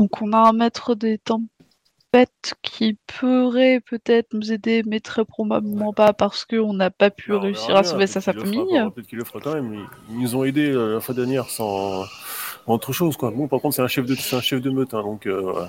Donc 0.00 0.20
on 0.20 0.32
a 0.32 0.48
un 0.48 0.52
maître 0.52 0.96
des 0.96 1.18
tempêtes 1.18 2.54
qui 2.60 2.98
pourrait 3.06 3.80
peut-être 3.88 4.34
nous 4.34 4.52
aider, 4.52 4.82
mais 4.84 4.98
très 4.98 5.24
probablement 5.24 5.92
pas 5.92 6.12
parce 6.12 6.44
qu'on 6.44 6.72
n'a 6.72 6.90
pas 6.90 7.10
pu 7.10 7.34
réussir 7.34 7.76
à 7.76 7.84
sauver 7.84 8.08
sa, 8.08 8.20
famille. 8.20 8.66
Peut-être 8.96 9.06
qu'il 9.06 9.18
le 9.18 9.24
fera 9.24 9.38
quand 9.38 9.54
même. 9.54 9.72
Ils, 9.74 9.86
ils 10.10 10.18
nous 10.18 10.34
ont 10.34 10.42
aidés 10.42 10.72
euh, 10.72 10.94
la 10.94 11.00
fois 11.00 11.14
dernière 11.14 11.48
sans 11.48 12.04
autre 12.66 12.92
chose 12.92 13.16
quoi. 13.16 13.30
Bon, 13.30 13.46
par 13.46 13.60
contre, 13.60 13.76
c'est 13.76 13.82
un 13.82 13.86
chef 13.86 14.06
de, 14.06 14.16
c'est 14.16 14.34
un 14.34 14.40
chef 14.40 14.60
de 14.60 14.70
meute, 14.70 14.92
hein, 14.92 15.02
donc 15.02 15.28
euh, 15.28 15.64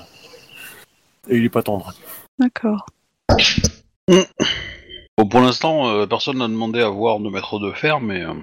et 1.29 1.37
il 1.37 1.45
est 1.45 1.49
pas 1.49 1.61
tendre. 1.61 1.93
D'accord. 2.39 2.87
Bon, 5.18 5.28
pour 5.28 5.39
l'instant, 5.39 5.88
euh, 5.89 6.05
personne 6.05 6.38
n'a 6.38 6.47
demandé 6.47 6.82
à 6.82 6.89
voir 6.89 7.20
de 7.20 7.30
maître 7.30 7.59
de 7.59 7.72
fer, 7.72 7.99
mais 7.99 8.24
euh, 8.24 8.34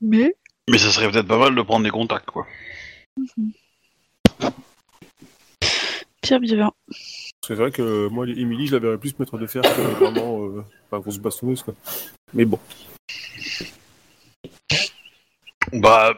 Mais 0.00 0.34
mais 0.68 0.78
ça 0.78 0.90
serait 0.90 1.10
peut-être 1.10 1.28
pas 1.28 1.38
mal 1.38 1.54
de 1.54 1.62
prendre 1.62 1.84
des 1.84 1.90
contacts, 1.90 2.26
quoi. 2.30 2.46
bien, 6.22 6.38
bien, 6.40 6.56
bien. 6.56 6.72
Parce 6.88 6.98
que 7.42 7.46
c'est 7.48 7.54
vrai 7.54 7.70
que 7.70 8.08
moi, 8.08 8.26
Émilie, 8.26 8.66
je 8.66 8.74
la 8.74 8.80
verrais 8.80 8.98
plus 8.98 9.16
maître 9.18 9.38
de 9.38 9.46
fer 9.46 9.62
que 9.62 9.68
vraiment 10.04 10.44
euh, 10.44 10.64
enfin, 10.86 11.00
grosse 11.00 11.18
bastonneuse 11.18 11.62
quoi. 11.62 11.74
Mais 12.32 12.44
bon, 12.44 12.58
Bah, 15.72 16.14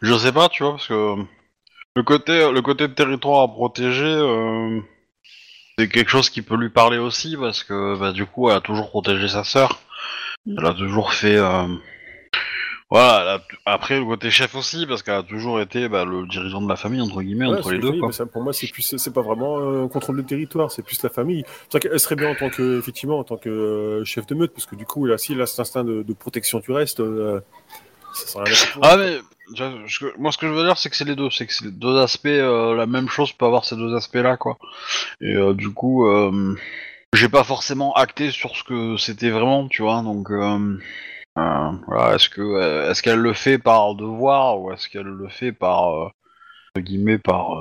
je 0.00 0.16
sais 0.16 0.32
pas, 0.32 0.48
tu 0.48 0.62
vois, 0.62 0.72
parce 0.72 0.88
que 0.88 1.16
le 1.96 2.02
côté, 2.02 2.50
le 2.50 2.62
côté 2.62 2.88
de 2.88 2.94
territoire 2.94 3.42
à 3.42 3.48
protéger, 3.48 4.04
euh, 4.04 4.80
c'est 5.78 5.88
quelque 5.88 6.10
chose 6.10 6.30
qui 6.30 6.42
peut 6.42 6.56
lui 6.56 6.70
parler 6.70 6.98
aussi, 6.98 7.36
parce 7.36 7.64
que 7.64 7.96
bah, 7.98 8.12
du 8.12 8.26
coup, 8.26 8.50
elle 8.50 8.56
a 8.56 8.60
toujours 8.60 8.88
protégé 8.90 9.28
sa 9.28 9.44
sœur. 9.44 9.80
Elle 10.46 10.66
a 10.66 10.74
toujours 10.74 11.12
fait. 11.14 11.36
euh, 11.36 11.66
Voilà, 12.90 13.22
elle 13.22 13.28
a- 13.28 13.72
après 13.74 13.98
le 13.98 14.04
côté 14.04 14.30
chef 14.30 14.54
aussi, 14.54 14.84
parce 14.86 15.02
qu'elle 15.02 15.14
a 15.14 15.22
toujours 15.22 15.60
été 15.62 15.88
bah, 15.88 16.04
le 16.04 16.26
dirigeant 16.26 16.60
de 16.60 16.68
la 16.68 16.76
famille, 16.76 17.00
entre 17.00 17.22
guillemets, 17.22 17.46
Ouais, 17.46 17.56
entre 17.58 17.70
les 17.72 17.78
deux. 17.78 17.92
Quoi. 17.98 18.08
mais 18.08 18.12
ça, 18.12 18.26
pour 18.26 18.42
moi, 18.42 18.52
c'est 18.52 18.66
plus, 18.70 18.96
c'est 18.98 19.12
pas 19.14 19.22
vraiment 19.22 19.82
un 19.84 19.88
contrôle 19.88 20.16
de 20.18 20.22
territoire, 20.22 20.70
c'est 20.70 20.82
plus 20.82 21.02
la 21.02 21.08
famille. 21.08 21.42
Qu'elle 21.70 21.98
serait 21.98 22.16
bien 22.16 22.28
en 22.28 22.34
tant 22.34 22.50
que, 22.50 22.78
effectivement, 22.78 23.18
en 23.18 23.24
tant 23.24 23.38
que 23.38 23.48
euh, 23.48 24.04
chef 24.04 24.26
de 24.26 24.34
meute, 24.34 24.52
parce 24.52 24.66
que 24.66 24.76
du 24.76 24.84
coup, 24.84 25.06
là, 25.06 25.16
si 25.16 25.32
elle 25.32 25.40
a 25.40 25.46
cet 25.46 25.60
instinct 25.60 25.84
de, 25.84 26.02
de 26.02 26.12
protection 26.12 26.60
terrestre, 26.60 27.02
euh, 27.02 27.40
ça 28.12 28.26
sera 28.26 28.44
Ah 28.82 28.96
elle. 28.98 28.98
mais 28.98 29.18
moi 30.18 30.32
ce 30.32 30.38
que 30.38 30.46
je 30.46 30.52
veux 30.52 30.64
dire 30.64 30.78
c'est 30.78 30.90
que 30.90 30.96
c'est 30.96 31.04
les 31.04 31.16
deux, 31.16 31.30
c'est 31.30 31.46
que 31.46 31.52
c'est 31.52 31.64
les 31.64 31.70
deux 31.70 31.98
aspects, 31.98 32.26
euh, 32.26 32.74
la 32.74 32.86
même 32.86 33.08
chose 33.08 33.32
peut 33.32 33.46
avoir 33.46 33.64
ces 33.64 33.76
deux 33.76 33.94
aspects-là 33.94 34.36
quoi. 34.36 34.58
Et 35.20 35.34
euh, 35.34 35.54
du 35.54 35.70
coup, 35.72 36.06
euh, 36.06 36.56
j'ai 37.14 37.28
pas 37.28 37.44
forcément 37.44 37.94
acté 37.94 38.30
sur 38.30 38.56
ce 38.56 38.64
que 38.64 38.96
c'était 38.96 39.30
vraiment, 39.30 39.68
tu 39.68 39.82
vois. 39.82 40.02
Donc 40.02 40.30
euh, 40.30 40.78
voilà, 41.36 42.14
est-ce 42.14 42.28
que 42.28 42.90
est-ce 42.90 43.02
qu'elle 43.02 43.20
le 43.20 43.32
fait 43.34 43.58
par 43.58 43.94
devoir 43.94 44.60
ou 44.60 44.72
est-ce 44.72 44.88
qu'elle 44.88 45.02
le 45.02 45.28
fait 45.28 45.52
par 45.52 46.12
guillemets 46.76 47.18
par 47.18 47.60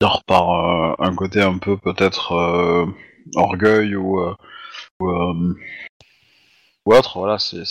par 0.26 1.00
un 1.00 1.14
côté 1.14 1.40
un 1.42 1.58
peu 1.58 1.76
peut-être 1.76 2.32
orgueil 3.36 3.96
ou 3.96 4.20
ou, 5.00 5.08
ou 6.86 6.94
autre. 6.94 7.18
Voilà, 7.18 7.38
c'est 7.38 7.64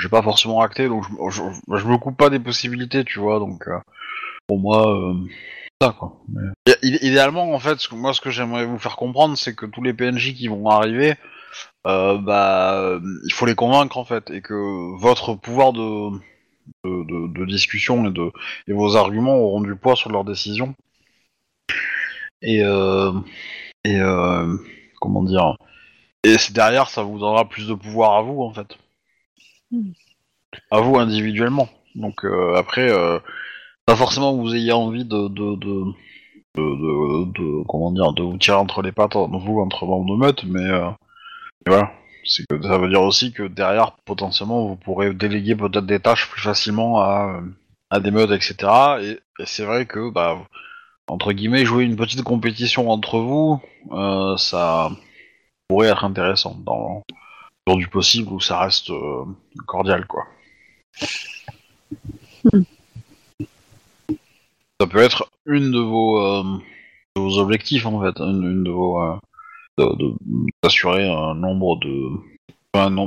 j'ai 0.00 0.08
pas 0.08 0.22
forcément 0.22 0.60
acté, 0.60 0.88
donc 0.88 1.04
je, 1.30 1.42
je, 1.76 1.86
me 1.86 1.98
coupe 1.98 2.16
pas 2.16 2.30
des 2.30 2.38
possibilités, 2.38 3.04
tu 3.04 3.18
vois, 3.18 3.38
donc 3.40 3.66
euh, 3.66 3.78
pour 4.46 4.58
moi, 4.58 4.96
euh, 4.96 5.14
ça 5.82 5.94
quoi. 5.98 6.20
Idéalement, 6.82 7.52
en 7.52 7.58
fait, 7.58 7.78
moi 7.92 8.12
ce 8.12 8.20
que 8.20 8.30
j'aimerais 8.30 8.64
vous 8.64 8.78
faire 8.78 8.96
comprendre, 8.96 9.36
c'est 9.36 9.54
que 9.56 9.66
tous 9.66 9.82
les 9.82 9.94
PNJ 9.94 10.34
qui 10.34 10.48
vont 10.48 10.68
arriver, 10.68 11.14
euh, 11.86 12.18
bah, 12.18 13.00
il 13.24 13.32
faut 13.32 13.46
les 13.46 13.56
convaincre 13.56 13.98
en 13.98 14.04
fait, 14.04 14.30
et 14.30 14.40
que 14.40 14.96
votre 15.00 15.34
pouvoir 15.34 15.72
de, 15.72 16.10
discussion 17.46 18.12
et, 18.68 18.72
vos 18.72 18.96
arguments 18.96 19.36
auront 19.36 19.62
du 19.62 19.74
poids 19.74 19.96
sur 19.96 20.10
leurs 20.10 20.24
décisions. 20.24 20.74
Et, 22.42 22.60
et 23.84 24.00
comment 25.00 25.24
dire, 25.24 25.56
et 26.22 26.38
c'est 26.38 26.52
derrière, 26.52 26.88
ça 26.88 27.02
vous 27.02 27.18
donnera 27.18 27.48
plus 27.48 27.66
de 27.66 27.74
pouvoir 27.74 28.14
à 28.14 28.22
vous 28.22 28.42
en 28.42 28.52
fait 28.52 28.78
à 30.70 30.80
vous 30.80 30.96
individuellement. 30.96 31.68
Donc 31.94 32.24
euh, 32.24 32.54
après, 32.56 32.90
euh, 32.90 33.18
pas 33.86 33.96
forcément 33.96 34.34
vous 34.34 34.54
ayez 34.54 34.72
envie 34.72 35.04
de 35.04 35.28
de, 35.28 35.56
de, 35.56 35.84
de, 36.56 37.64
comment 37.68 37.92
dire, 37.92 38.12
de 38.12 38.22
vous 38.22 38.38
tirer 38.38 38.56
entre 38.56 38.82
les 38.82 38.92
pattes, 38.92 39.14
vous 39.14 39.60
entre 39.60 39.86
membres 39.86 40.12
de 40.14 40.18
meute, 40.18 40.44
mais, 40.44 40.64
euh, 40.64 40.90
mais 41.66 41.72
voilà. 41.74 41.92
C'est 42.24 42.44
que 42.46 42.60
ça 42.62 42.76
veut 42.78 42.88
dire 42.90 43.02
aussi 43.02 43.32
que 43.32 43.44
derrière, 43.44 43.92
potentiellement, 44.04 44.66
vous 44.66 44.76
pourrez 44.76 45.14
déléguer 45.14 45.56
peut-être 45.56 45.86
des 45.86 46.00
tâches 46.00 46.28
plus 46.28 46.42
facilement 46.42 47.00
à, 47.00 47.40
à 47.90 48.00
des 48.00 48.10
meutes, 48.10 48.32
etc. 48.32 48.56
Et, 49.02 49.20
c'est 49.46 49.64
vrai 49.64 49.86
que, 49.86 50.10
bah, 50.10 50.36
entre 51.06 51.32
guillemets, 51.32 51.64
jouer 51.64 51.84
une 51.84 51.96
petite 51.96 52.22
compétition 52.22 52.90
entre 52.90 53.18
vous, 53.20 53.60
ça 54.36 54.90
pourrait 55.68 55.88
être 55.88 56.04
intéressant 56.04 56.54
du 57.76 57.88
possible 57.88 58.32
où 58.32 58.40
ça 58.40 58.58
reste 58.60 58.90
euh, 58.90 59.24
cordial, 59.66 60.06
quoi. 60.06 60.24
Ça 64.80 64.86
peut 64.86 65.00
être 65.02 65.28
une 65.46 65.72
de 65.72 65.80
vos, 65.80 66.20
euh, 66.20 66.42
objectifs 67.16 67.84
en 67.86 68.00
fait, 68.00 68.18
une, 68.20 68.62
de 68.64 68.70
vos 68.70 69.02
euh, 69.02 69.16
de- 69.78 69.96
de- 69.96 70.14
d'assurer 70.62 71.08
un 71.08 71.34
nombre 71.34 71.76
de 71.80 72.10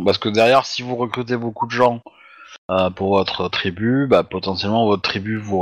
parce 0.03 0.17
que 0.17 0.27
derrière 0.27 0.65
si 0.65 0.81
vous 0.81 0.97
recrutez 0.97 1.37
beaucoup 1.37 1.65
de 1.65 1.71
gens 1.71 2.01
pour 2.95 3.15
votre 3.17 3.47
tribu, 3.49 4.07
bah, 4.07 4.23
potentiellement 4.23 4.85
votre 4.85 5.01
tribu 5.01 5.37
vous, 5.37 5.59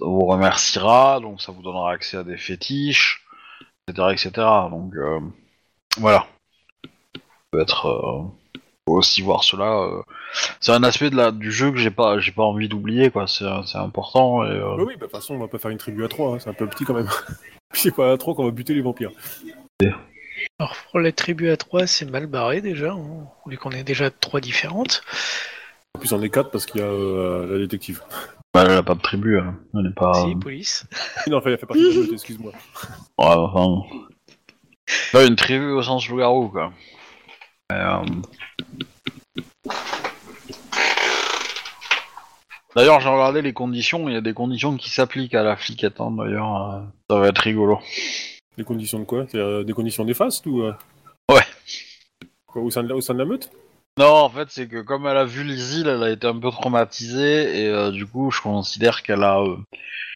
vous 0.00 0.26
remerciera, 0.26 1.20
donc 1.20 1.40
ça 1.40 1.52
vous 1.52 1.62
donnera 1.62 1.92
accès 1.92 2.16
à 2.16 2.24
des 2.24 2.36
fétiches, 2.36 3.24
etc. 3.88 4.08
etc. 4.12 4.30
Donc 4.70 4.94
voilà. 5.98 6.26
Ça 7.14 7.20
peut 7.52 7.60
être 7.60 8.32
aussi 8.86 9.22
voir 9.22 9.44
cela. 9.44 9.80
euh, 9.82 10.02
C'est 10.60 10.72
un 10.72 10.82
aspect 10.82 11.10
de 11.10 11.16
la, 11.16 11.30
du 11.30 11.52
jeu 11.52 11.70
que 11.70 11.76
j'ai 11.78 11.90
pas 11.90 12.18
j'ai 12.18 12.32
pas 12.32 12.42
envie 12.42 12.68
d'oublier 12.68 13.10
quoi. 13.10 13.26
C'est 13.26 13.44
c'est 13.66 13.78
important 13.78 14.44
et 14.44 14.48
euh, 14.50 14.76
Oui, 14.76 14.84
oui, 14.88 14.94
bah, 14.94 15.06
de 15.06 15.12
toute 15.12 15.20
façon, 15.20 15.34
on 15.34 15.38
va 15.38 15.48
pas 15.48 15.58
faire 15.58 15.70
une 15.70 15.78
tribu 15.78 16.04
à 16.04 16.08
3, 16.08 16.40
c'est 16.40 16.50
un 16.50 16.54
peu 16.54 16.66
petit 16.66 16.84
quand 16.84 16.94
même. 16.94 17.08
c'est 17.72 17.94
pas 17.94 18.12
à 18.12 18.16
3 18.18 18.34
qu'on 18.34 18.44
va 18.44 18.50
buter 18.50 18.74
les 18.74 18.82
vampires. 18.82 19.12
Alors 20.58 20.74
pour 20.90 21.00
la 21.00 21.12
tribu 21.12 21.50
à 21.50 21.56
3, 21.56 21.86
c'est 21.86 22.10
mal 22.10 22.26
barré 22.26 22.60
déjà, 22.60 22.92
hein, 22.92 23.26
vu 23.46 23.56
qu'on 23.56 23.70
est 23.70 23.84
déjà 23.84 24.10
trois 24.10 24.40
différentes. 24.40 25.02
En 25.94 26.00
plus, 26.00 26.12
on 26.12 26.22
est 26.22 26.30
4 26.30 26.50
parce 26.50 26.66
qu'il 26.66 26.80
y 26.80 26.84
a 26.84 26.86
euh, 26.86 27.46
la 27.52 27.58
détective. 27.58 28.00
bah, 28.54 28.64
elle 28.66 28.72
a 28.72 28.82
pas 28.82 28.94
de 28.94 29.00
tribu, 29.00 29.36
elle, 29.38 29.52
elle 29.74 29.90
est 29.90 29.94
pas. 29.94 30.14
Si, 30.14 30.34
police. 30.36 30.86
Non, 31.28 31.36
enfin, 31.38 31.50
il 31.50 31.54
a 31.54 31.58
fait 31.58 31.66
partie 31.66 31.82
de 31.84 31.88
la 31.90 32.00
meute, 32.00 32.12
excuse-moi. 32.12 32.52
Ouais, 33.18 33.26
enfin. 33.26 33.82
Pas 35.12 35.24
une 35.24 35.36
tribu 35.36 35.70
au 35.70 35.82
sens 35.82 36.08
loup-garou, 36.08 36.48
quoi. 36.48 36.72
Euh, 37.72 38.02
D'ailleurs, 42.74 43.00
j'ai 43.00 43.08
regardé 43.08 43.42
les 43.42 43.52
conditions, 43.52 44.08
il 44.08 44.14
y 44.14 44.16
a 44.16 44.22
des 44.22 44.32
conditions 44.32 44.76
qui 44.76 44.88
s'appliquent 44.88 45.34
à 45.34 45.42
la 45.42 45.56
fliquette, 45.56 46.00
hein, 46.00 46.10
d'ailleurs, 46.10 46.70
euh, 46.70 46.80
ça 47.10 47.18
va 47.18 47.28
être 47.28 47.38
rigolo. 47.38 47.78
Des 48.56 48.64
conditions 48.64 48.98
de 48.98 49.04
quoi? 49.04 49.26
Euh, 49.34 49.62
des 49.62 49.72
conditions 49.74 50.04
néfastes 50.04 50.46
ou. 50.46 50.62
euh, 50.62 50.72
Ouais. 51.30 51.42
Quoi, 52.46 52.62
au, 52.62 52.70
sein 52.70 52.82
de 52.82 52.88
la, 52.88 52.96
au 52.96 53.00
sein 53.00 53.14
de 53.14 53.18
la 53.18 53.24
meute? 53.26 53.50
Non, 53.98 54.06
en 54.06 54.30
fait, 54.30 54.48
c'est 54.50 54.68
que 54.68 54.80
comme 54.80 55.06
elle 55.06 55.18
a 55.18 55.24
vu 55.24 55.44
les 55.44 55.76
îles, 55.78 55.88
elle 55.88 56.02
a 56.02 56.10
été 56.10 56.26
un 56.26 56.38
peu 56.38 56.50
traumatisée, 56.50 57.64
et 57.64 57.92
du 57.92 58.06
coup, 58.06 58.30
je 58.30 58.40
considère 58.40 59.02
qu'elle 59.02 59.22
a, 59.22 59.44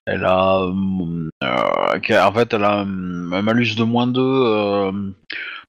elle 0.07 0.25
a, 0.25 0.61
en 0.63 2.33
fait, 2.33 2.55
elle 2.55 2.65
a 2.65 2.81
un, 2.81 2.85
malus 2.87 3.75
de 3.77 3.85
moins 3.85 4.07
2 4.07 4.21
euh, 4.23 4.93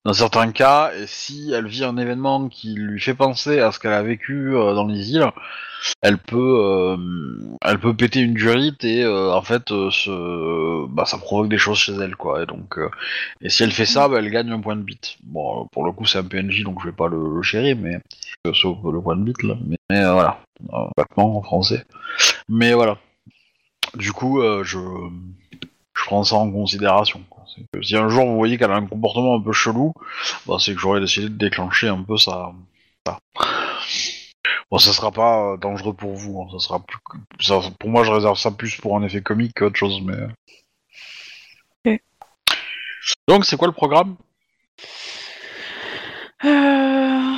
dans 0.04 0.12
certains 0.12 0.52
cas, 0.52 0.92
si 1.06 1.52
elle 1.52 1.66
vit 1.66 1.84
un 1.84 1.96
événement 1.96 2.48
qui 2.48 2.74
lui 2.74 3.00
fait 3.00 3.14
penser 3.14 3.58
à 3.60 3.72
ce 3.72 3.78
qu'elle 3.78 3.92
a 3.92 4.02
vécu 4.02 4.54
euh, 4.54 4.74
dans 4.74 4.86
les 4.86 5.10
îles, 5.10 5.26
elle 6.02 6.18
peut, 6.18 6.60
euh, 6.60 6.96
elle 7.62 7.78
peut 7.78 7.94
péter 7.94 8.20
une 8.20 8.34
durite 8.34 8.84
et 8.84 9.02
euh, 9.02 9.32
en 9.34 9.42
fait, 9.42 9.72
bah, 10.88 11.04
ça 11.04 11.18
provoque 11.18 11.48
des 11.48 11.58
choses 11.58 11.78
chez 11.78 11.92
elle, 11.92 12.16
quoi. 12.16 12.42
Et 12.42 12.46
donc, 12.46 12.78
et 13.40 13.50
si 13.50 13.62
elle 13.64 13.72
fait 13.72 13.86
ça, 13.86 14.08
bah, 14.08 14.18
elle 14.18 14.30
gagne 14.30 14.50
un 14.52 14.60
point 14.60 14.76
de 14.76 14.82
bit. 14.82 15.18
Bon, 15.24 15.66
pour 15.72 15.84
le 15.84 15.92
coup, 15.92 16.06
c'est 16.06 16.18
un 16.18 16.24
PNJ, 16.24 16.62
donc 16.62 16.80
je 16.80 16.86
vais 16.86 16.96
pas 16.96 17.08
le, 17.08 17.36
le 17.36 17.42
chérir, 17.42 17.76
mais 17.76 18.00
sauf 18.54 18.78
le 18.84 19.00
point 19.00 19.16
de 19.16 19.22
bit 19.22 19.42
là. 19.42 19.56
Mais, 19.66 19.76
mais, 19.90 20.04
voilà, 20.04 20.40
en 21.16 21.42
français. 21.42 21.84
Mais 22.48 22.72
voilà. 22.72 22.98
Du 23.94 24.12
coup, 24.12 24.40
je, 24.62 24.78
je 25.94 26.04
prends 26.04 26.24
ça 26.24 26.36
en 26.36 26.50
considération. 26.50 27.20
Si 27.82 27.96
un 27.96 28.08
jour 28.08 28.26
vous 28.26 28.36
voyez 28.36 28.58
qu'elle 28.58 28.70
a 28.70 28.76
un 28.76 28.86
comportement 28.86 29.36
un 29.36 29.40
peu 29.40 29.52
chelou, 29.52 29.92
bah, 30.46 30.56
c'est 30.60 30.74
que 30.74 30.80
j'aurais 30.80 31.00
décidé 31.00 31.28
de 31.28 31.34
déclencher 31.36 31.88
un 31.88 32.02
peu 32.02 32.16
ça. 32.16 32.52
ça. 33.06 33.18
Bon, 34.70 34.78
ça 34.78 34.92
sera 34.92 35.10
pas 35.10 35.52
euh, 35.52 35.56
dangereux 35.56 35.94
pour 35.94 36.12
vous. 36.14 36.42
hein, 36.42 36.48
Ça 36.52 36.58
sera 36.58 36.80
plus. 36.80 36.98
ça- 37.40 37.60
pour 37.78 37.90
moi, 37.90 38.04
je 38.04 38.10
réserve 38.12 38.38
ça 38.38 38.50
plus 38.50 38.76
pour 38.76 38.96
un 38.96 39.02
effet 39.02 39.22
comique 39.22 39.52
qu'autre 39.56 39.76
chose, 39.76 40.00
mais. 40.02 40.16
Ok. 41.86 42.00
Donc, 43.28 43.44
c'est 43.44 43.56
quoi 43.56 43.68
le 43.68 43.74
programme? 43.74 44.16
Euh, 46.44 47.36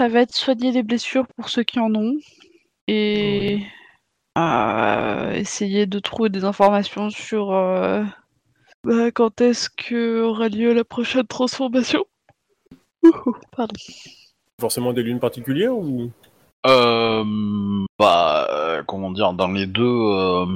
Ça 0.00 0.08
va 0.08 0.20
être 0.20 0.34
soigner 0.34 0.72
les 0.72 0.82
blessures 0.82 1.26
pour 1.36 1.48
ceux 1.48 1.62
qui 1.64 1.80
en 1.80 1.94
ont 1.94 2.16
et 2.88 3.62
euh, 4.38 5.32
essayer 5.32 5.86
de 5.86 5.98
trouver 5.98 6.28
des 6.28 6.44
informations 6.44 7.10
sur 7.10 7.52
euh, 7.52 8.04
bah, 8.86 9.10
quand 9.10 9.40
est-ce 9.40 9.68
que 9.70 10.22
aura 10.22 10.48
lieu 10.48 10.72
la 10.72 10.84
prochaine 10.84 11.26
transformation? 11.26 12.04
Ouhou, 13.02 13.36
Pardon. 13.56 13.74
Forcément 14.60 14.92
des 14.92 15.02
lunes 15.02 15.20
particulières 15.20 15.76
ou? 15.76 16.10
Euh, 16.66 17.24
bah, 17.98 18.48
euh, 18.50 18.82
comment 18.84 19.10
dire, 19.10 19.32
dans 19.34 19.48
les 19.48 19.66
deux, 19.66 19.84
euh, 19.84 20.46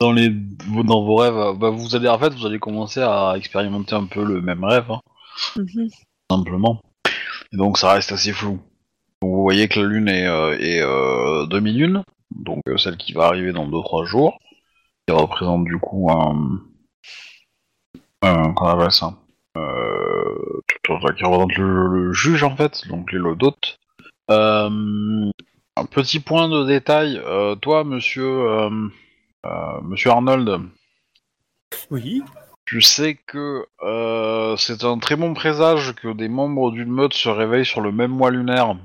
dans 0.00 0.12
les, 0.12 0.30
dans 0.30 1.04
vos 1.04 1.16
rêves, 1.16 1.36
euh, 1.36 1.52
bah, 1.54 1.70
vous 1.70 1.94
allez 1.94 2.08
en 2.08 2.18
fait, 2.18 2.32
vous 2.34 2.46
allez 2.46 2.58
commencer 2.58 3.00
à 3.00 3.34
expérimenter 3.36 3.94
un 3.94 4.06
peu 4.06 4.24
le 4.24 4.40
même 4.40 4.64
rêve, 4.64 4.90
hein, 4.90 5.00
Mhm. 5.56 5.88
simplement. 6.30 6.80
Et 7.52 7.56
donc 7.56 7.78
ça 7.78 7.92
reste 7.92 8.12
assez 8.12 8.32
flou. 8.32 8.58
Donc, 9.20 9.30
vous 9.30 9.42
voyez 9.42 9.68
que 9.68 9.78
la 9.78 9.86
lune 9.86 10.08
est, 10.08 10.26
euh, 10.26 10.58
est 10.58 10.80
euh, 10.80 11.46
demi-lune, 11.46 12.02
donc 12.34 12.62
euh, 12.68 12.76
celle 12.78 12.96
qui 12.96 13.12
va 13.12 13.26
arriver 13.26 13.52
dans 13.52 13.68
2-3 13.68 14.04
jours, 14.04 14.38
qui 15.06 15.14
représente 15.14 15.64
du 15.64 15.78
coup 15.78 16.08
un, 16.10 16.60
un 18.22 18.54
appelle 18.54 18.92
ça, 18.92 19.14
euh, 19.56 20.60
qui 20.68 20.92
représente 20.92 21.56
le, 21.56 21.88
le 21.88 22.12
juge 22.12 22.42
en 22.44 22.54
fait, 22.56 22.86
donc 22.88 23.12
les 23.12 23.18
lodotes. 23.18 23.78
Euh, 24.30 25.30
un 25.76 25.84
petit 25.86 26.20
point 26.20 26.48
de 26.48 26.64
détail, 26.64 27.20
euh, 27.24 27.54
toi, 27.56 27.82
monsieur, 27.84 28.46
monsieur 29.82 30.10
Arnold, 30.10 30.60
Oui. 31.90 32.22
tu 32.66 32.80
sais 32.80 33.14
que 33.14 33.66
c'est 34.58 34.84
un 34.84 34.98
très 34.98 35.16
bon 35.16 35.34
présage 35.34 35.94
que 35.94 36.12
des 36.12 36.28
membres 36.28 36.70
d'une 36.70 36.92
meute 36.92 37.14
se 37.14 37.28
réveillent 37.28 37.66
sur 37.66 37.80
le 37.80 37.90
même 37.90 38.12
mois 38.12 38.30
lunaire. 38.30 38.76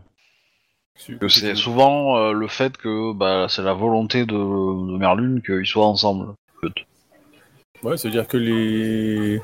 Que 1.19 1.27
c'est 1.29 1.55
souvent 1.55 2.17
euh, 2.17 2.31
le 2.33 2.47
fait 2.47 2.75
que 2.75 3.13
bah, 3.13 3.47
c'est 3.49 3.61
la 3.61 3.73
volonté 3.73 4.25
de, 4.25 4.33
de 4.33 4.97
Merlune 4.97 5.41
qu'ils 5.41 5.65
soient 5.65 5.85
ensemble. 5.85 6.33
Ouais, 7.83 7.95
c'est-à-dire 7.95 8.27
que 8.27 8.37
les 8.37 9.41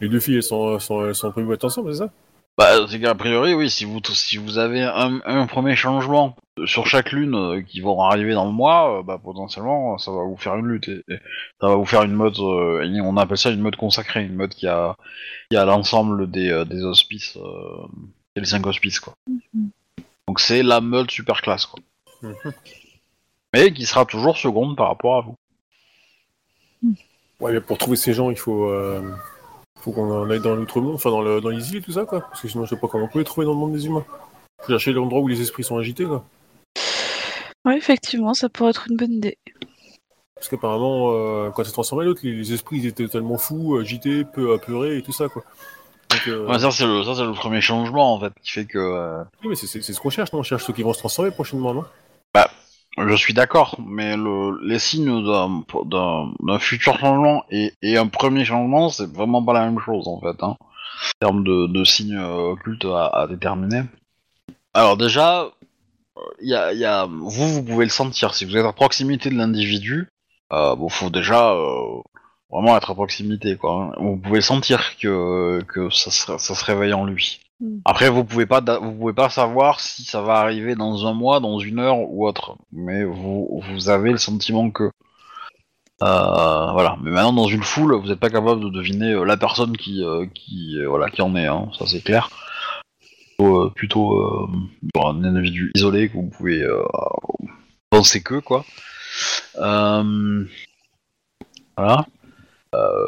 les 0.00 0.08
deux 0.08 0.20
filles 0.20 0.36
elles 0.36 0.42
sont 0.42 0.78
sont, 0.78 1.06
elles 1.06 1.14
sont 1.14 1.30
prévues 1.30 1.46
pour 1.46 1.54
être 1.54 1.64
ensemble, 1.64 1.92
c'est 1.94 2.00
ça? 2.00 2.10
Bah, 2.58 2.88
c'est 2.88 2.98
qu'a 2.98 3.14
priori, 3.14 3.54
oui, 3.54 3.70
si 3.70 3.84
vous, 3.84 4.00
si 4.04 4.36
vous 4.36 4.58
avez 4.58 4.82
un, 4.82 5.20
un 5.24 5.46
premier 5.46 5.76
changement 5.76 6.34
sur 6.64 6.88
chaque 6.88 7.12
lune 7.12 7.36
euh, 7.36 7.62
qui 7.62 7.80
vont 7.80 8.02
arriver 8.02 8.34
dans 8.34 8.46
le 8.46 8.50
mois, 8.50 8.98
euh, 8.98 9.02
bah, 9.04 9.20
potentiellement, 9.22 9.96
ça 9.96 10.10
va 10.10 10.24
vous 10.24 10.36
faire 10.36 10.56
une 10.56 10.66
lutte. 10.66 10.88
Et, 10.88 11.04
et 11.08 11.18
ça 11.60 11.68
va 11.68 11.76
vous 11.76 11.84
faire 11.86 12.02
une 12.02 12.14
mode, 12.14 12.36
euh, 12.40 12.82
et 12.82 13.00
on 13.00 13.16
appelle 13.16 13.38
ça 13.38 13.50
une 13.50 13.60
mode 13.60 13.76
consacrée, 13.76 14.24
une 14.24 14.34
mode 14.34 14.50
qui 14.50 14.66
a, 14.66 14.96
qui 15.48 15.56
a 15.56 15.64
l'ensemble 15.64 16.28
des, 16.28 16.50
euh, 16.50 16.64
des 16.64 16.82
hospices, 16.82 17.36
euh, 17.36 17.86
et 18.34 18.40
les 18.40 18.46
cinq 18.46 18.66
hospices, 18.66 18.98
quoi. 18.98 19.14
Donc 20.28 20.40
c'est 20.40 20.62
la 20.62 20.82
mode 20.82 21.10
super 21.10 21.40
classe, 21.40 21.64
quoi. 21.64 21.80
Mhm. 22.20 22.52
Mais 23.54 23.72
qui 23.72 23.86
sera 23.86 24.04
toujours 24.04 24.36
seconde 24.36 24.76
par 24.76 24.88
rapport 24.88 25.16
à 25.16 25.20
vous. 25.22 25.34
Ouais, 27.40 27.52
mais 27.52 27.62
pour 27.62 27.78
trouver 27.78 27.96
ces 27.96 28.12
gens, 28.12 28.28
il 28.28 28.36
faut 28.36 28.68
euh, 28.68 29.00
faut 29.80 29.90
qu'on 29.90 30.10
en 30.10 30.28
aille 30.28 30.40
dans 30.40 30.54
l'outre-monde, 30.54 30.96
enfin 30.96 31.08
dans, 31.08 31.22
le, 31.22 31.40
dans 31.40 31.48
les 31.48 31.70
îles 31.70 31.78
et 31.78 31.80
tout 31.80 31.92
ça, 31.92 32.04
quoi. 32.04 32.20
Parce 32.20 32.42
que 32.42 32.48
sinon, 32.48 32.66
je 32.66 32.74
sais 32.74 32.80
pas 32.80 32.88
comment 32.88 33.06
on 33.06 33.08
peut 33.08 33.20
les 33.20 33.24
trouver 33.24 33.46
dans 33.46 33.54
le 33.54 33.58
monde 33.58 33.72
des 33.72 33.86
humains. 33.86 34.04
Faut 34.60 34.68
chercher 34.68 34.92
l'endroit 34.92 35.22
où 35.22 35.28
les 35.28 35.40
esprits 35.40 35.64
sont 35.64 35.78
agités, 35.78 36.04
quoi. 36.04 36.22
Ouais, 37.64 37.78
effectivement, 37.78 38.34
ça 38.34 38.50
pourrait 38.50 38.70
être 38.70 38.86
une 38.90 38.98
bonne 38.98 39.12
idée. 39.12 39.38
Parce 40.34 40.50
qu'apparemment, 40.50 41.12
euh, 41.12 41.50
quand 41.50 41.64
c'est 41.64 41.72
transformé 41.72 42.04
l'autre, 42.04 42.20
les, 42.22 42.32
les 42.32 42.52
esprits 42.52 42.80
ils 42.80 42.86
étaient 42.86 43.04
totalement 43.04 43.38
fous, 43.38 43.78
agités, 43.78 44.24
peu 44.26 44.52
apeurés 44.52 44.98
et 44.98 45.02
tout 45.02 45.12
ça, 45.12 45.30
quoi. 45.30 45.42
Donc, 46.10 46.26
euh, 46.28 46.46
Ouais, 46.46 46.58
ça 46.58 46.70
c'est 46.70 46.86
le, 46.86 47.04
ça 47.04 47.14
c'est 47.14 47.24
le 47.24 47.32
premier 47.32 47.60
changement 47.60 48.14
en 48.14 48.20
fait 48.20 48.32
qui 48.42 48.50
fait 48.52 48.64
que. 48.64 48.78
euh, 48.78 49.22
oui, 49.42 49.50
mais 49.50 49.54
c'est 49.56 49.66
c'est- 49.66 49.82
c'est 49.82 49.92
ce 49.92 50.00
qu'on 50.00 50.10
cherche, 50.10 50.32
non? 50.32 50.38
On 50.40 50.42
cherche 50.42 50.64
ceux 50.64 50.72
qui 50.72 50.82
vont 50.82 50.92
se 50.94 50.98
transformer 51.00 51.30
prochainement, 51.30 51.74
non? 51.74 51.84
Je 53.00 53.14
suis 53.14 53.32
d'accord, 53.34 53.76
mais 53.86 54.16
le, 54.16 54.58
les 54.66 54.80
signes 54.80 55.22
d'un 55.24 55.62
d'un- 55.84 56.32
d'un 56.40 56.58
futur 56.58 56.98
changement 56.98 57.44
et, 57.48 57.72
et 57.80 57.96
un 57.96 58.08
premier 58.08 58.44
changement, 58.44 58.88
c'est 58.88 59.08
vraiment 59.12 59.40
pas 59.44 59.52
la 59.52 59.60
même 59.66 59.78
chose 59.78 60.08
en 60.08 60.18
fait, 60.20 60.42
hein, 60.42 60.56
en 60.58 61.18
termes 61.20 61.44
de, 61.44 61.68
de 61.68 61.84
signes 61.84 62.16
euh, 62.18 62.52
occultes 62.54 62.86
à, 62.86 63.06
à 63.06 63.26
déterminer. 63.28 63.82
Alors 64.74 64.96
déjà, 64.96 65.42
euh, 65.42 66.20
il 66.42 66.48
y 66.48 66.54
a, 66.56 66.72
il 66.72 66.80
y 66.80 66.84
a, 66.84 67.06
vous, 67.06 67.48
vous 67.48 67.62
pouvez 67.62 67.84
le 67.84 67.90
sentir. 67.90 68.34
Si 68.34 68.44
vous 68.44 68.56
êtes 68.56 68.64
à 68.66 68.72
proximité 68.72 69.30
de 69.30 69.36
l'individu, 69.36 70.08
euh, 70.52 70.74
bon, 70.74 70.88
faut 70.88 71.10
déjà 71.10 71.52
euh, 71.52 72.00
vraiment 72.50 72.76
être 72.76 72.90
à 72.90 72.94
proximité, 72.94 73.56
quoi. 73.56 73.72
hein. 73.72 73.92
Vous 74.00 74.16
pouvez 74.16 74.40
sentir 74.40 74.96
que, 74.98 75.60
que 75.68 75.90
ça, 75.90 76.10
se, 76.10 76.38
ça 76.38 76.54
se 76.54 76.64
réveille 76.64 76.94
en 76.94 77.04
lui. 77.04 77.40
Mm. 77.60 77.78
Après, 77.84 78.08
vous 78.08 78.24
pouvez 78.24 78.46
pas, 78.46 78.60
vous 78.80 78.92
pouvez 78.92 79.12
pas 79.12 79.28
savoir 79.28 79.80
si 79.80 80.04
ça 80.04 80.22
va 80.22 80.36
arriver 80.36 80.74
dans 80.74 81.06
un 81.06 81.12
mois, 81.12 81.40
dans 81.40 81.58
une 81.58 81.78
heure 81.78 81.98
ou 81.98 82.26
autre. 82.26 82.56
Mais 82.72 83.04
vous, 83.04 83.62
vous 83.70 83.88
avez 83.90 84.10
le 84.12 84.18
sentiment 84.18 84.70
que, 84.70 84.84
euh, 86.02 86.72
voilà. 86.72 86.96
Mais 87.02 87.10
maintenant, 87.10 87.32
dans 87.32 87.48
une 87.48 87.62
foule, 87.64 87.94
vous 87.96 88.08
n'êtes 88.08 88.20
pas 88.20 88.30
capable 88.30 88.62
de 88.62 88.70
deviner 88.70 89.12
euh, 89.12 89.24
la 89.24 89.36
personne 89.36 89.76
qui, 89.76 90.02
euh, 90.04 90.26
qui, 90.34 90.76
voilà, 90.86 91.10
qui 91.10 91.20
en 91.22 91.34
est. 91.36 91.46
Hein, 91.46 91.70
ça 91.78 91.86
c'est 91.86 92.00
clair. 92.02 92.30
Plutôt, 93.76 94.16
euh, 94.18 94.48
un 95.04 95.22
individu 95.22 95.70
isolé 95.76 96.08
que 96.08 96.14
vous 96.14 96.28
pouvez 96.28 96.66
penser 97.90 98.20
que 98.22 98.40
quoi. 98.40 98.64
Voilà. 101.76 102.06
Euh, 102.74 103.06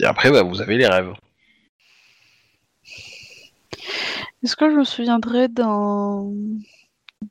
et 0.00 0.04
après, 0.04 0.30
bah, 0.30 0.42
vous 0.42 0.60
avez 0.60 0.76
les 0.76 0.86
rêves. 0.86 1.12
Est-ce 4.42 4.56
que 4.56 4.70
je 4.70 4.76
me 4.76 4.84
souviendrai 4.84 5.48
d'un 5.48 6.30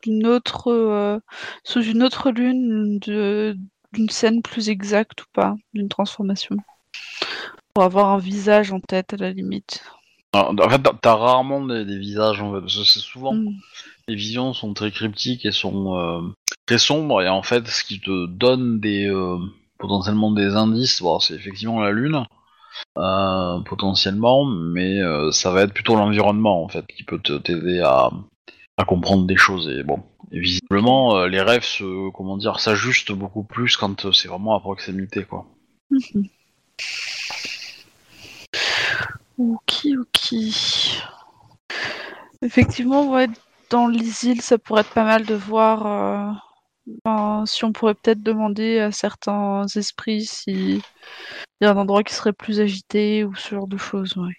d'une 0.02 0.26
autre 0.26 0.72
euh, 0.72 1.20
sous 1.64 1.84
une 1.84 2.02
autre 2.04 2.32
lune 2.32 3.00
d'une 3.00 4.10
scène 4.10 4.42
plus 4.42 4.70
exacte 4.70 5.22
ou 5.22 5.26
pas 5.34 5.56
d'une 5.74 5.90
transformation? 5.90 6.58
Pour 7.76 7.84
avoir 7.84 8.10
un 8.10 8.18
visage 8.18 8.72
en 8.72 8.80
tête 8.80 9.14
à 9.14 9.18
la 9.18 9.32
limite. 9.32 9.84
Alors, 10.34 10.54
En 10.60 10.70
fait, 10.70 10.82
t'as- 10.82 10.98
t'as 11.00 11.16
rarement 11.16 11.64
des, 11.66 11.86
des 11.86 11.98
visages. 12.00 12.42
En 12.42 12.54
fait. 12.54 12.62
parce 12.62 12.78
que 12.78 12.84
C'est 12.84 13.00
souvent 13.00 13.34
Mm. 13.36 13.50
les 14.08 14.16
visions 14.16 14.54
sont 14.54 14.74
très 14.74 14.92
cryptiques 14.92 15.46
et 15.46 15.52
sont 15.52 15.98
euh, 15.98 16.22
très 16.66 16.80
sombres. 16.80 17.22
Et 17.22 17.30
en 17.30 17.44
fait, 17.44 17.68
ce 17.68 17.84
qui 17.84 18.00
te 18.00 18.26
donne 18.28 18.80
des 18.80 19.08
euh, 19.08 19.38
potentiellement 19.84 20.32
des 20.32 20.56
indices, 20.56 21.04
c'est 21.20 21.34
effectivement 21.34 21.82
la 21.82 21.92
lune, 21.92 22.26
euh, 22.98 23.60
potentiellement, 23.66 24.46
mais 24.46 25.02
euh, 25.02 25.30
ça 25.32 25.52
va 25.52 25.64
être 25.64 25.74
plutôt 25.74 25.98
l'environnement 25.98 26.64
en 26.64 26.70
qui 26.88 27.04
peut 27.04 27.20
t'aider 27.20 27.82
à, 27.82 28.10
comprendre 28.88 29.26
des 29.26 29.36
choses. 29.36 29.68
Et 29.68 29.84
visiblement, 30.32 31.18
euh, 31.18 31.28
les 31.28 31.42
rêves 31.42 31.66
comment 32.14 32.38
dire, 32.38 32.62
s'ajustent 32.62 33.12
beaucoup 33.12 33.44
plus 33.44 33.76
quand 33.76 34.14
c'est 34.14 34.30
vraiment 34.30 34.56
à 34.56 34.62
proximité, 34.62 35.26
quoi. 35.26 35.46
Ok, 39.40 39.88
ok. 40.00 40.36
Effectivement, 42.44 43.12
ouais, 43.12 43.28
dans 43.72 43.88
les 43.88 44.06
ça 44.42 44.60
pourrait 44.60 44.82
être 44.82 44.94
pas 44.94 45.04
mal 45.04 45.26
de 45.26 45.34
voir 45.34 46.53
si 47.46 47.64
on 47.66 47.72
pourrait 47.72 47.94
peut-être 47.94 48.22
demander 48.22 48.80
à 48.80 48.92
certains 48.92 49.66
esprits 49.76 50.26
s'il 50.26 50.82
y 51.62 51.66
a 51.66 51.72
un 51.72 51.78
endroit 51.78 52.04
qui 52.04 52.14
serait 52.14 52.34
plus 52.34 52.60
agité 52.60 53.24
ou 53.24 53.36
ce 53.36 53.56
genre 53.56 53.68
de 53.68 53.78
choses. 53.78 54.16
Ouais. 54.18 54.34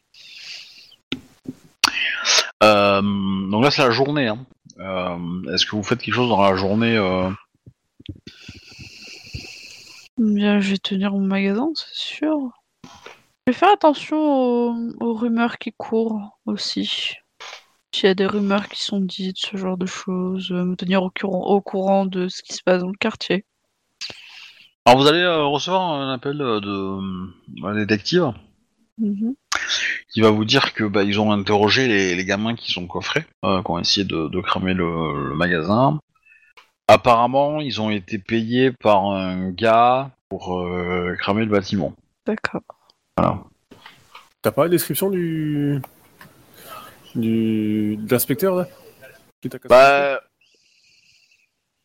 Euh, 2.62 3.02
donc 3.50 3.62
là, 3.62 3.70
c'est 3.70 3.82
la 3.82 3.90
journée. 3.90 4.28
Hein. 4.28 4.44
Euh, 4.78 5.52
Est-ce 5.52 5.66
que 5.66 5.76
vous 5.76 5.82
faites 5.82 6.00
quelque 6.00 6.14
chose 6.14 6.28
dans 6.28 6.42
la 6.42 6.56
journée 6.56 6.96
euh, 6.96 7.30
Bien, 10.18 10.60
je 10.60 10.70
vais 10.70 10.78
tenir 10.78 11.12
mon 11.12 11.20
magasin, 11.20 11.70
c'est 11.74 11.94
sûr. 11.94 12.50
Je 13.46 13.52
vais 13.52 13.58
faire 13.58 13.72
attention 13.72 14.16
aux, 14.16 14.74
aux 15.00 15.14
rumeurs 15.14 15.58
qui 15.58 15.72
courent 15.72 16.38
aussi. 16.46 17.14
S'il 17.94 18.08
y 18.08 18.10
a 18.10 18.14
des 18.16 18.26
rumeurs 18.26 18.68
qui 18.68 18.82
sont 18.82 18.98
dites, 18.98 19.38
ce 19.38 19.56
genre 19.56 19.76
de 19.76 19.86
choses, 19.86 20.50
euh, 20.50 20.64
me 20.64 20.74
tenir 20.74 21.04
au 21.04 21.10
courant, 21.10 21.42
au 21.46 21.60
courant 21.60 22.06
de 22.06 22.26
ce 22.26 22.42
qui 22.42 22.52
se 22.52 22.62
passe 22.64 22.80
dans 22.80 22.88
le 22.88 22.98
quartier. 22.98 23.44
Alors 24.84 24.98
vous 25.00 25.06
allez 25.06 25.20
euh, 25.20 25.44
recevoir 25.44 25.92
un 25.92 26.12
appel 26.12 26.40
euh, 26.40 26.58
de 26.60 27.60
d'un 27.62 27.74
détective 27.76 28.32
Mhm. 28.98 29.34
qui 30.12 30.20
va 30.20 30.30
vous 30.30 30.44
dire 30.44 30.72
que 30.74 30.82
bah, 30.82 31.04
ils 31.04 31.20
ont 31.20 31.30
interrogé 31.30 31.86
les, 31.86 32.16
les 32.16 32.24
gamins 32.24 32.56
qui 32.56 32.72
sont 32.72 32.88
coffrés, 32.88 33.24
euh, 33.44 33.62
qui 33.62 33.70
ont 33.70 33.78
essayé 33.78 34.04
de, 34.04 34.28
de 34.28 34.40
cramer 34.40 34.74
le, 34.74 35.28
le 35.30 35.34
magasin. 35.36 36.00
Apparemment, 36.88 37.60
ils 37.60 37.80
ont 37.80 37.90
été 37.90 38.18
payés 38.18 38.72
par 38.72 39.04
un 39.06 39.50
gars 39.50 40.10
pour 40.28 40.58
euh, 40.58 41.14
cramer 41.18 41.44
le 41.44 41.50
bâtiment. 41.50 41.94
D'accord. 42.26 42.62
T'as 44.42 44.50
pas 44.50 44.64
la 44.64 44.68
description 44.68 45.10
du. 45.10 45.80
Du. 47.14 47.96
de 47.96 48.10
l'inspecteur 48.10 48.54
là 48.56 48.66
Qui 49.40 49.48
t'a 49.48 49.58
cassé 49.58 49.68
Bah. 49.68 50.20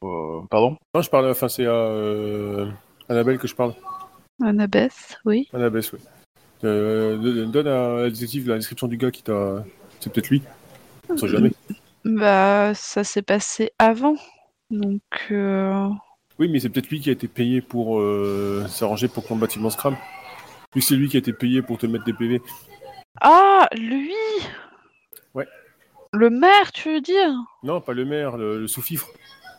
Euh, 0.04 0.42
pardon? 0.50 0.78
Non, 0.96 1.02
je 1.02 1.10
parle. 1.10 1.30
Enfin, 1.30 1.50
c'est 1.50 1.66
à. 1.66 1.72
Euh, 1.72 2.70
Annabelle 3.10 3.38
que 3.38 3.48
je 3.48 3.56
parle. 3.56 3.74
Annabeth, 4.42 5.18
oui. 5.26 5.48
Annabelle, 5.54 5.84
oui. 5.94 6.00
Euh, 6.64 7.18
donne- 7.18 7.52
donne 7.52 7.68
à 7.68 7.96
la 8.04 8.10
détective 8.10 8.48
la 8.48 8.56
description 8.56 8.88
du 8.88 8.98
gars 8.98 9.12
qui 9.12 9.24
t'a. 9.24 9.64
C'est 10.00 10.12
peut-être 10.12 10.30
lui. 10.30 10.42
On 11.10 11.18
sait 11.18 11.28
jamais. 11.28 11.52
Bah, 12.06 12.74
ça 12.76 13.04
s'est 13.04 13.22
passé 13.22 13.72
avant. 13.80 14.16
Donc, 14.72 15.02
euh, 15.32 15.90
Oui, 16.38 16.48
mais 16.50 16.60
c'est 16.60 16.70
peut-être 16.70 16.90
lui 16.90 17.00
qui 17.02 17.10
a 17.10 17.14
été 17.14 17.28
payé 17.28 17.60
pour 17.62 18.00
euh, 18.00 18.66
s'arranger 18.70 19.08
pour 19.10 19.24
que 19.24 19.30
ton 19.30 19.36
bâtiment 19.36 19.70
se 19.70 19.78
crame. 19.78 19.98
Que 20.72 20.80
c'est 20.80 20.96
lui 20.96 21.10
qui 21.10 21.18
a 21.18 21.20
été 21.20 21.34
payé 21.34 21.62
pour 21.62 21.78
te 21.78 21.88
mettre 21.88 22.06
des 22.06 22.14
PV. 22.14 22.42
Ah, 23.20 23.68
lui. 23.76 24.14
Le 26.14 26.30
maire, 26.30 26.72
tu 26.74 26.92
veux 26.94 27.02
dire? 27.02 27.30
Non, 27.64 27.82
pas 27.82 27.94
le 27.94 28.04
maire, 28.06 28.36
le, 28.38 28.60
le 28.62 28.68
sous-fifre 28.68 29.08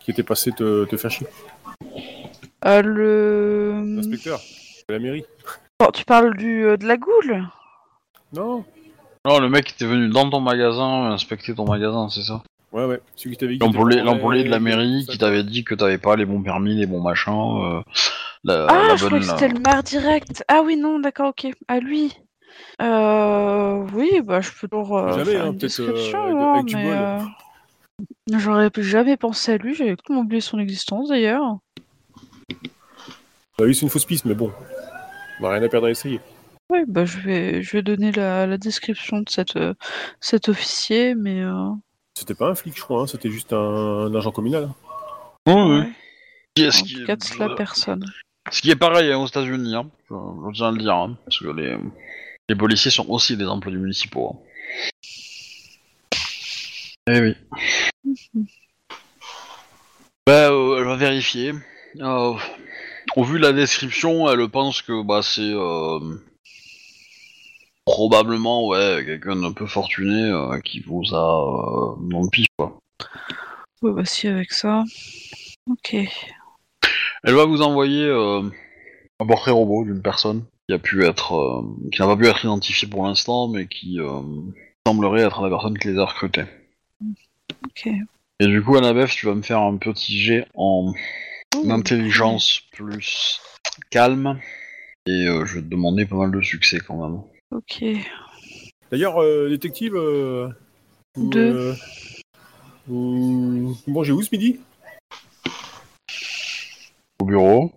qui 0.01 0.11
était 0.11 0.23
passé 0.25 0.51
te, 0.53 0.85
te 0.85 0.97
faire 0.97 1.11
chier. 1.11 1.27
Euh, 2.65 2.83
Le. 2.83 3.97
L'inspecteur 3.97 4.41
de 4.89 4.95
la 4.95 4.99
mairie. 5.01 5.25
Oh, 5.81 5.91
tu 5.95 6.05
parles 6.05 6.37
du, 6.37 6.65
euh, 6.65 6.77
de 6.77 6.87
la 6.87 6.97
goule? 6.97 7.45
Non 8.33 8.65
Non, 9.25 9.39
le 9.39 9.49
mec 9.49 9.71
était 9.71 9.87
venu 9.87 10.09
dans 10.09 10.29
ton 10.29 10.41
magasin 10.41 11.13
inspecter 11.13 11.55
ton 11.55 11.67
magasin, 11.67 12.09
c'est 12.09 12.23
ça? 12.23 12.43
Ouais, 12.73 12.85
ouais. 12.85 13.01
Celui 13.17 13.37
qui 13.37 13.41
t'avait 13.41 13.57
dit. 13.57 13.59
L'employé 14.05 14.43
de 14.45 14.51
la 14.51 14.61
mairie 14.61 15.07
qui 15.09 15.19
t'avait 15.19 15.45
dit 15.45 15.65
que 15.65 15.75
t'avais 15.75 15.99
pas 15.99 16.17
les 16.17 16.25
bons 16.25 16.43
permis, 16.43 16.75
les 16.75 16.87
bons 16.87 17.01
machins. 17.01 17.33
euh, 17.63 17.81
la, 18.45 18.67
Ah, 18.69 18.89
la 18.89 18.97
je 18.97 19.07
crois 19.07 19.19
bonne. 19.19 19.21
que 19.21 19.27
c'était 19.27 19.49
le 19.49 19.61
maire 19.61 19.83
direct. 19.83 20.45
Ah 20.49 20.63
oui, 20.65 20.77
non, 20.77 20.99
d'accord, 20.99 21.29
ok. 21.31 21.53
À 21.69 21.79
lui. 21.81 22.13
Euh, 22.83 23.87
oui, 23.95 24.21
bah 24.25 24.41
je 24.41 24.51
peux 24.59 24.69
toujours 24.69 24.99
euh, 24.99 25.13
Jamais, 25.19 25.33
faire 25.33 25.45
hein, 25.45 25.53
une 25.53 25.59
peut-être, 25.59 25.81
euh, 25.81 25.87
description, 25.93 26.25
avec- 26.25 26.37
hein, 26.37 26.63
du 26.65 26.77
euh, 26.77 28.39
j'aurais 28.39 28.71
jamais 28.79 29.17
pensé 29.17 29.53
à 29.53 29.57
lui. 29.59 29.75
J'avais 29.75 29.91
complètement 29.97 30.21
oublié 30.21 30.41
son 30.41 30.59
existence 30.59 31.09
d'ailleurs. 31.09 31.59
Bah 33.59 33.65
oui, 33.67 33.75
c'est 33.75 33.83
une 33.83 33.91
fausse 33.91 34.05
piste, 34.07 34.25
mais 34.25 34.35
bon. 34.35 34.53
On 35.41 35.45
a 35.47 35.51
rien 35.51 35.63
à 35.63 35.69
perdre 35.69 35.87
à 35.87 35.91
essayer. 35.91 36.21
Oui, 36.71 36.81
bah 36.87 37.05
je 37.05 37.19
vais, 37.19 37.63
je 37.63 37.73
vais 37.73 37.83
donner 37.83 38.13
la, 38.13 38.47
la 38.47 38.57
description 38.57 39.19
de 39.21 39.29
cette, 39.29 39.57
euh, 39.57 39.75
cet 40.21 40.49
officier, 40.49 41.15
mais 41.17 41.43
euh, 41.43 41.71
C'était 42.17 42.35
pas 42.35 42.49
un 42.49 42.55
flic, 42.55 42.77
je 42.77 42.83
crois, 42.83 43.03
hein, 43.03 43.07
c'était 43.07 43.31
juste 43.31 43.53
un, 43.53 43.57
un 43.59 44.15
agent 44.15 44.31
communal. 44.31 44.69
ouais. 45.47 45.53
ouais. 45.55 45.89
Qui 46.55 46.63
est- 46.65 46.69
en 46.69 46.71
ce, 46.71 46.79
tout 46.81 46.85
qui, 46.87 47.05
cas, 47.05 47.17
c'est 47.21 47.39
la 47.39 47.51
personne. 47.55 48.05
ce 48.51 48.63
qui 48.63 48.71
est 48.71 48.77
pareil 48.77 49.11
hein, 49.13 49.19
aux 49.19 49.27
États-Unis, 49.27 49.75
hein, 49.75 49.91
je, 50.09 50.15
je 50.15 50.55
tiens 50.55 50.69
à 50.69 50.71
le 50.73 50.79
dire, 50.79 50.95
hein, 50.95 51.17
parce 51.25 51.39
que 51.41 51.49
les, 51.49 51.77
les 52.51 52.57
policiers 52.57 52.91
sont 52.91 53.09
aussi 53.09 53.37
des 53.37 53.47
employés 53.47 53.79
municipaux. 53.79 54.35
hein. 54.35 54.91
Eh 57.07 57.21
oui. 57.21 57.37
Bah, 60.27 60.51
euh, 60.51 60.79
elle 60.79 60.85
va 60.85 60.97
vérifier. 60.97 61.53
Euh, 62.01 62.35
au 63.15 63.23
vu 63.23 63.39
de 63.39 63.45
la 63.45 63.53
description, 63.53 64.29
elle 64.29 64.49
pense 64.49 64.83
que 64.83 65.03
bah 65.05 65.23
c'est 65.23 65.41
euh, 65.43 66.01
probablement 67.85 68.67
ouais 68.67 69.05
quelqu'un 69.07 69.37
d'un 69.37 69.53
peu 69.53 69.67
fortuné 69.67 70.25
euh, 70.31 70.59
qui 70.61 70.81
vous 70.81 71.03
a 71.13 71.17
euh, 71.17 71.95
dans 72.01 72.23
le 72.23 72.31
pif 72.31 72.47
quoi. 72.59 72.81
Oui, 73.83 73.93
bah 73.95 74.05
si, 74.05 74.27
avec 74.27 74.53
ça. 74.53 74.83
Ok. 75.71 75.95
Elle 77.23 77.35
va 77.35 77.45
vous 77.45 77.63
envoyer 77.63 78.05
euh, 78.05 78.43
un 79.21 79.27
portrait 79.27 79.53
robot 79.53 79.85
d'une 79.85 80.03
personne 80.03 80.45
qui 80.71 80.75
a 80.75 80.79
pu 80.79 81.05
être, 81.05 81.35
euh, 81.35 81.91
qui 81.91 82.01
n'a 82.01 82.07
pas 82.07 82.17
pu 82.17 82.29
être 82.29 82.45
identifiée 82.45 82.87
pour 82.87 83.05
l'instant, 83.05 83.49
mais 83.49 83.67
qui 83.67 83.99
euh, 83.99 84.23
semblerait 84.87 85.23
être 85.23 85.43
la 85.43 85.49
personne 85.49 85.77
qui 85.77 85.89
les 85.89 85.99
a 85.99 86.05
recrutés. 86.05 86.45
Ok. 87.65 87.89
Et 88.39 88.47
du 88.47 88.63
coup, 88.63 88.77
Annabeth, 88.77 89.11
tu 89.11 89.27
vas 89.27 89.35
me 89.35 89.43
faire 89.43 89.59
un 89.59 89.77
petit 89.79 90.21
jet 90.21 90.47
en 90.55 90.93
Ouh, 91.57 91.73
intelligence 91.73 92.61
plus 92.73 93.41
calme, 93.91 94.39
et 95.07 95.27
euh, 95.27 95.45
je 95.45 95.57
vais 95.57 95.63
te 95.63 95.67
demander 95.67 96.07
pas 96.07 96.15
mal 96.15 96.31
de 96.31 96.41
succès 96.41 96.79
quand 96.79 97.05
même. 97.05 97.21
Ok. 97.51 97.85
D'ailleurs, 98.93 99.21
euh, 99.21 99.49
détective. 99.49 99.97
Euh, 99.97 100.51
vous, 101.17 101.31
Deux. 101.31 101.53
euh, 101.53 101.75
vous 102.87 103.77
mangez 103.89 104.13
où 104.13 104.23
ce 104.23 104.29
midi? 104.31 104.61
Au 107.19 107.25
bureau. 107.25 107.73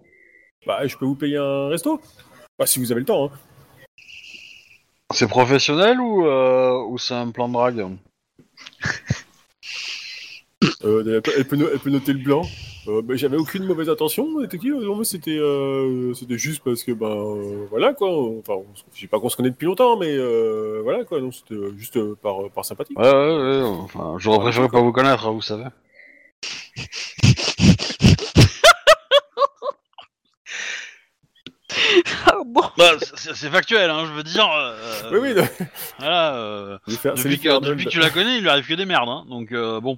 Bah, 0.68 0.86
je 0.86 0.96
peux 0.96 1.06
vous 1.06 1.16
payer 1.16 1.38
un 1.38 1.70
resto? 1.70 2.00
Bah, 2.60 2.66
si 2.66 2.80
vous 2.80 2.92
avez 2.92 3.02
le 3.02 3.06
temps, 3.06 3.26
hein. 3.26 3.32
C'est 5.14 5.28
professionnel 5.28 6.00
ou, 6.00 6.26
euh, 6.26 6.84
ou 6.88 6.98
c'est 6.98 7.14
un 7.14 7.30
plan 7.32 7.48
de 7.48 7.54
drague 7.54 7.86
Euh, 10.86 11.04
elle, 11.06 11.22
peut, 11.22 11.32
elle 11.38 11.46
peut 11.46 11.56
no- 11.58 11.68
elle 11.74 11.80
peut 11.80 11.90
noter 11.90 12.14
le 12.14 12.20
blanc. 12.24 12.42
Euh, 12.88 13.02
bah, 13.02 13.16
J'avais 13.18 13.36
aucune 13.38 13.66
mauvaise 13.66 13.90
intention, 13.90 14.28
c'était 15.04 15.38
euh, 15.38 16.14
c'était 16.14 16.38
juste 16.38 16.62
parce 16.64 16.84
que, 16.84 16.92
ben, 16.94 17.08
euh, 17.08 17.66
voilà 17.70 17.94
quoi. 17.94 18.10
Enfin, 18.10 18.54
on- 18.54 18.66
je 18.94 19.02
sais 19.02 19.08
pas 19.08 19.20
qu'on 19.20 19.28
se 19.30 19.36
connaît 19.36 19.50
depuis 19.50 19.66
longtemps, 19.66 19.98
mais 19.98 20.18
voilà 20.84 21.04
quoi. 21.04 21.20
C'était 21.32 21.56
juste 21.78 22.02
par, 22.16 22.50
par 22.54 22.64
sympathie. 22.66 22.94
Ouais, 22.96 23.04
ouais, 23.04 23.38
ouais. 23.38 23.62
Enfin, 23.64 24.16
j'aurais 24.20 24.40
préféré 24.40 24.70
pas 24.70 24.82
vous 24.82 24.94
connaître, 24.94 25.28
hein, 25.28 25.32
vous 25.32 25.42
savez. 25.42 25.66
Bah, 32.78 32.92
c'est 33.16 33.50
factuel, 33.50 33.90
hein, 33.90 34.06
je 34.08 34.12
veux 34.12 34.24
dire. 34.24 34.50
euh, 34.52 35.10
Oui, 35.12 35.20
oui. 35.22 35.34
non. 35.36 35.48
Voilà. 36.00 36.36
euh, 36.36 36.78
faire- 37.02 37.16
Depuis 37.16 37.40
que, 37.40 37.60
depuis 37.60 37.86
tu 37.88 38.00
la 38.00 38.10
connais, 38.10 38.38
il 38.38 38.42
lui 38.42 38.50
arrive 38.50 38.66
que 38.68 38.74
des 38.74 38.86
merdes, 38.86 39.10
hein. 39.10 39.26
donc 39.30 39.52
euh, 39.52 39.80
bon. 39.80 39.98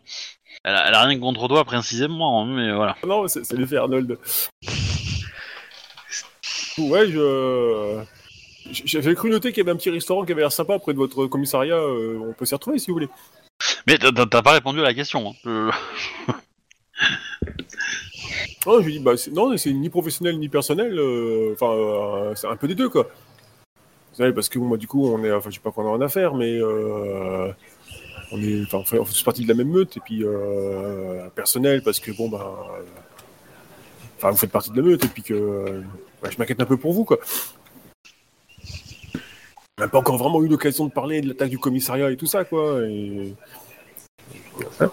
Elle 0.63 0.73
a, 0.75 0.87
elle 0.87 0.93
a 0.93 1.03
rien 1.03 1.19
contre 1.19 1.47
toi 1.47 1.63
précisément, 1.65 2.41
hein, 2.41 2.45
mais 2.47 2.73
voilà. 2.73 2.95
Non, 3.05 3.27
c'est 3.27 3.49
l'effet 3.53 3.77
Arnold. 3.77 4.17
Ouais, 6.77 7.07
je. 7.09 8.01
J'avais 8.71 9.13
cru 9.15 9.29
noter 9.29 9.49
qu'il 9.51 9.59
y 9.59 9.61
avait 9.61 9.71
un 9.71 9.75
petit 9.77 9.91
restaurant 9.91 10.25
qui 10.25 10.31
avait 10.31 10.41
l'air 10.41 10.51
sympa 10.51 10.79
près 10.79 10.91
de 10.93 10.97
votre 10.97 11.27
commissariat. 11.27 11.75
euh, 11.75 12.17
on 12.19 12.33
peut 12.33 12.45
s'y 12.45 12.55
retrouver 12.55 12.79
si 12.79 12.87
vous 12.87 12.93
voulez. 12.93 13.09
Mais 13.87 13.97
t'as 13.97 14.41
pas 14.41 14.51
répondu 14.53 14.79
à 14.79 14.83
la 14.83 14.93
question. 14.93 15.35
Hein. 15.45 15.69
Non, 18.65 18.79
je 18.81 18.85
lui 18.85 18.93
dis, 18.93 18.99
bah, 18.99 19.13
non, 19.31 19.55
c'est 19.57 19.71
ni 19.73 19.89
professionnel 19.89 20.39
ni 20.39 20.49
personnel. 20.49 20.97
euh, 20.97 21.53
Enfin, 21.53 21.71
euh, 21.71 22.35
c'est 22.35 22.47
un 22.47 22.55
peu 22.55 22.67
des 22.67 22.75
deux, 22.75 22.89
quoi. 22.89 23.03
Vous 23.03 24.17
savez, 24.17 24.33
parce 24.33 24.49
que 24.49 24.57
moi, 24.59 24.77
du 24.77 24.87
coup, 24.87 25.07
on 25.07 25.23
est. 25.23 25.31
Enfin, 25.31 25.49
je 25.49 25.55
sais 25.55 25.61
pas 25.61 25.71
qu'on 25.71 25.85
a 25.85 25.89
en 25.89 26.01
affaire, 26.01 26.33
mais. 26.33 26.57
euh, 26.59 27.51
on 28.31 28.41
est. 28.41 28.63
Enfin, 28.63 28.79
on 28.99 29.05
fait, 29.05 29.23
partie 29.23 29.43
de 29.43 29.47
la 29.49 29.53
même 29.53 29.69
meute, 29.69 29.97
et 29.97 29.99
puis. 29.99 30.23
Euh, 30.23 31.27
personnel, 31.35 31.83
parce 31.83 31.99
que, 31.99 32.11
bon, 32.11 32.29
bah. 32.29 32.55
euh, 32.79 32.83
Enfin, 34.17 34.31
vous 34.31 34.37
faites 34.37 34.51
partie 34.51 34.71
de 34.71 34.77
la 34.77 34.81
meute, 34.83 35.03
et 35.05 35.09
puis 35.09 35.21
que. 35.21 35.83
bah, 36.23 36.29
je 36.31 36.37
m'inquiète 36.39 36.61
un 36.61 36.65
peu 36.65 36.77
pour 36.77 36.93
vous, 36.93 37.05
quoi. 37.05 37.19
On 39.77 39.81
n'a 39.83 39.89
pas 39.89 39.99
encore 39.99 40.17
vraiment 40.17 40.41
eu 40.41 40.47
l'occasion 40.47 40.85
de 40.85 40.91
parler 40.91 41.19
de 41.21 41.27
l'attaque 41.27 41.49
du 41.49 41.59
commissariat 41.59 42.09
et 42.09 42.15
tout 42.17 42.27
ça, 42.27 42.45
quoi. 42.45 42.79
Hein 44.79 44.89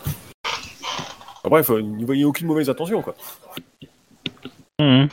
bref, 1.51 1.70
euh, 1.70 1.82
n'y 1.82 2.05
voyez 2.05 2.24
aucune 2.24 2.47
mauvaise 2.47 2.70
intention, 2.70 3.03
quoi. 3.03 3.14
Mhm. 4.80 5.09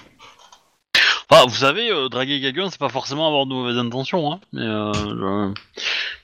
Enfin, 1.31 1.45
vous 1.47 1.55
savez, 1.55 1.91
euh, 1.91 2.09
draguer 2.09 2.41
quelqu'un, 2.41 2.69
c'est 2.69 2.79
pas 2.79 2.89
forcément 2.89 3.27
avoir 3.27 3.45
de 3.45 3.53
mauvaises 3.53 3.77
intentions, 3.77 4.31
hein. 4.33 4.39
Mais, 4.51 4.63
euh, 4.65 4.91
je- 4.93 5.53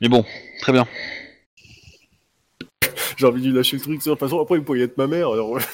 mais 0.01 0.09
bon, 0.09 0.25
très 0.61 0.71
bien. 0.71 0.87
J'ai 3.17 3.25
envie 3.25 3.41
de 3.41 3.47
lui 3.49 3.55
lâcher 3.55 3.77
le 3.77 3.81
truc. 3.83 3.99
De 3.99 4.03
toute 4.03 4.19
façon, 4.19 4.41
après, 4.41 4.57
vous 4.57 4.63
pourriez 4.63 4.83
être 4.83 4.97
ma 4.97 5.07
mère. 5.07 5.29
Alors... 5.29 5.57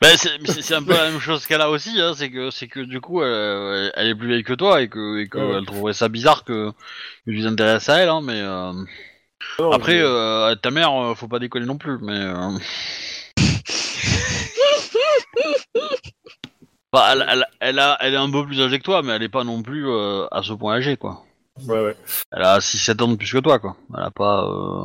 Bah, 0.00 0.08
c'est 0.16 0.30
c'est- 0.46 0.62
c'est 0.62 0.74
un 0.74 0.82
peu 0.82 0.94
la 0.94 1.10
même 1.12 1.20
chose 1.20 1.46
qu'elle 1.46 1.60
a 1.60 1.70
aussi, 1.70 2.00
hein. 2.00 2.12
C'est 2.16 2.28
que, 2.28 2.50
c'est 2.50 2.66
que 2.66 2.80
du 2.80 3.00
coup, 3.00 3.22
elle, 3.22 3.92
elle 3.94 4.08
est 4.08 4.14
plus 4.16 4.26
vieille 4.26 4.42
que 4.42 4.52
toi 4.52 4.82
et 4.82 4.88
que, 4.88 5.20
et 5.20 5.28
que 5.28 5.38
Ouais. 5.38 5.58
elle 5.58 5.64
trouverait 5.64 5.92
ça 5.92 6.08
bizarre 6.08 6.42
que, 6.42 6.72
que 7.24 7.30
tu 7.30 7.40
t'intéresses 7.40 7.88
à 7.88 7.98
elle, 7.98 8.08
hein. 8.08 8.20
Mais 8.20 8.40
euh, 8.40 8.72
Non, 9.58 9.72
après, 9.72 9.98
je- 9.98 10.04
euh, 10.04 10.54
ta 10.56 10.70
mère, 10.70 10.92
euh, 10.92 11.14
faut 11.14 11.28
pas 11.28 11.38
déconner 11.38 11.66
non 11.66 11.78
plus. 11.78 11.98
Mais 12.00 12.18
euh, 12.18 12.58
Bah, 16.92 17.08
elle, 17.12 17.24
elle, 17.28 17.46
elle 17.60 17.78
a, 17.78 17.96
elle 18.00 18.12
est 18.14 18.18
un 18.18 18.30
peu 18.30 18.44
plus 18.44 18.60
âgée 18.60 18.78
que 18.78 18.84
toi, 18.84 19.02
mais 19.02 19.12
elle 19.12 19.22
est 19.22 19.28
pas 19.30 19.44
non 19.44 19.62
plus 19.62 19.88
euh, 19.88 20.26
à 20.30 20.42
ce 20.42 20.52
point 20.52 20.74
âgée, 20.74 20.96
quoi. 20.98 21.24
Ouais, 21.66 21.82
ouais. 21.82 21.96
Elle 22.32 22.42
a 22.42 22.58
6-7 22.58 23.02
ans 23.02 23.08
de 23.08 23.16
plus 23.16 23.32
que 23.32 23.38
toi, 23.38 23.58
quoi. 23.58 23.76
Elle 23.96 24.02
a 24.04 24.10
pas 24.10 24.44
euh, 24.44 24.84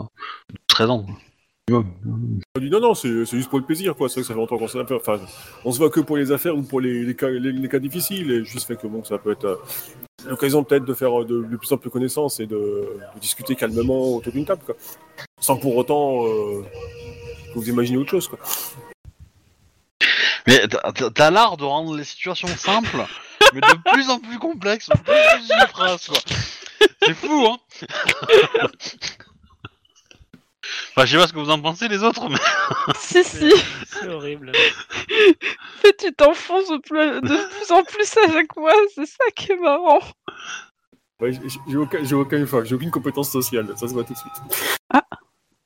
13 0.67 0.89
ans. 0.89 1.03
quoi. 1.03 1.15
Non, 1.69 1.83
non, 2.79 2.93
c'est 2.95 3.25
juste 3.25 3.49
pour 3.49 3.59
le 3.59 3.65
plaisir, 3.65 3.93
quoi. 3.95 4.07
C'est 4.07 4.15
vrai 4.15 4.21
que 4.21 4.27
ça 4.27 4.33
fait 4.33 4.39
longtemps 4.39 4.57
qu'on 4.57 4.65
affaire. 4.67 4.97
Enfin, 4.97 5.19
on 5.65 5.71
se 5.73 5.77
voit 5.77 5.89
que 5.89 5.99
pour 5.99 6.15
les 6.15 6.31
affaires 6.31 6.55
ou 6.55 6.61
pour 6.63 6.79
les, 6.79 7.03
les 7.03 7.15
cas, 7.15 7.29
les, 7.29 7.51
les 7.51 7.67
cas 7.69 7.79
difficiles. 7.79 8.31
Et 8.31 8.45
juste 8.45 8.67
fait 8.67 8.77
que 8.77 8.87
bon, 8.87 9.03
ça 9.03 9.17
peut 9.17 9.31
être 9.33 9.43
euh, 9.45 9.55
l'occasion 10.29 10.63
peut-être 10.63 10.85
de 10.85 10.93
faire 10.93 11.25
de, 11.25 11.43
de 11.43 11.57
plus 11.57 11.69
en 11.73 11.77
plus 11.77 11.89
connaissance 11.89 12.39
et 12.39 12.45
de, 12.45 12.55
de 13.15 13.19
discuter 13.19 13.55
calmement 13.55 14.15
autour 14.15 14.31
d'une 14.31 14.45
table, 14.45 14.61
quoi. 14.65 14.75
Sans 15.41 15.57
pour 15.57 15.75
autant 15.75 16.25
euh, 16.25 16.63
que 17.53 17.59
vous 17.59 17.67
imaginez 17.69 17.97
autre 17.97 18.11
chose, 18.11 18.29
quoi. 18.29 18.39
Mais 20.47 20.65
t'as- 20.69 21.31
l'art 21.31 21.57
de 21.57 21.65
rendre 21.65 21.97
les 21.97 22.05
situations 22.05 22.47
simples, 22.47 23.03
mais 23.53 23.59
de 23.59 23.91
plus 23.91 24.09
en 24.09 24.19
plus 24.19 24.39
complexes, 24.39 24.87
de 24.87 24.93
plus 24.97 25.11
en 25.11 25.35
plus 25.37 25.53
une 25.61 25.67
phrase, 25.67 26.07
quoi. 26.07 26.17
C'est 27.01 27.13
fou, 27.13 27.45
hein 27.49 27.57
Enfin, 30.97 31.05
je 31.05 31.11
sais 31.11 31.17
pas 31.21 31.27
ce 31.27 31.33
que 31.33 31.37
vous 31.37 31.51
en 31.51 31.59
pensez, 31.61 31.87
les 31.87 32.01
autres, 32.01 32.27
mais... 32.27 32.39
si, 32.97 33.23
si. 33.23 33.53
C'est 33.85 34.07
horrible. 34.09 34.51
En 34.51 35.79
fait, 35.81 35.95
tu 35.95 36.11
t'enfonces 36.11 36.69
de 36.69 36.77
plus, 36.77 37.21
de 37.21 37.49
plus 37.49 37.71
en 37.71 37.83
plus 37.83 38.17
à 38.17 38.33
chaque 38.33 38.51
fois. 38.51 38.73
C'est 38.95 39.05
ça 39.05 39.25
qui 39.35 39.51
est 39.51 39.57
marrant. 39.57 39.99
Ouais, 41.21 41.33
j'ai- 41.67 41.77
aucun, 41.77 42.03
j'ai 42.03 42.15
aucun, 42.15 42.41
enfin, 42.41 42.63
j'ai 42.63 42.73
aucune 42.73 42.89
compétence 42.89 43.29
sociale. 43.29 43.71
Ça 43.75 43.87
se 43.87 43.93
voit 43.93 44.05
tout 44.05 44.13
de 44.13 44.17
suite. 44.17 44.33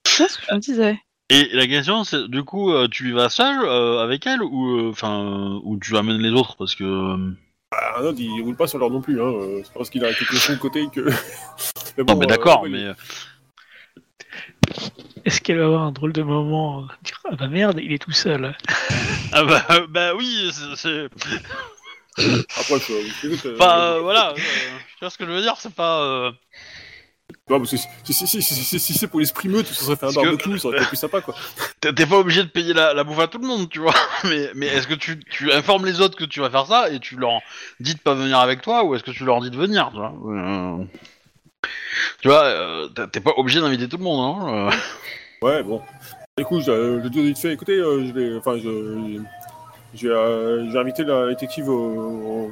C'est 0.06 0.28
ce 0.28 0.38
que 0.38 0.44
je 0.50 0.54
me 0.54 0.60
disais. 0.60 1.00
Et 1.30 1.48
la 1.54 1.66
question, 1.66 2.04
c'est, 2.04 2.28
du 2.28 2.44
coup, 2.44 2.74
euh, 2.74 2.90
tu 2.90 3.08
y 3.08 3.12
vas 3.14 3.30
seul 3.30 3.64
euh, 3.64 4.00
avec 4.00 4.28
elle, 4.28 4.44
ou 4.44 4.80
euh, 4.80 4.90
enfin, 4.90 5.22
euh, 5.24 5.60
ou 5.64 5.80
tu 5.80 5.96
amènes 5.96 6.18
les 6.22 6.32
autres, 6.32 6.58
parce 6.58 6.76
que... 6.76 7.16
Ah 7.72 8.02
non, 8.02 8.14
il 8.18 8.42
roule 8.42 8.58
pas 8.58 8.68
sur 8.68 8.80
l'or 8.80 8.92
non 8.92 9.00
plus. 9.00 9.22
Hein. 9.22 9.32
C'est 9.64 9.74
parce 9.74 9.90
qu'il 9.90 10.04
a 10.04 10.14
quelque 10.14 10.36
chose 10.36 10.58
de 10.58 10.62
côté 10.62 10.90
que. 10.94 11.10
mais 11.98 12.04
Non, 12.04 12.18
mais 12.18 12.26
d'accord, 12.26 12.66
euh, 12.66 12.70
mais... 12.70 12.92
euh, 14.78 15.22
Est-ce 15.26 15.42
qu'elle 15.42 15.58
va 15.60 15.66
avoir 15.66 15.84
un 15.84 15.92
drôle 15.92 16.14
de 16.14 16.24
moment 16.24 16.82
euh, 16.84 16.88
dire, 17.04 17.20
Ah 17.30 17.36
bah 17.36 17.48
merde, 17.48 17.80
il 17.84 17.92
est 17.94 18.00
tout 18.02 18.12
seul. 18.12 18.56
Ah 19.32 19.44
bah, 19.44 19.66
euh, 19.72 19.88
bah 19.90 20.14
oui, 20.16 20.52
c'est... 20.54 20.76
c'est- 20.76 21.10
Après, 22.60 22.80
je, 22.80 23.28
je- 23.30 23.54
Enfin, 23.56 23.80
euh, 23.80 24.00
voilà, 24.02 24.32
euh, 24.32 24.36
tu 24.36 25.00
vois 25.02 25.10
ce 25.10 25.18
que 25.18 25.26
je 25.26 25.32
veux 25.32 25.42
dire, 25.42 25.56
c'est 25.58 25.74
pas... 25.74 26.02
euh, 26.02 26.32
Non, 27.50 27.60
parce 27.60 27.72
que 27.72 27.78
si, 27.78 27.88
si, 28.04 28.14
si, 28.14 28.28
si, 28.28 28.42
si, 28.42 28.64
si- 28.64 28.80
si 28.80 28.94
c'est 28.94 29.08
pour 29.08 29.20
l'esprit 29.22 29.48
meute, 29.48 29.66
ça 29.68 29.74
serait 29.76 29.96
fait 29.96 30.06
un 30.08 30.14
Parce 30.14 30.16
que- 30.16 30.22
barbecue, 30.24 30.60
ça 30.60 30.68
aurait 30.68 30.78
été 30.78 30.88
plus 30.88 30.98
sympa, 30.98 31.22
quoi. 31.22 31.34
T'es 31.80 31.94
t'es 31.94 32.06
pas 32.06 32.18
obligé 32.18 32.44
de 32.44 32.50
payer 32.50 32.74
la, 32.74 32.94
la 32.94 33.04
bouffe 33.04 33.20
à 33.20 33.28
tout 33.28 33.38
le 33.40 33.48
monde, 33.48 33.70
tu 33.70 33.80
vois. 33.80 33.94
Mais, 34.26 34.50
mais 34.54 34.68
est-ce 34.68 34.88
que 34.88 34.94
tu, 34.94 35.20
tu 35.32 35.52
informes 35.52 35.86
les 35.86 36.00
autres 36.02 36.16
que 36.18 36.26
tu 36.26 36.42
vas 36.42 36.50
faire 36.52 36.68
ça 36.68 36.90
et 36.92 37.00
tu 37.00 37.16
leur 37.16 37.40
dis 37.80 37.96
de 37.96 38.00
pas 38.00 38.14
venir 38.14 38.38
avec 38.40 38.62
toi 38.62 38.84
ou 38.84 38.94
est-ce 38.94 39.04
que 39.04 39.10
tu 39.12 39.24
leur 39.26 39.42
dis 39.42 39.50
de 39.50 39.58
venir, 39.58 39.90
tu 39.92 39.98
vois 39.98 40.14
Euh, 40.28 40.84
Tu 42.22 42.28
vois, 42.28 42.44
euh, 42.44 42.88
t'es- 42.90 43.20
pas 43.20 43.34
obligé 43.38 43.60
d'inviter 43.62 43.88
tout 43.88 43.98
le 43.98 44.04
monde, 44.04 44.38
hein. 44.42 44.70
euh. 44.70 44.72
Ouais, 45.42 45.64
bon. 45.64 45.82
Écoute, 46.38 46.62
je, 46.62 47.02
je 47.04 47.08
dis 47.08 47.24
vite 47.24 47.40
fait, 47.40 47.54
écoutez, 47.54 47.78
euh, 47.78 48.06
je 48.06 48.14
vais, 48.14 48.38
enfin, 48.38 48.58
je, 48.58 50.08
vais, 50.08 50.14
euh, 50.14 50.80
inviter 50.80 51.04
la 51.04 51.28
détective 51.30 51.68
au, 51.68 52.52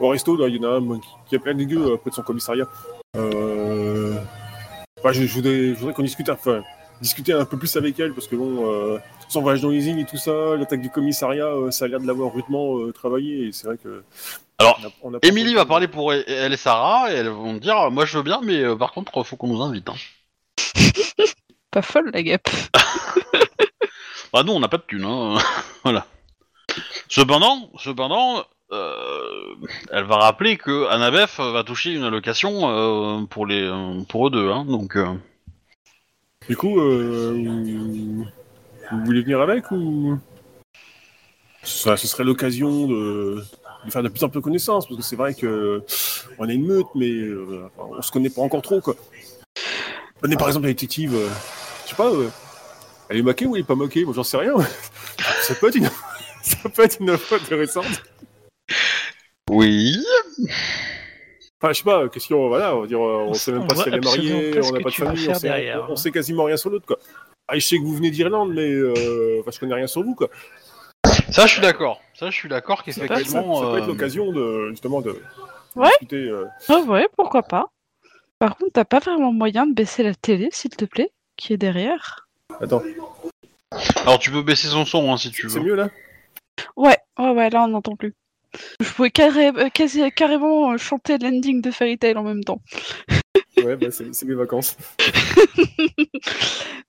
resto, 0.00 0.36
là, 0.36 0.48
il 0.48 0.56
y 0.56 0.58
en 0.66 0.70
a 0.70 0.76
un 0.76 1.00
qui, 1.26 1.36
a 1.36 1.38
plein 1.38 1.54
de 1.54 1.64
gueux 1.64 1.96
près 1.96 2.10
de 2.10 2.14
son 2.14 2.22
commissariat. 2.22 2.66
Enfin, 3.14 5.12
je, 5.12 5.24
je 5.24 5.34
voudrais, 5.34 5.72
voudrais 5.72 5.94
qu'on 5.94 6.02
discute, 6.02 6.28
enfin, 6.28 6.62
discuter 7.00 7.32
un 7.32 7.44
peu 7.44 7.56
plus 7.58 7.76
avec 7.76 7.98
elle, 8.00 8.12
parce 8.12 8.26
que 8.28 8.36
bon, 8.36 8.70
euh, 8.72 8.98
son 9.28 9.42
voyage 9.42 9.60
dans 9.62 9.70
l'usine 9.70 9.98
et 9.98 10.04
tout 10.06 10.16
ça, 10.16 10.56
l'attaque 10.56 10.80
du 10.82 10.90
commissariat, 10.90 11.46
euh, 11.46 11.70
ça 11.70 11.84
a 11.86 11.88
l'air 11.88 12.00
de 12.00 12.06
l'avoir 12.06 12.32
rudement 12.34 12.78
euh, 12.78 12.92
travaillé, 12.92 13.46
et 13.48 13.52
c'est 13.52 13.66
vrai 13.66 13.76
que... 13.76 14.02
Alors, 14.58 14.78
on 14.82 14.86
a- 14.86 14.90
on 15.02 15.14
a 15.14 15.20
pas 15.20 15.28
Émilie 15.28 15.52
trop- 15.52 15.60
va 15.62 15.66
parler 15.66 15.86
pour 15.88 16.12
elle 16.14 16.52
et 16.52 16.56
Sarah 16.56 17.12
et 17.12 17.16
elles 17.16 17.28
vont 17.28 17.52
dire 17.54 17.90
moi 17.90 18.06
je 18.06 18.16
veux 18.16 18.22
bien 18.22 18.40
mais 18.42 18.62
euh, 18.62 18.74
par 18.74 18.92
contre 18.92 19.22
faut 19.22 19.36
qu'on 19.36 19.48
nous 19.48 19.60
invite. 19.60 19.86
Hein. 19.90 19.96
Pas 21.70 21.82
folle, 21.82 22.10
la 22.14 22.22
guêpe. 22.22 22.48
Bah 24.32 24.42
nous 24.44 24.52
on 24.52 24.60
n'a 24.60 24.68
pas 24.68 24.78
de 24.78 24.82
thunes, 24.86 25.04
hein. 25.04 25.36
voilà. 25.84 26.06
Cependant, 27.08 27.70
cependant, 27.78 28.44
euh, 28.72 29.54
elle 29.92 30.04
va 30.04 30.16
rappeler 30.16 30.56
que 30.56 30.86
Annabeth 30.88 31.36
va 31.38 31.62
toucher 31.62 31.92
une 31.92 32.02
allocation 32.04 32.68
euh, 32.68 33.24
pour 33.26 33.46
les 33.46 33.70
pour 34.08 34.26
eux 34.26 34.30
deux, 34.30 34.50
hein, 34.50 34.64
donc. 34.64 34.96
euh, 34.96 35.14
Du 36.48 36.56
coup, 36.56 36.80
euh, 36.80 37.32
vous, 37.32 38.24
vous 38.92 39.04
voulez 39.04 39.22
venir 39.22 39.40
avec 39.40 39.70
ou? 39.72 40.18
Ce 41.62 41.96
serait 41.96 42.22
l'occasion 42.22 42.86
de, 42.86 43.42
faire 43.88 44.02
de 44.04 44.08
plus 44.08 44.22
en 44.22 44.28
plus 44.28 44.40
connaissance 44.40 44.86
parce 44.86 44.96
que 45.00 45.04
c'est 45.04 45.16
vrai 45.16 45.34
que 45.34 45.82
on 46.38 46.48
est 46.48 46.54
une 46.54 46.66
meute, 46.66 46.86
mais 46.94 47.10
euh, 47.10 47.68
on 47.76 48.00
se 48.00 48.12
connaît 48.12 48.30
pas 48.30 48.42
encore 48.42 48.62
trop 48.62 48.80
quoi. 48.80 48.94
Prenez 50.20 50.36
par 50.36 50.46
exemple 50.46 50.66
la 50.66 50.72
détective, 50.72 51.14
euh, 51.16 51.28
je 51.84 51.90
sais 51.90 51.96
pas, 51.96 52.12
elle 53.08 53.16
est 53.16 53.22
moquée 53.22 53.46
ou 53.46 53.56
elle 53.56 53.62
est 53.62 53.66
pas 53.66 53.74
moquée, 53.74 54.04
moi 54.04 54.14
j'en 54.14 54.22
sais 54.22 54.36
rien. 54.36 54.54
ça 55.42 55.56
peut 55.56 55.68
être 55.68 55.74
une, 55.74 55.90
ça 56.42 56.68
peut 56.68 56.84
être 56.84 56.98
une 57.00 57.10
intéressante. 57.10 58.04
Oui. 59.50 60.04
Enfin, 61.62 61.72
je 61.72 61.78
sais 61.78 61.84
pas, 61.84 62.08
question, 62.10 62.48
voilà, 62.48 62.76
on 62.76 62.82
va 62.82 62.86
dire, 62.86 62.98
euh, 63.00 63.24
on, 63.24 63.28
On 63.30 63.34
sait 63.34 63.50
même 63.52 63.62
on 63.62 63.66
pas 63.66 63.74
si 63.76 63.88
elle 63.88 63.94
est 63.94 64.00
mariée, 64.04 64.60
on 64.62 64.72
n'a 64.72 64.80
pas 64.80 64.90
de 64.90 64.94
famille, 64.94 65.28
on 65.30 65.34
sait, 65.34 65.48
derrière. 65.48 65.86
on- 65.88 65.92
on 65.92 65.96
sait 65.96 66.10
quasiment 66.10 66.44
rien 66.44 66.56
sur 66.58 66.68
l'autre, 66.68 66.84
quoi. 66.86 66.98
Ah, 67.48 67.54
je 67.54 67.60
sais 67.66 67.78
que 67.78 67.82
vous 67.82 67.94
venez 67.96 68.10
d'Irlande, 68.10 68.52
mais 68.52 68.70
euh, 68.70 69.38
enfin, 69.40 69.50
je 69.52 69.60
connais 69.60 69.74
rien 69.74 69.86
sur 69.86 70.02
vous, 70.02 70.14
quoi. 70.14 70.28
Ça 71.30 71.46
je 71.46 71.52
suis 71.54 71.62
d'accord. 71.62 72.00
Ça 72.14 72.28
je 72.30 72.36
suis 72.36 72.48
d'accord 72.48 72.78
Ça 72.78 72.84
peut, 72.84 72.90
être, 72.90 72.96
ça- 72.96 73.08
qu'effectivement. 73.08 73.60
ça 73.62 73.66
peut 73.70 73.78
être 73.78 73.84
euh, 73.84 73.86
l'occasion 73.86 74.32
de, 74.32 74.68
justement, 74.70 75.00
de, 75.00 75.12
de 75.12 75.20
Ouais. 75.76 75.88
discuter. 75.88 76.16
euh, 76.28 76.44
Ah 76.68 76.80
ouais, 76.80 77.08
pourquoi 77.16 77.42
pas. 77.42 77.66
Par 78.38 78.56
contre, 78.56 78.72
t'as 78.74 78.84
pas 78.84 78.98
vraiment 78.98 79.32
moyen 79.32 79.66
de 79.66 79.72
baisser 79.72 80.02
la 80.02 80.14
télé, 80.14 80.48
s'il 80.52 80.70
te 80.70 80.84
plaît, 80.84 81.10
qui 81.38 81.54
est 81.54 81.56
derrière. 81.56 82.26
Attends, 82.60 82.82
Alors 84.02 84.18
tu 84.18 84.30
peux 84.30 84.42
baisser 84.42 84.68
son 84.68 84.84
son 84.84 85.10
hein, 85.12 85.16
si 85.16 85.30
tu 85.30 85.48
c'est 85.48 85.58
veux. 85.58 85.64
mieux, 85.64 85.74
là? 85.74 85.88
Ouais, 86.76 86.98
ouais, 87.18 87.30
ouais, 87.30 87.50
là 87.50 87.64
on 87.64 87.68
n'entend 87.68 87.96
plus. 87.96 88.14
Je 88.80 88.92
pouvais 88.92 89.10
carré- 89.10 89.48
euh, 89.56 89.68
quasi- 89.68 90.10
carrément 90.12 90.72
euh, 90.72 90.76
chanter 90.76 91.18
l'ending 91.18 91.60
de 91.60 91.70
Fairy 91.70 91.98
Tail 91.98 92.16
en 92.16 92.22
même 92.24 92.44
temps. 92.44 92.60
Ouais, 93.64 93.74
bah, 93.74 93.86
c'est 93.90 94.24
mes 94.26 94.34
vacances. 94.34 94.76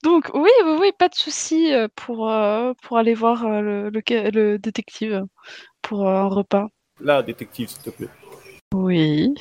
Donc 0.03 0.29
oui, 0.33 0.49
oui, 0.65 0.77
oui, 0.81 0.91
pas 0.99 1.07
de 1.07 1.15
souci 1.15 1.73
euh, 1.73 1.87
pour, 1.95 2.29
euh, 2.29 2.73
pour 2.83 2.97
aller 2.97 3.13
voir 3.13 3.45
euh, 3.45 3.61
le, 3.61 3.89
le, 3.89 4.01
ca- 4.07 4.29
le 4.31 4.59
détective 4.59 5.13
euh, 5.13 5.21
pour 5.81 6.07
euh, 6.07 6.13
un 6.13 6.27
repas. 6.27 6.67
Là, 6.99 7.23
détective, 7.23 7.69
s'il 7.69 7.81
te 7.81 7.89
plaît. 7.89 8.09
Oui. 8.73 9.33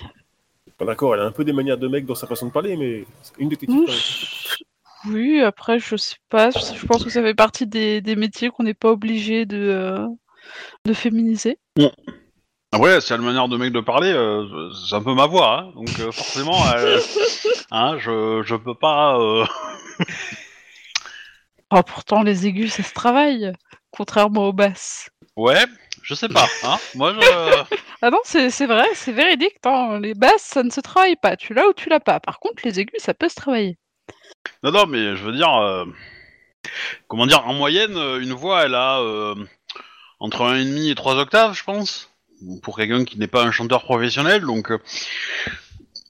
D'accord, 0.81 1.15
elle 1.15 1.21
a 1.23 1.25
un 1.25 1.33
peu 1.33 1.45
des 1.45 1.53
manières 1.53 1.79
de 1.79 1.89
mec 1.89 2.07
dans 2.07 2.15
sa 2.15 2.27
façon 2.27 2.47
de 2.47 2.53
parler, 2.53 2.77
mais 2.77 3.05
une 3.39 3.49
détective. 3.49 3.81
quand 3.85 3.93
même. 3.93 5.15
Oui, 5.15 5.41
après, 5.41 5.79
je 5.79 5.97
sais 5.97 6.17
pas, 6.29 6.51
je 6.51 6.87
pense 6.87 7.03
que 7.05 7.11
ça 7.11 7.23
fait 7.23 7.35
partie 7.35 7.67
des, 7.67 8.01
des 8.01 8.15
métiers 8.17 8.51
qu'on 8.51 8.63
n'est 8.63 8.75
pas 8.75 8.91
obligé 8.93 9.47
de, 9.47 9.57
euh, 9.59 10.07
de 10.85 10.93
féminiser. 10.93 11.59
Après 12.73 13.01
c'est 13.01 13.17
la 13.17 13.23
manière 13.23 13.49
de 13.49 13.57
mec 13.57 13.73
de 13.73 13.81
parler, 13.81 14.13
euh, 14.13 14.71
c'est 14.73 14.95
un 14.97 15.03
peu 15.03 15.15
ma 15.15 15.27
voix, 15.27 15.61
hein, 15.61 15.73
donc 15.75 15.89
euh, 16.01 16.11
forcément, 16.13 16.61
euh, 16.75 17.01
hein, 17.71 17.97
je 17.99 18.43
je 18.45 18.57
peux 18.57 18.75
pas. 18.75 19.19
euh, 19.19 19.45
Oh, 21.73 21.83
pourtant, 21.85 22.23
les 22.23 22.47
aigus, 22.47 22.73
ça 22.75 22.83
se 22.85 22.93
travaille, 22.93 23.53
contrairement 23.91 24.47
aux 24.49 24.53
basses. 24.53 25.09
Ouais, 25.37 25.65
je 26.03 26.15
sais 26.15 26.29
pas. 26.29 26.47
Hein. 26.65 26.77
Moi 26.95 27.13
je. 27.15 27.77
Ah 28.03 28.11
non, 28.11 28.19
c'est 28.25 28.51
c'est 28.51 28.67
vrai, 28.67 28.85
c'est 28.95 29.11
véridique. 29.13 29.57
hein, 29.65 29.99
Les 30.01 30.13
basses, 30.15 30.43
ça 30.43 30.63
ne 30.63 30.71
se 30.71 30.81
travaille 30.81 31.17
pas. 31.17 31.35
Tu 31.37 31.55
l'as 31.55 31.67
ou 31.67 31.73
tu 31.73 31.89
l'as 31.89 31.99
pas. 31.99 32.21
Par 32.21 32.39
contre, 32.41 32.63
les 32.65 32.79
aigus, 32.79 33.01
ça 33.03 33.15
peut 33.15 33.29
se 33.29 33.35
travailler. 33.35 33.79
Non, 34.63 34.71
non, 34.71 34.87
mais 34.87 35.17
je 35.17 35.25
veux 35.25 35.33
dire, 35.33 35.53
euh, 35.57 35.87
comment 37.09 37.27
dire, 37.27 37.49
en 37.49 37.55
moyenne, 37.55 37.97
une 37.97 38.35
voix, 38.35 38.65
elle 38.67 38.75
a 38.75 39.01
euh, 39.01 39.35
entre 40.21 40.43
1,5 40.45 40.91
et 40.91 40.95
3 40.95 41.17
octaves, 41.17 41.55
je 41.55 41.65
pense, 41.65 42.11
pour 42.63 42.77
quelqu'un 42.77 43.05
qui 43.05 43.19
n'est 43.19 43.27
pas 43.27 43.45
un 43.45 43.51
chanteur 43.51 43.85
professionnel, 43.85 44.43
donc 44.43 44.71
euh, 44.71 44.79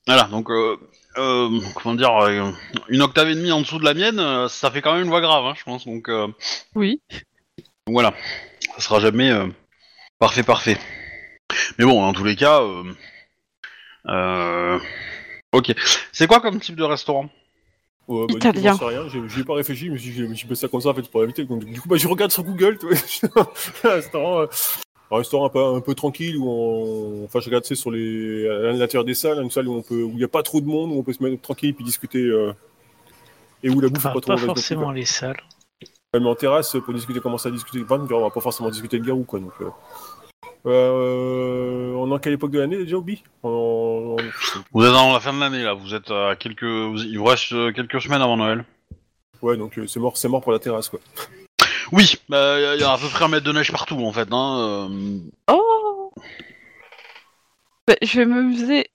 voilà, 0.07 0.25
donc 0.25 0.51
euh, 0.51 0.77
euh, 1.19 1.61
comment 1.75 1.95
dire, 1.95 2.17
euh, 2.23 2.51
une 2.89 3.03
octave 3.03 3.29
et 3.31 3.35
demie 3.35 3.53
en 3.53 3.61
dessous 3.61 3.79
de 3.79 3.85
la 3.85 3.95
mienne, 3.95 4.49
ça 4.49 4.71
fait 4.71 4.83
quand 4.83 4.93
même 4.95 5.03
une 5.05 5.09
voix 5.09 5.21
grave, 5.21 5.45
hein, 5.45 5.55
je 5.57 5.65
pense, 5.65 5.85
donc, 5.87 6.09
euh, 6.09 6.29
Oui. 6.75 7.01
donc 7.87 7.93
voilà, 7.95 8.15
ça 8.77 8.81
sera 8.81 9.01
jamais 9.01 9.31
euh, 9.31 9.47
parfait, 10.19 10.43
parfait. 10.43 10.79
Mais 11.79 11.85
bon, 11.85 12.01
dans 12.03 12.13
tous 12.13 12.25
les 12.25 12.37
cas, 12.37 12.61
euh, 12.61 12.85
euh, 14.09 14.79
ok, 15.53 15.73
c'est 16.13 16.27
quoi 16.27 16.41
comme 16.41 16.61
type 16.61 16.77
de 16.77 16.85
restaurant? 16.85 17.29
Ouais, 18.09 18.21
bah, 18.21 18.27
du 18.27 18.33
coup, 18.35 18.37
Italien. 18.37 18.73
j'en 18.73 18.79
sais 18.79 18.85
rien, 18.85 19.03
j'ai- 19.29 19.45
pas 19.45 19.55
réfléchi, 19.55 19.91
mais 19.91 19.99
je 19.99 20.23
me 20.25 20.35
suis 20.35 20.47
passé 20.47 20.61
ça 20.63 20.69
comme 20.69 20.81
ça 20.81 20.91
en 20.91 20.95
fait 20.95 21.09
pour 21.11 21.25
éviter. 21.25 21.45
Donc, 21.45 21.65
du 21.65 21.81
coup, 21.81 21.89
bah, 21.89 21.97
je 21.97 22.07
regarde 22.07 22.31
sur 22.31 22.45
Google, 22.45 22.79
tu 22.79 22.87
vois, 22.87 22.97
un 23.85 23.89
restaurant, 23.95 24.41
euh, 24.43 24.47
un 25.11 25.17
restaurant 25.17 25.47
un 25.47 25.49
peu, 25.49 25.65
un 25.65 25.81
peu 25.81 25.95
tranquille 25.95 26.37
où 26.37 26.49
on, 26.49 27.25
enfin, 27.25 27.41
je 27.41 27.47
regarde 27.47 27.65
sais, 27.65 27.75
sur 27.75 27.91
les, 27.91 28.49
à 28.49 28.73
l'intérieur 28.73 29.05
des 29.05 29.15
salles, 29.15 29.43
une 29.43 29.51
salle 29.51 29.67
où 29.67 29.75
on 29.75 29.83
peut, 29.83 30.03
où 30.03 30.13
il 30.15 30.21
y 30.21 30.25
a 30.25 30.29
pas 30.29 30.43
trop 30.45 30.61
de 30.61 30.67
monde, 30.67 30.93
où 30.93 30.99
on 30.99 31.03
peut 31.03 31.13
se 31.13 31.23
mettre 31.23 31.41
tranquille 31.43 31.75
puis 31.75 31.85
discuter, 31.85 32.23
euh, 32.23 32.53
et 33.65 33.71
où 33.71 33.81
la 33.81 33.89
bouffe 33.89 34.05
est 34.05 34.09
Enfin, 34.09 34.15
pas 34.15 34.21
trop 34.21 34.33
pas 34.35 34.39
forcément 34.39 34.93
les 34.93 35.05
salles. 35.05 35.43
Même 36.15 36.27
en 36.27 36.35
terrasse 36.37 36.77
pour 36.85 36.95
discuter, 36.95 37.19
commencer 37.21 37.49
à 37.49 37.53
discuter, 37.53 37.83
enfin, 37.83 37.99
on 38.11 38.21
va 38.21 38.31
pas 38.31 38.41
forcément 38.41 38.71
discuter 38.71 38.99
le 38.99 39.05
garou 39.05 39.25
quoi. 39.25 39.41
Donc, 39.41 39.53
euh, 39.61 39.71
Euh, 40.67 41.93
on 41.95 42.11
est 42.11 42.15
en 42.15 42.19
quelle 42.19 42.33
époque 42.33 42.51
de 42.51 42.59
l'année 42.59 42.77
déjà, 42.77 42.97
Obi? 42.97 43.23
Vous 44.73 44.85
êtes 44.85 44.93
dans 44.93 45.13
la 45.13 45.21
fin 45.21 45.33
de 45.33 45.41
l'année 45.41 45.63
là, 45.63 45.75
vous 45.75 45.95
êtes 45.95 46.11
à 46.11 46.37
quelques. 46.37 46.63
Il 46.63 47.17
vous 47.19 47.25
reste 47.25 47.53
euh, 47.53 47.73
quelques 47.73 48.01
semaines 48.01 48.23
avant 48.23 48.37
Noël. 48.37 48.65
Ouais, 49.43 49.57
donc 49.57 49.79
euh, 49.79 49.87
c'est 49.87 50.01
mort, 50.01 50.17
c'est 50.17 50.29
mort 50.29 50.41
pour 50.43 50.53
la 50.53 50.59
terrasse, 50.59 50.89
quoi. 50.89 51.01
Oui, 51.93 52.17
bah 52.29 52.75
il 52.75 52.81
y 52.81 52.85
a 52.85 52.93
à 52.93 52.99
peu 52.99 53.09
près 53.09 53.25
un 53.25 53.29
mètre 53.29 53.45
de 53.47 53.53
neige 53.53 53.71
partout 53.71 53.97
en 54.05 54.13
fait. 54.13 54.29
Hein. 54.33 54.89
euh, 54.91 55.19
Oh 55.51 56.11
Bah, 57.87 57.95
Je 58.03 58.19
vais 58.21 58.27
m'amuser 58.27 58.87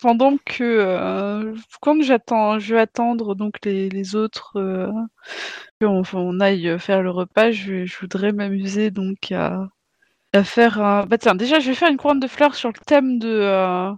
pendant 0.00 0.36
que 0.44 0.62
euh, 0.62 1.54
quand 1.80 2.00
j'attends, 2.02 2.58
je 2.58 2.74
vais 2.74 2.80
attendre 2.80 3.34
donc 3.34 3.56
les, 3.64 3.88
les 3.90 4.14
autres 4.16 4.52
euh, 4.56 4.90
qu'on 5.80 6.02
on 6.14 6.40
aille 6.40 6.78
faire 6.78 7.02
le 7.02 7.10
repas. 7.10 7.50
Je, 7.50 7.84
voudrais 8.00 8.32
m'amuser 8.32 8.90
donc 8.90 9.32
à, 9.32 9.68
à 10.32 10.44
faire 10.44 10.80
un. 10.80 11.04
Bah 11.06 11.18
tiens, 11.18 11.34
déjà 11.34 11.60
je 11.60 11.68
vais 11.68 11.74
faire 11.74 11.90
une 11.90 11.96
couronne 11.98 12.20
de 12.20 12.28
fleurs 12.28 12.54
sur 12.54 12.68
le 12.70 12.78
thème 12.86 13.18
de 13.18 13.28
euh, 13.28 13.90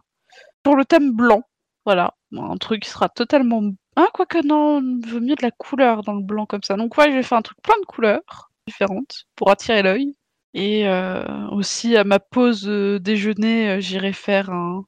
pour 0.62 0.76
le 0.76 0.84
thème 0.84 1.12
blanc. 1.12 1.42
Voilà, 1.86 2.14
un 2.36 2.56
truc 2.56 2.82
qui 2.82 2.90
sera 2.90 3.08
totalement. 3.08 3.62
Ah 3.96 4.08
quoique 4.12 4.46
non, 4.46 4.80
il 4.80 5.06
vaut 5.06 5.20
mieux 5.20 5.34
de 5.34 5.42
la 5.42 5.50
couleur 5.50 6.02
dans 6.02 6.14
le 6.14 6.22
blanc 6.22 6.46
comme 6.46 6.62
ça. 6.62 6.76
Donc 6.76 6.96
ouais, 6.98 7.10
je 7.10 7.16
vais 7.16 7.22
faire 7.22 7.38
un 7.38 7.42
truc 7.42 7.58
plein 7.62 7.78
de 7.80 7.86
couleurs 7.86 8.50
différentes 8.66 9.26
pour 9.36 9.50
attirer 9.50 9.82
l'œil. 9.82 10.14
Et 10.52 10.88
euh, 10.88 11.46
aussi 11.50 11.96
à 11.96 12.04
ma 12.04 12.18
pause 12.18 12.66
euh, 12.66 12.98
déjeuner, 12.98 13.70
euh, 13.70 13.80
j'irai 13.80 14.12
faire 14.12 14.50
un, 14.50 14.84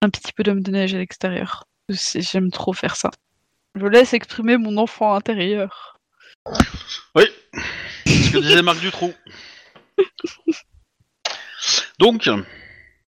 un 0.00 0.10
petit 0.10 0.32
peu 0.32 0.42
d'homme 0.42 0.62
de 0.62 0.70
neige 0.70 0.94
à 0.94 0.98
l'extérieur. 0.98 1.64
J'aime 1.88 2.50
trop 2.50 2.72
faire 2.72 2.96
ça. 2.96 3.10
Je 3.74 3.86
laisse 3.86 4.14
exprimer 4.14 4.56
mon 4.58 4.76
enfant 4.76 5.14
intérieur. 5.14 5.98
Oui, 7.14 7.24
c'est 8.06 8.12
ce 8.12 8.32
que 8.32 8.38
disait 8.38 8.62
Marc 8.62 8.80
Dutroux. 8.80 9.12
Donc, 11.98 12.28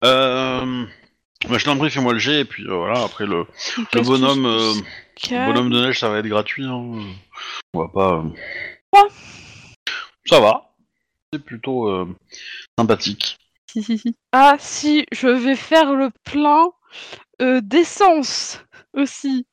euh, 0.05 0.87
bah, 1.49 1.59
je 1.59 1.64
t'en 1.64 1.76
prie, 1.76 1.91
fais-moi 1.91 2.14
le 2.14 2.18
jet, 2.18 2.41
et 2.41 2.45
puis 2.45 2.64
euh, 2.64 2.74
voilà, 2.74 3.03
après 3.05 3.26
le, 3.26 3.47
le 3.95 4.01
bonhomme, 4.03 4.47
euh, 4.47 4.72
bonhomme 5.30 5.70
de 5.70 5.80
neige, 5.80 6.01
ça 6.01 6.09
va 6.09 6.18
être 6.18 6.26
gratuit. 6.26 6.64
Hein. 6.64 7.05
On 7.74 7.80
va 7.80 7.89
pas. 7.89 8.14
euh, 8.14 8.22
Quoi? 8.91 9.07
Ça 10.26 10.41
va. 10.41 10.74
C'est 11.32 11.45
plutôt 11.45 11.89
euh, 11.89 12.09
sympathique. 12.78 13.39
Si, 13.70 13.82
si, 13.82 13.99
si. 13.99 14.16
Ah 14.32 14.57
si, 14.59 15.05
je 15.12 15.28
vais 15.28 15.57
faire 15.57 15.95
le 15.95 16.11
plein 16.24 16.70
d'essence 17.41 18.64
aussi. 18.95 19.47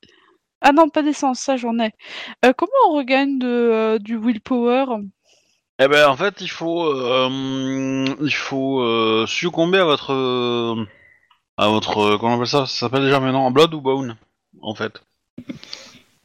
Ah 0.62 0.72
non, 0.72 0.88
pas 0.88 1.02
d'essence, 1.02 1.38
ça 1.38 1.56
j'en 1.56 1.78
ai. 1.78 1.92
Comment 2.56 2.72
on 2.88 2.96
regagne 2.96 3.38
de, 3.38 3.98
du 4.00 4.16
willpower? 4.16 4.86
Eh 5.78 5.88
ben, 5.88 6.08
en 6.08 6.16
fait, 6.16 6.40
il 6.40 6.48
faut, 6.48 6.86
euh, 6.86 8.06
il 8.22 8.34
faut 8.34 9.26
succomber 9.26 9.78
à 9.78 9.84
votre, 9.84 10.14
à 11.56 11.68
votre, 11.68 11.98
euh, 11.98 12.18
comment 12.18 12.32
on 12.32 12.36
appelle 12.36 12.46
ça? 12.46 12.66
Ça 12.66 12.80
s'appelle 12.80 13.02
déjà 13.02 13.20
maintenant 13.20 13.50
Blood 13.50 13.74
ou 13.74 13.80
Bone, 13.80 14.16
en 14.60 14.74
fait. 14.74 15.02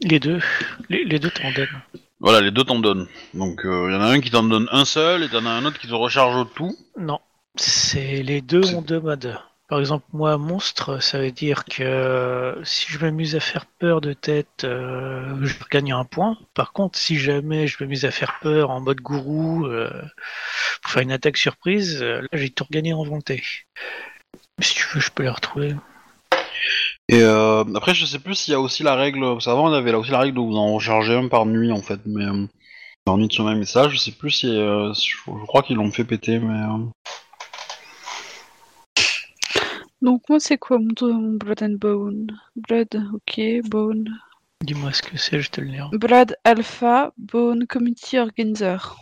Les 0.02 0.20
deux, 0.20 0.42
les, 0.90 1.04
les 1.04 1.20
deux 1.20 1.30
t'en 1.30 1.52
donnent. 1.52 1.82
Voilà, 2.20 2.42
les 2.42 2.52
deux 2.52 2.64
t'en 2.64 2.80
donnent. 2.80 3.08
Donc, 3.34 3.62
il 3.64 3.70
y 3.70 3.96
en 3.96 4.02
a 4.02 4.06
un 4.06 4.20
qui 4.20 4.32
t'en 4.32 4.44
donne 4.44 4.68
un 4.72 4.86
seul, 4.86 5.24
et 5.24 5.30
t'en 5.30 5.46
as 5.46 5.52
un 5.52 5.66
autre 5.66 5.80
qui 5.80 5.88
te 5.88 5.94
recharge 5.94 6.36
au 6.36 6.46
tout. 6.46 6.76
Non, 6.98 7.20
c'est 7.56 8.24
les 8.24 8.42
deux 8.42 8.76
ont 8.76 8.82
deux 8.82 9.00
modes. 9.00 9.38
Par 9.70 9.80
exemple, 9.80 10.06
moi, 10.12 10.38
monstre, 10.38 11.02
ça 11.02 11.18
veut 11.18 11.32
dire 11.32 11.64
que 11.64 12.60
si 12.66 12.92
je 12.92 13.00
m'amuse 13.00 13.38
à 13.38 13.40
faire 13.40 13.66
peur 13.66 14.02
de 14.02 14.12
tête, 14.12 14.66
euh, 14.66 15.38
je 15.44 15.56
gagne 15.72 15.94
un 15.94 16.04
point. 16.04 16.38
Par 16.54 16.74
contre, 16.74 17.00
si 17.00 17.18
jamais 17.18 17.68
je 17.68 17.78
m'amuse 17.80 18.04
à 18.04 18.12
faire 18.12 18.40
peur 18.42 18.70
en 18.70 18.82
mode 18.82 19.00
gourou, 19.00 19.66
euh, 19.68 19.90
pour 20.82 20.92
faire 20.92 21.04
une 21.04 21.14
attaque 21.14 21.38
surprise, 21.38 22.02
euh, 22.02 22.20
là, 22.20 22.28
j'ai 22.34 22.50
tout 22.50 22.66
regagné 22.66 22.92
en 22.92 23.04
volonté. 23.04 23.42
Mais 24.62 24.68
si 24.68 24.76
tu 24.76 24.86
veux, 24.93 25.01
je 25.01 25.09
peux 25.09 25.24
les 25.24 25.30
retrouver. 25.30 25.76
Et 27.09 27.24
euh, 27.24 27.64
après, 27.74 27.95
je 27.95 28.05
sais 28.05 28.20
plus 28.20 28.36
s'il 28.36 28.51
y 28.51 28.55
a 28.55 28.59
aussi 28.59 28.84
la 28.84 28.93
règle. 28.93 29.22
Parce 29.22 29.45
qu'avant, 29.45 29.68
on 29.72 29.74
avait 29.74 29.91
là 29.91 29.97
aussi 29.97 30.12
la 30.12 30.20
règle 30.20 30.36
de 30.36 30.39
vous 30.41 30.55
en 30.55 30.76
recharger 30.76 31.16
un 31.16 31.28
par 31.30 31.47
nuit, 31.47 31.72
en 31.72 31.82
fait. 31.82 31.99
Mais 32.05 32.26
euh, 32.26 32.45
par 33.03 33.18
nuit 33.18 33.28
de 33.28 33.34
sommeil, 33.34 33.57
mais 33.57 33.66
ça, 33.66 33.89
je 33.89 33.97
sais 33.97 34.12
plus 34.12 34.30
si. 34.30 34.55
euh, 34.55 34.93
si- 34.93 35.09
je, 35.09 35.18
je 35.18 35.45
crois 35.47 35.64
qu'ils 35.64 35.78
l'ont 35.78 35.91
fait 35.91 36.03
péter, 36.03 36.38
mais. 36.38 36.62
euh, 36.62 36.78
Donc 40.03 40.22
moi 40.30 40.39
c'est 40.39 40.59
quoi 40.59 40.78
mon, 40.78 40.93
mon 41.01 41.38
Blood 41.38 41.64
and 41.64 41.78
Bone? 41.80 42.28
Blood, 42.55 43.03
ok, 43.14 43.41
Bone. 43.68 44.16
Dis-moi 44.64 44.93
ce 44.93 45.01
que 45.01 45.18
c'est, 45.18 45.41
je 45.41 45.49
te 45.49 45.59
le 45.59 45.70
dirai. 45.70 45.88
Blood 45.93 46.36
Alpha, 46.43 47.14
Bone 47.18 47.66
Community 47.66 48.20
Organizer. 48.20 48.95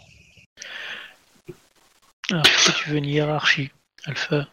Alors, 2.32 2.44
pourquoi 2.44 2.74
tu 2.78 2.90
veux 2.90 2.98
une 2.98 3.06
hiérarchie 3.06 3.72
Alpha, 4.06 4.48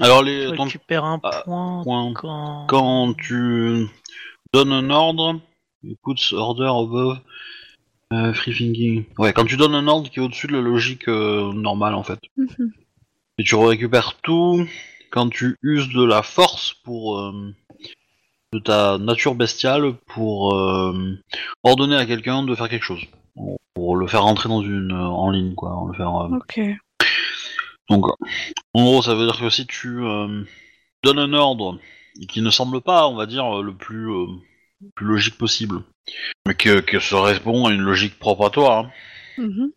Alors, 0.00 0.20
tu 0.20 0.26
les, 0.26 0.56
ton 0.56 0.64
récupères 0.64 1.04
un 1.04 1.20
ah, 1.22 1.42
point 1.44 1.82
point. 1.82 2.12
quand... 2.14 2.66
quand 2.68 3.14
tu 3.14 3.86
donnes 4.52 4.72
un 4.72 4.90
ordre, 4.90 5.40
puts 6.02 6.32
order 6.32 6.66
above 6.66 7.20
euh, 8.12 8.32
free 8.32 8.54
thinking. 8.54 9.04
Ouais, 9.18 9.32
quand 9.32 9.44
tu 9.44 9.56
donnes 9.56 9.74
un 9.74 9.88
ordre 9.88 10.10
qui 10.10 10.18
est 10.18 10.22
au-dessus 10.22 10.46
de 10.46 10.52
la 10.52 10.60
logique 10.60 11.08
euh, 11.08 11.52
normale, 11.52 11.94
en 11.94 12.02
fait. 12.02 12.20
Mhm. 12.36 12.72
Et 13.38 13.44
tu 13.44 13.54
récupères 13.56 14.14
tout 14.22 14.66
quand 15.10 15.28
tu 15.28 15.56
uses 15.62 15.88
de 15.88 16.04
la 16.04 16.22
force 16.22 16.74
pour 16.84 17.18
euh, 17.18 17.54
de 18.52 18.58
ta 18.60 18.98
nature 18.98 19.34
bestiale 19.34 19.94
pour 20.06 20.54
euh, 20.54 21.18
ordonner 21.64 21.96
à 21.96 22.06
quelqu'un 22.06 22.44
de 22.44 22.54
faire 22.54 22.68
quelque 22.68 22.84
chose, 22.84 23.04
pour 23.74 23.96
le 23.96 24.06
faire 24.06 24.22
rentrer 24.22 24.48
dans 24.48 24.62
une 24.62 24.92
en 24.92 25.30
ligne 25.30 25.54
quoi, 25.54 25.84
le 25.88 25.94
faire. 25.94 26.16
euh, 26.16 26.36
Ok. 26.36 26.60
Donc, 27.90 28.06
en 28.72 28.82
gros, 28.82 29.02
ça 29.02 29.14
veut 29.14 29.26
dire 29.26 29.38
que 29.38 29.50
si 29.50 29.66
tu 29.66 30.02
euh, 30.04 30.42
donnes 31.02 31.18
un 31.18 31.32
ordre 31.34 31.78
qui 32.28 32.40
ne 32.40 32.50
semble 32.50 32.80
pas, 32.80 33.06
on 33.08 33.14
va 33.14 33.26
dire, 33.26 33.62
le 33.62 33.74
plus, 33.74 34.10
euh, 34.10 34.26
plus 34.94 35.06
logique 35.06 35.36
possible, 35.36 35.82
mais 36.46 36.54
que, 36.54 36.80
que 36.80 36.98
se 37.00 37.14
répond 37.14 37.66
à 37.66 37.72
une 37.72 37.80
logique 37.82 38.18
propre 38.18 38.46
à 38.46 38.50
toi, 38.50 38.78
hein, 38.78 38.90
Mhm. 39.36 39.70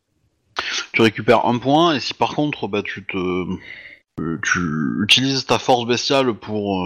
tu 0.94 1.02
récupères 1.02 1.46
un 1.46 1.58
point, 1.58 1.96
et 1.96 2.00
si 2.00 2.14
par 2.14 2.36
contre, 2.36 2.68
bah, 2.68 2.84
tu 2.84 3.04
te, 3.06 3.18
euh, 3.18 4.40
tu 4.44 4.60
utilises 5.04 5.46
ta 5.46 5.58
force 5.60 5.86
bestiale 5.86 6.34
pour, 6.34 6.86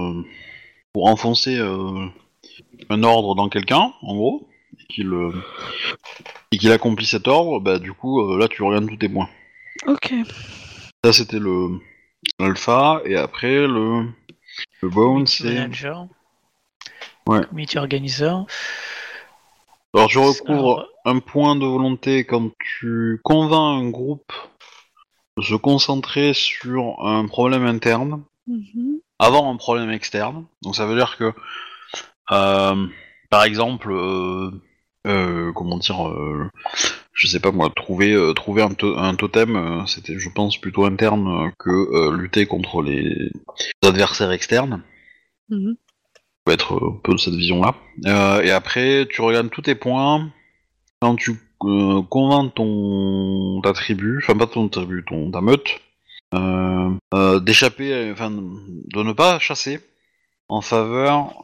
pour 0.93 1.07
enfoncer 1.07 1.57
un 1.59 3.03
ordre 3.03 3.35
dans 3.35 3.49
quelqu'un, 3.49 3.93
en 4.01 4.15
gros, 4.15 4.49
et 4.79 6.57
qu'il 6.57 6.71
accomplit 6.71 7.05
cet 7.05 7.27
ordre, 7.27 7.59
bah, 7.59 7.77
du 7.79 7.93
coup, 7.93 8.37
là, 8.37 8.47
tu 8.47 8.63
regagnes 8.63 8.87
tous 8.87 8.97
tes 8.97 9.09
points. 9.09 9.29
Ok. 9.87 10.13
Ça, 11.03 11.13
c'était 11.13 11.39
le 11.39 11.79
l'alpha, 12.39 13.01
et 13.05 13.15
après, 13.15 13.67
le, 13.67 14.05
le 14.81 14.89
bone, 14.89 15.25
c'est... 15.25 15.55
manager. 15.55 16.07
Ouais. 17.25 17.43
Community 17.47 17.77
organizer. 17.77 18.45
Alors, 19.93 20.07
tu 20.09 20.19
recouvres 20.19 20.79
Alors, 20.79 20.87
un 21.05 21.19
point 21.19 21.55
de 21.55 21.65
volonté 21.65 22.23
quand 22.25 22.51
tu 22.59 23.19
convaincs 23.23 23.83
un 23.83 23.89
groupe 23.89 24.31
de 25.37 25.41
se 25.43 25.55
concentrer 25.55 26.33
sur 26.33 27.03
un 27.05 27.25
problème 27.25 27.65
interne 27.65 28.23
Mhm. 28.47 28.97
avant 29.19 29.51
un 29.53 29.55
problème 29.55 29.91
externe. 29.91 30.45
Donc, 30.63 30.75
ça 30.75 30.85
veut 30.85 30.95
dire 30.95 31.15
que, 31.17 31.31
euh, 32.31 32.87
par 33.29 33.43
exemple, 33.43 33.91
euh, 33.91 34.51
euh, 35.07 35.51
comment 35.53 35.77
dire, 35.77 36.07
euh, 36.09 36.49
je 37.21 37.27
sais 37.27 37.39
pas 37.39 37.51
moi, 37.51 37.71
trouver, 37.75 38.13
euh, 38.13 38.33
trouver 38.33 38.63
un, 38.63 38.73
to- 38.73 38.97
un 38.97 39.13
totem, 39.13 39.55
euh, 39.55 39.85
c'était, 39.85 40.17
je 40.17 40.29
pense, 40.29 40.57
plutôt 40.59 40.85
interne 40.85 41.27
euh, 41.27 41.49
que 41.59 42.09
lutter 42.15 42.47
contre 42.47 42.81
les 42.81 43.31
adversaires 43.85 44.31
externes. 44.31 44.81
Mhm. 45.49 45.75
peut 46.45 46.53
être 46.53 46.73
un 46.83 46.99
peu 47.03 47.13
de 47.13 47.17
cette 47.19 47.35
vision-là. 47.35 47.75
Et 48.43 48.49
après, 48.51 49.07
tu 49.07 49.21
regardes 49.21 49.51
tous 49.51 49.61
tes 49.61 49.75
points. 49.75 50.31
Quand 50.99 51.15
tu 51.15 51.33
convaincs 51.59 52.53
ton 52.55 53.61
ta 53.61 53.73
tribu, 53.73 54.17
enfin 54.23 54.35
pas 54.35 54.47
ton 54.47 54.67
tribu, 54.67 55.03
ton 55.07 55.29
ta 55.29 55.41
meute, 55.41 55.79
d'échapper, 57.43 58.09
enfin 58.11 58.31
de 58.31 59.03
ne 59.03 59.13
pas 59.13 59.37
chasser 59.37 59.79
en 60.49 60.61
faveur 60.61 61.35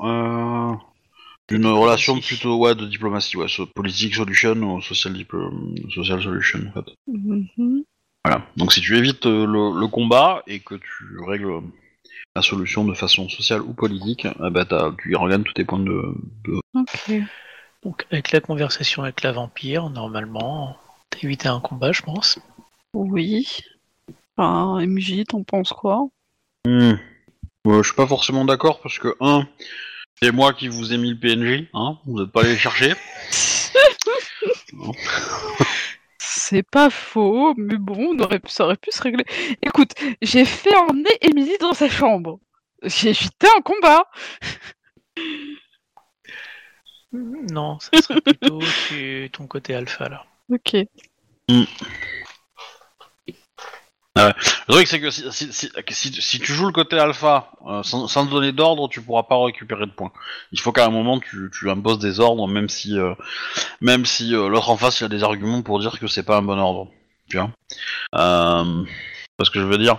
d'une 1.50 1.60
Diplomatie. 1.60 1.82
relation 1.84 2.20
plutôt 2.20 2.58
ouais 2.58 2.76
de 2.76 2.86
diplomatie, 2.86 3.38
ouais, 3.38 3.48
so- 3.48 3.66
politique 3.68 4.16
solution 4.16 4.54
ou 4.56 4.82
social 4.82 5.16
social 5.94 6.22
solution 6.22 6.60
en 6.68 6.72
fait. 6.82 6.92
Mhm. 7.08 7.84
Voilà. 8.26 8.46
Donc 8.58 8.74
si 8.74 8.82
tu 8.82 8.98
évites 8.98 9.26
euh, 9.26 9.46
le, 9.46 9.80
le 9.80 9.88
combat 9.88 10.44
et 10.48 10.60
que 10.60 10.76
tu 10.76 11.20
règles 11.26 11.62
la 12.36 12.42
solution 12.42 12.84
de 12.86 12.94
façon 12.94 13.30
sociale 13.30 13.62
ou 13.62 13.74
politique, 13.74 14.26
eh 14.26 14.50
ben, 14.50 14.66
t'as- 14.66 14.94
tu 15.02 15.16
regagnes 15.16 15.44
tous 15.44 15.54
tes 15.54 15.64
points 15.66 15.80
de, 15.80 16.14
de- 16.46 16.60
Ok. 16.76 17.22
Donc, 17.84 18.06
avec 18.12 18.32
la 18.32 18.42
conversation 18.42 19.04
avec 19.04 19.22
la 19.22 19.32
vampire, 19.32 19.90
normalement, 19.90 20.76
t'as 21.10 21.20
évité 21.24 21.48
un 21.48 21.60
combat, 21.60 21.92
je 21.94 22.02
pense. 22.02 22.38
Oui. 22.94 23.48
Enfin, 24.36 24.80
MJ, 24.86 25.24
t'en 25.26 25.44
penses 25.44 25.70
quoi? 25.70 26.08
Hmm. 26.66 26.96
Euh, 27.68 27.82
je 27.82 27.88
suis 27.88 27.96
pas 27.96 28.08
forcément 28.08 28.46
d'accord 28.46 28.82
parce 28.82 29.00
que, 29.00 29.16
un, 29.20 29.48
c'est 30.22 30.32
moi 30.32 30.54
qui 30.54 30.68
vous 30.68 30.94
ai 30.94 30.98
mis 30.98 31.12
le 31.12 31.20
PNJ, 31.20 31.68
hein, 31.74 31.98
vous 32.06 32.20
n'êtes 32.20 32.32
pas 32.32 32.42
allé 32.42 32.52
le 32.54 32.58
chercher. 32.58 32.94
C'est 36.20 36.64
pas 36.64 36.90
faux, 36.90 37.54
mais 37.58 37.78
bon, 37.78 38.16
on 38.16 38.20
aurait, 38.20 38.40
ça 38.46 38.64
aurait 38.66 38.78
pu 38.78 38.90
se 38.92 39.02
régler. 39.02 39.26
Écoute, 39.62 39.92
j'ai 40.22 40.46
fait 40.46 40.74
emmener 40.78 41.10
Émilie 41.22 41.58
dans 41.60 41.74
sa 41.74 41.90
chambre. 41.90 42.40
J'ai 42.84 43.10
évité 43.10 43.48
un 43.58 43.62
combat. 43.62 44.06
Non, 47.12 47.80
ça 47.80 48.02
serait 48.02 48.22
plutôt 48.22 48.60
tu- 48.88 49.30
ton 49.34 49.48
côté 49.48 49.76
alpha 49.76 50.08
là. 50.10 50.26
Ok. 50.50 50.76
Le 54.18 54.74
truc, 54.74 54.88
c'est 54.88 55.00
que 55.00 55.10
si, 55.10 56.40
tu 56.40 56.54
joues 56.54 56.66
le 56.66 56.72
côté 56.72 56.98
alpha 56.98 57.52
euh, 57.68 57.84
sans, 57.84 58.08
te 58.08 58.32
donner 58.32 58.52
d'ordre, 58.52 58.90
tu 58.90 59.02
pourras 59.02 59.24
pas 59.24 59.44
récupérer 59.44 59.86
de 59.86 59.92
points. 59.92 60.12
Il 60.52 60.60
faut 60.60 60.72
qu'à 60.72 60.86
un 60.86 60.90
moment 60.90 61.20
tu, 61.20 61.70
imposes 61.70 62.00
des 62.00 62.20
ordres, 62.20 62.48
même 62.48 62.70
si, 62.70 62.98
euh, 62.98 63.14
euh, 63.84 64.50
l'autre 64.50 64.70
en 64.70 64.78
face 64.78 65.00
il 65.00 65.06
a 65.06 65.10
des 65.10 65.24
arguments 65.24 65.62
pour 65.62 65.80
dire 65.80 66.00
que 66.00 66.08
c'est 66.08 66.24
pas 66.24 66.38
un 66.38 66.42
bon 66.42 66.60
ordre. 66.60 66.88
Tu 67.30 67.38
vois 67.38 67.50
euh, 68.16 68.84
C'est 69.40 69.46
ce 69.46 69.52
que 69.52 69.60
je 69.60 69.66
veux 69.66 69.78
dire? 69.78 69.98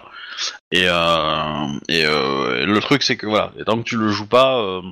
Et, 0.73 0.85
le 0.87 2.79
truc, 2.81 3.03
c'est 3.03 3.17
que 3.17 3.27
voilà, 3.27 3.53
et 3.59 3.65
tant 3.65 3.79
que 3.79 3.85
tu 3.85 3.97
le 3.97 4.11
joues 4.11 4.27
pas, 4.27 4.83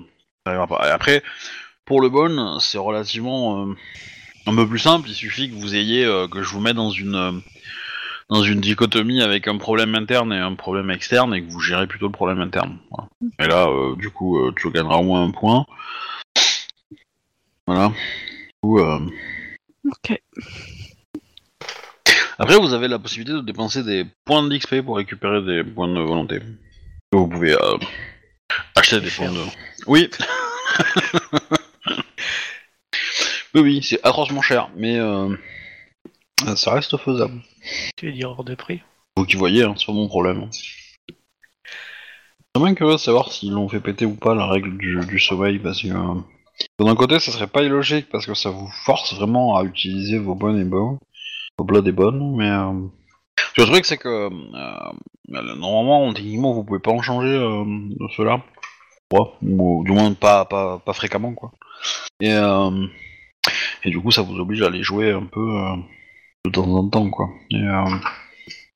pas. 0.44 0.88
Et 0.88 0.90
après, 0.90 1.22
pour 1.84 2.00
le 2.00 2.08
bon, 2.08 2.58
c'est 2.60 2.78
relativement 2.78 3.68
un 4.46 4.54
peu 4.54 4.66
plus 4.68 4.78
simple. 4.78 5.08
Il 5.08 5.14
suffit 5.14 5.50
que 5.50 5.54
vous 5.54 5.74
ayez, 5.74 6.04
que 6.30 6.42
je 6.42 6.48
vous 6.48 6.60
mette 6.60 6.76
dans 6.76 6.90
une 6.90 7.42
dans 8.28 8.42
une 8.42 8.60
dichotomie 8.60 9.22
avec 9.22 9.46
un 9.46 9.56
problème 9.56 9.94
interne 9.94 10.32
et 10.32 10.38
un 10.38 10.54
problème 10.54 10.90
externe 10.90 11.32
et 11.34 11.42
que 11.42 11.50
vous 11.50 11.60
gérez 11.60 11.86
plutôt 11.86 12.06
le 12.06 12.12
problème 12.12 12.40
interne. 12.40 12.78
Voilà. 12.90 13.08
Et 13.38 13.46
là, 13.46 13.68
euh, 13.68 13.94
du 13.96 14.10
coup, 14.10 14.38
euh, 14.38 14.52
tu 14.56 14.70
gagneras 14.70 14.96
au 14.96 15.04
moins 15.04 15.22
un 15.24 15.30
point. 15.30 15.64
Voilà. 17.66 17.92
Coup, 18.62 18.80
euh, 18.80 19.00
Ok. 19.84 20.20
Après, 22.38 22.58
vous 22.58 22.74
avez 22.74 22.88
la 22.88 22.98
possibilité 22.98 23.32
de 23.32 23.40
dépenser 23.40 23.82
des 23.82 24.04
points 24.24 24.42
d'XP 24.46 24.82
pour 24.82 24.96
récupérer 24.96 25.42
des 25.42 25.64
points 25.64 25.88
de 25.88 26.00
volonté. 26.00 26.40
Vous 27.12 27.28
pouvez 27.28 27.56
acheter 28.74 29.00
des 29.00 29.10
points 29.10 29.32
de... 29.32 29.40
Oui 29.86 30.10
Oui, 33.54 33.62
oui, 33.62 33.82
c'est 33.82 34.04
atrocement 34.04 34.42
cher, 34.42 34.68
mais 34.76 34.98
ça 36.56 36.74
reste 36.74 36.98
faisable. 36.98 37.40
Tu 37.96 38.06
veux 38.06 38.12
dire 38.12 38.42
de 38.44 38.54
prix 38.54 38.82
Vous 39.16 39.24
qui 39.24 39.36
voyez, 39.36 39.64
hein, 39.64 39.74
c'est 39.76 39.86
pas 39.86 39.92
mon 39.92 40.08
problème. 40.08 40.48
C'est 42.54 42.62
bien 42.62 42.74
curieux 42.74 42.94
de 42.94 42.98
savoir 42.98 43.32
s'ils 43.32 43.52
l'ont 43.52 43.68
fait 43.68 43.80
péter 43.80 44.06
ou 44.06 44.14
pas 44.14 44.34
la 44.34 44.46
règle 44.46 44.76
du, 44.78 45.20
sommeil, 45.20 45.58
parce 45.58 45.82
que 45.82 45.88
euh, 45.88 46.14
d'un 46.78 46.94
côté 46.94 47.18
ça 47.18 47.32
serait 47.32 47.46
pas 47.46 47.62
illogique 47.62 48.08
parce 48.10 48.26
que 48.26 48.34
ça 48.34 48.50
vous 48.50 48.68
force 48.84 49.14
vraiment 49.14 49.56
à 49.56 49.64
utiliser 49.64 50.18
vos 50.18 50.34
bonnes 50.34 50.58
et 50.58 50.64
bonnes, 50.64 50.98
vos 51.58 51.64
blood 51.64 51.86
et 51.86 51.92
bonnes, 51.92 52.36
mais 52.36 52.48
euh, 52.48 52.72
le 53.58 53.64
truc 53.64 53.84
c'est 53.84 53.98
que 53.98 54.08
euh, 54.08 54.92
normalement 55.28 56.12
techniquement 56.14 56.52
vous 56.52 56.64
pouvez 56.64 56.80
pas 56.80 56.92
en 56.92 57.02
changer 57.02 57.28
euh, 57.28 57.64
de 57.64 58.08
cela, 58.16 58.42
ou 59.42 59.84
du 59.84 59.92
moins 59.92 60.12
pas, 60.14 60.44
pas, 60.44 60.78
pas 60.78 60.92
fréquemment 60.92 61.34
quoi. 61.34 61.52
Et, 62.20 62.32
euh, 62.32 62.86
et 63.84 63.90
du 63.90 64.00
coup 64.00 64.10
ça 64.10 64.22
vous 64.22 64.38
oblige 64.38 64.62
à 64.62 64.70
les 64.70 64.82
jouer 64.82 65.12
un 65.12 65.26
peu 65.26 65.40
euh, 65.40 65.76
de 66.46 66.52
temps 66.52 66.68
en 66.68 66.88
temps 66.88 67.10
quoi. 67.10 67.30
Et, 67.50 67.62
euh, 67.62 67.84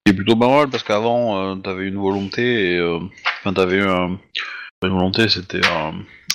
c'est 0.06 0.14
plutôt 0.14 0.36
pas 0.36 0.48
mal 0.48 0.68
parce 0.68 0.82
qu'avant 0.82 1.38
euh, 1.38 1.54
t'avais 1.56 1.86
une 1.86 1.98
volonté 1.98 2.72
et 2.72 2.78
euh, 2.78 2.98
enfin 3.40 3.52
t'avais 3.52 3.78
une 3.78 4.18
volonté 4.82 5.28
c'était 5.28 5.60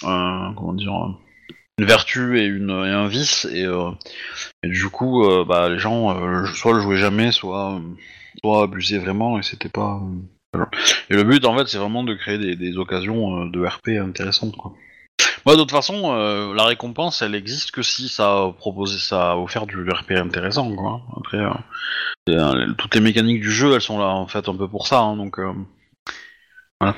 comment 0.01 0.73
dire 0.73 1.17
une 1.77 1.85
vertu 1.85 2.39
et 2.39 2.45
une 2.45 2.69
et 2.69 2.91
un 2.91 3.07
vice 3.07 3.45
et, 3.51 3.65
du 4.63 4.89
coup 4.89 5.25
bah 5.45 5.67
les 5.69 5.79
gens 5.79 6.15
soit 6.53 6.73
le 6.73 6.79
jouaient 6.79 6.97
jamais 6.97 7.31
soit 7.31 7.81
soit 8.41 8.63
abusaient 8.63 8.99
vraiment 8.99 9.39
et 9.39 9.43
c'était 9.43 9.69
pas 9.69 9.99
et 11.09 11.15
le 11.15 11.23
but 11.23 11.43
en 11.45 11.57
fait 11.57 11.67
c'est 11.67 11.79
vraiment 11.79 12.03
de 12.03 12.13
créer 12.13 12.37
des, 12.37 12.55
des 12.55 12.77
occasions 12.77 13.45
de 13.45 13.65
RP 13.65 13.89
intéressantes. 13.99 14.55
Moi 15.45 15.55
de 15.55 15.61
toute 15.61 15.71
façon 15.71 16.13
euh, 16.15 16.55
la 16.55 16.63
récompense 16.65 17.21
elle 17.21 17.35
existe 17.35 17.69
que 17.71 17.83
si 17.83 18.09
ça 18.09 18.31
a 18.31 18.51
proposé 18.51 18.97
ça 18.97 19.31
a 19.31 19.35
offert 19.35 19.67
du 19.67 19.87
RP 19.87 20.11
intéressant 20.11 20.75
quoi. 20.75 21.01
Après 21.17 21.37
euh, 21.37 21.51
euh, 22.29 22.73
toutes 22.77 22.95
les 22.95 23.01
mécaniques 23.01 23.41
du 23.41 23.51
jeu, 23.51 23.75
elles 23.75 23.81
sont 23.81 23.99
là 23.99 24.07
en 24.07 24.27
fait 24.27 24.49
un 24.49 24.55
peu 24.55 24.67
pour 24.67 24.87
ça, 24.87 25.01
hein, 25.01 25.15
donc 25.15 25.39
voilà. 26.81 26.95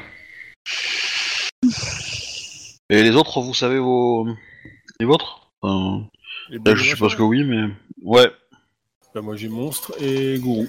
Et 2.89 3.03
les 3.03 3.15
autres, 3.18 3.41
vous 3.41 3.53
savez 3.53 3.80
vos 3.80 4.26
les 4.99 5.05
vôtres? 5.05 5.51
Les 6.49 6.59
là, 6.63 6.76
Je 6.76 6.84
suppose 6.84 7.15
que 7.15 7.24
oui, 7.24 7.43
mais 7.43 7.68
ouais. 8.01 8.32
bah, 9.13 9.22
moi 9.22 9.36
j'ai 9.36 9.49
monstre 9.49 9.93
et 10.01 10.39
gourou. 10.39 10.68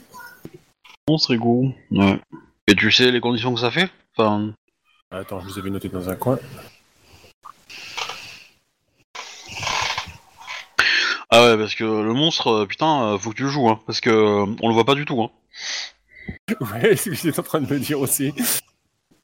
Monstre 1.09 1.35
et 1.35 1.37
gourou. 1.37 1.73
Ouais. 1.93 2.21
Et 2.67 2.75
tu 2.75 2.91
sais 2.91 3.13
les 3.13 3.21
conditions 3.21 3.55
que 3.55 3.61
ça 3.61 3.71
fait? 3.71 3.89
Enfin, 4.17 4.53
Attends, 5.11 5.41
je 5.41 5.47
les 5.47 5.59
avais 5.59 5.71
notés 5.71 5.89
dans 5.89 6.09
un 6.11 6.17
coin. 6.17 6.39
Ah 11.31 11.43
ouais, 11.45 11.59
parce 11.59 11.75
que 11.75 11.85
le 11.85 12.15
monstre, 12.15 12.49
euh, 12.49 12.67
putain, 12.67 13.15
euh, 13.15 13.19
faut 13.19 13.31
que 13.31 13.37
tu 13.37 13.43
le 13.43 13.49
joues, 13.51 13.69
hein, 13.69 13.81
parce 13.87 14.01
que 14.01 14.11
euh, 14.11 14.47
on 14.63 14.69
le 14.69 14.75
voit 14.75 14.85
pas 14.85 14.95
du 14.95 15.05
tout. 15.05 15.23
Hein. 15.23 15.31
Ouais, 16.61 16.97
c'est 16.97 16.97
ce 16.97 17.11
que 17.11 17.15
j'étais 17.17 17.41
en 17.41 17.43
train 17.43 17.61
de 17.61 17.73
me 17.73 17.79
dire 17.79 18.01
aussi. 18.01 18.33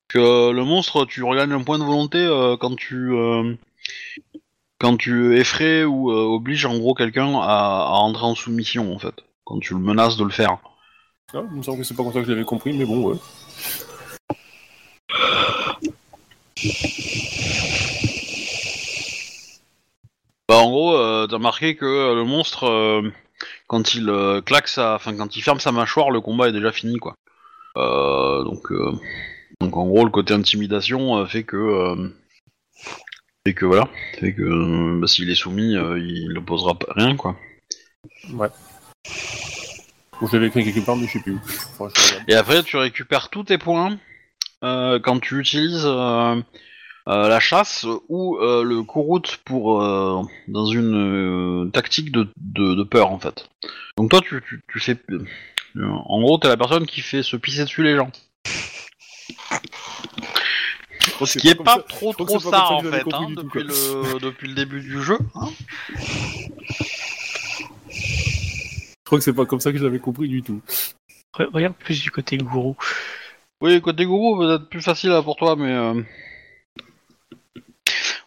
Que 0.09 0.51
le 0.51 0.65
monstre, 0.65 1.07
tu 1.07 1.23
regagnes 1.23 1.53
un 1.53 1.63
point 1.63 1.79
de 1.79 1.85
volonté 1.85 2.19
euh, 2.19 2.57
quand 2.57 2.77
tu 2.77 3.13
euh, 3.13 3.55
quand 4.79 4.97
tu 4.97 5.39
effraies 5.39 5.85
ou 5.85 6.11
euh, 6.11 6.25
obliges 6.25 6.67
en 6.67 6.77
gros 6.79 6.95
quelqu'un 6.95 7.35
à, 7.41 7.87
à 7.89 7.97
rentrer 7.97 8.25
en 8.25 8.35
soumission 8.35 8.95
en 8.95 8.99
fait. 8.99 9.15
Quand 9.45 9.59
tu 9.59 9.75
le 9.75 9.81
menaces 9.81 10.17
de 10.17 10.25
le 10.25 10.31
faire. 10.31 10.59
Ah, 11.33 11.43
il 11.51 11.57
me 11.57 11.63
semble 11.63 11.79
que 11.79 11.85
c'est 11.85 11.95
pas 11.95 12.03
comme 12.03 12.13
ça 12.13 12.21
que 12.21 12.27
je 12.27 12.31
l'avais 12.31 12.45
compris, 12.45 12.73
mais 12.73 12.85
bon, 12.85 13.11
ouais. 13.11 13.17
Bah 20.49 20.57
en 20.59 20.69
gros, 20.69 20.97
euh, 20.97 21.27
t'as 21.27 21.39
marqué 21.39 21.75
que 21.75 21.87
euh, 21.87 22.15
le 22.15 22.25
monstre, 22.25 22.65
euh, 22.65 23.11
quand 23.67 23.95
il 23.95 24.09
euh, 24.11 24.43
claque 24.43 24.69
sa, 24.69 24.95
enfin 24.95 25.17
quand 25.17 25.37
il 25.37 25.43
ferme 25.43 25.61
sa 25.61 25.73
mâchoire, 25.73 26.11
le 26.11 26.21
combat 26.21 26.49
est 26.49 26.53
déjà 26.53 26.71
fini 26.73 26.99
quoi. 26.99 27.15
Euh, 27.77 28.45
donc 28.45 28.71
euh, 28.71 28.93
donc 29.61 29.77
en 29.77 29.87
gros 29.87 30.05
le 30.05 30.11
côté 30.11 30.35
intimidation 30.35 31.25
fait 31.27 31.45
que 31.45 32.13
fait 33.47 33.55
que 33.55 33.65
voilà, 33.65 33.89
fait 34.21 34.35
que 34.35 35.01
bah, 35.01 35.07
s'il 35.07 35.31
est 35.31 35.35
soumis, 35.35 35.73
il 35.73 36.33
ne 36.35 36.41
posera 36.41 36.75
pas 36.75 36.93
rien 36.95 37.17
quoi. 37.17 37.37
Ouais. 38.33 38.49
Bon, 40.21 40.27
je 40.29 40.35
l'avais 40.35 40.47
écrit 40.47 40.65
quelque 40.65 40.85
part, 40.85 40.97
mais 40.97 41.07
je 41.07 41.13
sais 41.13 41.21
plus 41.21 41.33
où. 41.33 41.41
Je. 41.81 42.15
Et 42.29 42.35
après, 42.35 42.63
tu 42.63 42.77
récupères 42.77 43.31
tous 43.31 43.45
tes 43.45 43.59
points 43.59 43.99
euh, 44.63 44.99
quand 45.01 45.19
tu 45.21 45.41
utilises 45.41 45.87
euh, 47.09 47.29
la 47.29 47.41
chasse 47.41 47.87
ou 48.09 48.37
euh, 48.39 48.63
le 48.65 48.83
couroute 48.83 49.39
pour 49.45 49.83
euh, 49.83 50.23
dans 50.49 50.67
une 50.67 51.65
euh, 51.67 51.71
tactique 51.71 52.11
de, 52.13 52.29
de, 52.41 52.75
de 52.75 52.83
peur 52.83 53.11
en 53.11 53.19
fait. 53.19 53.49
Donc 53.97 54.11
toi, 54.11 54.21
tu, 54.21 54.43
tu, 54.49 54.63
tu 54.73 54.81
fais, 54.81 54.97
euh, 55.11 55.25
en 56.07 56.21
gros, 56.23 56.39
t'es 56.39 56.49
la 56.49 56.57
personne 56.57 56.87
qui 56.87 57.01
fait 57.03 57.23
se 57.23 57.37
pisser 57.37 57.65
dessus 57.65 57.83
les 57.83 57.97
gens. 57.97 58.11
Ce 61.27 61.39
qui 61.39 61.49
est 61.49 61.55
pas 61.55 61.79
trop 61.81 62.13
trop 62.13 62.39
ça 62.41 62.73
en 62.73 62.83
fait, 62.83 63.01
hein, 63.13 63.27
tout, 63.29 63.35
depuis, 63.43 63.63
le, 63.63 64.19
depuis 64.21 64.49
le 64.49 64.55
début 64.55 64.81
du 64.81 65.01
jeu. 65.03 65.19
hein. 65.35 65.49
Je 67.89 69.07
crois 69.07 69.19
que 69.19 69.25
c'est 69.25 69.33
pas 69.35 69.45
comme 69.47 69.61
ça 69.61 69.71
que 69.71 69.79
je 69.79 69.85
l'avais 69.85 69.99
compris 70.01 70.29
du 70.29 70.43
tout. 70.43 70.61
Re- 71.39 71.51
Regarde 71.53 71.75
plus 71.75 72.03
du 72.03 72.11
côté 72.11 72.39
gourou. 72.39 72.77
Oui, 73.61 73.81
côté 73.81 74.07
gourou, 74.07 74.39
peut-être 74.39 74.69
plus 74.69 74.81
facile 74.83 75.11
là, 75.11 75.23
pour 75.23 75.37
toi, 75.37 75.57
mais. 75.57 76.03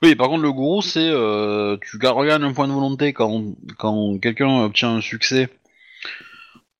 Oui, 0.03 0.15
par 0.15 0.27
contre, 0.27 0.43
le 0.43 0.51
gourou, 0.51 0.81
c'est. 0.81 1.09
euh, 1.09 1.77
tu 1.81 1.97
ga- 1.97 2.11
regagnes 2.11 2.43
un 2.43 2.53
point 2.53 2.67
de 2.67 2.73
volonté 2.73 3.13
quand, 3.13 3.43
quand 3.77 4.19
quelqu'un 4.19 4.63
obtient 4.63 4.95
un 4.95 5.01
succès 5.01 5.49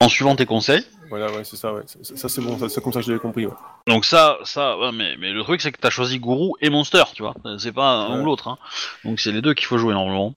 en 0.00 0.08
suivant 0.08 0.36
tes 0.36 0.46
conseils. 0.46 0.84
Voilà, 1.08 1.32
ouais, 1.32 1.42
c'est 1.42 1.56
ça, 1.56 1.72
ouais. 1.72 1.82
Ça, 1.86 2.16
ça, 2.16 2.28
c'est 2.28 2.40
bon, 2.42 2.58
ça, 2.58 2.68
c'est 2.68 2.82
comme 2.82 2.92
ça 2.92 3.00
que 3.00 3.06
je 3.06 3.10
l'avais 3.10 3.20
compris, 3.20 3.46
ouais. 3.46 3.54
Donc, 3.86 4.04
ça, 4.04 4.36
ça 4.44 4.78
ouais, 4.78 4.92
mais, 4.92 5.16
mais 5.16 5.32
le 5.32 5.42
truc, 5.42 5.60
c'est 5.60 5.72
que 5.72 5.80
t'as 5.80 5.90
choisi 5.90 6.18
gourou 6.18 6.54
et 6.60 6.70
monster, 6.70 7.02
tu 7.14 7.22
vois. 7.22 7.34
C'est 7.58 7.72
pas 7.72 7.90
un 7.92 8.14
Ouais. 8.16 8.20
ou 8.20 8.24
l'autre, 8.26 8.48
hein. 8.48 8.58
Donc, 9.04 9.18
c'est 9.18 9.32
les 9.32 9.40
deux 9.42 9.54
qu'il 9.54 9.66
faut 9.66 9.78
jouer 9.78 9.94
normalement. 9.94 10.34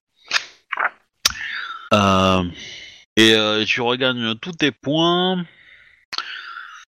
Euh, 1.93 2.43
et, 3.17 3.33
euh, 3.35 3.61
et 3.61 3.65
tu 3.65 3.81
regagnes 3.81 4.35
tous 4.35 4.53
tes 4.53 4.71
points. 4.71 5.43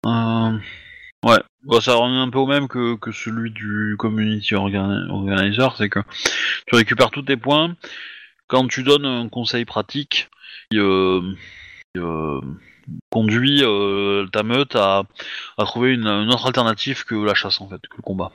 Euh, 0.07 0.59
ouais, 1.25 1.39
Bon, 1.65 1.81
ça 1.81 1.95
revient 1.95 2.17
un 2.17 2.31
peu 2.31 2.39
au 2.39 2.47
même 2.47 2.69
que, 2.69 2.95
que 2.97 3.13
celui 3.13 3.51
du 3.51 3.97
community 3.99 4.55
organ- 4.55 5.09
organizer, 5.11 5.75
c'est 5.77 5.89
que 5.89 6.01
tu 6.67 6.77
récupères 6.77 7.11
tous 7.11 7.23
tes 7.23 7.37
points 7.37 7.75
quand 8.47 8.67
tu 8.69 8.83
donnes 8.83 9.05
un 9.05 9.29
conseil 9.29 9.65
pratique 9.65 10.31
qui, 10.71 10.79
euh, 10.79 11.21
euh, 11.97 12.41
conduit 13.11 13.63
euh, 13.63 14.27
ta 14.33 14.43
meute 14.43 14.77
à, 14.77 15.05
trouver 15.59 15.95
une, 15.95 16.09
autre 16.09 16.47
alternative 16.47 17.05
que 17.05 17.15
la 17.15 17.35
chasse 17.35 17.61
en 17.61 17.69
fait, 17.69 17.81
que 17.83 17.97
le 17.97 18.03
combat. 18.03 18.33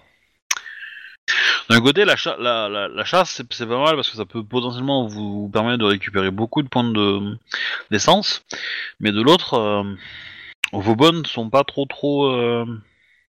D'un 1.70 1.80
côté, 1.80 2.06
la, 2.06 2.16
la, 2.38 3.06
chasse, 3.06 3.42
c'est 3.50 3.66
pas 3.66 3.82
mal 3.82 3.96
parce 3.96 4.10
que 4.10 4.18
ça 4.18 4.26
peut 4.26 4.44
potentiellement 4.44 5.08
vous 5.08 5.50
permettre 5.52 5.80
de 5.80 5.86
récupérer 5.86 6.30
beaucoup 6.30 6.62
de 6.62 6.68
points 6.68 6.84
de 6.84 7.38
d'essence. 7.90 8.44
Mais 9.00 9.12
de 9.12 9.22
l'autre, 9.22 9.86
vos 10.74 10.96
bonnes 10.96 11.26
sont 11.26 11.50
pas 11.50 11.64
trop 11.64 11.86
trop 11.86 12.26
euh, 12.28 12.66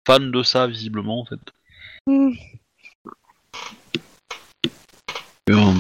fans 0.06 0.20
de 0.20 0.44
ça, 0.44 0.68
visiblement, 0.68 1.22
en 1.22 1.26
fait. 1.26 1.40
Hmm. 2.08 2.32
Euh, 5.50 5.74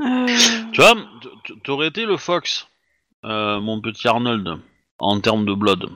Euh, 0.00 0.26
tu 0.72 0.80
vois, 0.82 0.94
t'aurais 1.64 1.88
été 1.88 2.04
le 2.04 2.18
Fox, 2.18 2.68
euh, 3.24 3.60
mon 3.60 3.80
petit 3.80 4.06
Arnold, 4.08 4.58
en 4.98 5.20
termes 5.20 5.46
de 5.46 5.54
blood. 5.54 5.88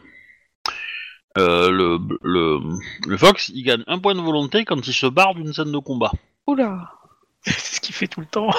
Euh, 1.39 1.71
le, 1.71 1.99
le, 2.23 2.61
le 3.07 3.17
Fox, 3.19 3.51
il 3.55 3.63
gagne 3.63 3.85
un 3.87 3.99
point 3.99 4.15
de 4.15 4.21
volonté 4.21 4.65
quand 4.65 4.87
il 4.87 4.95
se 4.95 5.07
barre 5.07 5.35
d'une 5.35 5.53
scène 5.53 5.71
de 5.71 5.79
combat. 5.79 6.13
Oula. 6.47 6.93
C'est 7.43 7.77
ce 7.77 7.81
qu'il 7.81 7.95
fait 7.95 8.09
tout 8.09 8.21
le 8.21 8.27
temps. 8.27 8.51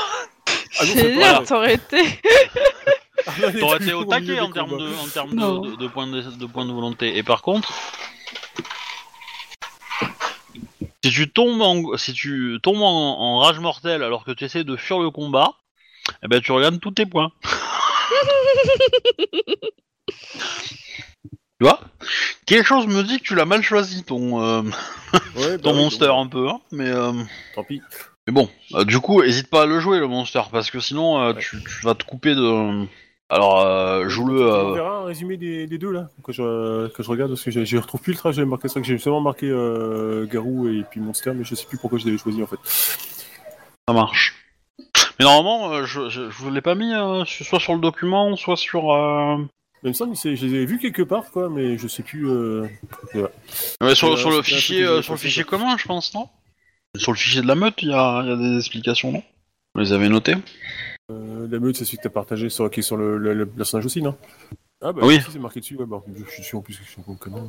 Ah 0.79 0.85
non, 0.85 0.93
C'est 0.95 1.45
t'aurais 1.47 1.73
été. 1.91 1.97
T'aurais 3.59 3.77
été 3.77 3.93
au 3.93 4.05
taquet 4.05 4.39
en 4.39 4.51
termes 4.51 4.77
de, 4.77 4.87
en 5.03 5.07
termes 5.07 5.33
Non. 5.33 5.59
de, 5.61 5.71
de, 5.71 5.75
de 5.75 5.87
points 5.87 6.07
de, 6.07 6.21
de 6.21 6.45
points 6.45 6.65
de 6.65 6.71
volonté. 6.71 7.17
Et 7.17 7.23
par 7.23 7.41
contre, 7.41 7.71
si 11.03 11.11
tu 11.11 11.29
tombes 11.31 11.61
en, 11.61 11.97
si 11.97 12.13
tu 12.13 12.59
tombes 12.61 12.81
en, 12.81 13.19
en 13.19 13.39
rage 13.39 13.59
mortelle 13.59 14.03
alors 14.03 14.23
que 14.23 14.31
tu 14.31 14.43
essaies 14.45 14.63
de 14.63 14.75
fuir 14.75 14.99
le 14.99 15.09
combat, 15.09 15.53
eh 16.23 16.27
ben 16.27 16.41
tu 16.41 16.51
regagnes 16.51 16.79
tous 16.79 16.91
tes 16.91 17.05
points. 17.05 17.31
tu 20.07 20.15
vois? 21.61 21.79
Quelque 22.45 22.65
chose 22.65 22.87
me 22.87 23.03
dit 23.03 23.19
que 23.19 23.23
tu 23.23 23.35
l'as 23.35 23.45
mal 23.45 23.61
choisi 23.61 24.03
ton, 24.03 24.41
euh, 24.43 24.61
Ouais, 25.35 25.57
bah 25.57 25.57
ton 25.63 25.73
monster 25.73 26.11
un 26.13 26.27
peu, 26.27 26.49
hein, 26.49 26.59
mais, 26.71 26.87
euh, 26.89 27.11
Tant 27.55 27.63
pis. 27.63 27.81
mais 28.27 28.33
bon, 28.33 28.49
euh, 28.73 28.83
du 28.83 28.99
coup, 28.99 29.21
hésite 29.23 29.49
pas 29.49 29.63
à 29.63 29.65
le 29.65 29.79
jouer 29.79 29.99
le 29.99 30.07
monster 30.07 30.41
parce 30.51 30.71
que 30.71 30.79
sinon 30.79 31.19
euh, 31.21 31.33
tu, 31.33 31.57
tu 31.63 31.81
vas 31.85 31.95
te 31.95 32.03
couper 32.03 32.35
de. 32.35 32.85
Alors, 33.31 33.61
euh, 33.61 34.09
joue-le. 34.09 34.43
On 34.43 34.71
euh, 34.71 34.73
verra 34.73 34.97
un 34.97 35.05
résumé 35.05 35.37
des, 35.37 35.65
des 35.65 35.77
deux 35.77 35.91
là, 35.91 36.09
que 36.21 36.33
je, 36.33 36.89
que 36.89 37.01
je 37.01 37.09
regarde 37.09 37.31
parce 37.31 37.43
que 37.43 37.49
je, 37.49 37.77
retrouve 37.77 38.01
plus 38.01 38.11
le 38.11 38.17
trajet. 38.17 38.35
J'avais 38.35 38.49
marqué 38.49 38.67
ça, 38.67 38.81
que 38.81 38.85
j'ai 38.85 38.97
seulement 38.97 39.21
marqué 39.21 39.49
euh, 39.49 40.27
Garou 40.27 40.67
et 40.67 40.83
puis 40.91 40.99
Monster, 40.99 41.31
mais 41.33 41.45
je 41.45 41.55
sais 41.55 41.65
plus 41.65 41.77
pourquoi 41.77 41.97
je 41.97 42.05
l'avais 42.05 42.17
choisi 42.17 42.43
en 42.43 42.47
fait. 42.47 42.59
Ça 43.87 43.93
marche. 43.93 44.35
Mais 45.17 45.25
normalement, 45.25 45.71
euh, 45.71 45.85
je, 45.85 46.09
je, 46.09 46.29
je 46.29 46.37
vous 46.43 46.51
l'ai 46.51 46.61
pas 46.61 46.75
mis 46.75 46.91
sur- 47.25 47.45
soit 47.45 47.59
sur 47.61 47.73
le 47.73 47.79
document, 47.79 48.35
soit 48.35 48.57
sur. 48.57 48.93
Même 49.83 49.93
ça, 49.95 50.05
je 50.13 50.45
les 50.45 50.55
ai 50.55 50.65
vus 50.65 50.77
quelque 50.77 51.01
part 51.01 51.31
quoi, 51.31 51.49
mais 51.49 51.77
je 51.77 51.87
sais 51.87 52.03
plus. 52.03 52.29
Euh... 52.29 52.67
ouais, 53.81 53.95
sur, 53.95 54.11
Euh, 54.11 54.17
sur 54.17 54.29
le 54.29 54.41
fichier, 54.41 54.83
euh, 54.83 55.01
sur 55.01 55.13
le 55.13 55.19
fichier 55.19 55.43
commun, 55.43 55.75
je 55.77 55.85
pense, 55.85 56.13
non? 56.13 56.29
Sur 56.97 57.13
le 57.13 57.17
fichier 57.17 57.41
de 57.41 57.47
la 57.47 57.55
meute, 57.55 57.81
il 57.81 57.89
y 57.89 57.93
a, 57.93 58.23
y 58.23 58.31
a 58.31 58.35
des 58.35 58.57
explications, 58.57 59.11
non? 59.11 59.23
Vous 59.73 59.81
les 59.81 59.93
avez 59.93 60.09
notées? 60.09 60.35
La 61.53 61.59
meute, 61.59 61.75
c'est 61.77 61.85
celui 61.85 61.97
que 61.97 62.03
t'as 62.03 62.09
partagé 62.09 62.49
sur, 62.49 62.69
qui 62.69 62.79
est 62.79 62.83
sur 62.83 62.97
le, 62.97 63.17
le- 63.17 63.33
le 63.33 63.45
personnage 63.45 63.85
aussi, 63.85 64.01
non? 64.01 64.15
Ah 64.81 64.91
bah 64.93 65.01
Oui. 65.05 65.19
c'est 65.29 65.37
marqué 65.39 65.59
dessus. 65.59 65.75
Ouais, 65.77 65.85
bah, 65.85 66.01
je 66.15 66.29
suis 66.31 66.43
sûr 66.43 66.59
en 66.59 66.61
plus 66.61 66.77
que 66.77 66.83
je 66.83 66.89
suis 66.89 67.01
un 67.07 67.13
connard. 67.15 67.43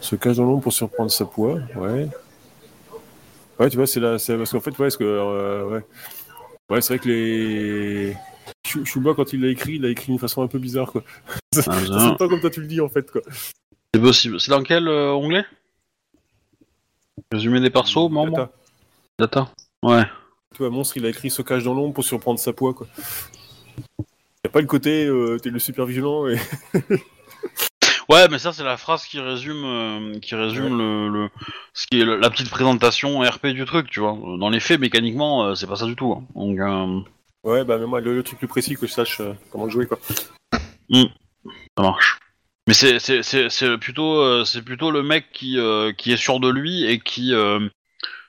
Se 0.00 0.16
cache 0.16 0.36
dans 0.36 0.44
l'ombre 0.44 0.62
pour 0.62 0.72
surprendre 0.72 1.10
sa 1.10 1.24
poids, 1.24 1.58
ouais. 1.76 2.08
Ouais, 3.58 3.70
tu 3.70 3.76
vois, 3.76 3.86
c'est 3.86 4.00
là, 4.00 4.18
c'est 4.18 4.36
parce 4.36 4.50
qu'en 4.52 4.60
fait, 4.60 4.76
ouais, 4.78 4.88
que, 4.90 5.02
euh, 5.04 5.64
ouais, 5.66 5.84
ouais, 6.70 6.80
c'est 6.82 6.94
vrai 6.94 6.98
que 6.98 7.08
les 7.08 8.16
Chou- 8.66 8.84
Chouba 8.84 9.14
quand 9.14 9.32
il 9.32 9.40
l'a 9.42 9.48
écrit, 9.48 9.76
il 9.76 9.82
l'a 9.82 9.88
écrit 9.88 10.06
d'une 10.12 10.18
façon 10.18 10.42
un 10.42 10.46
peu 10.48 10.58
bizarre, 10.58 10.92
quoi. 10.92 11.02
Ah, 11.56 11.60
Ça 11.62 11.80
bien. 11.80 11.98
sonne 11.98 12.16
pas 12.18 12.28
comme 12.28 12.40
toi 12.40 12.50
tu 12.50 12.60
le 12.60 12.66
dis, 12.66 12.80
en 12.80 12.88
fait, 12.88 13.10
quoi. 13.10 13.22
C'est 13.94 14.00
possible. 14.00 14.38
C'est 14.40 14.50
dans 14.50 14.62
quel 14.62 14.88
euh, 14.88 15.12
onglet? 15.14 15.44
Résumé 17.32 17.60
des 17.60 17.70
persos, 17.70 18.10
membres? 18.10 18.36
Data. 18.36 18.52
Data. 19.18 19.52
Ouais. 19.82 20.04
Vois, 20.58 20.70
monstre, 20.70 20.96
il 20.96 21.06
a 21.06 21.08
écrit 21.10 21.30
se 21.30 21.42
cache 21.42 21.64
dans 21.64 21.74
l'ombre 21.74 21.94
pour 21.94 22.04
surprendre 22.04 22.38
sa 22.38 22.52
poids, 22.52 22.72
quoi. 22.74 22.86
Y 24.44 24.46
a 24.46 24.50
pas 24.50 24.60
le 24.60 24.66
côté, 24.66 25.04
euh, 25.06 25.38
t'es 25.42 25.50
le 25.50 25.58
super 25.58 25.86
vigilant 25.86 26.26
et. 26.28 26.36
Ouais, 28.08 28.28
mais 28.30 28.38
ça 28.38 28.52
c'est 28.52 28.62
la 28.62 28.76
phrase 28.76 29.04
qui 29.04 29.18
résume, 29.18 29.64
euh, 29.64 30.18
qui 30.20 30.36
résume 30.36 30.78
le, 30.78 31.08
le, 31.08 31.28
ce 31.74 31.88
qui 31.88 32.00
est 32.00 32.04
le- 32.04 32.16
la 32.18 32.30
petite 32.30 32.48
présentation 32.50 33.18
RP 33.20 33.48
du 33.48 33.64
truc, 33.64 33.90
tu 33.90 33.98
vois. 33.98 34.16
Dans 34.38 34.48
les 34.48 34.60
faits, 34.60 34.78
mécaniquement, 34.78 35.44
euh, 35.44 35.54
c'est 35.56 35.66
pas 35.66 35.74
ça 35.74 35.86
du 35.86 35.96
tout. 35.96 36.12
hein. 36.12 36.24
Donc, 36.36 37.00
Ouais, 37.42 37.64
bah, 37.64 37.78
mais 37.78 37.86
moi, 37.86 38.00
le, 38.00 38.22
truc 38.22 38.38
plus 38.38 38.46
précis 38.46 38.76
que 38.76 38.86
je 38.86 38.92
sache 38.92 39.20
comment 39.50 39.64
le 39.64 39.70
jouer, 39.72 39.86
quoi. 39.86 39.98
ça 40.92 41.82
marche. 41.82 42.20
Mais 42.68 42.74
c'est 42.74 43.00
c'est 43.00 43.24
c'est 43.24 43.48
c'est 43.50 43.76
plutôt 43.78 44.44
c'est 44.44 44.62
plutôt 44.62 44.92
le 44.92 45.02
mec 45.02 45.26
qui 45.32 45.58
qui 45.98 46.12
est 46.12 46.16
sûr 46.16 46.38
de 46.38 46.48
lui 46.48 46.84
et 46.84 47.00
qui 47.00 47.32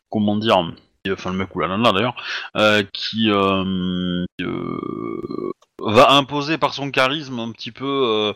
comment 0.10 0.38
dire 0.38 0.74
enfin 1.12 1.32
le 1.32 1.38
mec 1.38 1.56
ou 1.56 1.60
la 1.60 1.68
nana 1.68 1.92
d'ailleurs 1.92 2.16
euh, 2.56 2.84
qui 2.94 3.30
euh, 3.30 4.26
euh, 4.42 5.52
va 5.80 6.12
imposer 6.12 6.58
par 6.58 6.74
son 6.74 6.92
charisme 6.92 7.40
un 7.40 7.52
petit 7.52 7.72
peu 7.72 8.34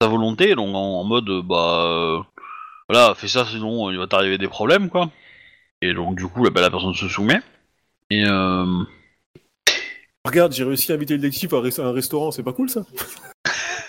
sa 0.00 0.08
volonté 0.08 0.54
donc 0.54 0.74
en, 0.74 1.00
en 1.00 1.04
mode 1.04 1.30
bah 1.44 2.26
voilà 2.88 3.14
fais 3.14 3.28
ça 3.28 3.44
sinon 3.44 3.90
il 3.90 3.98
va 3.98 4.06
t'arriver 4.06 4.38
des 4.38 4.48
problèmes 4.48 4.90
quoi 4.90 5.10
et 5.82 5.92
donc 5.94 6.16
du 6.16 6.26
coup 6.26 6.44
là, 6.44 6.50
bah, 6.50 6.60
la 6.60 6.70
personne 6.70 6.94
se 6.94 7.08
soumet 7.08 7.40
et 8.10 8.24
Regarde, 10.26 10.54
j'ai 10.54 10.64
réussi 10.64 10.90
à 10.90 10.94
inviter 10.94 11.14
le 11.14 11.20
détective 11.20 11.54
à 11.54 11.58
un 11.58 11.92
restaurant, 11.92 12.30
c'est 12.30 12.42
pas 12.42 12.54
cool, 12.54 12.70
ça? 12.70 12.80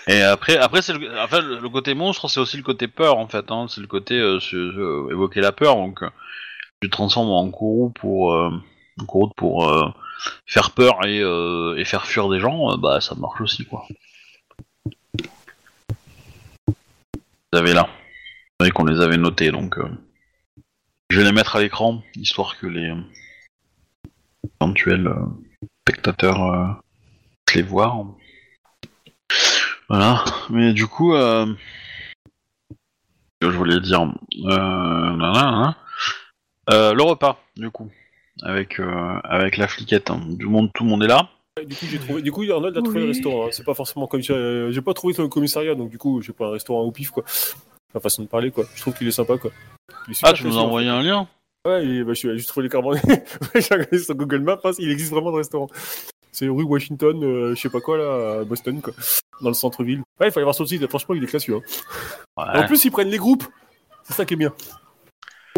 Et 0.08 0.22
après, 0.22 0.56
après 0.56 0.82
c'est 0.82 0.92
le, 0.92 1.18
enfin, 1.18 1.40
le 1.40 1.68
côté 1.68 1.94
monstre, 1.94 2.28
c'est 2.28 2.38
aussi 2.38 2.56
le 2.56 2.62
côté 2.62 2.86
peur 2.86 3.18
en 3.18 3.26
fait. 3.26 3.50
Hein, 3.50 3.66
c'est 3.68 3.80
le 3.80 3.88
côté 3.88 4.14
euh, 4.14 4.38
évoquer 5.10 5.40
la 5.40 5.50
peur. 5.50 5.74
Donc, 5.74 6.04
tu 6.80 6.88
te 6.88 6.92
transformes 6.92 7.30
en 7.30 7.50
courroux 7.50 7.90
pour, 7.90 8.34
euh, 8.34 8.50
pour 9.36 9.68
euh, 9.68 9.88
faire 10.46 10.70
peur 10.72 11.04
et, 11.06 11.20
euh, 11.20 11.76
et 11.76 11.84
faire 11.84 12.06
fuir 12.06 12.28
des 12.28 12.40
gens. 12.40 12.72
euh, 12.72 12.76
bah, 12.76 13.00
ça 13.00 13.14
marche 13.14 13.40
aussi 13.40 13.64
quoi. 13.64 13.86
Vous 17.52 17.58
avez 17.58 17.72
là. 17.72 17.84
Vous 17.84 18.64
savez 18.64 18.70
qu'on 18.70 18.84
les 18.84 19.00
avait 19.00 19.18
notés, 19.18 19.50
donc 19.50 19.78
je 21.10 21.18
vais 21.18 21.24
les 21.24 21.32
mettre 21.32 21.56
à 21.56 21.60
l'écran 21.60 22.02
histoire 22.16 22.58
que 22.58 22.66
les 22.66 22.92
éventuels 24.60 25.14
spectateurs 25.82 26.80
les 27.54 27.62
voir. 27.62 28.04
Voilà, 29.88 30.24
mais 30.50 30.74
du 30.74 30.86
coup, 30.86 31.14
je 31.14 31.56
voulais 33.46 33.80
dire. 33.80 34.12
Euh, 36.70 36.92
le 36.94 37.02
repas, 37.02 37.38
du 37.56 37.70
coup, 37.70 37.88
avec 38.42 38.80
euh, 38.80 39.18
avec 39.24 39.56
la 39.56 39.68
fliquette, 39.68 40.10
hein. 40.10 40.20
du 40.26 40.46
monde, 40.46 40.70
tout 40.74 40.84
le 40.84 40.90
monde 40.90 41.02
est 41.04 41.08
là. 41.08 41.28
Du 41.66 41.74
coup, 41.74 41.86
j'ai 41.90 41.98
trouvé. 41.98 42.22
Du 42.22 42.32
coup, 42.32 42.42
Arnold 42.50 42.76
a 42.76 42.82
trouvé 42.82 42.98
Oui. 42.98 43.02
le 43.04 43.08
restaurant. 43.12 43.46
hein. 43.46 43.50
C'est 43.52 43.64
pas 43.64 43.72
forcément 43.74 44.06
comme 44.06 44.22
ça. 44.22 44.34
euh, 44.34 44.70
J'ai 44.72 44.82
pas 44.82 44.92
trouvé 44.92 45.14
le 45.16 45.28
commissariat, 45.28 45.74
donc 45.74 45.88
du 45.90 45.96
coup, 45.98 46.20
j'ai 46.20 46.32
pas 46.34 46.48
un 46.48 46.50
restaurant 46.52 46.82
au 46.82 46.90
pif, 46.92 47.10
quoi. 47.10 47.24
La 47.94 48.00
façon 48.00 48.22
de 48.22 48.28
parler, 48.28 48.50
quoi. 48.50 48.64
Je 48.74 48.80
trouve 48.82 48.92
qu'il 48.94 49.08
est 49.08 49.12
sympa, 49.12 49.38
quoi. 49.38 49.50
Il 50.06 50.10
est 50.10 50.14
super 50.14 50.30
Ah, 50.30 50.32
tu 50.34 50.44
nous 50.44 50.58
as 50.58 50.60
en 50.60 50.64
envoyé 50.66 50.88
un 50.88 51.00
lien? 51.02 51.26
Ouais, 51.66 51.84
et, 51.86 52.04
bah, 52.04 52.12
je 52.12 52.18
suis 52.18 52.28
allé 52.28 52.36
juste 52.38 52.50
trouver 52.50 52.64
les 52.64 52.70
cartes. 52.70 52.84
j'ai 53.54 53.74
regardé 53.74 53.98
sur 53.98 54.14
Google 54.14 54.40
Maps, 54.40 54.60
hein, 54.64 54.70
il 54.78 54.90
existe 54.90 55.10
vraiment 55.12 55.32
de 55.32 55.36
restaurant. 55.38 55.68
C'est 56.30 56.46
rue 56.48 56.62
Washington, 56.64 57.24
euh, 57.24 57.54
je 57.54 57.60
sais 57.62 57.70
pas 57.70 57.80
quoi, 57.80 57.96
là, 57.96 58.40
à 58.40 58.44
Boston, 58.44 58.82
quoi. 58.82 58.92
Dans 59.40 59.48
le 59.48 59.54
centre-ville. 59.54 60.00
Ouais, 60.20 60.28
il 60.28 60.32
aller 60.34 60.42
voir 60.42 60.54
sur 60.54 60.64
le 60.64 60.68
site. 60.68 60.86
Franchement, 60.88 61.14
il 61.14 61.24
est 61.24 61.26
classieux. 61.26 61.56
hein. 61.56 61.60
Ouais. 62.54 62.60
En 62.62 62.66
plus, 62.66 62.84
ils 62.84 62.90
prennent 62.90 63.08
les 63.08 63.16
groupes. 63.16 63.44
C'est 64.04 64.12
ça 64.12 64.24
qui 64.26 64.34
est 64.34 64.36
bien. 64.36 64.52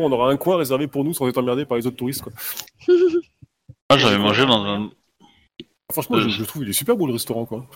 On 0.00 0.12
aura 0.12 0.30
un 0.30 0.36
coin 0.36 0.56
réservé 0.56 0.86
pour 0.86 1.04
nous 1.04 1.14
sans 1.14 1.28
être 1.28 1.38
emmerdé 1.38 1.64
par 1.64 1.76
les 1.78 1.86
autres 1.86 1.96
touristes, 1.96 2.22
quoi. 2.22 2.32
Ah, 3.90 3.96
j'avais 3.98 4.18
mangé 4.18 4.44
dans 4.46 4.64
un. 4.64 4.90
Franchement, 5.92 6.16
Euh, 6.18 6.20
je, 6.22 6.28
je 6.28 6.44
trouve 6.44 6.62
il 6.64 6.68
est 6.70 6.72
super 6.74 6.96
beau 6.96 7.06
le 7.06 7.14
restaurant, 7.14 7.46
quoi. 7.46 7.66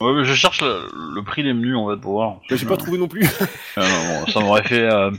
Ouais, 0.00 0.12
mais 0.14 0.24
je 0.24 0.34
cherche 0.34 0.60
le, 0.62 0.88
le 1.14 1.22
prix 1.22 1.44
des 1.44 1.52
menus 1.52 1.76
en 1.76 1.88
fait 1.88 2.00
pour 2.00 2.12
voir. 2.14 2.40
Mais 2.50 2.56
j'ai 2.56 2.66
pas 2.66 2.76
trouvé 2.76 2.98
non 2.98 3.06
plus. 3.08 3.24
Ah, 3.76 3.88
non, 3.88 4.20
bon, 4.24 4.32
ça 4.32 4.40
m'aurait 4.40 4.64
fait. 4.64 4.82
euh, 4.82 5.10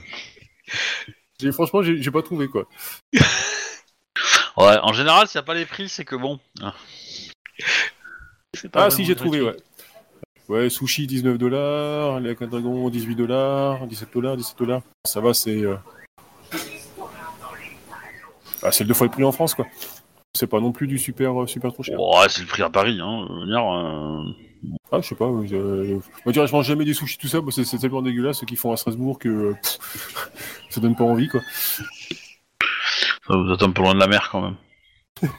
Franchement, 1.53 1.81
j'ai 1.81 2.01
j'ai 2.01 2.11
pas 2.11 2.21
trouvé, 2.21 2.47
quoi. 2.47 2.67
Ouais, 4.57 4.77
en 4.83 4.93
général, 4.93 5.27
s'il 5.27 5.39
n'y 5.39 5.43
a 5.43 5.45
pas 5.45 5.55
les 5.55 5.65
prix, 5.65 5.89
c'est 5.89 6.05
que 6.05 6.15
bon. 6.15 6.39
C'est 8.53 8.69
pas 8.69 8.85
Ah, 8.85 8.89
si, 8.91 9.03
j'ai 9.03 9.15
trouvé, 9.15 9.41
ouais. 9.41 9.57
Ouais, 10.49 10.69
sushi 10.69 11.07
19 11.07 11.37
dollars, 11.39 12.19
les 12.19 12.35
dragon 12.35 12.87
18 12.89 13.15
dollars, 13.15 13.87
17 13.87 14.13
dollars, 14.13 14.37
17 14.37 14.59
dollars. 14.59 14.81
Ça 15.07 15.21
va, 15.21 15.33
c'est. 15.33 15.63
euh, 15.63 15.75
Ah, 18.63 18.71
c'est 18.71 18.85
deux 18.85 18.93
fois 18.93 19.07
le 19.07 19.11
prix 19.11 19.23
en 19.23 19.31
France, 19.31 19.53
quoi. 19.53 19.65
C'est 20.33 20.47
pas 20.47 20.59
non 20.59 20.71
plus 20.71 20.87
du 20.87 20.97
super, 20.97 21.43
euh, 21.43 21.47
super 21.47 21.71
trop 21.73 21.83
cher. 21.83 21.99
Ouais, 21.99 22.27
c'est 22.29 22.41
le 22.41 22.47
prix 22.47 22.63
à 22.63 22.69
Paris, 22.69 22.99
hein. 23.01 23.27
Je 23.29 23.33
veux 23.41 23.45
dire, 23.45 23.71
euh, 23.71 24.23
Ah, 24.91 24.99
je 25.01 25.07
sais 25.09 25.15
pas. 25.15 25.27
ouais, 25.27 25.47
je... 25.47 25.55
Moi, 25.93 26.01
je 26.27 26.31
dirais, 26.31 26.47
je 26.47 26.53
mange 26.53 26.65
jamais 26.65 26.85
des 26.85 26.93
sushis, 26.93 27.17
tout 27.17 27.27
ça, 27.27 27.41
parce 27.41 27.55
que 27.57 27.63
c'est 27.63 27.77
tellement 27.77 28.01
dégueulasse 28.01 28.39
ce 28.39 28.45
qu'ils 28.45 28.57
font 28.57 28.71
à 28.71 28.77
Strasbourg 28.77 29.19
que. 29.19 29.29
euh, 29.29 29.53
pff, 29.61 30.29
ça 30.69 30.81
donne 30.81 30.95
pas 30.95 31.03
envie, 31.03 31.27
quoi. 31.27 31.41
Ça, 33.27 33.35
Vous 33.37 33.51
êtes 33.53 33.61
un 33.63 33.69
peu 33.71 33.81
loin 33.83 33.93
de 33.93 33.99
la 33.99 34.07
mer 34.07 34.29
quand 34.31 34.41
même. 34.41 34.55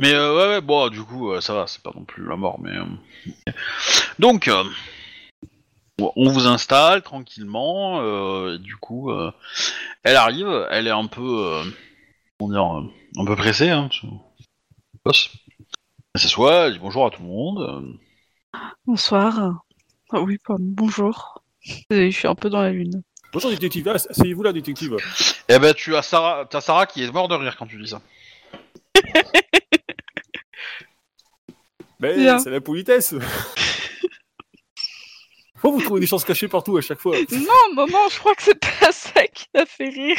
mais 0.00 0.12
euh, 0.12 0.36
ouais, 0.36 0.54
ouais, 0.54 0.60
bon, 0.60 0.88
du 0.88 1.02
coup, 1.02 1.32
euh, 1.32 1.40
ça 1.40 1.54
va, 1.54 1.66
c'est 1.66 1.82
pas 1.82 1.92
non 1.94 2.04
plus 2.04 2.26
la 2.28 2.36
mort, 2.36 2.58
mais. 2.60 2.76
euh, 2.76 3.52
Donc, 4.18 4.48
euh, 4.48 4.62
on 6.16 6.30
vous 6.30 6.46
installe 6.46 7.02
tranquillement. 7.02 8.00
euh, 8.02 8.56
et 8.56 8.58
du 8.58 8.76
coup, 8.76 9.10
euh, 9.10 9.30
elle 10.02 10.16
arrive. 10.16 10.66
Elle 10.70 10.86
est 10.86 10.90
un 10.90 11.06
peu, 11.06 11.22
euh, 11.22 11.64
dire, 12.50 12.76
euh, 12.76 12.82
un 13.18 13.24
peu 13.24 13.36
pressée. 13.36 13.70
Hein, 13.70 13.88
boss. 15.04 15.30
Elle 16.14 16.20
s'assoit, 16.20 16.66
elle 16.66 16.74
dit 16.74 16.78
bonjour 16.78 17.06
à 17.06 17.10
tout 17.10 17.22
le 17.22 17.28
monde. 17.28 17.98
Bonsoir. 18.86 19.64
Ah 20.10 20.20
oui, 20.20 20.38
pardon, 20.44 20.64
bonjour. 20.66 21.42
Je 21.90 22.10
suis 22.10 22.28
un 22.28 22.34
peu 22.34 22.50
dans 22.50 22.60
la 22.60 22.70
lune. 22.70 23.02
Bonjour 23.32 23.50
détective, 23.50 23.88
ah, 23.88 23.94
asseyez-vous 23.94 24.42
là 24.42 24.52
détective. 24.52 24.96
Eh 25.48 25.58
ben, 25.58 25.72
tu 25.72 25.96
as 25.96 26.02
Sarah, 26.02 26.44
t'as 26.44 26.60
Sarah 26.60 26.84
qui 26.84 27.02
est 27.02 27.10
morte 27.10 27.30
de 27.30 27.36
rire 27.36 27.56
quand 27.56 27.66
tu 27.66 27.80
dis 27.80 27.88
ça. 27.88 28.02
Mais 31.98 32.14
Bien. 32.18 32.38
c'est 32.38 32.50
la 32.50 32.60
politesse. 32.60 33.14
Pourquoi 35.54 35.78
vous 35.78 35.84
trouvez 35.84 36.00
des 36.00 36.06
chances 36.06 36.24
cachées 36.24 36.48
partout 36.48 36.76
à 36.76 36.82
chaque 36.82 36.98
fois? 36.98 37.16
Non, 37.30 37.74
maman, 37.74 38.08
je 38.10 38.18
crois 38.18 38.34
que 38.34 38.42
c'est 38.42 38.58
pas 38.58 38.92
ça 38.92 39.26
qui 39.28 39.46
l'a 39.54 39.64
fait 39.64 39.88
rire. 39.88 40.18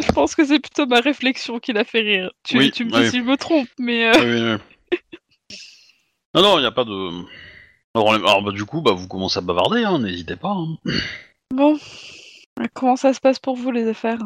Je 0.00 0.12
pense 0.12 0.34
que 0.34 0.44
c'est 0.44 0.60
plutôt 0.60 0.86
ma 0.86 1.00
réflexion 1.00 1.58
qui 1.58 1.72
l'a 1.72 1.84
fait 1.84 2.00
rire. 2.00 2.30
Tu, 2.42 2.58
Oui, 2.58 2.70
tu 2.70 2.84
me 2.84 2.90
dis 2.90 2.98
oui. 2.98 3.10
si 3.10 3.18
je 3.18 3.22
me 3.24 3.36
trompe, 3.36 3.68
mais... 3.78 4.06
euh, 4.06 4.12
Oui, 4.20 4.42
oui, 4.42 4.58
oui. 4.92 4.98
Non, 6.34 6.42
non, 6.42 6.58
il 6.58 6.62
n'y 6.62 6.66
a 6.66 6.72
pas 6.72 6.84
de... 6.84 7.10
Alors, 7.96 8.42
bah, 8.42 8.50
du 8.52 8.64
coup, 8.64 8.80
bah, 8.82 8.92
vous 8.92 9.06
commencez 9.06 9.38
à 9.38 9.42
bavarder, 9.42 9.84
hein, 9.84 10.00
n'hésitez 10.00 10.36
pas. 10.36 10.50
hein. 10.52 10.76
Bon. 11.52 11.78
Euh, 12.60 12.66
Comment 12.74 12.96
ça 12.96 13.12
se 13.14 13.20
passe 13.20 13.38
pour 13.38 13.56
vous, 13.56 13.70
les 13.70 13.88
affaires? 13.88 14.18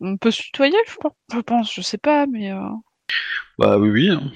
On 0.00 0.16
peut 0.16 0.30
se 0.30 0.42
tutoyer, 0.42 0.76
je 0.88 0.94
pense, 0.96 1.12
je, 1.32 1.38
pense, 1.40 1.74
je 1.74 1.80
sais 1.82 1.98
pas, 1.98 2.26
mais... 2.26 2.50
euh, 2.52 2.60
Bah, 3.58 3.78
oui, 3.78 3.90
oui. 3.90 4.08
hein. 4.10 4.32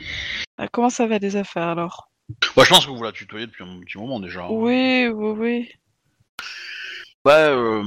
euh, 0.61 0.67
Comment 0.73 0.91
ça 0.91 1.07
va, 1.07 1.19
les 1.19 1.37
affaires, 1.37 1.69
alors? 1.69 2.11
Bah, 2.57 2.63
je 2.65 2.69
pense 2.69 2.85
que 2.85 2.91
vous 2.91 3.03
la 3.03 3.13
tutoyez 3.13 3.47
depuis 3.47 3.65
un 3.65 3.81
petit 3.81 3.97
moment 3.97 4.21
déjà. 4.21 4.43
hein. 4.45 4.49
Oui, 4.51 5.07
oui, 5.09 5.31
oui. 5.39 5.71
Bah, 7.25 7.49
euh, 7.49 7.83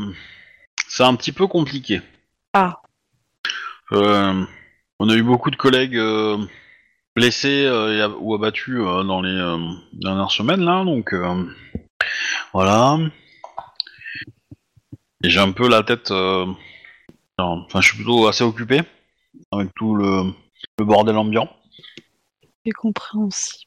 c'est 0.88 1.04
un 1.04 1.16
petit 1.16 1.32
peu 1.32 1.46
compliqué. 1.48 2.02
Ah. 2.54 2.82
Euh, 3.94 4.46
on 5.00 5.10
a 5.10 5.16
eu 5.16 5.24
beaucoup 5.24 5.52
de 5.52 5.56
collègues 5.56 5.98
euh, 5.98 6.38
blessés 7.16 7.66
euh, 7.66 8.10
et 8.10 8.14
ou 8.20 8.36
abattus 8.36 8.80
dans 8.80 9.22
les 9.22 9.78
dernières 9.94 10.32
semaines, 10.32 10.62
là, 10.62 10.84
donc 10.84 11.16
voilà. 12.54 12.98
Et 15.24 15.30
j'ai 15.30 15.40
un 15.40 15.52
peu 15.52 15.70
la 15.70 15.84
tête... 15.84 16.12
Enfin, 17.38 17.82
je 17.82 17.88
suis 17.88 17.96
plutôt 17.98 18.28
assez 18.28 18.44
occupé 18.44 18.82
avec 19.52 19.74
tout 19.76 19.96
le, 19.96 20.32
le 20.78 20.86
bordel 20.86 21.18
ambiant. 21.18 21.50
C'est 22.64 22.72
compréhensible. 22.72 23.66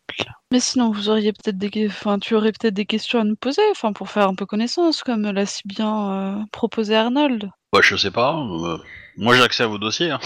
Mais 0.52 0.60
sinon, 0.60 0.92
vous 0.92 1.08
auriez 1.08 1.32
peut-être 1.32 1.58
des... 1.58 1.88
Enfin, 1.88 2.20
tu 2.20 2.36
aurais 2.36 2.52
peut-être 2.52 2.74
des 2.74 2.86
questions 2.86 3.18
à 3.18 3.24
nous 3.24 3.34
poser, 3.34 3.62
enfin, 3.72 3.92
pour 3.92 4.10
faire 4.10 4.28
un 4.28 4.36
peu 4.36 4.46
connaissance, 4.46 5.02
comme 5.02 5.22
l'a 5.22 5.46
si 5.46 5.62
bien 5.64 6.12
euh, 6.12 6.44
proposé 6.52 6.94
Arnold. 6.94 7.50
Bah, 7.74 7.80
je 7.82 7.96
sais 7.96 8.12
pas. 8.12 8.36
euh, 8.38 8.78
moi, 9.16 9.34
j'ai 9.34 9.42
accès 9.42 9.64
à 9.64 9.66
vos 9.66 9.78
dossiers. 9.78 10.12
hein. 10.12 10.20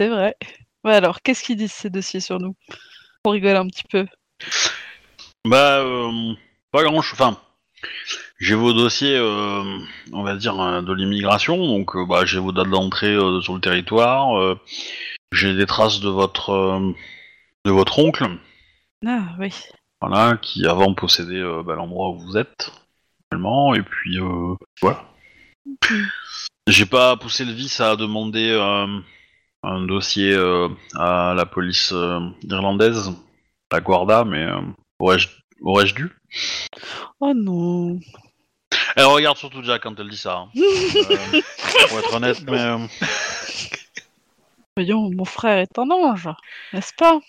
C'est 0.00 0.08
vrai. 0.08 0.34
Ouais, 0.82 0.94
alors, 0.94 1.22
qu'est-ce 1.22 1.44
qu'ils 1.44 1.56
disent 1.56 1.70
ces 1.70 1.90
dossiers 1.90 2.18
sur 2.18 2.40
nous? 2.40 2.56
On 3.24 3.30
rigole 3.30 3.54
un 3.54 3.68
petit 3.68 3.84
peu. 3.88 4.04
Bah, 5.46 5.78
euh, 5.78 6.32
pas 6.72 6.82
grand 6.82 7.02
chose. 7.02 7.20
Enfin, 7.20 7.40
j'ai 8.40 8.56
vos 8.56 8.72
dossiers, 8.72 9.16
euh, 9.16 9.78
on 10.12 10.24
va 10.24 10.34
dire, 10.34 10.60
euh, 10.60 10.82
de 10.82 10.92
l'immigration. 10.92 11.56
Donc, 11.56 11.94
euh, 11.94 12.04
bah, 12.04 12.24
j'ai 12.24 12.40
vos 12.40 12.50
dates 12.50 12.70
d'entrée 12.70 13.14
euh, 13.14 13.40
sur 13.42 13.54
le 13.54 13.60
territoire. 13.60 14.36
euh, 14.36 14.58
j'ai 15.30 15.54
des 15.54 15.66
traces 15.66 16.00
de 16.00 16.08
votre, 16.08 16.50
euh, 16.50 16.92
de 17.64 17.70
votre 17.70 18.00
oncle, 18.00 18.26
Ah, 19.06 19.36
oui. 19.38 19.54
voilà, 20.00 20.36
qui 20.38 20.66
avant 20.66 20.94
possédait 20.94 21.36
euh, 21.36 21.62
bah, 21.62 21.76
l'endroit 21.76 22.08
où 22.08 22.18
vous 22.18 22.36
êtes, 22.36 22.72
actuellement. 23.30 23.72
Et 23.76 23.82
puis, 23.84 24.18
euh, 24.18 24.56
voilà. 24.82 25.04
J'ai 26.66 26.86
pas 26.86 27.16
poussé 27.16 27.44
le 27.44 27.52
vice 27.52 27.80
à 27.80 27.94
demander 27.96 28.50
euh, 28.50 28.86
un 29.62 29.86
dossier 29.86 30.32
euh, 30.32 30.68
à 30.96 31.32
la 31.36 31.46
police 31.46 31.92
euh, 31.92 32.18
irlandaise, 32.42 33.12
la 33.70 33.80
Guarda, 33.80 34.24
mais 34.24 34.46
aurais-je 34.98 35.28
aurais-je 35.62 35.94
dû? 35.94 36.10
Oh 37.20 37.32
non. 37.34 37.98
Elle 38.96 39.04
regarde 39.04 39.36
surtout 39.36 39.62
Jack 39.62 39.82
quand 39.82 39.98
elle 40.00 40.08
dit 40.08 40.16
ça. 40.16 40.38
hein. 40.38 40.48
Pour 41.88 41.98
être 42.00 42.14
honnête, 42.14 42.42
mais 42.48 42.88
Voyons, 44.76 45.10
mon 45.10 45.24
frère 45.24 45.58
est 45.58 45.78
un 45.78 45.90
ange, 45.90 46.28
n'est-ce 46.72 46.92
pas? 46.94 47.20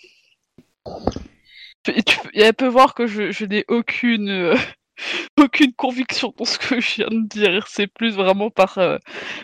Tu- 1.84 1.94
elle 2.34 2.54
peut 2.54 2.68
voir 2.68 2.94
que 2.94 3.08
je, 3.08 3.32
je 3.32 3.46
n'ai 3.46 3.64
aucune, 3.70 4.56
aucune 5.38 5.74
conviction 5.74 6.34
dans 6.38 6.46
ce 6.46 6.58
que 6.58 6.80
je 6.80 6.96
viens 6.96 7.10
de 7.10 7.28
dire. 7.28 7.68
C'est 7.68 7.88
plus 7.88 8.14
vraiment 8.14 8.50
par, 8.50 8.78
euh, 8.78 8.98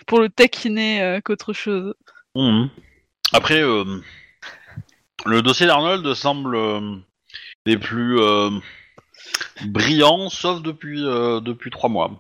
pour 0.08 0.20
le 0.20 0.30
taquiner 0.30 1.02
euh, 1.02 1.22
qu'autre 1.22 1.54
chose. 1.54 1.94
mhm. 2.36 2.70
après, 3.34 3.62
euh, 3.62 4.02
le 5.26 5.42
dossier 5.42 5.66
d'Arnold 5.66 6.14
semble 6.14 6.56
euh, 6.56 6.96
des 7.66 7.78
plus 7.78 8.20
euh, 8.20 8.50
brillants, 9.66 10.30
sauf 10.30 10.62
depuis 10.62 11.04
euh, 11.06 11.40
depuis 11.40 11.72
trois 11.72 11.90
mois. 11.90 12.12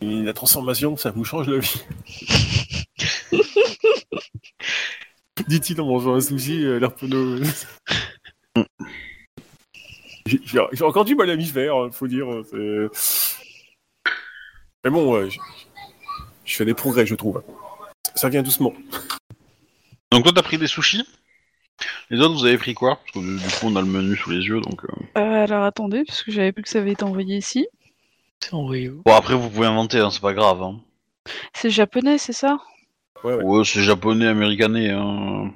Et 0.00 0.22
la 0.22 0.32
transformation, 0.32 0.96
ça 0.96 1.10
vous 1.10 1.24
change 1.24 1.48
la 1.48 1.58
vie. 1.58 1.82
Dit-il 5.48 5.80
en 5.80 5.86
mangeant 5.86 6.14
un 6.14 6.20
sushi, 6.20 6.64
euh, 6.64 6.78
l'air 6.78 6.94
penaud. 6.94 7.40
J'ai 10.26 10.84
encore 10.84 11.04
du 11.04 11.14
mal 11.14 11.30
à 11.30 11.36
m'y 11.36 11.46
faire, 11.46 11.74
hein, 11.76 11.90
faut 11.92 12.06
dire. 12.08 12.26
c'est- 12.50 13.36
Mais 14.84 14.90
bon, 14.90 15.12
ouais, 15.14 15.28
je 16.44 16.56
fais 16.56 16.64
des 16.64 16.74
progrès, 16.74 17.06
je 17.06 17.14
trouve. 17.14 17.42
Ça 18.14 18.28
vient 18.28 18.42
doucement. 18.42 18.72
Donc 20.10 20.24
toi, 20.24 20.32
t'as 20.34 20.42
pris 20.42 20.58
des 20.58 20.66
sushis? 20.66 21.04
Les 22.10 22.20
autres, 22.20 22.34
vous 22.34 22.44
avez 22.44 22.58
pris 22.58 22.74
quoi? 22.74 22.96
Parce 22.96 23.12
que 23.12 23.38
du 23.38 23.54
coup, 23.54 23.66
on 23.66 23.76
a 23.76 23.80
le 23.80 23.86
menu 23.86 24.16
sous 24.16 24.30
les 24.30 24.44
yeux, 24.46 24.60
donc. 24.60 24.84
euh. 24.84 24.88
Euh, 25.20 25.44
alors 25.44 25.64
attendez, 25.64 26.04
parce 26.04 26.22
que 26.22 26.30
j'avais 26.30 26.52
vu 26.54 26.62
que 26.62 26.68
ça 26.68 26.78
avait 26.80 26.92
été 26.92 27.04
envoyé 27.04 27.36
ici. 27.36 27.66
C'est 28.40 28.54
envoyé 28.54 28.90
où? 28.90 29.02
Bon, 29.04 29.14
après, 29.14 29.34
vous 29.34 29.48
pouvez 29.48 29.66
inventer, 29.66 29.98
hein, 29.98 30.10
c'est 30.10 30.20
pas 30.20 30.34
grave. 30.34 30.62
Hein. 30.62 30.80
C'est 31.54 31.70
japonais, 31.70 32.18
c'est 32.18 32.32
ça? 32.32 32.58
Ouais, 33.24 33.34
ouais. 33.34 33.42
Ouais, 33.44 33.64
c'est 33.64 33.82
japonais, 33.82 34.26
américané. 34.26 34.90
Hein. 34.90 35.52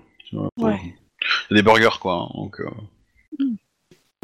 Ouais. 0.56 0.78
C'est 1.48 1.54
des 1.54 1.62
burgers, 1.62 1.98
quoi. 2.00 2.22
hein, 2.28 2.28
Donc. 2.34 2.60
euh. 2.60 3.44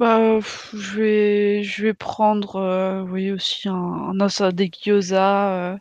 Bah, 0.03 0.39
pff, 0.41 0.75
je 0.75 1.01
vais, 1.01 1.63
je 1.63 1.85
vais 1.85 1.95
prendre, 1.95 2.57
euh, 2.57 3.33
aussi 3.33 3.69
un, 3.69 3.73
un 3.73 4.21
os 4.21 4.43
des 4.43 4.69
gyoza, 4.69 5.75
euh, 5.75 5.79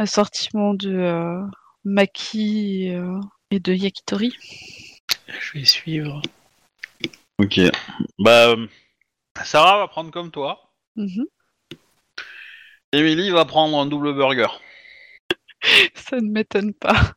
assortiment 0.00 0.74
de 0.74 0.92
euh, 0.92 1.40
maki 1.84 2.86
et, 2.86 2.96
euh, 2.96 3.20
et 3.52 3.60
de 3.60 3.72
yakitori. 3.72 4.36
Je 5.28 5.52
vais 5.52 5.64
suivre. 5.64 6.22
Ok. 7.38 7.60
Bah, 8.18 8.56
Sarah 9.44 9.78
va 9.78 9.86
prendre 9.86 10.10
comme 10.10 10.32
toi. 10.32 10.72
Mhm. 10.96 11.26
Emily 12.90 13.30
va 13.30 13.44
prendre 13.44 13.78
un 13.78 13.86
double 13.86 14.12
burger. 14.12 14.48
Ça 15.94 16.16
ne 16.16 16.28
m'étonne 16.32 16.74
pas. 16.74 17.12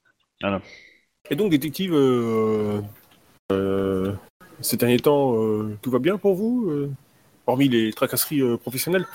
Et 1.32 1.36
donc, 1.36 1.50
détective, 1.50 1.96
euh, 1.96 2.84
euh, 3.52 4.14
ces 4.62 4.78
derniers 4.78 5.00
temps, 5.00 5.36
euh, 5.36 5.78
tout 5.82 5.92
va 5.92 6.00
bien 6.00 6.18
pour 6.18 6.36
vous 6.36 6.68
euh, 6.70 6.92
Hormis 7.48 7.70
les 7.70 7.94
tracasseries 7.94 8.42
euh, 8.42 8.58
professionnelles? 8.58 9.06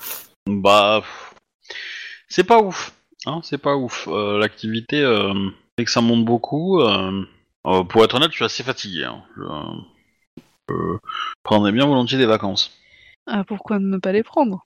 Bah, 0.47 1.03
c'est 2.29 2.45
pas 2.45 2.61
ouf. 2.61 2.93
Hein, 3.27 3.41
c'est 3.43 3.59
pas 3.61 3.77
ouf. 3.77 4.09
Euh, 4.11 4.39
L'activité, 4.39 5.01
euh, 5.01 5.35
c'est 5.77 5.85
que 5.85 5.91
ça 5.91 6.01
monte 6.01 6.25
beaucoup. 6.25 6.81
euh, 6.81 7.25
euh, 7.67 7.85
pour 7.85 8.05
être 8.05 8.15
honnête, 8.15 8.31
je 8.31 8.37
suis 8.37 8.45
assez 8.45 8.63
fatigué. 8.63 9.05
hein. 9.05 9.23
Je, 10.69 10.97
prendrais 11.43 11.73
bien 11.73 11.87
volontiers 11.87 12.19
des 12.19 12.27
vacances. 12.27 12.71
Ah, 13.27 13.45
pourquoi 13.45 13.79
ne 13.79 13.99
pas 13.99 14.13
les 14.13 14.23
prendre? 14.23 14.65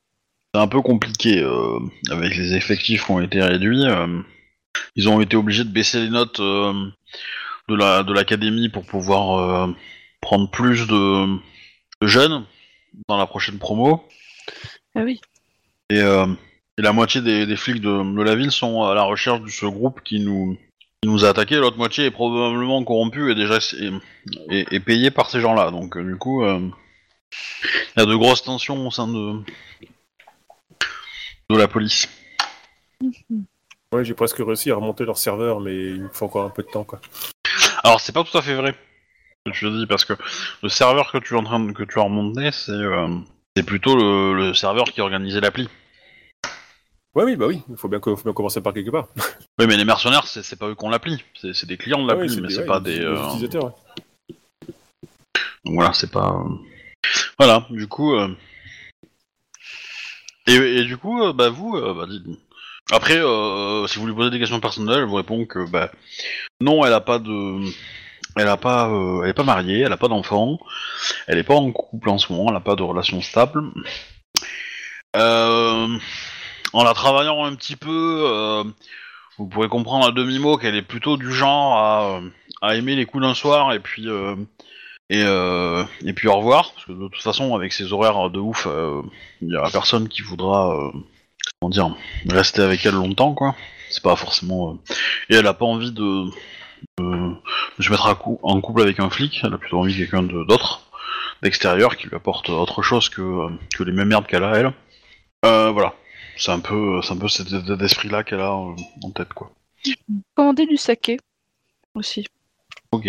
C'est 0.55 0.61
un 0.61 0.69
peu 0.69 0.83
compliqué 0.83 1.43
euh, 1.43 1.79
avec 2.11 2.37
les 2.37 2.55
effectifs 2.55 3.07
qui 3.07 3.11
ont 3.11 3.21
été 3.21 3.43
réduits. 3.43 3.87
euh, 3.87 4.21
ils 4.97 5.09
ont 5.09 5.21
été 5.21 5.37
obligés 5.37 5.65
de 5.65 5.71
baisser 5.73 6.01
les 6.01 6.11
notes 6.11 6.41
euh, 6.41 6.73
de 7.69 7.75
la 7.75 8.03
de 8.03 8.13
l'académie 8.13 8.69
pour 8.69 8.85
pouvoir 8.85 9.39
euh, 9.39 9.73
prendre 10.25 10.51
plus 10.51 10.87
de, 10.87 11.37
de 12.01 12.07
jeunes 12.07 12.45
dans 13.09 13.19
la 13.19 13.27
prochaine 13.27 13.59
promo. 13.59 14.09
Ah 14.95 15.03
oui. 15.03 15.21
Et, 15.91 16.01
euh, 16.01 16.27
et 16.79 16.83
la 16.83 16.93
moitié 16.93 17.21
des, 17.21 17.45
des 17.47 17.57
flics 17.57 17.81
de, 17.83 18.17
de 18.17 18.23
la 18.23 18.35
ville 18.35 18.51
sont 18.51 18.83
à 18.85 18.95
la 18.95 19.03
recherche 19.03 19.43
de 19.43 19.49
ce 19.49 19.67
groupe 19.67 20.01
qui 20.03 20.21
nous 20.21 20.57
qui 21.03 21.11
nous 21.11 21.25
a 21.27 21.29
attaqué. 21.29 21.57
L'autre 21.57 21.77
moitié 21.77 22.07
est 22.07 22.11
probablement 22.11 22.83
corrompue 22.83 23.31
et 23.31 23.35
déjà 23.35 23.57
est, 23.59 23.93
est- 24.49 24.73
est 24.73 24.81
payée 24.81 25.11
par 25.11 25.29
ces 25.31 25.41
gens-là. 25.41 25.71
Donc 25.71 25.97
euh, 25.99 26.03
du 26.03 26.17
coup, 26.17 26.43
euh, 26.43 26.59
il 27.97 28.01
y 28.01 28.03
a 28.03 28.07
de 28.07 28.15
grosses 28.17 28.43
tensions 28.43 28.87
au 28.87 28.91
sein 28.91 29.07
de 29.09 29.41
de 31.51 31.57
la 31.59 31.69
police. 31.69 32.09
Ouais, 33.93 34.05
j'ai 34.05 34.15
presque 34.15 34.39
réussi 34.39 34.71
à 34.71 34.77
remonter 34.77 35.05
leur 35.05 35.19
serveur, 35.19 35.61
mais 35.61 35.75
il 35.75 36.03
me 36.05 36.09
faut 36.09 36.25
encore 36.25 36.47
un 36.47 36.51
peu 36.51 36.63
de 36.63 36.69
temps, 36.69 36.85
quoi. 36.85 37.01
Alors 37.85 38.01
c'est 38.01 38.13
pas 38.13 38.25
tout 38.25 38.39
à 38.39 38.43
fait 38.43 38.55
vrai. 38.55 38.75
Que 39.47 39.51
tu 39.51 39.71
dit, 39.71 39.87
parce 39.87 40.05
que 40.05 40.15
le 40.63 40.69
serveur 40.69 41.13
que 41.13 41.19
tu 41.19 41.35
es 41.35 41.37
en 41.37 41.43
train 41.43 41.61
de, 41.61 41.73
que 41.73 41.83
tu 41.83 41.99
as 41.99 42.03
remonté, 42.03 42.51
c'est 42.51 42.73
euh, 42.73 43.09
c'est 43.57 43.63
plutôt 43.65 43.95
le, 43.97 44.35
le 44.35 44.55
serveur 44.55 44.85
qui 44.87 45.01
organisait 45.01 45.41
l'appli. 45.41 45.69
Ouais, 47.15 47.25
oui, 47.25 47.37
bah 47.37 47.47
oui, 47.47 47.61
il 47.69 47.77
faut 47.77 47.89
bien, 47.89 48.01
faut 48.03 48.17
bien 48.17 48.33
commencer 48.33 48.61
par 48.61 48.73
quelque 48.73 48.91
part. 48.91 49.09
Oui, 49.61 49.67
mais 49.69 49.77
les 49.77 49.85
mercenaires, 49.85 50.27
c'est 50.27 50.43
c'est 50.43 50.57
pas 50.57 50.67
eux 50.69 50.75
qui 50.75 50.85
ont 50.85 50.89
l'appli, 50.91 51.23
c'est 51.41 51.55
c'est 51.55 51.67
des 51.67 51.77
clients 51.77 52.05
de 52.05 52.11
Ah 52.11 52.15
l'appli, 52.17 52.41
mais 52.41 52.49
des- 52.49 52.55
c'est 52.55 52.61
ouais, 52.63 52.67
pas 52.67 52.81
des- 52.81 52.99
des. 52.99 53.05
euh, 53.05 53.23
utilisateurs. 53.27 53.65
ouais. 53.67 53.73
Donc 55.65 55.75
voilà, 55.75 55.93
c'est 55.93 56.11
pas. 56.11 56.31
euh, 56.45 56.55
Voilà, 57.39 57.67
du 57.71 57.87
coup. 57.87 58.15
euh, 58.15 58.35
Et, 60.49 60.55
et 60.55 60.85
du 60.85 60.97
coup, 60.97 61.33
bah 61.33 61.51
vous, 61.51 61.73
bah, 61.95 62.07
dites- 62.09 62.27
après, 62.91 63.17
euh, 63.19 63.87
si 63.87 63.99
vous 64.01 64.07
lui 64.09 64.15
posez 64.15 64.31
des 64.31 64.39
questions 64.41 64.59
personnelles, 64.61 64.99
elle 65.01 65.05
vous 65.05 65.15
répond 65.15 65.47
que 65.47 65.71
bah 65.71 65.91
non, 66.61 66.85
elle 66.85 66.93
a 66.93 67.01
pas 67.01 67.19
de, 67.21 67.61
elle 68.37 68.49
a 68.49 68.57
pas, 68.57 68.89
euh, 68.89 69.33
pas 69.33 69.43
mariée, 69.45 69.81
elle 69.81 69.93
a 69.93 69.97
pas 69.97 70.09
d'enfant, 70.09 70.59
elle 71.27 71.39
est 71.39 71.45
pas 71.45 71.55
en 71.55 71.71
couple 71.71 72.11
en 72.11 72.19
ce 72.19 72.33
moment, 72.33 72.51
elle 72.51 72.57
a 72.57 72.61
pas 72.61 72.77
de 72.77 72.83
relation 72.83 73.21
stable. 73.21 73.63
Euh, 75.17 75.99
en 76.73 76.85
la 76.85 76.95
travaillant 76.95 77.45
un 77.45 77.55
petit 77.55 77.77
peu, 77.77 78.25
euh, 78.27 78.65
vous 79.39 79.47
pourrez 79.47 79.69
comprendre 79.69 80.09
à 80.09 80.13
demi-mot 80.13 80.57
qu'elle 80.57 80.75
est 80.75 80.83
plutôt 80.83 81.17
du 81.17 81.33
genre 81.33 82.23
à, 82.63 82.77
aimer 82.77 82.97
les 82.97 83.05
coups 83.05 83.23
d'un 83.23 83.35
soir 83.35 83.75
et 83.75 83.79
puis 83.79 84.09
et, 85.11 85.21
et 85.21 86.13
puis 86.15 86.29
au 86.29 86.37
revoir, 86.37 86.73
parce 86.73 86.87
que 86.87 86.93
de 86.93 87.09
toute 87.09 87.23
façon, 87.23 87.55
avec 87.55 87.73
ces 87.73 87.93
horaires 87.93 88.31
de 88.31 88.41
ouf, 88.41 88.67
il 89.43 89.49
y 89.53 89.57
aura 89.57 89.71
personne 89.71 90.09
qui 90.09 90.23
voudra, 90.23 90.75
comment 91.61 91.71
dire, 91.71 91.95
rester 92.27 92.63
avec 92.63 92.85
elle 92.87 92.95
longtemps, 92.95 93.35
quoi. 93.35 93.55
C'est 93.91 94.03
pas 94.03 94.17
forcément. 94.17 94.79
Et 95.29 95.37
elle 95.37 95.47
a 95.47 95.53
pas 95.53 95.67
envie 95.67 95.93
de, 95.93 96.25
de, 96.99 97.31
de 97.79 97.83
se 97.83 97.91
mettre 97.91 98.07
à 98.07 98.15
cou- 98.15 98.41
en 98.43 98.61
couple 98.61 98.83
avec 98.83 99.01
un 99.01 99.11
flic, 99.11 99.41
elle 99.43 99.55
a 99.55 99.59
plutôt 99.59 99.79
envie 99.79 99.95
de 99.95 99.99
quelqu'un 99.99 100.23
de- 100.23 100.45
d'autre, 100.45 100.83
d'extérieur, 101.43 101.97
qui 101.97 102.07
lui 102.09 102.17
apporte 102.17 102.49
autre 102.51 102.83
chose 102.83 103.09
que, 103.09 103.21
euh, 103.23 103.51
que 103.77 103.83
les 103.85 103.93
mêmes 103.93 104.09
merdes 104.09 104.27
qu'elle 104.27 104.45
a, 104.45 104.55
elle. 104.57 104.73
Euh, 105.45 105.71
voilà. 105.71 105.95
C'est 106.37 106.51
un 106.53 106.61
peu, 106.61 107.01
c'est 107.03 107.13
un 107.13 107.17
peu 107.19 107.29
cet 107.29 107.49
état 107.53 107.77
d'esprit-là 107.77 108.25
qu'elle 108.25 108.41
a 108.41 108.51
euh, 108.53 108.75
en 109.03 109.11
tête, 109.11 109.33
quoi. 109.35 109.51
Commander 110.35 110.67
du 110.67 110.77
saké 110.77 111.19
aussi. 111.95 112.27
Ok. 112.93 113.09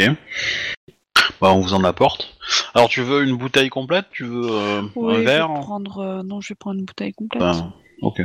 Bah, 1.41 1.51
on 1.51 1.59
vous 1.59 1.73
en 1.73 1.83
apporte. 1.83 2.37
Alors, 2.73 2.87
tu 2.89 3.01
veux 3.01 3.23
une 3.23 3.35
bouteille 3.35 3.69
complète? 3.69 4.05
Tu 4.11 4.23
veux 4.25 4.47
euh, 4.49 4.81
Oui, 4.95 5.15
un 5.15 5.19
je 5.19 5.23
verre? 5.23 5.47
vais 5.47 5.53
prendre. 5.61 5.97
euh, 5.99 6.23
Non, 6.23 6.39
je 6.41 6.49
vais 6.49 6.55
prendre 6.55 6.79
une 6.79 6.85
bouteille 6.85 7.13
complète. 7.13 7.41
Ben, 7.41 7.73
ok. 8.01 8.21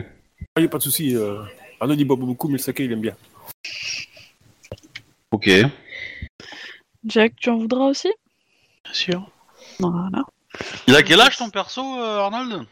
Ah, 0.55 0.61
y 0.61 0.65
a 0.65 0.69
pas 0.69 0.79
de 0.79 0.83
souci. 0.83 1.17
Euh... 1.17 1.43
Arnaud 1.81 1.95
il 1.95 2.05
boit 2.05 2.17
beaucoup, 2.17 2.49
mais 2.49 2.55
le 2.55 2.59
saké, 2.59 2.85
il 2.85 2.93
aime 2.93 3.01
bien. 3.01 3.15
Ok. 5.33 5.49
Jack, 7.05 7.35
tu 7.37 7.51
en 7.51 7.59
voudras 7.59 7.87
aussi? 7.87 8.13
Bien 8.85 8.95
sûr. 8.95 9.31
Voilà. 9.79 10.25
Il 10.87 10.97
a 10.97 11.03
quel 11.03 11.21
âge 11.21 11.37
ton 11.37 11.51
perso, 11.51 11.83
euh, 12.01 12.19
Arnold? 12.19 12.67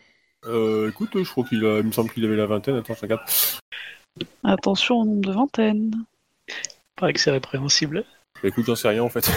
Euh, 0.46 0.90
écoute, 0.90 1.10
je 1.14 1.30
crois 1.30 1.44
qu'il 1.44 1.64
a, 1.64 1.78
il 1.78 1.84
me 1.84 1.92
semble 1.92 2.10
qu'il 2.10 2.24
avait 2.24 2.36
la 2.36 2.46
vingtaine. 2.46 2.76
Attends, 2.76 2.94
je 2.94 3.00
regarde. 3.00 3.22
Attention 4.44 4.96
au 4.96 5.04
nombre 5.04 5.20
de 5.20 5.32
vingtaines. 5.32 6.04
Paraît 6.96 7.12
que 7.12 7.20
c'est 7.20 7.30
répréhensible. 7.30 8.04
Bah, 8.42 8.48
écoute, 8.48 8.66
j'en 8.66 8.76
sais 8.76 8.88
rien 8.88 9.02
en 9.02 9.08
fait. 9.08 9.24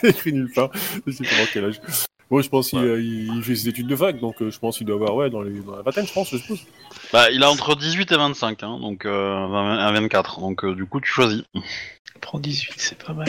c'est 0.00 0.10
écrit 0.10 0.32
nulle 0.32 0.52
part. 0.52 0.70
Je 1.06 1.12
sais 1.12 1.24
pas 1.24 1.36
dans 1.36 1.46
quel 1.52 1.64
âge. 1.66 1.80
Bon, 2.30 2.42
je 2.42 2.48
pense 2.50 2.70
qu'il 2.70 2.78
euh, 2.80 3.00
il- 3.00 3.34
il 3.36 3.42
fait 3.42 3.56
ses 3.56 3.68
études 3.68 3.86
de 3.86 3.96
fac, 3.96 4.20
donc 4.20 4.42
euh, 4.42 4.50
je 4.50 4.58
pense 4.58 4.76
qu'il 4.76 4.86
doit 4.86 4.96
avoir, 4.96 5.14
ouais, 5.14 5.30
dans, 5.30 5.40
les, 5.40 5.60
dans 5.60 5.76
la 5.76 5.82
vingtaine, 5.82 6.06
je 6.06 6.12
pense, 6.12 6.30
je 6.30 6.36
suppose. 6.36 6.60
Bah, 7.12 7.30
il 7.30 7.42
a 7.42 7.50
entre 7.50 7.74
18 7.74 8.12
et 8.12 8.16
25, 8.16 8.62
hein, 8.62 8.78
donc 8.80 9.06
euh, 9.06 9.46
20 9.46 9.78
à 9.78 9.92
24. 9.92 10.40
Donc, 10.40 10.64
euh, 10.64 10.74
du 10.74 10.84
coup, 10.84 11.00
tu 11.00 11.08
choisis. 11.10 11.42
Prends 12.20 12.38
18, 12.38 12.74
c'est 12.76 13.02
pas 13.02 13.14
mal. 13.14 13.28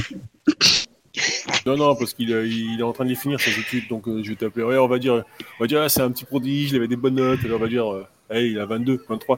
Non, 1.65 1.75
non, 1.77 1.95
parce 1.95 2.13
qu'il 2.13 2.29
il 2.29 2.79
est 2.79 2.83
en 2.83 2.91
train 2.93 3.03
de 3.05 3.09
les 3.09 3.15
finir 3.15 3.39
ses 3.39 3.57
études, 3.59 3.87
donc 3.87 4.07
euh, 4.07 4.21
je 4.23 4.29
vais 4.29 4.35
t'appeler. 4.35 4.63
Ouais, 4.65 4.77
on 4.77 4.87
va 4.87 4.99
dire, 4.99 5.23
on 5.59 5.63
va 5.63 5.67
dire, 5.67 5.81
ah, 5.81 5.89
c'est 5.89 6.01
un 6.01 6.11
petit 6.11 6.25
prodige, 6.25 6.71
il 6.71 6.75
avait 6.77 6.87
des 6.87 6.95
bonnes 6.95 7.15
notes, 7.15 7.39
alors 7.45 7.57
on 7.59 7.63
va 7.63 7.67
dire, 7.69 7.91
euh, 7.91 8.05
hey, 8.29 8.51
il 8.51 8.59
a 8.59 8.65
22, 8.65 9.03
23. 9.07 9.37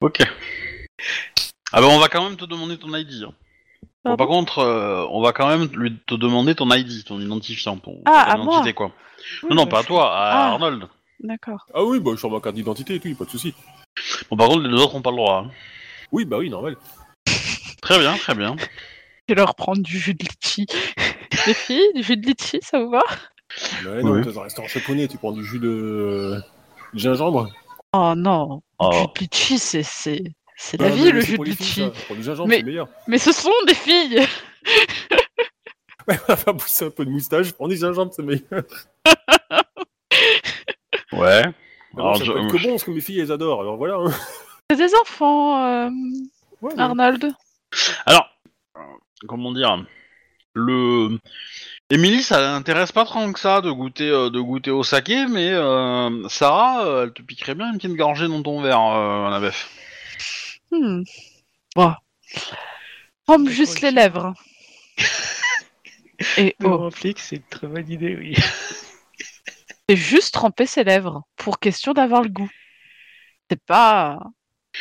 Ok. 0.00 0.18
Ah 1.72 1.80
bah, 1.80 1.88
on 1.90 1.98
va 1.98 2.08
quand 2.08 2.22
même 2.28 2.36
te 2.36 2.44
demander 2.44 2.76
ton 2.78 2.94
ID. 2.94 3.24
hein. 3.24 3.32
Bon, 4.04 4.12
Ah 4.12 4.16
par 4.16 4.26
contre, 4.26 4.58
euh, 4.58 5.06
on 5.10 5.22
va 5.22 5.32
quand 5.32 5.48
même 5.48 5.68
lui 5.74 5.96
te 6.06 6.14
demander 6.14 6.54
ton 6.54 6.70
ID, 6.70 7.04
ton 7.04 7.18
identifiant, 7.20 7.76
ton 7.78 8.00
Ah, 8.04 8.24
ton 8.26 8.40
à 8.40 8.42
identité, 8.42 8.64
moi 8.64 8.72
quoi. 8.74 8.92
Oui, 9.44 9.48
non, 9.50 9.56
non, 9.56 9.64
bah, 9.64 9.70
pas 9.70 9.78
à 9.78 9.82
je- 9.82 9.86
toi, 9.86 10.12
à 10.14 10.30
Ah. 10.30 10.52
Arnold. 10.52 10.88
D'accord. 11.20 11.64
Ah 11.72 11.82
oui, 11.84 12.00
bah, 12.00 12.10
je 12.14 12.18
suis 12.18 12.28
ma 12.28 12.40
carte 12.40 12.54
d'identité 12.54 12.94
et 12.96 13.00
tout, 13.00 13.08
y 13.08 13.12
a 13.12 13.16
pas 13.16 13.24
de 13.24 13.30
souci. 13.30 13.54
Bon, 14.30 14.36
par 14.36 14.48
contre, 14.48 14.62
les 14.62 14.68
deux 14.68 14.80
autres 14.82 14.94
ont 14.94 15.00
pas 15.02 15.10
le 15.10 15.16
droit. 15.16 15.44
hein. 15.46 15.50
Oui, 16.12 16.24
bah 16.26 16.36
oui, 16.38 16.50
normal. 16.50 16.76
Ah, 17.26 17.32
Très 17.80 17.98
bien, 17.98 18.16
très 18.16 18.34
bien. 18.34 18.56
Je 19.28 19.34
vais 19.34 19.40
leur 19.40 19.54
prendre 19.54 19.80
du 19.82 19.98
jus 19.98 20.14
de 20.14 20.24
litchi. 20.24 20.66
Les 21.46 21.54
filles, 21.54 21.92
du 21.94 22.02
jus 22.02 22.16
de 22.16 22.26
litchi, 22.26 22.58
ça 22.62 22.78
vous 22.82 22.90
va? 22.90 23.02
Ouais, 23.86 24.02
non, 24.02 24.12
Oui. 24.12 24.22
dans 24.24 24.38
un 24.40 24.42
restaurant 24.44 24.68
japonais, 24.68 25.08
tu 25.08 25.16
prends 25.16 25.32
du 25.32 25.44
jus 25.44 25.58
de 25.58 25.68
euh, 25.68 26.40
gingembre? 26.94 27.48
Oh 27.94 28.12
non, 28.16 28.62
Oh. 28.78 28.90
le 28.90 28.96
jus 28.98 29.06
de 29.06 29.20
litchi, 29.20 29.58
c'est 29.58 29.82
c'est 29.82 30.22
c'est 30.56 30.80
la 30.80 30.86
Ah, 30.86 30.90
vie 30.90 31.10
le 31.10 31.20
pour 31.36 31.44
de 31.44 31.50
litchi. 31.50 31.82
Mais- 32.46 32.56
c'est 32.58 32.64
meilleur. 32.64 32.88
Mais 33.08 33.18
ce 33.18 33.32
sont 33.32 33.50
des 33.66 33.74
filles. 33.74 34.26
Ouais, 36.06 36.18
on 36.28 36.32
va 36.32 36.36
faire 36.36 36.54
pousser 36.54 36.84
un 36.84 36.90
peu 36.90 37.06
de 37.06 37.10
moustache, 37.10 37.52
prends 37.52 37.66
du 37.66 37.78
gingembre, 37.78 38.12
c'est 38.14 38.22
meilleur. 38.22 38.62
Ouais. 41.12 41.44
Alors, 41.96 42.12
bon, 42.12 42.14
ça 42.14 42.24
je- 42.24 42.32
peut 42.32 42.38
être 42.40 42.52
que 42.52 42.62
bon, 42.62 42.70
parce 42.70 42.84
que 42.84 42.90
mes 42.90 43.00
filles, 43.00 43.20
elles 43.20 43.32
adorent, 43.32 43.60
alors 43.60 43.76
voilà. 43.76 43.94
hein. 43.96 44.12
C'est 44.70 44.76
des 44.76 44.94
enfants, 45.00 45.64
euh, 45.64 45.88
Ouais, 46.60 46.72
ouais. 46.74 46.80
Arnold. 46.80 47.32
Alors, 48.06 48.28
euh, 48.76 48.80
comment 49.28 49.52
dire 49.52 49.84
Le 50.54 51.18
Émilie, 51.90 52.22
ça 52.22 52.40
l'intéresse 52.40 52.92
pas 52.92 53.04
tant 53.04 53.32
que 53.32 53.38
ça 53.40 53.60
de 53.60 53.70
goûter, 53.70 54.08
euh, 54.10 54.30
de 54.30 54.40
goûter 54.40 54.70
au 54.70 54.82
saké, 54.82 55.26
mais 55.26 55.50
euh, 55.52 56.26
Sarah, 56.28 56.84
euh, 56.86 57.04
elle 57.04 57.12
te 57.12 57.22
piquerait 57.22 57.54
bien 57.54 57.70
une 57.70 57.76
petite 57.78 57.96
gorgée 57.96 58.26
dans 58.28 58.42
ton 58.42 58.60
verre, 58.60 58.80
euh, 58.80 59.30
la 59.30 59.40
bef. 59.40 59.70
Hmm. 60.84 61.02
Bon. 61.76 61.94
Trempe 63.26 63.48
juste 63.48 63.80
les 63.80 63.90
lèvres. 63.90 64.34
Et 66.36 66.54
De 66.60 66.66
oh, 66.66 66.90
c'est 67.16 67.36
une 67.36 67.42
très 67.48 67.66
bonne 67.66 67.90
idée, 67.90 68.14
oui. 68.16 68.36
c'est 69.88 69.96
juste 69.96 70.34
tremper 70.34 70.66
ses 70.66 70.84
lèvres 70.84 71.22
pour 71.36 71.58
question 71.58 71.94
d'avoir 71.94 72.22
le 72.22 72.28
goût. 72.28 72.50
C'est 73.50 73.60
pas. 73.64 74.18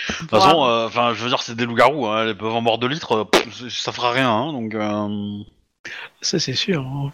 De 0.09 0.15
toute 0.17 0.30
façon, 0.30 0.65
euh, 0.65 0.88
enfin, 0.88 1.13
je 1.13 1.23
veux 1.23 1.30
dire, 1.30 1.41
c'est 1.41 1.55
des 1.55 1.65
loups-garous, 1.65 2.07
hein, 2.07 2.25
elles 2.27 2.38
peuvent 2.38 2.53
en 2.53 2.61
boire 2.61 2.80
2 2.80 2.88
litres, 2.88 3.11
euh, 3.13 3.23
pff, 3.25 3.69
ça 3.69 3.93
fera 3.93 4.11
rien, 4.11 4.30
hein, 4.30 4.51
donc... 4.51 4.73
euh, 4.75 5.43
Ça, 6.21 6.38
c'est 6.39 6.53
sûr. 6.53 6.81
hein. 6.81 7.13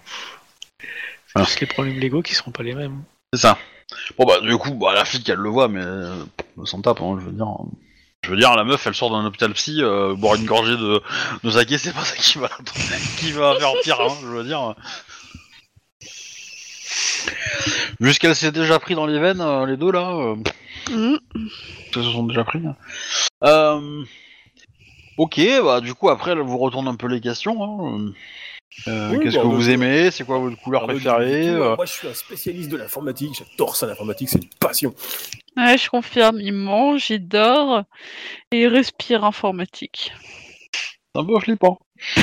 C'est 1.27 1.43
juste 1.45 1.59
les 1.59 1.67
problèmes 1.67 1.99
légaux 1.99 2.23
qui 2.23 2.33
seront 2.33 2.51
pas 2.51 2.63
les 2.63 2.73
mêmes. 2.73 3.03
C'est 3.33 3.41
ça. 3.41 3.59
Bon 4.17 4.25
bah 4.25 4.39
du 4.41 4.57
coup, 4.57 4.73
bah, 4.73 4.93
la 4.93 5.05
flic 5.05 5.27
elle 5.29 5.39
le 5.39 5.49
voit, 5.49 5.67
mais 5.67 5.81
elle 5.81 6.67
s'en 6.67 6.81
tape, 6.81 7.01
hein, 7.01 7.17
je 7.19 7.25
veux 7.25 7.31
dire. 7.31 7.47
Je 8.25 8.31
veux 8.31 8.37
dire, 8.37 8.55
la 8.55 8.63
meuf, 8.63 8.85
elle 8.85 8.93
sort 8.95 9.11
d'un 9.11 9.25
hôpital 9.25 9.53
psy, 9.53 9.81
euh, 9.81 10.13
boire 10.13 10.35
une 10.35 10.45
gorgée 10.45 10.75
de, 10.75 11.01
de 11.43 11.49
saké, 11.51 11.77
c'est 11.77 11.93
pas 11.93 12.03
ça 12.03 12.15
qui 12.17 12.37
va, 12.37 12.49
qui 13.17 13.31
va 13.31 13.55
faire 13.57 13.73
pire, 13.81 13.99
hein, 14.01 14.13
je 14.21 14.27
veux 14.27 14.43
dire. 14.43 14.75
Vu 17.99 18.13
ce 18.13 18.19
qu'elle 18.19 18.35
s'est 18.35 18.51
déjà 18.51 18.79
pris 18.79 18.95
dans 18.95 19.05
les 19.05 19.19
veines, 19.19 19.41
euh, 19.41 19.65
les 19.65 19.77
deux 19.77 19.91
là, 19.91 20.11
euh, 20.11 20.35
Hmm. 20.89 21.17
se 21.93 22.01
sont 22.01 22.23
déjà 22.23 22.43
pris. 22.43 22.61
Euh, 23.43 24.03
ok, 25.17 25.39
bah 25.63 25.81
du 25.81 25.93
coup 25.93 26.09
après, 26.09 26.31
elle 26.31 26.39
vous 26.39 26.57
retourne 26.57 26.87
un 26.87 26.95
peu 26.95 27.07
les 27.07 27.21
questions. 27.21 27.61
Hein. 27.63 28.11
Euh, 28.87 29.09
Oui, 29.11 29.19
Qu'est-ce 29.21 29.35
bah, 29.35 29.41
que 29.43 29.47
on 29.47 29.51
vous 29.51 29.61
va- 29.61 29.71
aimez 29.73 30.09
C'est 30.09 30.23
quoi 30.25 30.39
votre 30.39 30.57
couleur 30.57 30.87
préférée 30.87 31.41
du 31.43 31.47
tout, 31.51 31.61
euh, 31.61 31.75
Moi, 31.75 31.85
je 31.85 31.91
suis 31.91 32.07
un 32.07 32.13
spécialiste 32.13 32.69
de 32.69 32.77
l'informatique, 32.77 33.31
j'adore 33.37 33.75
ça, 33.75 33.85
l'informatique, 33.87 34.29
c'est 34.29 34.39
une 34.41 34.49
passion. 34.59 34.95
Ouais, 35.65 35.77
je 35.77 35.89
confirme, 35.89 36.39
il 36.39 36.53
mange, 36.53 37.09
il 37.09 37.27
dort 37.27 37.83
et 38.51 38.61
il 38.61 38.67
respire 38.67 39.23
informatique. 39.25 40.11
C'est 41.13 41.21
un 41.21 41.25
peu 41.25 41.39
flippant. 41.39 41.79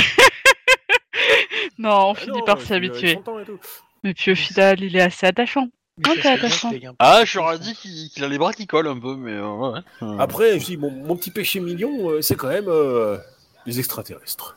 Non, 1.79 1.91
on 2.11 2.13
Ah 2.13 2.15
finit 2.15 2.39
non, 2.39 2.45
par 2.45 2.57
je 2.57 2.61
suis 2.61 2.69
s'y 2.69 2.75
avec 2.75 2.91
habituer. 2.91 3.15
son 3.15 3.23
temps 3.23 3.39
et 3.41 3.45
tout. 3.45 3.59
Mais 4.05 4.15
puis 4.15 4.33
au 4.33 4.35
final, 4.35 4.81
il 4.83 4.97
est 4.97 5.01
assez 5.01 5.27
attachant. 5.27 5.67
Mais 5.99 6.11
Ok, 6.13 6.19
ça 6.23 6.33
attachant. 6.33 6.71
Ah, 6.99 7.21
de 7.21 7.27
je 7.27 7.39
leur 7.39 7.53
ai 7.53 7.57
fond. 7.57 7.63
dit 7.63 7.75
qu'il 7.75 8.09
qu'il 8.11 8.25
a 8.25 8.29
les 8.29 8.39
bras 8.39 8.53
qui 8.53 8.67
collent 8.67 8.87
un 8.89 8.99
peu, 8.99 9.17
mais 9.17 9.33
euh, 9.33 9.49
ouais. 9.51 9.81
Euh, 10.03 10.19
Après, 10.19 10.59
je 10.61 10.65
dis, 10.65 10.77
mon, 10.77 10.91
mon 10.91 11.17
petit 11.17 11.31
péché 11.31 11.61
mignon, 11.61 12.11
euh, 12.11 12.23
c'est 12.23 12.37
quand 12.37 12.49
même 12.49 12.69
euh, 12.69 13.19
les 13.67 13.79
extraterrestres. 13.79 14.57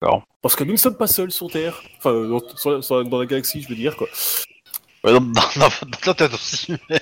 D'accord. 0.00 0.24
Parce 0.42 0.54
que 0.56 0.64
nous 0.64 0.72
ne 0.72 0.76
sommes 0.78 0.96
pas 0.96 1.06
seuls 1.08 1.30
sur 1.32 1.50
Terre. 1.50 1.80
Enfin, 1.98 2.12
dans, 2.12 2.40
sur- 2.56 2.82
sur- 2.84 3.04
dans 3.04 3.18
la 3.18 3.26
galaxie, 3.26 3.62
je 3.62 3.68
veux 3.68 3.74
dire, 3.76 3.96
quoi. 3.96 4.08
Ouais, 5.06 5.12
dans, 5.12 5.20
dans- 5.20 5.32
dans- 5.56 5.86
dans 5.90 5.98
ta 5.98 6.14
tête 6.14 6.34
aussi. 6.34 6.76
mais- 6.90 7.00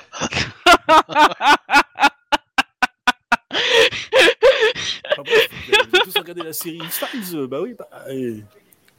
Enfin, 5.12 5.22
bref, 5.24 5.48
vous 5.68 5.74
avez 5.74 6.04
tous 6.04 6.18
regardé 6.18 6.42
la 6.42 6.52
série 6.52 6.78
X-Files 6.78 7.36
euh, 7.36 7.46
Bah 7.46 7.60
oui, 7.60 7.74
bah, 7.78 7.88
euh, 8.08 8.38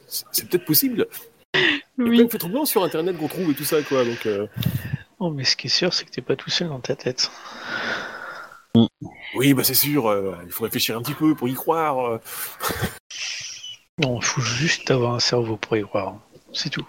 c'est 0.08 0.26
c'est 0.32 0.50
peut-être 0.50 0.66
possible. 0.66 1.08
Il 1.54 1.60
y 1.62 1.64
a 1.64 1.80
plein 1.98 2.06
Oui. 2.10 2.18
de 2.24 2.28
faits 2.30 2.40
troublants 2.42 2.66
sur 2.66 2.84
Internet 2.84 3.18
qu'on 3.18 3.28
trouve 3.28 3.52
et 3.52 3.54
tout 3.54 3.64
ça, 3.64 3.82
quoi. 3.82 4.04
Donc, 4.06 4.26
euh, 4.26 4.48
Oh, 5.20 5.30
mais 5.32 5.46
ce 5.46 5.56
qui 5.56 5.68
est 5.68 5.70
sûr, 5.70 5.94
c'est 5.94 6.04
que 6.06 6.12
t'es 6.12 6.22
pas 6.22 6.36
tout 6.36 6.50
seul 6.50 6.68
dans 6.68 6.80
ta 6.82 6.96
tête. 6.96 7.32
oui, 9.36 9.54
bah 9.54 9.64
c'est 9.64 9.74
sûr, 9.74 10.10
euh, 10.10 10.36
il 10.46 10.52
faut 10.52 10.66
réfléchir 10.66 10.98
un 10.98 11.02
petit 11.02 11.14
peu 11.14 11.34
pour 11.36 11.48
y 11.48 11.54
croire. 11.54 12.00
euh. 12.06 12.18
Non, 13.98 14.20
il 14.20 14.26
faut 14.26 14.42
juste 14.42 14.92
avoir 14.92 15.14
un 15.14 15.20
cerveau 15.20 15.56
pour 15.56 15.78
y 15.78 15.84
croire. 15.84 16.16
C'est 16.52 16.70
tout. 16.70 16.86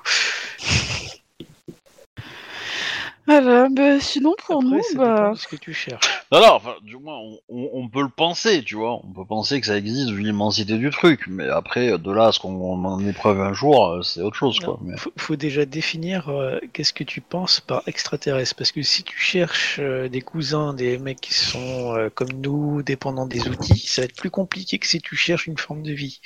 Voilà, 3.27 3.69
bah, 3.71 3.99
sinon 4.01 4.35
pour 4.47 4.57
Après, 4.63 4.77
nous, 4.77 4.83
ça 4.83 4.99
bah, 4.99 5.15
dépend 5.17 5.33
de 5.33 5.39
ce 5.39 5.49
que 5.49 5.57
tu 5.57 5.75
cherches. 5.75 6.07
Non, 6.33 6.41
non, 6.41 6.53
enfin, 6.55 6.75
du 6.83 6.97
moins, 6.97 7.19
on, 7.19 7.39
on- 7.49 7.71
on 7.75 7.89
peut 7.89 8.03
le 8.03 8.09
penser, 8.09 8.65
tu 8.65 8.75
vois. 8.75 8.95
On 9.05 9.13
peut 9.13 9.25
penser 9.25 9.61
que 9.61 9.67
ça 9.69 9.77
existe 9.77 10.11
vu 10.11 10.23
l'immensité 10.25 10.77
du 10.77 10.91
truc, 10.91 11.27
mais 11.29 11.49
après, 11.49 11.97
de 11.99 12.11
là 12.13 12.27
à 12.27 12.33
ce 12.33 12.41
qu'on 12.41 12.85
en 12.85 13.07
épreuve 13.07 13.41
un 13.41 13.53
jour, 13.53 13.87
euh, 13.87 14.03
c'est 14.03 14.23
autre 14.23 14.35
chose, 14.37 14.59
quoi. 14.59 14.77
Mais... 14.83 14.97
Faut, 14.97 15.13
faut 15.17 15.37
déjà 15.37 15.65
définir 15.65 16.29
euh, 16.29 16.59
qu'est-ce 16.73 16.93
que 16.93 17.05
tu 17.05 17.21
penses 17.21 17.61
par 17.61 17.83
extraterrestre. 17.87 18.57
Parce 18.57 18.73
que 18.73 18.83
si 18.83 19.05
tu 19.05 19.17
cherches 19.17 19.77
euh, 19.79 20.09
des 20.09 20.21
cousins, 20.21 20.75
des 20.75 20.99
mecs 20.99 21.21
qui 21.21 21.33
sont 21.35 21.95
euh, 21.95 22.11
comme 22.13 22.33
nous, 22.33 22.83
dépendants 22.83 23.27
des 23.27 23.47
outils, 23.49 23.87
ça 23.87 24.03
va 24.03 24.07
être 24.07 24.17
plus 24.17 24.31
compliqué 24.31 24.79
que 24.81 24.87
si 24.89 25.01
tu 25.01 25.15
cherches 25.15 25.47
une 25.47 25.59
forme 25.59 25.85
de 25.85 25.93
vie, 25.93 26.21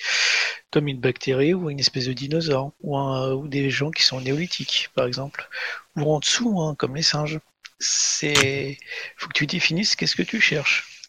comme 0.71 0.89
une 0.89 0.99
bactérie 1.01 1.53
ou 1.53 1.69
une 1.69 1.81
espèce 1.81 2.07
de 2.07 2.15
dinosaure, 2.15 2.73
ou, 2.83 2.97
un- 2.97 3.35
ou 3.35 3.49
des 3.49 3.69
gens 3.69 3.91
qui 3.91 4.03
sont 4.03 4.23
néolithiques, 4.23 4.89
par 4.95 5.05
exemple, 5.07 5.47
ou 5.97 6.13
en 6.15 6.19
dessous, 6.21 6.61
hein, 6.61 6.75
comme 6.79 6.97
les 6.97 7.03
singes. 7.03 7.41
C'est, 7.79 8.79
faut 9.17 9.29
que 9.29 9.33
tu 9.35 9.47
définisses 9.47 9.97
qu'est-ce 9.97 10.17
que 10.17 10.23
tu 10.23 10.41
cherches. 10.41 11.07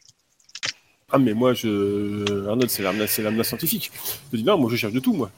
Ah, 1.11 1.17
mais 1.17 1.33
moi, 1.33 1.53
je. 1.53 2.47
Arnold, 2.47 2.69
c'est 2.69 2.83
l'âme 2.83 3.05
c'est 3.07 3.21
l'âme 3.21 3.43
scientifique. 3.43 3.91
Je 4.31 4.37
dis 4.37 4.43
non, 4.45 4.57
moi, 4.57 4.69
je 4.71 4.77
cherche 4.77 4.93
de 4.93 4.99
tout, 5.01 5.13
moi. 5.13 5.29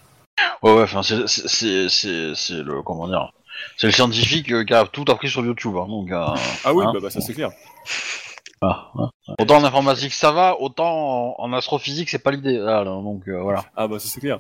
Ouais, 0.61 0.73
ouais, 0.75 0.83
enfin, 0.83 1.01
c'est- 1.01 1.27
c'est 1.27 1.89
c'est- 2.35 2.61
le. 2.63 2.83
Comment 2.83 3.07
dire 3.07 3.31
C'est 3.77 3.87
le 3.87 3.93
scientifique 3.93 4.51
euh, 4.51 4.63
qui 4.63 4.73
a 4.73 4.85
tout 4.85 5.05
appris 5.07 5.29
sur 5.29 5.43
YouTube, 5.43 5.75
hein, 5.77 5.87
donc. 5.87 6.11
euh, 6.11 6.25
Ah 6.63 6.73
oui, 6.73 6.85
Hein 6.85 6.91
bah, 6.93 6.99
bah, 7.01 7.09
ça, 7.09 7.21
c'est 7.21 7.33
clair. 7.33 7.49
ah, 8.61 8.91
ouais. 8.95 9.05
Autant 9.39 9.57
en 9.57 9.63
informatique 9.63 10.13
ça 10.13 10.31
va, 10.31 10.59
autant 10.59 11.35
en, 11.39 11.43
en 11.43 11.53
astrophysique 11.53 12.09
c'est 12.09 12.19
pas 12.19 12.31
l'idée. 12.31 12.59
Ah, 12.59 12.83
là, 12.83 12.85
donc 12.85 13.27
euh, 13.27 13.41
voilà. 13.41 13.65
Ah, 13.75 13.87
bah, 13.87 13.97
ça, 13.99 14.07
c'est 14.07 14.19
clair. 14.19 14.39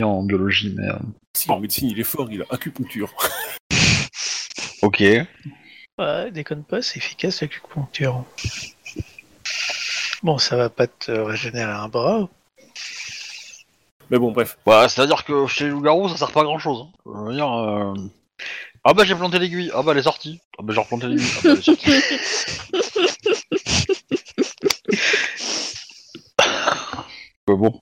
Et 0.00 0.04
en 0.04 0.22
biologie, 0.22 0.74
mais. 0.76 0.88
euh, 0.88 0.98
Si, 1.36 1.50
en 1.50 1.60
médecine, 1.60 1.88
il 1.88 1.98
est 1.98 2.04
fort, 2.04 2.28
il 2.30 2.42
a 2.42 2.46
acupuncture. 2.50 3.10
Ok. 4.84 5.02
Ouais, 5.98 6.30
déconne 6.30 6.64
pas, 6.64 6.82
c'est 6.82 6.98
efficace 6.98 7.40
l'acupuncture. 7.40 8.24
Bon, 10.22 10.38
ça 10.38 10.56
va 10.56 10.68
pas 10.68 10.86
te 10.86 11.10
régénérer 11.10 11.70
un 11.72 11.88
bras. 11.88 12.28
Mais 14.10 14.18
bon, 14.18 14.32
bref. 14.32 14.58
Bah, 14.66 14.88
c'est-à-dire 14.88 15.24
que 15.24 15.46
chez 15.46 15.64
les 15.64 15.70
loups-garous, 15.70 16.08
ça 16.10 16.16
sert 16.16 16.32
pas 16.32 16.40
à 16.42 16.44
grand-chose. 16.44 16.86
hein. 16.86 16.92
Je 17.06 17.10
veux 17.28 17.34
dire... 17.34 17.50
euh, 17.52 17.94
Ah 18.84 18.92
bah 18.92 19.04
j'ai 19.04 19.14
planté 19.14 19.38
l'aiguille, 19.38 19.70
ah 19.74 19.82
bah 19.82 19.92
elle 19.92 19.98
est 19.98 20.02
sortie. 20.02 20.40
Ah 20.58 20.62
bah 20.62 20.74
j'ai 20.74 20.80
replanté 20.80 21.06
l'aiguille, 21.06 21.30
ah 21.36 21.40
bah 21.44 21.50
elle 21.52 21.58
est 21.58 21.62
sortie. 21.62 21.90
Euh, 27.50 27.56
bon. 27.56 27.78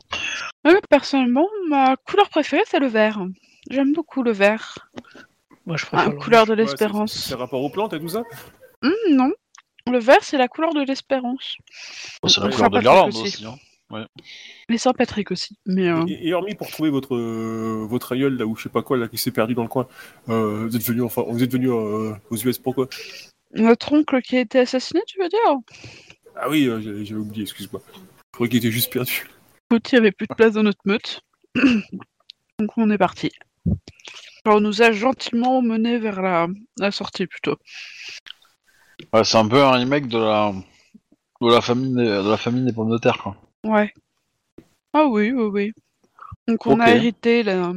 ouais, 0.64 0.80
personnellement, 0.90 1.46
ma 1.68 1.94
couleur 1.96 2.28
préférée 2.30 2.64
c'est 2.66 2.80
le 2.80 2.88
vert. 2.88 3.20
J'aime 3.70 3.92
beaucoup 3.92 4.24
le 4.24 4.32
vert. 4.32 4.88
Moi, 5.66 5.76
je 5.76 5.86
préfère 5.86 6.08
Ah, 6.08 6.10
le 6.12 6.18
couleur 6.18 6.46
de 6.46 6.50
Ouais, 6.52 6.56
c'est- 6.56 6.62
l'espérance. 6.62 7.14
C'est 7.14 7.34
rapport 7.34 7.62
aux 7.62 7.70
plantes 7.70 7.92
et 7.92 8.00
tout 8.00 8.08
ça? 8.08 8.24
Hum, 8.82 8.92
non, 9.10 9.32
le 9.90 9.98
vert 9.98 10.22
c'est 10.24 10.38
la 10.38 10.48
couleur 10.48 10.74
de 10.74 10.82
l'espérance. 10.82 11.56
C'est 12.26 12.40
la 12.40 12.46
Ouais, 12.46 12.52
couleur 12.52 12.70
de 12.70 12.78
l'Irlande 12.80 13.08
aussi. 13.16 13.22
aussi. 13.22 13.44
hein. 13.46 14.06
Et 14.68 14.78
Saint-Patrick 14.78 15.30
aussi. 15.30 15.56
Mais 15.66 15.88
euh, 15.88 16.04
et, 16.08 16.28
et 16.28 16.34
hormis 16.34 16.54
pour 16.54 16.70
trouver 16.70 16.90
votre 16.90 17.14
euh, 17.14 17.84
votre 17.88 18.12
aïeul 18.12 18.36
là 18.38 18.46
ou 18.46 18.56
je 18.56 18.62
sais 18.64 18.68
pas 18.70 18.82
quoi 18.82 18.96
là 18.96 19.06
qui 19.06 19.18
s'est 19.18 19.30
perdu 19.30 19.54
dans 19.54 19.62
le 19.62 19.68
coin, 19.68 19.86
euh, 20.30 20.66
vous 20.66 20.74
êtes 20.74 20.82
venu 20.82 21.02
enfin 21.02 21.22
vous 21.28 21.42
êtes 21.42 21.52
venu 21.52 21.70
euh, 21.70 22.12
aux 22.30 22.36
US 22.36 22.58
pourquoi 22.58 22.88
notre 23.54 23.92
oncle 23.92 24.20
qui 24.22 24.36
a 24.38 24.40
été 24.40 24.60
assassiné, 24.60 25.00
tu 25.06 25.18
veux 25.20 25.28
dire? 25.28 25.58
Ah 26.34 26.48
oui, 26.48 26.66
euh, 26.66 26.80
j'avais 26.80 27.04
j'avais 27.04 27.20
oublié, 27.20 27.42
excuse-moi. 27.42 27.82
Je 27.94 28.00
croyais 28.32 28.48
qu'il 28.48 28.58
était 28.58 28.70
juste 28.70 28.90
perdu. 28.90 29.28
Écoute, 29.70 29.92
il 29.92 29.96
n'y 29.96 29.98
avait 29.98 30.12
plus 30.12 30.26
de 30.26 30.34
place 30.34 30.54
dans 30.54 30.62
notre 30.62 30.80
meute. 30.86 31.20
Donc 32.58 32.70
on 32.78 32.90
est 32.90 32.96
parti. 32.98 33.30
On 34.44 34.60
nous 34.60 34.82
a 34.82 34.90
gentiment 34.92 35.62
menés 35.62 35.98
vers 35.98 36.20
la, 36.20 36.48
la 36.78 36.90
sortie 36.90 37.26
plutôt. 37.26 37.56
Ouais, 39.12 39.24
c'est 39.24 39.38
un 39.38 39.46
peu 39.46 39.62
un 39.62 39.72
remake 39.72 40.08
de 40.08 40.18
la 40.18 40.52
de 41.40 41.48
la 41.52 41.60
famille 41.60 41.94
des, 41.94 42.04
de 42.04 42.30
la 42.30 42.36
famille 42.36 42.64
des 42.64 42.72
pommes 42.72 42.90
de 42.90 42.98
terre 42.98 43.18
quoi. 43.18 43.36
Ouais. 43.64 43.92
Ah 44.92 45.06
oui, 45.06 45.32
oui, 45.32 45.44
oui. 45.44 45.72
Donc 46.48 46.66
on 46.66 46.80
a 46.80 46.90
hérité 46.96 47.42
la- 47.42 47.72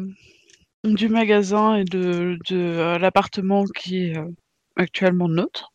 du 0.83 1.07
magasin 1.09 1.75
et 1.75 1.83
de, 1.83 2.37
de 2.49 2.55
euh, 2.57 2.97
l'appartement 2.99 3.65
qui 3.65 4.07
est 4.07 4.17
euh, 4.17 4.27
actuellement 4.75 5.27
nôtre. 5.27 5.71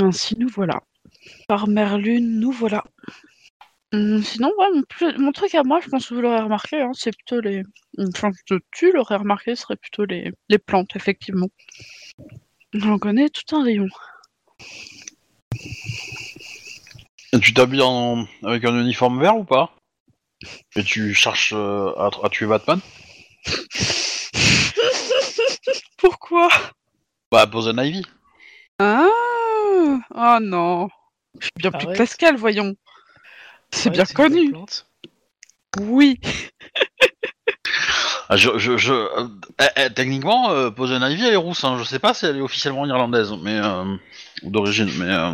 Ainsi 0.00 0.36
nous 0.38 0.48
voilà. 0.48 0.82
Par 1.48 1.68
Merlune, 1.68 2.40
nous 2.40 2.52
voilà. 2.52 2.84
Hum, 3.92 4.22
sinon, 4.22 4.52
ouais, 4.58 4.66
mon, 4.74 4.82
plus- 4.82 5.16
mon 5.18 5.32
truc 5.32 5.54
à 5.54 5.62
moi, 5.62 5.80
je 5.80 5.88
pense 5.88 6.08
que 6.08 6.14
vous 6.14 6.20
l'aurez 6.20 6.40
remarqué, 6.40 6.80
hein, 6.80 6.90
c'est 6.92 7.14
plutôt 7.14 7.40
les. 7.40 7.62
Enfin, 7.98 8.30
que 8.48 8.58
tu 8.72 8.92
l'aurais 8.92 9.16
remarqué, 9.16 9.54
ce 9.54 9.62
serait 9.62 9.76
plutôt 9.76 10.04
les, 10.04 10.32
les 10.48 10.58
plantes, 10.58 10.96
effectivement. 10.96 11.48
J'en 12.72 12.98
connais 12.98 13.30
tout 13.30 13.56
un 13.56 13.62
rayon. 13.62 13.86
Et 17.32 17.40
tu 17.40 17.54
t'habilles 17.54 17.82
en... 17.82 18.26
avec 18.44 18.64
un 18.64 18.78
uniforme 18.80 19.20
vert 19.20 19.36
ou 19.36 19.44
pas? 19.44 19.72
Et 20.74 20.82
tu 20.82 21.14
cherches 21.14 21.52
euh, 21.56 21.92
à, 21.96 22.10
à 22.24 22.28
tuer 22.28 22.46
Batman? 22.46 22.80
Pourquoi? 25.96 26.48
Bah 27.30 27.46
Poison 27.46 27.76
Ivy. 27.78 28.04
Ah 28.78 29.06
Oh 30.14 30.38
non 30.40 30.88
Je 31.38 31.46
suis 31.46 31.52
bien 31.56 31.70
plus 31.70 31.86
Arrête. 31.86 31.96
classe 31.96 32.16
qu'elle, 32.16 32.36
voyons. 32.36 32.74
C'est 33.70 33.90
Ouais, 33.90 33.96
bien 33.96 34.04
connu. 34.04 34.54
Oui. 35.80 36.20
Ah, 38.28 38.36
je, 38.36 38.58
je, 38.58 38.76
je, 38.76 38.92
euh, 38.92 39.28
eh, 39.60 39.82
eh, 39.84 39.90
techniquement, 39.92 40.50
euh, 40.50 40.70
Poison 40.70 41.00
Ivy 41.06 41.24
elle 41.26 41.34
est 41.34 41.36
rousse. 41.36 41.62
Hein. 41.64 41.76
Je 41.78 41.84
sais 41.84 41.98
pas 41.98 42.12
si 42.14 42.26
elle 42.26 42.38
est 42.38 42.40
officiellement 42.40 42.86
irlandaise, 42.86 43.32
mais 43.42 43.58
euh, 43.62 43.96
ou 44.42 44.50
d'origine, 44.50 44.90
mais. 44.98 45.10
euh, 45.10 45.32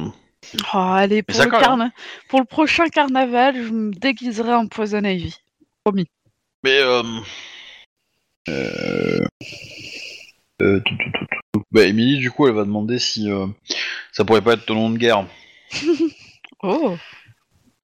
Oh, 0.75 0.79
allez, 0.79 1.23
pour 1.23 1.37
ça 1.37 1.45
le, 1.45 1.51
colle, 1.51 1.61
carna- 1.61 1.93
pour 2.29 2.41
le 2.41 2.45
prochain 2.45 2.89
carnaval, 2.89 3.55
je 3.55 3.71
me 3.71 3.93
déguiserai 3.93 4.53
en 4.53 4.67
Poison 4.67 5.03
Ivy. 5.05 5.35
Promis. 5.85 6.07
Mais 6.65 6.79
euh... 6.81 7.03
Euh... 8.49 9.21
euh, 10.61 10.81
tout, 10.85 10.95
tout, 10.97 11.11
tout, 11.19 11.27
tout. 11.55 11.63
Bah, 11.71 11.85
Emily, 11.85 12.19
du 12.19 12.31
coup, 12.31 12.47
elle 12.49 12.55
va 12.55 12.65
demander 12.65 12.99
si 12.99 13.31
euh, 13.31 13.47
ça 14.11 14.25
pourrait 14.25 14.43
pas 14.43 14.55
être 14.55 14.67
ton 14.67 14.75
nom 14.75 14.91
de 14.91 14.99
guerre. 14.99 15.25
Oh 16.65 16.97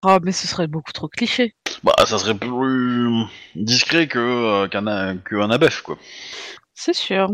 Oh, 0.05 0.19
mais 0.23 0.33
ce 0.33 0.47
serait 0.47 0.69
beaucoup 0.69 0.93
trop 0.93 1.09
cliché. 1.09 1.55
Bah, 1.83 1.95
ça 2.07 2.19
serait 2.19 2.37
plus 2.39 3.25
discret 3.57 4.07
que 4.07 4.19
euh, 4.19 4.69
qu'un 4.69 5.19
qu'un 5.19 5.51
abef, 5.51 5.83
quoi. 5.83 5.99
C'est 6.75 6.93
sûr. 6.95 7.29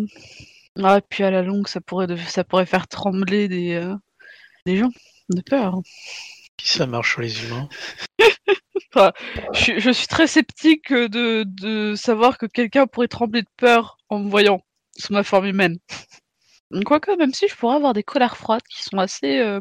Ah, 0.82 0.98
et 0.98 1.02
puis 1.08 1.24
à 1.24 1.30
la 1.30 1.42
longue, 1.42 1.68
ça 1.68 1.80
pourrait, 1.80 2.06
de- 2.06 2.16
ça 2.16 2.42
pourrait 2.44 2.66
faire 2.66 2.88
trembler 2.88 3.48
des, 3.48 3.74
euh, 3.74 3.94
des 4.66 4.76
gens 4.78 4.90
de 5.30 5.40
peur. 5.42 5.76
Si 6.60 6.78
ça 6.78 6.86
marche 6.86 7.12
sur 7.12 7.20
les 7.20 7.44
humains. 7.44 7.68
Je, 9.52 9.58
suis- 9.60 9.80
je 9.80 9.90
suis 9.90 10.06
très 10.06 10.26
sceptique 10.28 10.92
de, 10.92 11.44
de 11.46 11.94
savoir 11.96 12.38
que 12.38 12.46
quelqu'un 12.46 12.86
pourrait 12.86 13.08
trembler 13.08 13.42
de 13.42 13.48
peur 13.56 13.96
en 14.08 14.20
me 14.20 14.30
voyant 14.30 14.60
sous 14.96 15.12
ma 15.12 15.24
forme 15.24 15.46
humaine. 15.46 15.78
Quoique, 16.84 17.16
même 17.16 17.34
si 17.34 17.48
je 17.48 17.56
pourrais 17.56 17.76
avoir 17.76 17.92
des 17.92 18.04
colères 18.04 18.36
froides 18.36 18.62
qui 18.70 18.82
sont 18.82 18.98
assez. 18.98 19.38
Euh... 19.40 19.60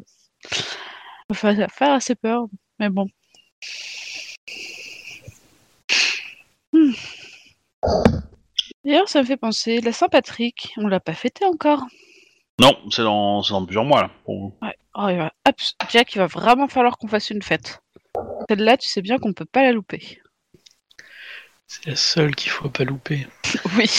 Enfin, 1.29 1.55
faire 1.69 1.93
assez 1.93 2.15
peur. 2.15 2.45
Mais 2.83 2.89
bon. 2.89 3.07
Hmm. 6.73 6.91
D'ailleurs, 8.83 9.07
ça 9.07 9.21
me 9.21 9.25
fait 9.25 9.37
penser, 9.37 9.79
la 9.79 9.93
Saint-Patrick, 9.93 10.73
on 10.75 10.87
l'a 10.87 10.99
pas 10.99 11.13
fêté 11.13 11.45
encore. 11.45 11.85
Non, 12.59 12.77
c'est 12.91 13.03
dans, 13.03 13.41
c'est 13.41 13.53
dans 13.53 13.65
plusieurs 13.65 13.85
mois, 13.85 14.01
là. 14.01 14.11
pour- 14.25 14.51
Ouais. 14.61 14.75
Oh, 14.95 15.07
il 15.07 15.15
va... 15.17 15.31
abs- 15.45 15.75
Jack, 15.89 16.13
il 16.13 16.17
va 16.17 16.27
vraiment 16.27 16.67
falloir 16.67 16.97
qu'on 16.97 17.07
fasse 17.07 17.29
une 17.29 17.41
fête. 17.41 17.81
Celle-là, 18.49 18.75
tu 18.75 18.89
sais 18.89 19.01
bien 19.01 19.17
qu'on 19.17 19.31
peut 19.31 19.45
pas 19.45 19.61
la 19.63 19.71
louper. 19.71 20.21
C'est 21.67 21.85
la 21.87 21.95
seule 21.95 22.35
qu'il 22.35 22.51
faut 22.51 22.69
pas 22.69 22.83
louper. 22.83 23.25
Oui. 23.77 23.89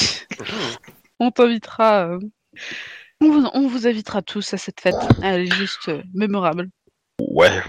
On 1.20 1.30
t'invitera. 1.30 2.08
euh, 2.08 2.18
On, 3.22 3.30
vous, 3.30 3.48
on 3.54 3.66
vous 3.66 3.86
invitera 3.86 4.20
tous 4.20 4.52
à 4.52 4.58
cette 4.58 4.80
fête. 4.82 4.94
Elle 5.22 5.46
est 5.46 5.54
juste 5.54 5.88
euh, 5.88 6.02
mémorable. 6.12 6.68
Ouais. 7.18 7.62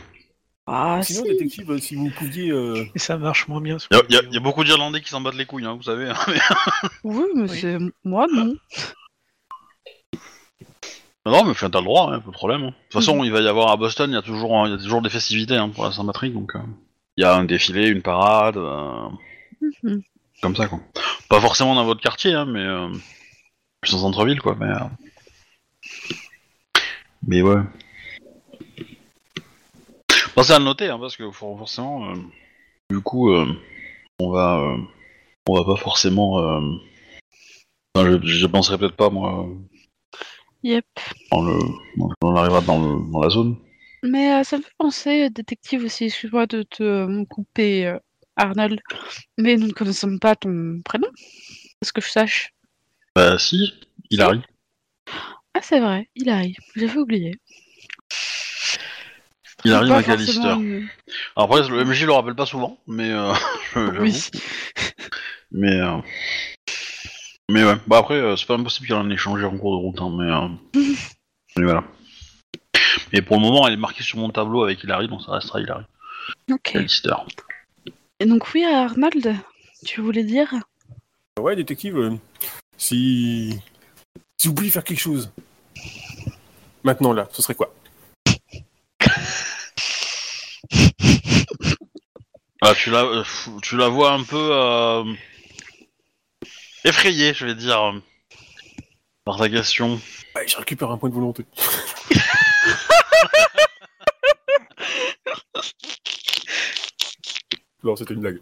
Ah, 0.68 1.00
Sinon, 1.04 1.24
si. 1.24 1.30
détective, 1.30 1.72
euh, 1.72 1.78
si 1.80 1.96
vous 1.96 2.10
pouviez. 2.10 2.50
euh, 2.52 2.86
Et 2.96 3.00
ça 3.00 3.18
marche 3.18 3.48
moins 3.48 3.62
bien. 3.62 3.78
Il 3.92 3.98
y, 4.14 4.18
a- 4.18 4.24
y 4.24 4.36
y 4.36 4.40
beaucoup 4.40 4.64
d'Irlandais 4.64 5.00
qui 5.02 5.10
s'en 5.10 5.22
battent 5.22 5.36
les 5.36 5.46
couilles, 5.46 5.66
hein, 5.66 5.76
vous 5.76 5.84
savez. 5.84 6.10
hein, 6.10 6.16
mais- 6.28 6.40
Oui, 7.04 7.24
mais 7.36 7.50
Oui. 7.50 7.58
c'est. 7.62 7.78
Moi, 8.04 8.26
non. 8.34 8.56
non, 11.28 11.44
mais 11.44 11.52
enfin, 11.52 11.70
t'as 11.70 11.80
le 11.80 11.86
droit, 11.86 12.12
hein, 12.14 12.20
pas 12.20 12.28
de 12.32 12.36
problème. 12.36 12.64
hein. 12.64 12.68
De 12.70 12.72
toute 12.90 12.94
façon, 12.94 13.18
Mhm. 13.18 13.26
il 13.26 13.32
va 13.32 13.42
y 13.42 13.48
avoir 13.48 13.72
à 13.72 13.78
Boston, 13.78 14.10
il 14.10 14.14
y 14.14 14.18
a 14.18 14.22
toujours, 14.24 14.66
il 14.68 14.72
y 14.72 14.74
a 14.74 14.78
toujours 14.78 15.02
des 15.04 15.10
festivités 15.10 15.56
hein, 15.56 15.70
pour 15.70 15.84
la 15.86 15.92
Saint-Patrick, 15.92 16.34
donc 16.34 16.56
euh, 16.56 16.60
il 17.18 17.22
y 17.22 17.26
a 17.26 17.36
un 17.36 17.44
défilé, 17.44 17.88
une 17.88 18.02
parade, 18.02 18.58
euh, 18.58 19.08
Mhm. 19.84 20.02
comme 20.42 20.56
ça, 20.56 20.68
quoi. 20.68 20.80
Pas 21.30 21.42
forcément 21.42 21.76
dans 21.76 21.86
votre 21.86 22.02
quartier, 22.02 22.34
hein, 22.34 22.46
mais 22.46 22.64
euh, 22.64 22.90
plus 23.82 23.94
en 23.94 24.00
centre-ville, 24.00 24.42
quoi. 24.42 24.56
Mais, 24.60 24.66
euh, 24.72 24.80
mais 27.28 27.42
ouais. 27.44 27.62
Pensez 30.36 30.52
à 30.54 30.60
le 30.60 30.66
noter, 30.66 30.90
hein, 30.90 31.00
parce 31.00 31.16
que 31.16 31.32
for- 31.32 31.58
forcément, 31.58 32.12
euh, 32.12 32.16
du 32.90 33.00
coup, 33.02 33.32
euh, 33.32 33.46
on 34.20 34.30
va, 34.32 34.60
euh, 34.60 34.78
on 35.48 35.56
va 35.56 35.64
pas 35.66 35.78
forcément. 35.82 36.36
enfin, 37.96 38.20
je, 38.22 38.28
je 38.28 38.46
penserais 38.48 38.78
peut-être 38.78 38.96
pas 38.98 39.10
moi 39.10 39.48
Yep. 40.64 40.86
le, 41.32 41.60
on 42.22 42.36
arrivera 42.36 42.62
dans, 42.62 42.80
le- 42.82 43.12
dans 43.12 43.22
la 43.22 43.30
zone. 43.30 43.56
Mais 44.04 44.44
ça 44.44 44.58
me 44.58 44.64
fait 44.64 44.74
penser, 44.78 45.30
détective 45.30 45.84
aussi, 45.86 46.06
excuse-moi 46.06 46.48
de 46.48 46.64
te 46.64 47.24
couper, 47.26 47.96
Arnold. 48.36 48.82
Mais 49.38 49.56
nous 49.58 49.68
ne 49.68 49.72
connaissons 49.74 50.18
pas 50.18 50.36
ton 50.36 50.82
prénom. 50.84 51.08
Est-ce 51.82 51.94
que 51.94 52.02
je 52.02 52.10
sache? 52.10 52.54
Bah 53.16 53.38
si, 53.40 53.74
il 54.10 54.22
arrive. 54.22 54.44
Ah, 55.54 55.62
c'est 55.62 55.80
vrai, 55.80 56.10
il 56.16 56.30
arrive. 56.30 56.58
J'avais 56.76 56.98
oublié. 56.98 57.32
Il 59.66 59.74
arrive 59.74 59.92
à 59.94 60.04
Callister. 60.04 60.40
une- 60.54 60.88
Après, 61.36 61.68
le 61.68 61.84
MJ 61.84 62.06
le 62.06 62.12
rappelle 62.14 62.36
pas 62.36 62.46
souvent, 62.46 62.78
mais 62.88 63.12
euh. 63.12 63.34
Oui. 64.00 64.30
Mais 65.52 65.76
euh, 65.80 65.98
mais 67.50 67.64
ouais. 67.64 67.76
Bah 67.88 67.98
après, 68.00 68.16
euh, 68.16 68.36
c'est 68.36 68.46
pas 68.48 68.56
impossible 68.56 68.88
qu'il 68.88 68.96
en 68.96 69.10
ait 69.10 69.14
échangé 69.14 69.46
en 69.46 69.58
cours 69.58 69.78
de 69.78 69.82
route, 69.84 70.02
hein, 70.02 70.12
mais 70.18 70.32
euh, 70.32 70.84
mais 71.58 71.64
voilà. 71.64 71.84
Mais 73.14 73.22
pour 73.22 73.38
le 73.38 73.42
moment, 73.42 73.68
elle 73.68 73.74
est 73.74 73.78
marquée 73.78 74.04
sur 74.04 74.18
mon 74.18 74.30
tableau 74.30 74.64
avec 74.64 74.84
Hilary, 74.84 75.08
donc 75.08 75.22
ça 75.22 75.32
restera 75.34 75.62
Hilary. 75.62 75.84
Ok. 76.52 76.62
Callister. 76.64 77.14
Et 78.20 78.26
donc 78.26 78.54
oui, 78.54 78.64
Arnold, 78.66 79.36
tu 79.86 80.02
voulais 80.02 80.24
dire? 80.24 80.54
Ouais, 81.40 81.56
détective, 81.56 81.98
euh, 81.98 82.12
si... 82.78 83.58
si 84.38 84.48
vous 84.48 84.54
pouviez 84.56 84.72
faire 84.72 84.84
quelque 84.84 85.00
chose, 85.02 85.32
maintenant 86.84 87.14
là, 87.14 87.28
ce 87.32 87.42
serait 87.42 87.56
quoi? 87.56 87.74
Ah, 92.68 92.74
tu 92.74 92.90
la, 92.90 93.04
euh, 93.04 93.24
tu 93.62 93.78
la 93.78 93.90
vois 93.90 94.14
un 94.14 94.24
peu 94.24 94.50
euh, 94.52 95.04
effrayée, 96.84 97.32
je 97.36 97.46
vais 97.46 97.54
dire, 97.54 97.80
euh, 97.80 98.00
par 99.24 99.38
ta 99.38 99.48
question. 99.48 100.02
Ouais, 100.36 100.48
je 100.48 100.58
récupère 100.58 100.90
un 100.90 100.98
point 100.98 101.10
de 101.10 101.14
volonté. 101.14 101.46
non, 107.84 107.96
c'était 107.96 108.16
une 108.16 108.22
blague. 108.22 108.40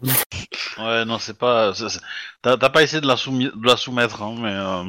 Ouais, 0.78 1.04
non, 1.04 1.18
c'est 1.18 1.36
pas. 1.36 1.74
T'as 2.40 2.56
pas 2.56 2.82
essayé 2.82 3.02
de 3.02 3.06
la, 3.06 3.16
de 3.16 3.66
la 3.66 3.76
soumettre, 3.76 4.22
hein, 4.22 4.34
mais. 4.38 4.54
euh, 4.54 4.84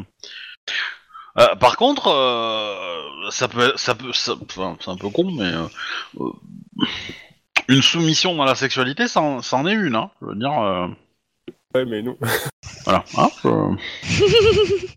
euh, 1.39 1.55
par 1.57 1.75
contre, 1.75 2.07
euh, 2.07 3.29
ça 3.31 3.49
peut, 3.49 3.73
ça 3.75 3.95
peut, 3.95 4.13
ça- 4.13 4.37
enfin, 4.41 4.77
c'est 4.79 4.91
un 4.91 4.95
peu 4.95 5.09
con, 5.09 5.29
mais 5.29 5.51
une 7.67 7.81
soumission 7.81 8.35
dans 8.35 8.45
la 8.45 8.55
sexualité, 8.55 9.07
ça 9.07 9.21
en, 9.21 9.41
ça 9.41 9.57
en 9.57 9.65
est 9.67 9.73
une, 9.73 9.95
hein. 9.95 10.09
Je 10.21 10.27
veux 10.27 10.35
dire, 10.35 10.59
euh, 10.61 10.87
Ouais, 11.73 11.85
mais 11.85 12.01
non. 12.01 12.17
voilà. 12.85 13.03
Hein, 13.17 13.29
euh. 13.45 13.75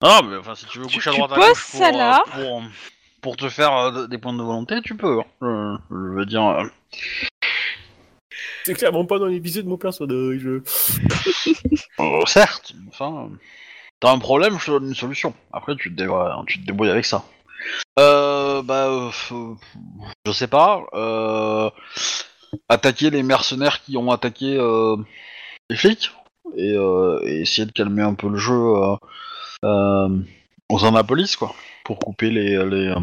Ah, 0.00 0.20
mais 0.24 0.36
enfin, 0.36 0.54
si 0.54 0.64
tu 0.66 0.78
veux 0.78 0.86
Tu- 0.86 0.94
coucher 0.96 1.10
à 1.10 1.12
tu 1.12 1.18
droite 1.18 1.32
à 1.32 1.34
poses 1.36 1.48
gauche 1.48 1.70
pour, 1.72 1.80
ça 1.80 1.90
là 1.90 2.22
euh, 2.36 2.42
pour, 2.42 2.62
pour 3.20 3.36
te 3.36 3.48
faire 3.48 3.72
euh, 3.76 4.06
des 4.06 4.16
points 4.18 4.32
de 4.32 4.42
volonté, 4.42 4.80
tu 4.82 4.96
peux. 4.96 5.18
hein. 5.20 5.24
Je, 5.90 5.96
je 5.96 6.14
veux 6.14 6.24
dire. 6.26 6.46
euh, 6.46 6.64
C'est 8.64 8.74
clairement 8.74 9.04
pas 9.06 9.18
dans 9.18 9.26
les 9.26 9.40
visées 9.40 9.62
de 9.64 9.68
mon 9.68 9.76
personnage. 9.76 10.46
Euh, 10.46 10.62
certes, 12.26 12.74
enfin, 12.88 13.28
euh, 13.32 13.36
t'as 13.98 14.12
un 14.12 14.18
problème, 14.20 14.56
je 14.58 14.66
te 14.66 14.70
donne 14.70 14.86
une 14.86 14.94
solution. 14.94 15.34
Après, 15.52 15.74
tu 15.76 15.90
te 15.90 15.96
débrouilles, 15.96 16.30
tu 16.46 16.60
te 16.60 16.66
débrouilles 16.66 16.90
avec 16.90 17.04
ça. 17.04 17.24
Euh, 17.98 18.62
bah, 18.62 18.88
euh, 18.88 19.10
je 20.24 20.32
sais 20.32 20.46
pas. 20.46 20.84
Euh, 20.94 21.70
attaquer 22.68 23.10
les 23.10 23.22
mercenaires 23.22 23.82
qui 23.82 23.96
ont 23.96 24.10
attaqué 24.10 24.56
euh, 24.56 24.96
les 25.70 25.76
flics 25.76 26.10
et, 26.56 26.74
essayer 27.24 27.66
de 27.66 27.72
calmer 27.72 28.02
un 28.02 28.14
peu 28.14 28.28
le 28.28 28.38
jeu 28.38 28.54
au 28.54 30.78
sein 30.78 30.90
de 30.90 30.96
la 30.96 31.04
police, 31.04 31.36
quoi, 31.36 31.54
pour 31.84 31.98
couper 31.98 32.30
les, 32.30 32.64
les 32.64 32.94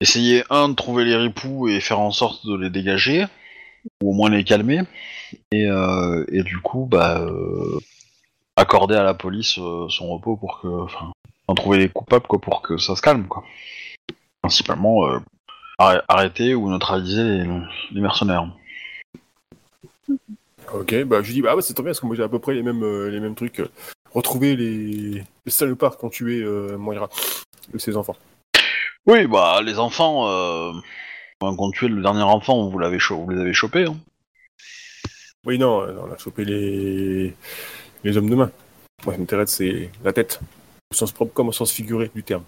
essayer 0.00 0.44
un 0.50 0.68
de 0.68 0.74
trouver 0.74 1.04
les 1.04 1.16
ripoux 1.16 1.68
et 1.68 1.80
faire 1.80 2.00
en 2.00 2.10
sorte 2.10 2.46
de 2.46 2.56
les 2.56 2.70
dégager 2.70 3.26
ou 4.02 4.10
au 4.10 4.14
moins 4.14 4.30
les 4.30 4.44
calmer. 4.44 4.80
Et, 5.52 5.68
et 6.32 6.42
du 6.42 6.58
coup, 6.58 6.86
bah, 6.90 7.24
accorder 8.56 8.96
à 8.96 9.04
la 9.04 9.14
police 9.14 9.58
son 9.88 10.08
repos 10.08 10.36
pour 10.36 10.60
que, 10.60 10.68
enfin, 11.46 11.52
en 11.52 11.54
trouver 11.54 11.78
les 11.78 11.88
coupables 11.88 12.26
quoi, 12.26 12.40
pour 12.40 12.62
que 12.62 12.76
ça 12.78 12.96
se 12.96 13.02
calme, 13.02 13.26
quoi. 13.28 13.44
Principalement, 14.42 15.06
euh, 15.08 15.18
arr- 15.78 16.02
arrêter 16.08 16.54
ou 16.54 16.70
neutraliser 16.70 17.22
les, 17.22 17.46
les 17.92 18.00
mercenaires. 18.00 18.48
Ok, 20.74 21.04
bah 21.04 21.22
je 21.22 21.28
lui 21.28 21.34
dis, 21.34 21.42
bah 21.42 21.54
ouais, 21.54 21.62
c'est 21.62 21.74
très 21.74 21.82
bien 21.82 21.90
parce 21.90 22.00
que 22.00 22.06
moi 22.06 22.16
j'ai 22.16 22.22
à 22.24 22.28
peu 22.28 22.38
près 22.40 22.54
les 22.54 22.62
mêmes, 22.62 22.82
euh, 22.82 23.08
les 23.08 23.20
mêmes 23.20 23.34
trucs. 23.34 23.60
euh, 23.60 23.68
retrouver 24.12 24.56
les, 24.56 25.22
les 25.44 25.50
salopards 25.52 25.98
qui 25.98 26.04
ont 26.04 26.10
tué 26.10 26.40
euh, 26.42 26.76
Moira 26.78 27.08
et 27.74 27.78
ses 27.78 27.96
enfants. 27.96 28.16
Oui, 29.06 29.26
bah, 29.26 29.60
les 29.62 29.78
enfants, 29.78 30.26
euh, 30.28 30.72
quand 31.38 31.70
tué 31.70 31.88
le 31.88 32.02
dernier 32.02 32.22
enfant, 32.22 32.68
vous 32.68 32.78
l'avez 32.78 32.98
cho- 32.98 33.18
vous 33.18 33.30
les 33.30 33.40
avez 33.40 33.52
chopés. 33.52 33.84
Hein. 33.84 33.96
Oui, 35.44 35.58
non, 35.58 35.82
on 35.82 36.12
a 36.12 36.16
chopé 36.18 36.44
les, 36.44 37.36
les 38.02 38.16
hommes 38.16 38.30
de 38.30 38.34
main. 38.34 38.50
Moi, 39.04 39.12
ce 39.12 39.16
qui 39.16 39.20
m'intéresse, 39.20 39.50
c'est 39.50 39.90
la 40.02 40.12
tête. 40.12 40.40
Au 40.96 40.98
sens 41.00 41.12
propre 41.12 41.34
comme 41.34 41.48
au 41.48 41.52
sens 41.52 41.70
figuré 41.70 42.10
du 42.14 42.22
terme. 42.22 42.42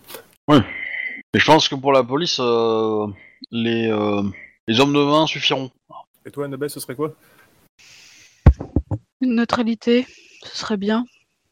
Et 0.50 1.38
je 1.38 1.44
pense 1.44 1.68
que 1.68 1.74
pour 1.74 1.92
la 1.92 2.02
police, 2.02 2.38
euh, 2.40 3.06
les, 3.50 3.90
euh, 3.90 4.22
les 4.66 4.80
hommes 4.80 4.94
de 4.94 5.04
main 5.04 5.26
suffiront. 5.26 5.70
Et 6.24 6.30
toi, 6.30 6.46
Annabelle, 6.46 6.70
ce 6.70 6.80
serait 6.80 6.94
quoi? 6.94 7.12
Une 9.20 9.34
neutralité, 9.34 10.06
ce 10.44 10.56
serait 10.56 10.78
bien. 10.78 11.04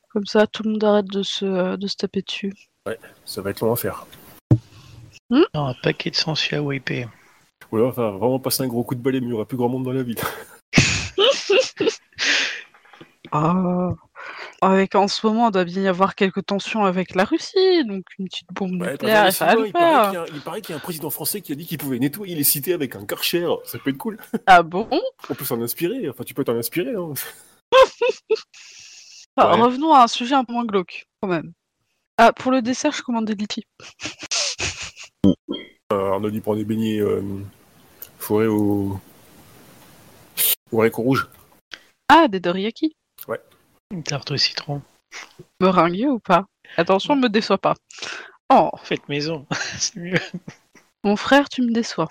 Comme 0.08 0.24
ça, 0.24 0.46
tout 0.46 0.62
le 0.62 0.70
monde 0.70 0.84
arrête 0.84 1.08
de 1.08 1.22
se, 1.22 1.76
de 1.76 1.86
se 1.86 1.96
taper 1.96 2.22
dessus. 2.22 2.54
Ça 3.26 3.42
va 3.42 3.50
être 3.50 3.60
long 3.60 3.74
à 3.74 3.76
faire. 3.76 4.06
Non, 5.28 5.44
un 5.54 5.74
paquet 5.82 6.08
de 6.08 6.16
sangsues 6.16 6.54
à 6.54 6.62
wiper. 6.62 7.08
Ou 7.72 7.76
alors, 7.76 7.90
enfin, 7.90 8.12
vraiment 8.12 8.38
passer 8.38 8.62
un 8.62 8.68
gros 8.68 8.84
coup 8.84 8.94
de 8.94 9.02
balai, 9.02 9.20
mais 9.20 9.26
il 9.26 9.28
n'y 9.28 9.34
aura 9.34 9.44
plus 9.44 9.58
grand 9.58 9.68
monde 9.68 9.84
dans 9.84 9.92
la 9.92 10.02
ville. 10.02 10.16
Ah. 13.32 13.90
Avec 14.62 14.94
en 14.94 15.06
ce 15.06 15.26
moment, 15.26 15.48
il 15.48 15.52
doit 15.52 15.64
bien 15.64 15.82
y 15.82 15.88
avoir 15.88 16.14
quelques 16.14 16.46
tensions 16.46 16.84
avec 16.84 17.14
la 17.14 17.24
Russie, 17.24 17.84
donc 17.84 18.04
une 18.18 18.26
petite 18.26 18.48
bombe 18.52 18.80
Ouais, 18.80 18.92
nucléaire, 18.92 19.32
ça 19.32 19.46
va 19.46 19.54
le 19.54 19.66
il, 19.66 19.72
paraît 19.72 20.60
qu'il 20.60 20.70
y 20.70 20.72
a, 20.72 20.76
y 20.76 20.78
un 20.78 20.80
président 20.80 21.10
français 21.10 21.40
qui 21.42 21.52
a 21.52 21.54
dit 21.54 21.66
qu'il 21.66 21.78
pouvait 21.78 21.98
nettoyer 21.98 22.34
les 22.34 22.44
cités 22.44 22.72
avec 22.72 22.96
un 22.96 23.04
karcher. 23.04 23.46
Ça 23.64 23.78
peut 23.78 23.90
être 23.90 23.98
cool. 23.98 24.18
Ah 24.46 24.62
bon? 24.62 24.88
On 25.28 25.34
peut 25.34 25.44
s'en 25.44 25.60
inspirer. 25.60 26.08
Enfin, 26.08 26.24
tu 26.24 26.34
peux 26.34 26.44
t'en 26.44 26.56
inspirer. 26.56 26.94
Hein. 26.94 27.12
Ah, 29.36 29.54
Ouais. 29.54 29.60
Revenons 29.60 29.92
à 29.92 30.04
un 30.04 30.08
sujet 30.08 30.34
un 30.34 30.44
peu 30.44 30.54
moins 30.54 30.64
glauque, 30.64 31.06
quand 31.20 31.28
même. 31.28 31.52
Ah, 32.16 32.32
pour 32.32 32.50
le 32.50 32.62
dessert, 32.62 32.92
je 32.92 33.02
commande 33.02 33.26
des 33.26 33.34
litchis. 33.34 33.66
Euh, 35.92 36.12
Arnaud, 36.12 36.30
il 36.30 36.40
prend 36.40 36.56
des 36.56 36.64
beignets 36.64 37.00
euh, 37.00 37.22
forêt 38.18 38.46
au... 38.46 38.98
au 40.72 40.88
rouge. 40.96 41.28
Ah, 42.08 42.28
des 42.28 42.40
doriyaki. 42.40 42.96
Une 43.90 44.02
tarte 44.02 44.30
au 44.32 44.36
citron. 44.36 44.82
Meringué 45.60 46.06
ou 46.06 46.18
pas? 46.18 46.46
Attention, 46.76 47.16
me 47.16 47.28
déçois 47.28 47.58
pas. 47.58 47.74
Oh, 48.52 48.70
Faites 48.82 49.08
maison, 49.08 49.46
c'est 49.78 49.96
mieux. 49.96 50.18
mon 51.04 51.16
frère, 51.16 51.48
tu 51.48 51.62
me 51.62 51.72
déçois. 51.72 52.08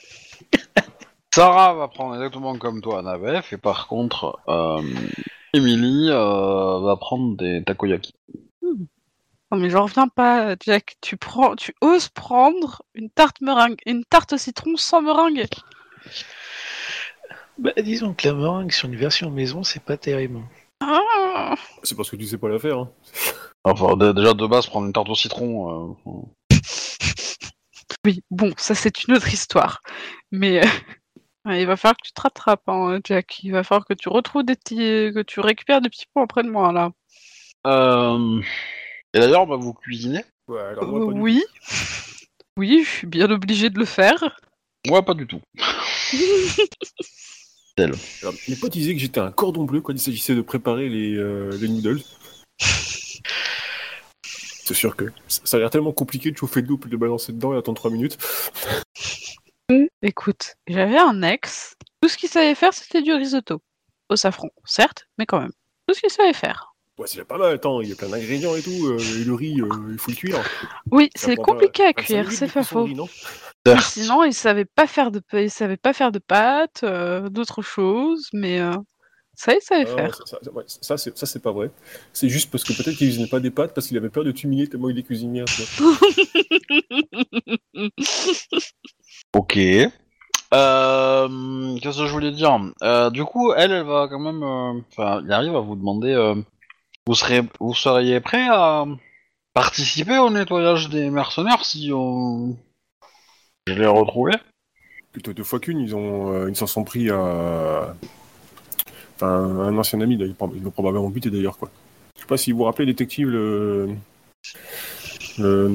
Sarah 1.34 1.74
va 1.74 1.88
prendre 1.90 2.16
exactement 2.16 2.58
comme 2.58 2.82
toi 2.82 3.00
un 3.00 3.06
AVF, 3.06 3.52
et 3.54 3.58
par 3.58 3.88
contre, 3.88 4.40
euh, 4.48 4.82
Emily 5.54 6.10
euh, 6.10 6.80
va 6.80 6.96
prendre 6.98 7.36
des 7.36 7.64
takoyaki. 7.64 8.14
Non 9.52 9.60
mais 9.60 9.70
j'en 9.70 9.84
reviens 9.84 10.08
pas, 10.08 10.56
Jack. 10.66 10.96
Tu 11.02 11.18
prends, 11.18 11.56
tu 11.56 11.74
oses 11.82 12.10
prendre 12.10 12.82
une 12.96 13.10
tarte 13.10 13.42
meringue, 13.42 13.78
une 13.86 14.04
tarte 14.04 14.34
au 14.34 14.38
citron 14.38 14.76
sans 14.76 15.02
meringue? 15.02 15.46
Bah, 17.58 17.72
disons 17.78 18.14
que 18.14 18.28
la 18.28 18.34
meringue 18.34 18.72
sur 18.72 18.90
une 18.90 18.96
version 18.96 19.30
maison, 19.30 19.64
c'est 19.64 19.84
pas 19.84 19.98
terrible. 19.98 20.42
Ah 20.82 21.56
C'est 21.84 21.96
parce 21.96 22.10
que 22.10 22.16
tu 22.16 22.26
sais 22.26 22.38
pas 22.38 22.50
la 22.50 22.60
faire. 22.60 22.80
Hein. 22.80 22.92
Enfin, 23.68 23.98
dé- 23.98 24.14
déjà 24.14 24.34
de 24.36 24.46
base, 24.46 24.68
prendre 24.68 24.86
une 24.86 24.94
tarte 24.94 25.10
au 25.10 25.16
citron. 25.16 25.96
euh, 26.06 26.56
oui, 28.06 28.22
bon, 28.30 28.54
ça 28.58 28.76
c'est 28.76 29.04
une 29.06 29.16
autre 29.16 29.34
histoire. 29.34 29.82
Mais 30.32 30.64
euh, 30.64 30.70
il 31.60 31.66
va 31.66 31.76
falloir 31.76 31.98
que 31.98 32.06
tu 32.06 32.14
te 32.14 32.22
rattrapes, 32.22 32.62
hein, 32.68 33.00
Jack. 33.04 33.40
Il 33.44 33.52
va 33.54 33.64
falloir 33.64 33.86
que 33.88 33.96
tu 33.96 34.08
retrouves 34.10 34.44
des 34.44 34.56
petits, 34.56 35.12
que 35.16 35.24
tu 35.24 35.40
récupères 35.40 35.82
des 35.82 35.90
petits 35.90 36.06
points 36.14 36.24
auprès 36.24 36.44
de 36.44 36.50
moi 36.52 36.72
là. 36.72 36.92
euh, 37.66 38.40
Et 39.16 39.20
d'ailleurs, 39.20 39.48
bah, 39.48 39.56
vous 39.56 39.74
cuisinez 39.74 40.24
Ouais, 40.48 40.60
alors 40.62 40.86
moi, 40.86 41.08
pas 41.08 41.14
du 41.14 41.20
oui, 41.22 41.44
oui, 42.58 42.84
je 42.86 42.90
suis 42.90 43.08
bien 43.08 43.32
obligé 43.32 43.72
de 43.72 43.80
le 43.80 43.86
faire. 43.86 44.24
Moi, 44.88 45.04
pas 45.04 45.16
du 45.16 45.26
tout. 45.26 45.42
Alors, 47.78 47.98
mes 48.48 48.56
potes 48.56 48.72
disaient 48.72 48.94
que 48.94 49.00
j'étais 49.00 49.20
un 49.20 49.32
cordon 49.32 49.66
bleu 49.66 49.82
quand 49.82 49.92
il 49.92 50.00
s'agissait 50.00 50.34
de 50.34 50.42
préparer 50.42 50.88
les, 50.88 51.14
euh, 51.16 51.58
les 51.60 51.68
noodles. 51.68 52.02
C'est 54.66 54.74
sûr 54.74 54.96
que 54.96 55.12
ça 55.28 55.58
a 55.58 55.60
l'air 55.60 55.70
tellement 55.70 55.92
compliqué 55.92 56.32
de 56.32 56.38
chauffer 56.38 56.62
de 56.62 56.68
l'eau 56.68 56.78
puis 56.78 56.90
de 56.90 56.94
le 56.96 56.98
balancer 56.98 57.34
dedans 57.34 57.54
et 57.54 57.58
attendre 57.58 57.78
3 57.78 57.92
minutes. 57.92 58.18
Écoute, 60.02 60.56
j'avais 60.68 60.98
un 60.98 61.22
ex. 61.22 61.76
Tout 62.02 62.10
ce 62.10 62.18
qu'il 62.18 62.30
savait 62.30 62.56
faire, 62.56 62.74
c'était 62.74 63.02
du 63.02 63.14
risotto. 63.14 63.62
Au 64.10 64.16
safran, 64.16 64.50
certes, 64.66 65.08
mais 65.18 65.26
quand 65.26 65.40
même. 65.40 65.52
Tout 65.88 65.96
ce 65.96 66.02
qu'il 66.02 66.10
savait 66.10 66.34
faire. 66.34 66.75
Ouais, 66.98 67.08
c'est 67.08 67.16
déjà 67.18 67.26
pas 67.26 67.38
mal. 67.38 67.54
Attends, 67.54 67.82
il 67.82 67.90
y 67.90 67.92
a 67.92 67.96
plein 67.96 68.08
d'ingrédients 68.10 68.56
et 68.56 68.62
tout. 68.62 68.88
euh, 68.88 68.98
et 69.00 69.24
le 69.26 69.34
riz, 69.34 69.60
euh, 69.60 69.70
il 69.92 69.98
faut 69.98 70.12
le 70.12 70.16
cuire. 70.18 70.38
Oui, 70.92 71.10
c'est 71.16 71.36
compliqué 71.36 71.84
à 71.84 71.88
25 71.88 72.04
cuire, 72.04 72.32
c'est 72.32 72.52
pas 72.54 72.64
faux. 72.64 72.84
riz, 72.84 72.96
non 72.96 73.08
Mais 73.68 73.82
sinon, 73.82 74.24
il 74.24 74.34
savait 74.34 74.66
pas 74.66 74.88
faire 74.88 75.12
de, 75.12 75.22
il 75.34 75.50
savait 75.52 75.78
pas 75.78 75.94
faire 75.94 76.12
de 76.12 76.20
pâtes, 76.20 76.82
euh, 76.84 77.28
d'autres 77.30 77.62
choses, 77.62 78.30
mais 78.32 78.60
euh, 78.62 78.72
ça, 79.36 79.54
il 79.54 79.62
savait 79.62 79.86
Ah, 79.88 79.96
faire. 79.96 80.16
ça, 80.16 80.24
ça- 80.26 80.52
ouais, 80.54 80.64
ça, 80.68 80.98
c'est- 80.98 81.18
ça, 81.18 81.26
c'est 81.26 81.42
pas 81.42 81.52
vrai. 81.52 81.70
C'est 82.14 82.30
juste 82.30 82.50
parce 82.50 82.64
que 82.64 82.72
peut-être 82.74 82.96
qu'il 82.98 83.08
cuisinait 83.08 83.28
pas 83.28 83.40
des 83.42 83.52
pâtes 83.52 83.74
parce 83.74 83.88
qu'il 83.88 83.98
avait 83.98 84.10
peur 84.10 84.24
de 84.24 84.32
t'humilier 84.32 84.68
tellement 84.70 84.90
il 84.90 84.98
est 84.98 85.04
cuisinier. 85.04 85.44
tu 85.46 85.64
vois. 85.64 85.98
Ok. 89.34 89.58
Euh, 90.54 91.78
Qu'est-ce 91.82 91.98
que 91.98 92.06
je 92.08 92.12
voulais 92.12 92.32
dire? 92.32 92.58
Euh, 92.84 93.10
Du 93.10 93.26
coup, 93.26 93.52
elle, 93.54 93.72
elle 93.72 93.84
va 93.84 94.08
quand 94.10 94.20
même. 94.20 94.44
euh, 94.44 94.80
Enfin, 94.92 95.22
il 95.26 95.32
arrive 95.32 95.56
à 95.56 95.60
vous 95.60 95.76
demander. 95.76 96.14
Vous 97.08 97.16
serez, 97.16 97.42
vous 97.60 97.74
seriez 97.74 98.20
prêt 98.20 98.48
à 98.50 98.86
participer 99.54 100.18
au 100.18 100.30
nettoyage 100.30 100.90
des 100.90 101.10
mercenaires 101.10 101.64
si 101.66 101.92
on. 101.94 102.56
Je 103.68 103.74
les 103.74 103.88
retrouvais 103.88 104.34
Plutôt 105.12 105.34
deux 105.34 105.44
fois 105.44 105.60
qu'une, 105.60 105.80
ils 105.80 105.96
ont, 105.96 106.34
euh, 106.34 106.50
ils 106.50 106.56
s'en 106.56 106.68
sont 106.68 106.84
pris 106.84 107.10
à. 107.10 107.96
Enfin, 109.16 109.28
un 109.30 109.78
ancien 109.78 110.02
ami, 110.02 110.16
ils 110.20 110.36
l'ont 110.64 110.72
probablement 110.72 111.10
buté 111.10 111.30
d'ailleurs, 111.30 111.58
quoi. 111.58 111.70
Je 112.16 112.22
sais 112.22 112.28
pas 112.28 112.36
si 112.38 112.52
vous 112.52 112.58
vous 112.60 112.64
rappelez, 112.66 112.86
détective, 112.86 113.30
le. 113.30 113.90
le- 115.38 115.72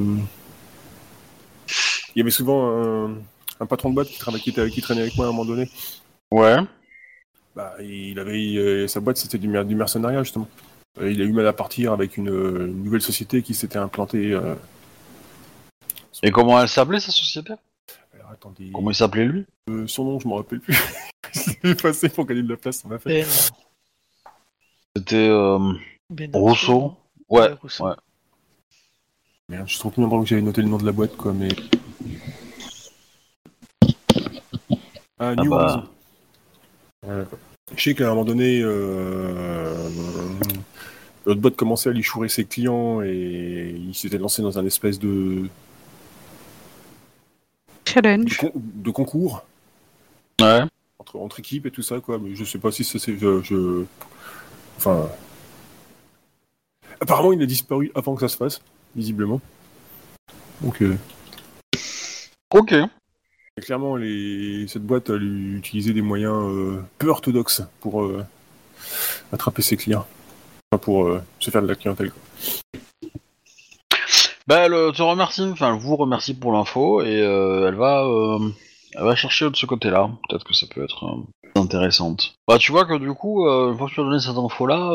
Il 2.15 2.19
y 2.19 2.21
avait 2.21 2.31
souvent 2.31 2.69
un, 3.07 3.15
un 3.61 3.67
patron 3.67 3.89
de 3.91 3.95
boîte 3.95 4.09
qui, 4.09 4.19
travaillait, 4.19 4.43
qui, 4.43 4.51
était- 4.51 4.69
qui 4.69 4.83
traînait 4.83 5.03
avec 5.03 5.17
moi 5.17 5.27
à 5.27 5.29
un 5.29 5.33
moment 5.33 5.47
donné. 5.47 5.71
Ouais. 6.33 6.57
Bah, 7.57 7.75
il 7.81 8.19
avait 8.19 8.57
euh, 8.57 8.87
sa 8.89 9.01
boîte, 9.01 9.17
c'était 9.17 9.39
du, 9.39 9.49
mer- 9.49 9.65
du 9.65 9.75
mercenariat 9.75 10.23
justement. 10.23 10.49
Euh, 10.99 11.11
il 11.11 11.21
a 11.23 11.25
eu 11.25 11.33
mal 11.33 11.47
à 11.47 11.53
partir 11.53 11.93
avec 11.93 12.17
une, 12.17 12.29
euh, 12.31 12.67
une 12.67 12.83
nouvelle 12.85 13.01
société 13.03 13.43
qui 13.43 13.55
s'était 13.55 13.79
implantée. 13.79 14.33
euh, 14.33 14.55
Et 16.23 16.31
comment 16.31 16.61
elle 16.61 16.69
s'appelait 16.69 17.01
sa 17.01 17.13
société? 17.13 17.55
Alors, 18.15 18.31
attendez, 18.33 18.71
Comment 18.73 18.91
il 18.91 18.95
s'appelait 18.97 19.25
lui? 19.27 19.47
Euh, 19.69 19.87
son 19.87 20.05
nom, 20.05 20.19
je 20.21 20.27
m'en 20.29 20.37
rappelle 20.37 20.61
plus. 20.61 20.77
l'ai 21.63 21.71
effacé 21.71 22.09
pour 22.09 22.27
gagner 22.27 22.43
de 22.43 22.49
la 22.49 22.57
place, 22.57 22.79
ça 22.79 22.89
m'a 22.89 22.99
fait. 22.99 23.23
Ben, 23.23 23.27
C'était 24.97 25.29
euh, 25.29 25.73
Ben 26.11 26.31
Rousseau. 26.35 26.97
Ouais. 27.29 27.53
Rousseau. 27.63 27.87
ouais. 27.87 27.95
Merde, 29.49 29.67
je 29.67 29.73
suis 29.73 29.81
trop 29.81 29.91
content 29.91 30.21
que 30.23 30.29
j'avais 30.29 30.43
noté 30.43 30.61
le 30.63 30.69
nom 30.69 30.79
de 30.79 30.87
la 30.87 30.93
boîte, 30.93 31.17
quoi, 31.17 31.33
mais. 31.33 31.49
Ah, 35.19 35.35
New 35.37 35.53
Ah 35.55 35.57
bah. 35.57 35.65
Horizon. 35.73 35.89
Voilà, 37.03 37.25
quoi. 37.25 37.39
Je 37.77 37.83
sais 37.83 37.95
qu'à 37.95 38.07
un 38.07 38.09
moment 38.11 38.25
donné, 38.25 38.61
euh, 38.63 39.89
notre 41.31 41.41
boîte 41.41 41.55
commençait 41.55 41.89
à 41.91 41.93
lui 41.93 42.03
chourer 42.03 42.29
ses 42.29 42.45
clients 42.45 43.03
et 43.03 43.73
il 43.77 43.95
s'était 43.95 44.19
lancé 44.19 44.43
dans 44.43 44.59
un 44.59 44.67
espèce 44.67 44.99
de, 44.99 45.09
de, 45.43 45.49
Challenge. 47.87 48.37
con- 48.37 48.53
de 48.55 48.91
concours 48.91 49.45
Ouais. 50.41 50.63
entre, 50.99 51.17
entre 51.17 51.39
équipes 51.39 51.67
et 51.67 51.71
tout 51.71 51.83
ça, 51.83 52.01
quoi. 52.01 52.19
Mais 52.19 52.35
je 52.35 52.45
sais 52.45 52.59
pas 52.59 52.73
si 52.73 52.83
ça 52.83 52.99
c'est. 52.99 53.17
Je, 53.17 53.43
je- 53.43 53.85
Enfin. 54.77 55.09
Apparemment, 57.01 57.33
il 57.33 57.41
a 57.43 57.47
disparu 57.47 57.93
avant 57.95 58.15
que 58.17 58.21
ça 58.23 58.29
se 58.29 58.37
fasse, 58.37 58.61
visiblement. 58.97 59.41
Donc, 60.63 60.83
euh, 60.83 60.97
Ok. 62.53 62.73
Et 62.73 63.61
Clairement, 63.61 63.95
les... 63.97 64.67
cette 64.69 64.83
boîte 64.83 65.11
elle 65.11 65.57
utilisait 65.59 65.93
des 65.93 66.03
moyens 66.03 66.35
euh, 66.35 66.83
peu 66.99 67.09
orthodoxes 67.09 67.63
pour 67.81 68.03
euh, 68.03 68.25
attraper 69.33 69.63
ses 69.63 69.77
clients. 69.77 70.07
Pour 70.79 71.09
euh, 71.09 71.23
se 71.41 71.51
faire 71.51 71.63
de 71.63 71.69
la 71.69 71.75
clientèle. 71.75 72.13
quoi. 72.13 72.23
Bah, 74.51 74.67
elle 74.67 74.75
euh, 74.75 74.91
te 74.91 75.01
remercie, 75.01 75.43
enfin, 75.43 75.75
elle 75.75 75.81
vous 75.81 75.95
remercie 75.95 76.35
pour 76.35 76.53
l'info 76.53 77.03
et 77.03 77.23
euh, 77.23 77.69
elle 77.69 77.77
va, 77.77 78.05
euh, 78.05 78.49
elle 78.95 79.05
va 79.05 79.15
chercher 79.15 79.49
de 79.49 79.55
ce 79.55 79.65
côté-là. 79.65 80.11
Peut-être 80.29 80.45
que 80.45 80.55
ça 80.55 80.67
peut 80.67 80.83
être 80.83 81.05
intéressante. 81.55 82.35
Bah, 82.49 82.59
tu 82.59 82.73
vois 82.73 82.85
que 82.85 82.99
du 82.99 83.13
coup, 83.13 83.47
une 83.47 83.79
fois 83.79 83.89
que 83.89 83.95
tu 83.95 84.01
as 84.01 84.05
donné 84.05 84.19
cette 84.19 84.37
info-là, 84.37 84.91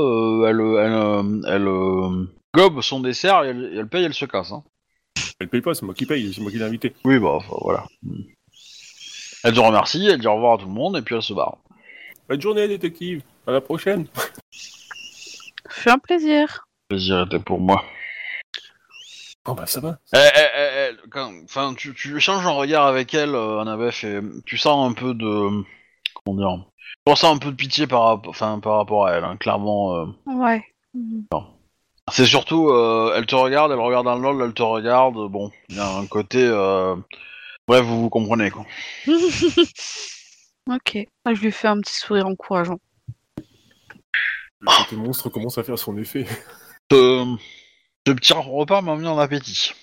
elle, 0.50 0.60
elle, 0.60 1.42
elle 1.48 2.28
gobe 2.54 2.82
son 2.82 3.00
dessert 3.00 3.46
et 3.46 3.50
elle, 3.50 3.72
et 3.74 3.78
elle 3.78 3.88
paye, 3.88 4.04
elle 4.04 4.14
se 4.14 4.26
casse. 4.26 4.52
Hein. 4.52 4.64
Elle 5.40 5.48
paye 5.48 5.62
pas, 5.62 5.74
c'est 5.74 5.86
moi 5.86 5.94
qui 5.96 6.06
paye, 6.06 6.34
c'est 6.34 6.42
moi 6.42 6.52
qui 6.52 6.58
l'ai 6.58 6.66
invité. 6.66 6.94
Oui, 7.06 7.18
bah, 7.20 7.36
enfin, 7.36 7.56
voilà. 7.62 7.86
Elle 9.46 9.54
te 9.54 9.60
remercie, 9.62 10.06
elle 10.06 10.20
dit 10.20 10.28
au 10.28 10.36
revoir 10.36 10.56
à 10.56 10.58
tout 10.58 10.68
le 10.68 10.74
monde 10.74 10.98
et 10.98 11.02
puis 11.02 11.16
elle 11.16 11.22
se 11.22 11.34
barre. 11.34 11.58
Bonne 12.28 12.42
journée, 12.42 12.68
détective. 12.68 13.22
À 13.48 13.52
la 13.52 13.62
prochaine. 13.62 14.08
Fais 15.76 15.92
un 15.92 16.00
plaisir. 16.00 16.66
Le 16.90 16.96
plaisir 16.96 17.22
était 17.24 17.40
pour 17.40 17.60
moi. 17.60 17.84
Oh 19.48 19.54
bah 19.54 19.68
ça 19.68 19.80
va. 19.80 20.00
Eh, 20.14 20.18
eh, 20.18 20.48
eh, 20.58 20.90
eh, 20.92 21.10
quand- 21.10 21.32
Enfin, 21.44 21.74
tu, 21.76 21.94
tu 21.94 22.18
échanges 22.18 22.46
un 22.48 22.52
regard 22.52 22.88
avec 22.88 23.14
elle, 23.14 23.36
euh, 23.36 23.60
Annabeth, 23.60 24.04
et 24.04 24.20
tu 24.46 24.58
sens 24.58 24.90
un 24.90 24.94
peu 24.94 25.14
de. 25.14 25.64
Comment 26.24 26.38
dire 26.38 26.66
Tu 27.06 27.12
ressens 27.12 27.36
un 27.36 27.38
peu 27.38 27.52
de 27.52 27.56
pitié 27.56 27.86
par, 27.88 28.22
enfin, 28.28 28.60
par 28.60 28.78
rapport 28.78 29.06
à 29.06 29.14
elle, 29.14 29.24
hein, 29.24 29.38
clairement. 29.38 29.96
euh. 29.98 30.06
Ouais. 30.26 30.64
Mhm. 30.94 31.26
C'est 32.12 32.26
surtout, 32.26 32.70
euh, 32.70 33.14
elle 33.16 33.26
te 33.26 33.36
regarde, 33.36 33.72
elle 33.72 33.80
regarde 33.80 34.08
un 34.08 34.18
LOL, 34.18 34.42
elle 34.44 34.54
te 34.54 34.62
regarde, 34.64 35.16
bon, 35.30 35.52
il 35.70 35.76
y 35.76 35.80
a 35.80 35.88
un 35.88 36.06
côté. 36.08 36.40
euh, 36.44 36.96
Bref, 37.68 37.84
vous 37.84 38.02
vous 38.02 38.10
comprenez, 38.10 38.52
quoi. 38.52 38.64
ok. 40.70 40.98
Ah, 41.26 41.34
je 41.34 41.42
lui 41.42 41.52
fais 41.52 41.68
un 41.68 41.80
petit 41.82 41.96
sourire 41.96 42.28
encourageant. 42.28 42.80
Le 44.66 44.84
côté 44.84 44.96
monstre 44.96 45.30
commence 45.30 45.58
à 45.58 45.64
faire 45.64 45.78
son 45.78 45.98
effet. 45.98 46.26
Ce, 46.92 47.36
ce 48.06 48.12
petit 48.14 48.34
repas 48.34 48.82
m'a 48.82 48.96
mis 48.96 49.08
en 49.08 49.18
appétit. 49.18 49.74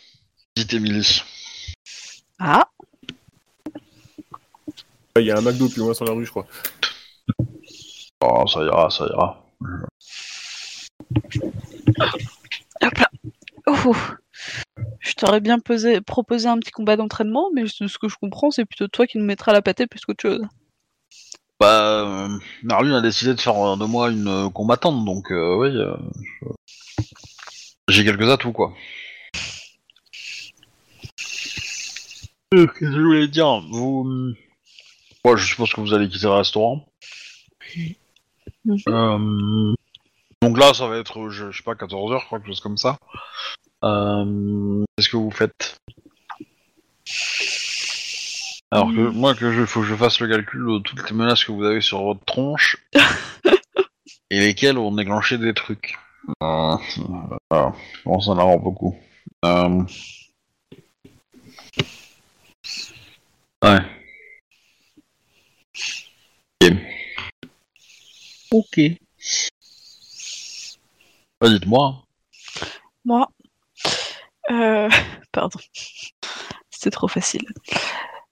Petite 0.55 0.75
Émilie. 0.75 1.23
Ah, 2.39 2.69
Il 5.17 5.25
y 5.25 5.31
a 5.31 5.39
un 5.39 5.41
McDo 5.41 5.69
plus 5.69 5.81
loin 5.81 5.95
sur 5.95 6.05
la 6.05 6.13
rue, 6.13 6.25
je 6.25 6.31
crois. 6.31 6.47
Oh, 8.21 8.47
ça 8.47 8.65
ira, 8.65 8.91
ça 8.91 9.07
ira. 9.07 9.45
hop 12.83 12.99
là. 12.99 13.11
Oh. 13.67 13.97
Je 15.01 15.15
t'aurais 15.15 15.41
bien 15.41 15.59
posé, 15.59 16.01
proposé 16.01 16.49
un 16.49 16.59
petit 16.59 16.71
combat 16.71 16.97
d'entraînement, 16.97 17.51
mais 17.55 17.63
de 17.63 17.69
ce 17.69 17.99
que 17.99 18.09
je 18.09 18.17
comprends, 18.17 18.51
c'est 18.51 18.65
plutôt 18.65 18.89
toi 18.89 19.07
qui 19.07 19.19
nous 19.19 19.25
mettras 19.25 19.53
la 19.53 19.63
pâtée 19.63 19.87
plus 19.87 20.01
qu'autre 20.05 20.23
chose. 20.23 20.43
Bah, 21.63 22.27
euh, 22.27 22.39
Marlune 22.65 22.93
a 22.95 23.01
décidé 23.01 23.35
de 23.35 23.41
faire 23.41 23.57
euh, 23.57 23.77
de 23.77 23.85
moi 23.85 24.11
une 24.11 24.27
euh, 24.27 24.49
combattante, 24.51 25.05
donc 25.05 25.31
euh, 25.31 25.55
oui, 25.59 25.69
euh, 25.69 25.95
je- 26.41 27.95
j'ai 27.95 28.05
quelques 28.05 28.29
atouts, 28.29 28.51
quoi. 28.51 28.73
Euh, 32.55 32.67
Qu'est-ce 32.67 32.79
que 32.81 32.93
je 32.93 33.01
voulais 33.01 33.29
dire? 33.29 33.61
Vous... 33.71 34.01
hum, 34.05 34.35
Ouais, 35.25 35.37
je 35.37 35.47
suppose 35.47 35.73
que 35.73 35.81
vous 35.81 35.95
allez 35.95 36.09
quitter 36.09 36.27
le 36.27 36.33
restaurant. 36.33 36.85
Mhm. 38.65 38.79
Euh, 38.89 39.75
Donc 40.43 40.59
là, 40.59 40.75
ça 40.75 40.89
va 40.89 40.99
être, 40.99 41.29
je, 41.31 41.53
je 41.53 41.57
sais 41.59 41.63
pas, 41.63 41.75
14h, 41.77 42.29
quelque 42.29 42.47
chose 42.49 42.61
comme 42.61 42.77
ça. 42.77 42.99
Euh, 43.85 44.85
Qu'est-ce 44.97 45.09
que 45.11 45.17
vous 45.17 45.31
faites? 45.31 45.77
Alors 48.73 48.86
que 48.86 49.11
moi, 49.11 49.35
que 49.35 49.53
je, 49.53 49.66
faut 49.66 49.82
que 49.82 49.86
je 49.86 49.94
fasse 49.94 50.19
le 50.20 50.28
calcul 50.28 50.65
de 50.65 50.78
toutes 50.78 51.11
les 51.11 51.15
menaces 51.15 51.44
que 51.44 51.53
vous 51.53 51.62
avez 51.62 51.82
sur 51.82 52.03
votre 52.05 52.24
tronche 52.24 52.78
et 54.31 54.40
lesquelles 54.40 54.78
ont 54.78 54.93
déclenché 54.93 55.36
des 55.36 55.53
trucs. 55.53 55.99
Euh, 56.43 56.77
voilà. 57.51 57.74
Je 57.94 58.03
pense 58.03 58.28
en 58.28 58.39
avoir 58.39 58.59
beaucoup. 58.59 58.97
Euh... 59.44 59.82
Ouais. 63.62 63.81
Ok. 66.62 66.73
Ok. 68.53 68.81
Bah, 71.43 71.51
dites-moi. 71.51 72.03
Moi, 73.05 73.28
euh... 74.51 74.89
pardon, 75.32 75.59
c'était 76.70 76.90
trop 76.90 77.09
facile. 77.09 77.44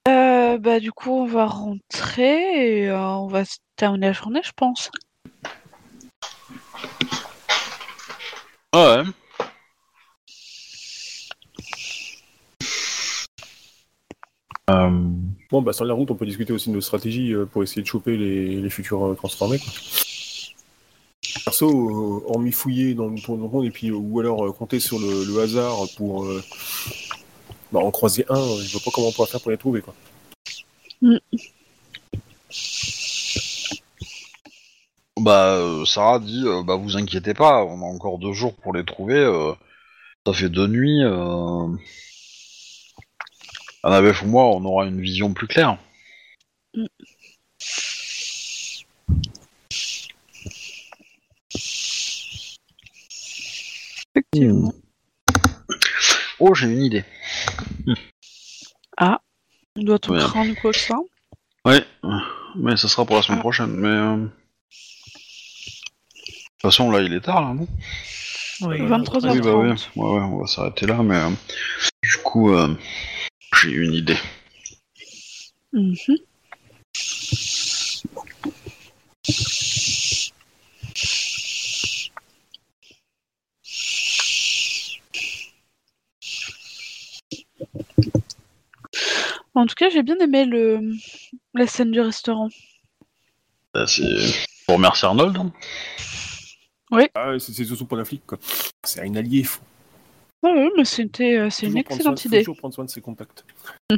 Euh, 0.08 0.58
bah 0.58 0.80
du 0.80 0.92
coup, 0.92 1.10
on 1.10 1.26
va 1.26 1.46
rentrer 1.46 2.82
et 2.82 2.88
euh, 2.88 2.98
on 2.98 3.26
va 3.26 3.44
se 3.44 3.58
terminer 3.76 4.08
la 4.08 4.12
journée, 4.12 4.40
je 4.42 4.52
pense. 4.56 4.90
Ouais. 8.74 9.02
Euh... 14.70 14.90
Bon, 15.50 15.62
bah 15.62 15.72
sur 15.72 15.84
la 15.84 15.94
route, 15.94 16.10
on 16.10 16.14
peut 16.14 16.26
discuter 16.26 16.52
aussi 16.52 16.70
de 16.70 16.74
nos 16.74 16.80
stratégies 16.80 17.32
euh, 17.34 17.44
pour 17.44 17.62
essayer 17.62 17.82
de 17.82 17.86
choper 17.86 18.16
les, 18.16 18.60
les 18.60 18.70
futurs 18.70 19.04
euh, 19.04 19.14
transformés. 19.14 19.58
Quoi. 19.58 19.72
Perso, 21.44 21.68
euh, 21.68 22.24
hormis 22.28 22.52
fouiller 22.52 22.94
dans 22.94 23.08
le 23.08 23.20
tour 23.20 23.36
de 23.36 23.42
monde 23.42 23.64
et 23.64 23.70
puis 23.70 23.90
euh, 23.90 23.94
ou 23.94 24.20
alors 24.20 24.46
euh, 24.46 24.52
compter 24.52 24.80
sur 24.80 24.98
le, 24.98 25.24
le 25.24 25.40
hasard 25.40 25.76
pour 25.96 26.24
euh, 26.24 26.42
bah, 27.72 27.80
en 27.80 27.90
croiser 27.90 28.24
un, 28.28 28.34
je 28.34 28.72
vois 28.72 28.80
pas 28.84 28.90
comment 28.92 29.08
on 29.08 29.12
pourra 29.12 29.26
faire 29.26 29.40
pour 29.40 29.50
les 29.50 29.58
trouver. 29.58 29.82
Quoi. 29.82 29.94
bah, 35.18 35.54
euh, 35.56 35.84
Sarah 35.84 36.18
dit, 36.18 36.42
euh, 36.46 36.62
bah, 36.62 36.76
vous 36.76 36.96
inquiétez 36.96 37.34
pas, 37.34 37.64
on 37.64 37.80
a 37.82 37.84
encore 37.84 38.18
deux 38.18 38.32
jours 38.32 38.54
pour 38.56 38.72
les 38.74 38.84
trouver. 38.84 39.16
euh, 39.16 39.52
ça 40.26 40.32
fait 40.32 40.48
deux 40.48 40.66
nuits. 40.66 41.02
Euh... 41.04 41.68
Annabeth 43.82 44.22
ou 44.22 44.26
moi, 44.26 44.44
on 44.44 44.64
aura 44.64 44.86
une 44.86 45.00
vision 45.00 45.32
plus 45.32 45.46
claire. 45.46 45.78
Effectivement. 54.14 54.72
Oh, 56.38 56.54
j'ai 56.54 56.66
une 56.68 56.82
idée. 56.82 57.04
Doit-on 59.76 60.12
Ouais. 60.12 60.18
craindre 60.18 60.54
quoi 60.60 60.72
que 60.72 60.78
ça 60.78 60.96
Ouais, 61.64 61.84
mais 62.56 62.76
ça 62.76 62.88
sera 62.88 63.04
pour 63.04 63.16
la 63.16 63.22
semaine 63.22 63.40
prochaine. 63.40 63.72
Mais 63.76 63.88
euh, 63.88 64.16
de 64.16 64.28
toute 66.22 66.62
façon, 66.62 66.90
là, 66.90 67.00
il 67.00 67.12
est 67.14 67.20
tard, 67.20 67.40
là, 67.40 67.54
non? 67.54 67.68
Oui, 68.62 68.78
23 68.86 69.20
Oui, 69.30 69.40
bah 69.40 69.56
oui. 69.56 69.68
30. 69.74 69.90
Ouais, 69.96 70.10
ouais, 70.10 70.20
on 70.20 70.40
va 70.40 70.46
s'arrêter 70.46 70.86
là, 70.86 71.02
mais 71.02 71.16
euh, 71.16 71.30
du 72.02 72.16
coup, 72.22 72.52
euh, 72.52 72.74
j'ai 73.62 73.70
une 73.70 73.94
idée. 73.94 74.18
Mhm. 75.72 75.96
En 89.54 89.66
tout 89.66 89.74
cas, 89.74 89.90
j'ai 89.90 90.02
bien 90.02 90.16
aimé 90.18 90.44
le... 90.44 90.80
la 91.54 91.66
scène 91.66 91.90
du 91.90 92.00
restaurant. 92.00 92.48
Bah, 93.74 93.86
c'est 93.86 94.02
pour 94.66 94.76
remercier 94.76 95.06
Arnold. 95.08 95.36
hein. 95.36 95.52
Ah, 97.14 97.32
c'est 97.38 97.52
c'est 97.52 97.64
surtout 97.64 97.86
pour 97.86 97.96
la 97.96 98.04
flic, 98.04 98.26
quoi. 98.26 98.38
C'est 98.84 99.00
un 99.02 99.14
allié, 99.14 99.44
faut 99.44 99.60
Ouais, 100.42 100.52
ouais, 100.52 100.70
mais 100.76 100.84
c'était, 100.84 101.36
euh, 101.36 101.50
c'est 101.50 101.66
une 101.66 101.72
toujours 101.72 101.84
prendre 101.84 101.98
excellente 102.00 102.18
soin- 102.18 102.22
faut 102.30 102.34
idée. 102.34 102.38
toujours 102.44 102.56
prendre 102.56 102.74
soin 102.74 102.84
de 102.84 102.90
ses 102.90 103.00
contacts. 103.00 103.44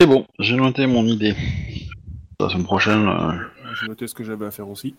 C'est 0.00 0.06
bon, 0.06 0.26
j'ai 0.40 0.56
noté 0.56 0.86
mon 0.86 1.06
idée. 1.06 1.34
La 2.40 2.48
semaine 2.48 2.64
prochaine. 2.64 3.06
euh, 3.08 3.38
J'ai 3.80 3.86
noté 3.86 4.06
ce 4.08 4.14
que 4.14 4.24
j'avais 4.24 4.46
à 4.46 4.50
faire 4.50 4.68
aussi. 4.68 4.96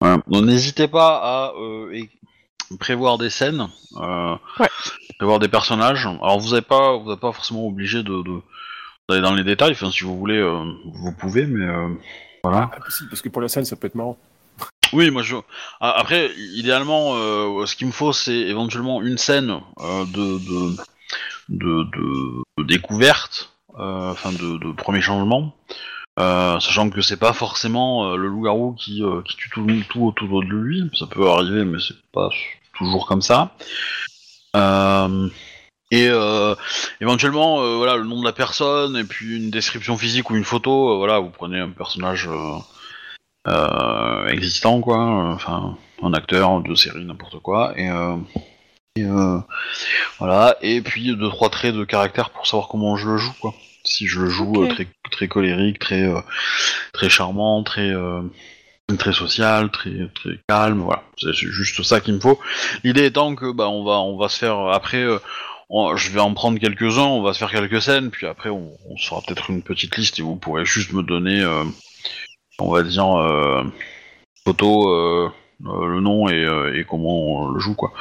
Voilà. 0.00 0.22
Donc 0.28 0.44
n'hésitez 0.44 0.86
pas 0.86 1.16
à 1.16 1.52
euh, 1.56 1.90
é- 1.92 2.10
prévoir 2.78 3.18
des 3.18 3.30
scènes, 3.30 3.66
euh, 3.96 4.36
Ouais. 4.60 4.68
Prévoir 5.18 5.38
des 5.38 5.48
personnages. 5.48 6.06
Alors 6.06 6.38
vous 6.40 6.54
n'êtes 6.54 6.66
pas, 6.66 6.96
vous 6.96 7.10
n'êtes 7.10 7.20
pas 7.20 7.32
forcément 7.32 7.66
obligé 7.66 8.02
de, 8.02 8.22
de- 8.22 8.40
d'aller 9.08 9.20
dans 9.22 9.34
les 9.34 9.44
détails. 9.44 9.72
Enfin, 9.72 9.90
si 9.90 10.04
vous 10.04 10.16
voulez, 10.18 10.38
euh, 10.38 10.64
vous 10.84 11.12
pouvez, 11.12 11.46
mais 11.46 11.64
euh, 11.66 11.88
voilà. 12.42 12.70
Ah, 12.72 12.78
si, 12.88 13.04
parce 13.08 13.22
que 13.22 13.28
pour 13.28 13.42
la 13.42 13.48
scène, 13.48 13.64
ça 13.64 13.76
peut 13.76 13.86
être 13.86 13.94
marrant. 13.94 14.16
Oui, 14.92 15.10
moi 15.10 15.22
je. 15.22 15.36
Après, 15.80 16.30
idéalement, 16.54 17.14
euh, 17.16 17.66
ce 17.66 17.74
qu'il 17.74 17.86
me 17.88 17.92
faut, 17.92 18.12
c'est 18.12 18.32
éventuellement 18.36 19.02
une 19.02 19.18
scène 19.18 19.50
euh, 19.80 20.04
de, 20.06 20.38
de, 21.48 21.84
de, 22.58 22.64
découverte, 22.64 23.52
enfin 23.74 24.30
de, 24.32 24.58
de 24.58 24.72
premier 24.72 25.00
changement, 25.00 25.52
sachant 26.16 26.90
que 26.90 27.00
c'est 27.02 27.16
pas 27.16 27.32
forcément 27.32 28.14
le 28.14 28.28
loup-garou 28.28 28.74
qui, 28.74 29.02
qui 29.24 29.36
tue 29.36 29.50
tout, 29.50 29.66
tout 29.88 30.04
autour 30.06 30.42
de 30.44 30.48
lui. 30.54 30.88
Ça 30.98 31.06
peut 31.06 31.28
arriver, 31.28 31.64
mais 31.64 31.78
c'est 31.80 32.00
pas 32.12 32.28
toujours 32.78 33.06
comme 33.06 33.22
ça. 33.22 33.50
Euh, 34.54 35.28
et 35.90 36.08
euh, 36.08 36.54
éventuellement, 37.00 37.60
euh, 37.60 37.76
voilà, 37.76 37.96
le 37.96 38.04
nom 38.04 38.20
de 38.20 38.24
la 38.24 38.32
personne 38.32 38.96
et 38.96 39.04
puis 39.04 39.36
une 39.36 39.50
description 39.50 39.96
physique 39.96 40.30
ou 40.30 40.36
une 40.36 40.44
photo. 40.44 40.98
voilà, 40.98 41.18
vous 41.18 41.30
prenez 41.30 41.58
un 41.58 41.70
personnage. 41.70 42.28
existant 44.28 44.80
quoi, 44.80 44.98
enfin 45.34 45.76
un 46.02 46.12
acteur 46.12 46.60
de 46.62 46.74
série 46.74 47.04
n'importe 47.04 47.38
quoi 47.40 47.74
et, 47.78 47.88
et, 48.96 49.04
euh, 49.04 49.40
voilà 50.20 50.56
et 50.62 50.80
puis 50.80 51.16
deux 51.16 51.28
trois 51.28 51.50
traits 51.50 51.74
de 51.74 51.84
caractère 51.84 52.30
pour 52.30 52.46
savoir 52.46 52.68
comment 52.68 52.96
je 52.96 53.08
le 53.08 53.16
joue 53.18 53.32
quoi. 53.40 53.52
Si 53.82 54.06
je 54.06 54.20
le 54.20 54.30
joue 54.30 54.62
euh, 54.62 54.68
très 54.68 54.86
très 55.10 55.26
colérique, 55.26 55.80
très 55.80 56.04
euh, 56.04 56.20
très 56.92 57.08
charmant, 57.08 57.64
très 57.64 57.92
très 58.98 59.12
social, 59.12 59.70
très 59.70 60.08
très 60.14 60.38
calme, 60.48 60.80
voilà. 60.80 61.02
C'est 61.18 61.32
juste 61.32 61.82
ça 61.82 62.00
qu'il 62.00 62.14
me 62.14 62.20
faut. 62.20 62.38
L'idée 62.82 63.06
étant 63.06 63.34
que 63.34 63.50
bah 63.50 63.68
on 63.68 63.84
va 63.84 63.98
on 64.00 64.16
va 64.16 64.28
se 64.28 64.38
faire 64.38 64.58
après 64.68 65.02
euh, 65.02 65.18
je 65.96 66.10
vais 66.10 66.20
en 66.20 66.34
prendre 66.34 66.58
quelques-uns, 66.58 67.02
on 67.02 67.22
va 67.22 67.32
se 67.32 67.38
faire 67.38 67.50
quelques 67.50 67.80
scènes, 67.80 68.10
puis 68.10 68.26
après 68.26 68.50
on, 68.50 68.72
on 68.88 69.20
peut-être 69.22 69.50
une 69.50 69.62
petite 69.62 69.96
liste 69.96 70.18
et 70.18 70.22
vous 70.22 70.36
pourrez 70.36 70.64
juste 70.64 70.92
me 70.92 71.02
donner 71.02 71.40
euh, 71.40 71.64
on 72.58 72.70
va 72.70 72.82
dire 72.82 73.18
euh, 73.18 73.64
photo, 74.44 75.32
le 75.60 76.00
nom 76.00 76.28
et, 76.28 76.78
et 76.78 76.84
comment 76.84 77.44
on 77.44 77.48
le 77.48 77.60
joue 77.60 77.74
quoi. 77.74 77.92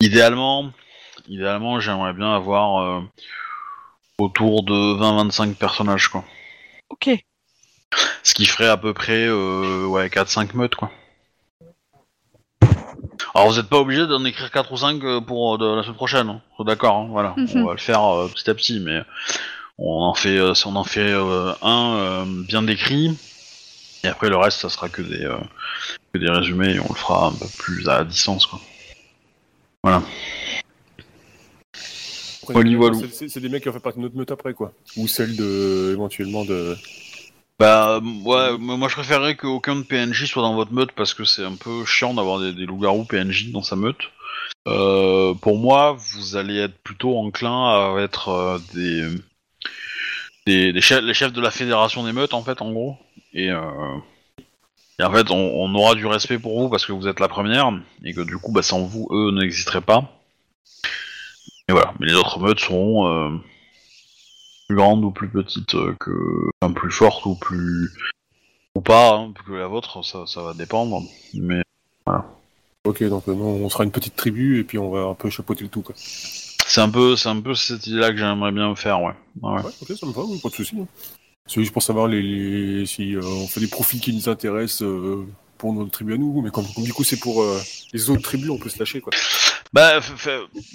Idéalement, 0.00 0.72
idéalement 1.28 1.80
j'aimerais 1.80 2.14
bien 2.14 2.34
avoir 2.34 3.02
autour 4.18 4.64
de 4.64 4.72
20-25 4.72 5.54
personnages 5.54 6.08
quoi. 6.08 6.24
Ok. 6.88 7.10
Ce 8.22 8.34
qui 8.34 8.46
ferait 8.46 8.68
à 8.68 8.76
peu 8.76 8.94
près 8.94 9.26
euh, 9.26 9.86
ouais 9.86 10.08
4-5 10.08 10.54
meutes 10.54 10.74
quoi. 10.74 10.90
Alors 13.34 13.48
vous 13.48 13.56
n'êtes 13.56 13.68
pas 13.68 13.78
obligé 13.78 14.06
d'en 14.06 14.24
écrire 14.24 14.50
4 14.50 14.72
ou 14.72 14.76
5 14.76 15.04
euh, 15.04 15.20
pour 15.20 15.54
euh, 15.54 15.58
de 15.58 15.76
la 15.76 15.82
semaine 15.82 15.96
prochaine, 15.96 16.28
hein. 16.28 16.40
D'accord, 16.60 16.96
hein, 16.96 17.08
voilà. 17.10 17.34
Mhm. 17.36 17.62
On 17.62 17.66
va 17.66 17.72
le 17.72 17.78
faire 17.78 18.02
euh, 18.04 18.28
petit 18.28 18.48
à 18.48 18.54
petit, 18.54 18.80
mais 18.80 19.02
on 19.78 20.02
en 20.02 20.14
fait, 20.14 20.38
euh, 20.38 20.54
si 20.54 20.66
on 20.66 20.76
en 20.76 20.84
fait 20.84 21.12
euh, 21.12 21.52
un 21.62 21.96
euh, 21.96 22.24
bien 22.46 22.62
décrit, 22.62 23.16
et 24.04 24.08
après 24.08 24.28
le 24.28 24.36
reste 24.36 24.60
ça 24.60 24.68
sera 24.68 24.88
que 24.88 25.02
des, 25.02 25.24
euh, 25.24 25.36
que 26.12 26.18
des 26.18 26.30
résumés 26.30 26.74
et 26.74 26.80
on 26.80 26.88
le 26.88 26.94
fera 26.94 27.26
un 27.26 27.32
peu 27.32 27.46
plus 27.58 27.88
à 27.88 28.04
distance 28.04 28.46
quoi. 28.46 28.60
C'est 33.10 33.28
c'est 33.28 33.40
des 33.40 33.48
mecs 33.48 33.62
qui 33.62 33.68
ont 33.68 33.72
fait 33.72 33.80
partie 33.80 33.98
de 33.98 34.04
notre 34.04 34.16
meute 34.16 34.30
après, 34.30 34.54
quoi. 34.54 34.72
Ou 34.96 35.08
celle 35.08 35.36
de, 35.36 35.90
éventuellement, 35.92 36.44
de. 36.44 36.76
Bah 37.58 38.00
ouais, 38.00 38.58
moi 38.58 38.88
je 38.88 38.94
préférerais 38.94 39.36
qu'aucun 39.36 39.76
de 39.76 39.82
PNJ 39.82 40.26
soit 40.26 40.42
dans 40.42 40.54
votre 40.54 40.72
meute 40.72 40.90
parce 40.92 41.14
que 41.14 41.24
c'est 41.24 41.44
un 41.44 41.54
peu 41.54 41.84
chiant 41.84 42.12
d'avoir 42.14 42.40
des, 42.40 42.66
loups-garous 42.66 43.04
PNJ 43.04 43.52
dans 43.52 43.62
sa 43.62 43.76
meute. 43.76 44.10
Euh, 44.66 45.34
pour 45.34 45.58
moi, 45.58 45.96
vous 45.96 46.36
allez 46.36 46.58
être 46.58 46.76
plutôt 46.82 47.16
enclin 47.16 47.68
à 47.68 48.00
être 48.00 48.28
euh, 48.28 48.58
des, 50.46 50.72
des, 50.72 50.80
chefs, 50.80 51.02
les 51.02 51.14
chefs 51.14 51.32
de 51.32 51.40
la 51.40 51.50
fédération 51.52 52.04
des 52.04 52.12
meutes 52.12 52.34
en 52.34 52.42
fait, 52.42 52.60
en 52.60 52.72
gros. 52.72 52.96
Et, 53.32 53.50
euh, 53.50 53.98
et 54.98 55.04
en 55.04 55.12
fait, 55.12 55.30
on, 55.30 55.36
on 55.36 55.74
aura 55.74 55.94
du 55.94 56.06
respect 56.06 56.38
pour 56.38 56.60
vous 56.60 56.68
parce 56.68 56.84
que 56.86 56.92
vous 56.92 57.06
êtes 57.06 57.20
la 57.20 57.28
première 57.28 57.70
et 58.04 58.14
que 58.14 58.20
du 58.20 58.36
coup, 58.38 58.52
bah, 58.52 58.62
sans 58.62 58.82
vous, 58.82 59.08
eux 59.12 59.30
n'existeraient 59.32 59.80
pas. 59.80 60.10
Et 61.68 61.72
voilà, 61.72 61.94
mais 61.98 62.06
les 62.06 62.14
autres 62.14 62.38
meutes 62.40 62.60
seront 62.60 63.08
euh, 63.08 63.30
plus 64.68 64.76
grandes 64.76 65.04
ou 65.04 65.10
plus 65.10 65.28
petites 65.28 65.74
euh, 65.74 65.94
que, 66.00 66.10
enfin, 66.60 66.72
plus 66.72 66.90
fortes 66.90 67.26
ou 67.26 67.34
plus 67.34 67.90
ou 68.74 68.80
pas 68.80 69.14
hein, 69.16 69.32
que 69.46 69.52
la 69.52 69.66
vôtre, 69.66 70.04
ça, 70.04 70.24
ça 70.26 70.42
va 70.42 70.54
dépendre. 70.54 71.02
Mais 71.34 71.62
Ok, 72.86 73.02
donc 73.04 73.28
euh, 73.28 73.34
non, 73.34 73.44
on 73.64 73.68
sera 73.70 73.84
une 73.84 73.90
petite 73.90 74.14
tribu 74.16 74.58
et 74.58 74.64
puis 74.64 74.78
on 74.78 74.90
va 74.90 75.04
un 75.08 75.14
peu 75.14 75.30
chapeauter 75.30 75.64
le 75.64 75.70
tout, 75.70 75.80
quoi. 75.80 75.94
c'est 75.96 76.80
un 76.82 76.90
peu, 76.90 77.16
c'est 77.16 77.30
un 77.30 77.40
peu 77.40 77.54
cette 77.54 77.86
idée-là 77.86 78.10
que 78.10 78.18
j'aimerais 78.18 78.52
bien 78.52 78.74
faire, 78.76 79.00
ouais. 79.00 79.14
Ouais, 79.40 79.62
ouais. 79.62 79.70
Ok, 79.80 79.96
ça 79.98 80.06
me 80.06 80.12
va, 80.12 80.22
oui, 80.22 80.38
pas 80.42 80.50
de 80.50 80.54
soucis. 80.54 80.76
hein. 80.78 80.86
C'est 81.46 81.60
juste 81.60 81.72
pour 81.72 81.82
savoir 81.82 82.08
les, 82.08 82.20
les- 82.22 82.86
si 82.86 83.14
euh, 83.16 83.20
on 83.22 83.46
fait 83.46 83.60
des 83.60 83.68
profils 83.68 84.00
qui 84.00 84.12
nous 84.14 84.28
intéressent 84.28 84.82
euh, 84.82 85.26
pour 85.56 85.72
notre 85.72 85.90
tribu 85.92 86.14
à 86.14 86.16
nous, 86.18 86.42
mais 86.42 86.50
comme, 86.50 86.66
comme 86.74 86.84
du 86.84 86.92
coup 86.92 87.04
c'est 87.04 87.18
pour 87.20 87.42
les 87.92 88.10
autres 88.10 88.22
tribus, 88.22 88.50
on 88.50 88.58
peut 88.58 88.68
se 88.68 88.78
lâcher, 88.78 89.00
quoi. 89.00 89.12
Bah, 89.74 89.98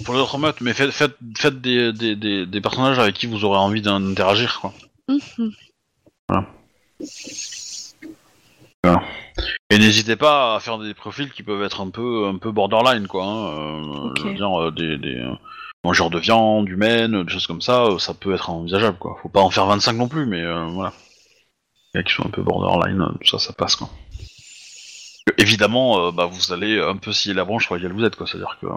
pour 0.03 0.13
les 0.13 0.19
autres 0.19 0.37
meutes, 0.37 0.59
mais 0.59 0.73
faites, 0.73 0.91
faites, 0.91 1.15
faites 1.37 1.61
des, 1.61 1.93
des, 1.93 2.17
des, 2.17 2.45
des 2.45 2.61
personnages 2.61 2.99
avec 2.99 3.15
qui 3.15 3.27
vous 3.27 3.45
aurez 3.45 3.57
envie 3.57 3.81
d'interagir, 3.81 4.59
quoi. 4.59 4.73
Mhm. 5.07 5.53
Et 9.69 9.77
n'hésitez 9.77 10.17
pas 10.17 10.55
à 10.55 10.59
faire 10.59 10.79
des 10.79 10.93
profils 10.93 11.31
qui 11.31 11.43
peuvent 11.43 11.63
être 11.63 11.79
un 11.79 11.89
peu, 11.89 12.27
un 12.27 12.37
peu 12.37 12.51
borderline, 12.51 13.07
quoi. 13.07 13.23
hein, 13.23 13.53
euh. 13.53 14.13
Je 14.17 14.23
veux 14.23 14.33
dire, 14.33 14.61
euh, 14.61 14.71
des, 14.71 14.97
des 14.97 15.15
euh, 15.15 15.31
mangeurs 15.85 16.09
de 16.09 16.19
viande 16.19 16.67
humaine, 16.67 17.23
des 17.23 17.31
choses 17.31 17.47
comme 17.47 17.61
ça, 17.61 17.85
ça 17.99 18.13
peut 18.13 18.33
être 18.33 18.49
envisageable, 18.49 18.97
quoi. 18.97 19.17
Faut 19.21 19.29
pas 19.29 19.39
en 19.39 19.49
faire 19.49 19.65
25 19.67 19.93
non 19.93 20.09
plus, 20.09 20.25
mais 20.25 20.43
voilà. 20.71 20.91
Les 21.93 22.01
gars 22.01 22.03
qui 22.03 22.13
sont 22.13 22.25
un 22.25 22.31
peu 22.31 22.41
borderline, 22.41 23.01
tout 23.21 23.27
ça, 23.27 23.39
ça 23.39 23.53
passe, 23.53 23.77
quoi. 23.77 23.89
Évidemment, 25.37 26.07
euh, 26.07 26.11
bah, 26.11 26.25
vous 26.25 26.51
allez 26.51 26.79
un 26.79 26.97
peu 26.97 27.11
scier 27.11 27.33
la 27.33 27.45
branche 27.45 27.65
sur 27.65 27.75
laquelle 27.75 27.93
vous 27.93 28.03
êtes, 28.03 28.15
quoi. 28.15 28.27
C'est-à-dire 28.27 28.57
que 28.61 28.67
ça 28.67 28.73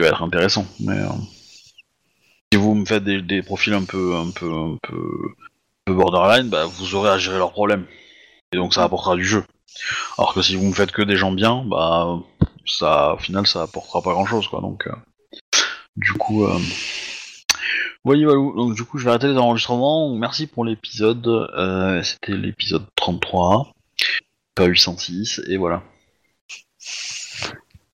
va 0.00 0.06
être 0.06 0.22
intéressant, 0.22 0.66
mais 0.80 0.98
euh, 0.98 1.08
si 2.52 2.58
vous 2.58 2.74
me 2.74 2.84
faites 2.84 3.04
des, 3.04 3.42
profils 3.42 3.74
un 3.74 3.84
peu, 3.84 4.16
un 4.16 4.30
peu, 4.30 4.52
un 4.52 4.76
peu, 4.82 5.34
borderline, 5.92 6.48
bah, 6.48 6.66
vous 6.66 6.94
aurez 6.94 7.10
à 7.10 7.18
gérer 7.18 7.38
leurs 7.38 7.52
problèmes. 7.52 7.86
Et 8.52 8.56
donc 8.56 8.74
ça 8.74 8.84
apportera 8.84 9.16
du 9.16 9.24
jeu. 9.24 9.44
Alors 10.18 10.34
que 10.34 10.42
si 10.42 10.56
vous 10.56 10.64
me 10.64 10.72
faites 10.72 10.92
que 10.92 11.02
des 11.02 11.16
gens 11.16 11.32
bien, 11.32 11.64
bah 11.64 12.18
ça 12.66 13.14
au 13.14 13.18
final 13.18 13.46
ça 13.46 13.62
apportera 13.62 14.02
pas 14.02 14.12
grand 14.12 14.26
chose 14.26 14.48
quoi. 14.48 14.60
Donc 14.60 14.86
euh, 14.86 14.92
du 15.96 16.12
coup 16.12 16.46
Walou. 18.04 18.54
Donc, 18.56 18.74
du 18.74 18.84
coup, 18.84 18.98
je 18.98 19.04
vais 19.04 19.10
arrêter 19.10 19.28
les 19.28 19.36
enregistrements. 19.36 20.14
Merci 20.14 20.46
pour 20.46 20.64
l'épisode. 20.64 21.28
C'était 22.02 22.32
l'épisode 22.32 22.86
33, 22.96 23.72
pas 24.60 24.66
806, 24.66 25.40
et 25.46 25.56
voilà. 25.56 25.82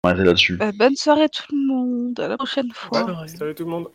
On 0.04 0.08
va 0.08 0.10
arrêter 0.10 0.24
là-dessus. 0.24 0.56
Bah, 0.56 0.70
bonne 0.72 0.94
soirée 0.94 1.28
tout 1.28 1.54
le 1.54 1.66
monde, 1.66 2.20
à 2.20 2.28
la 2.28 2.36
prochaine 2.36 2.70
fois. 2.72 3.04
Ouais. 3.04 3.28
Salut 3.28 3.54
tout 3.54 3.64
le 3.64 3.70
monde. 3.70 3.88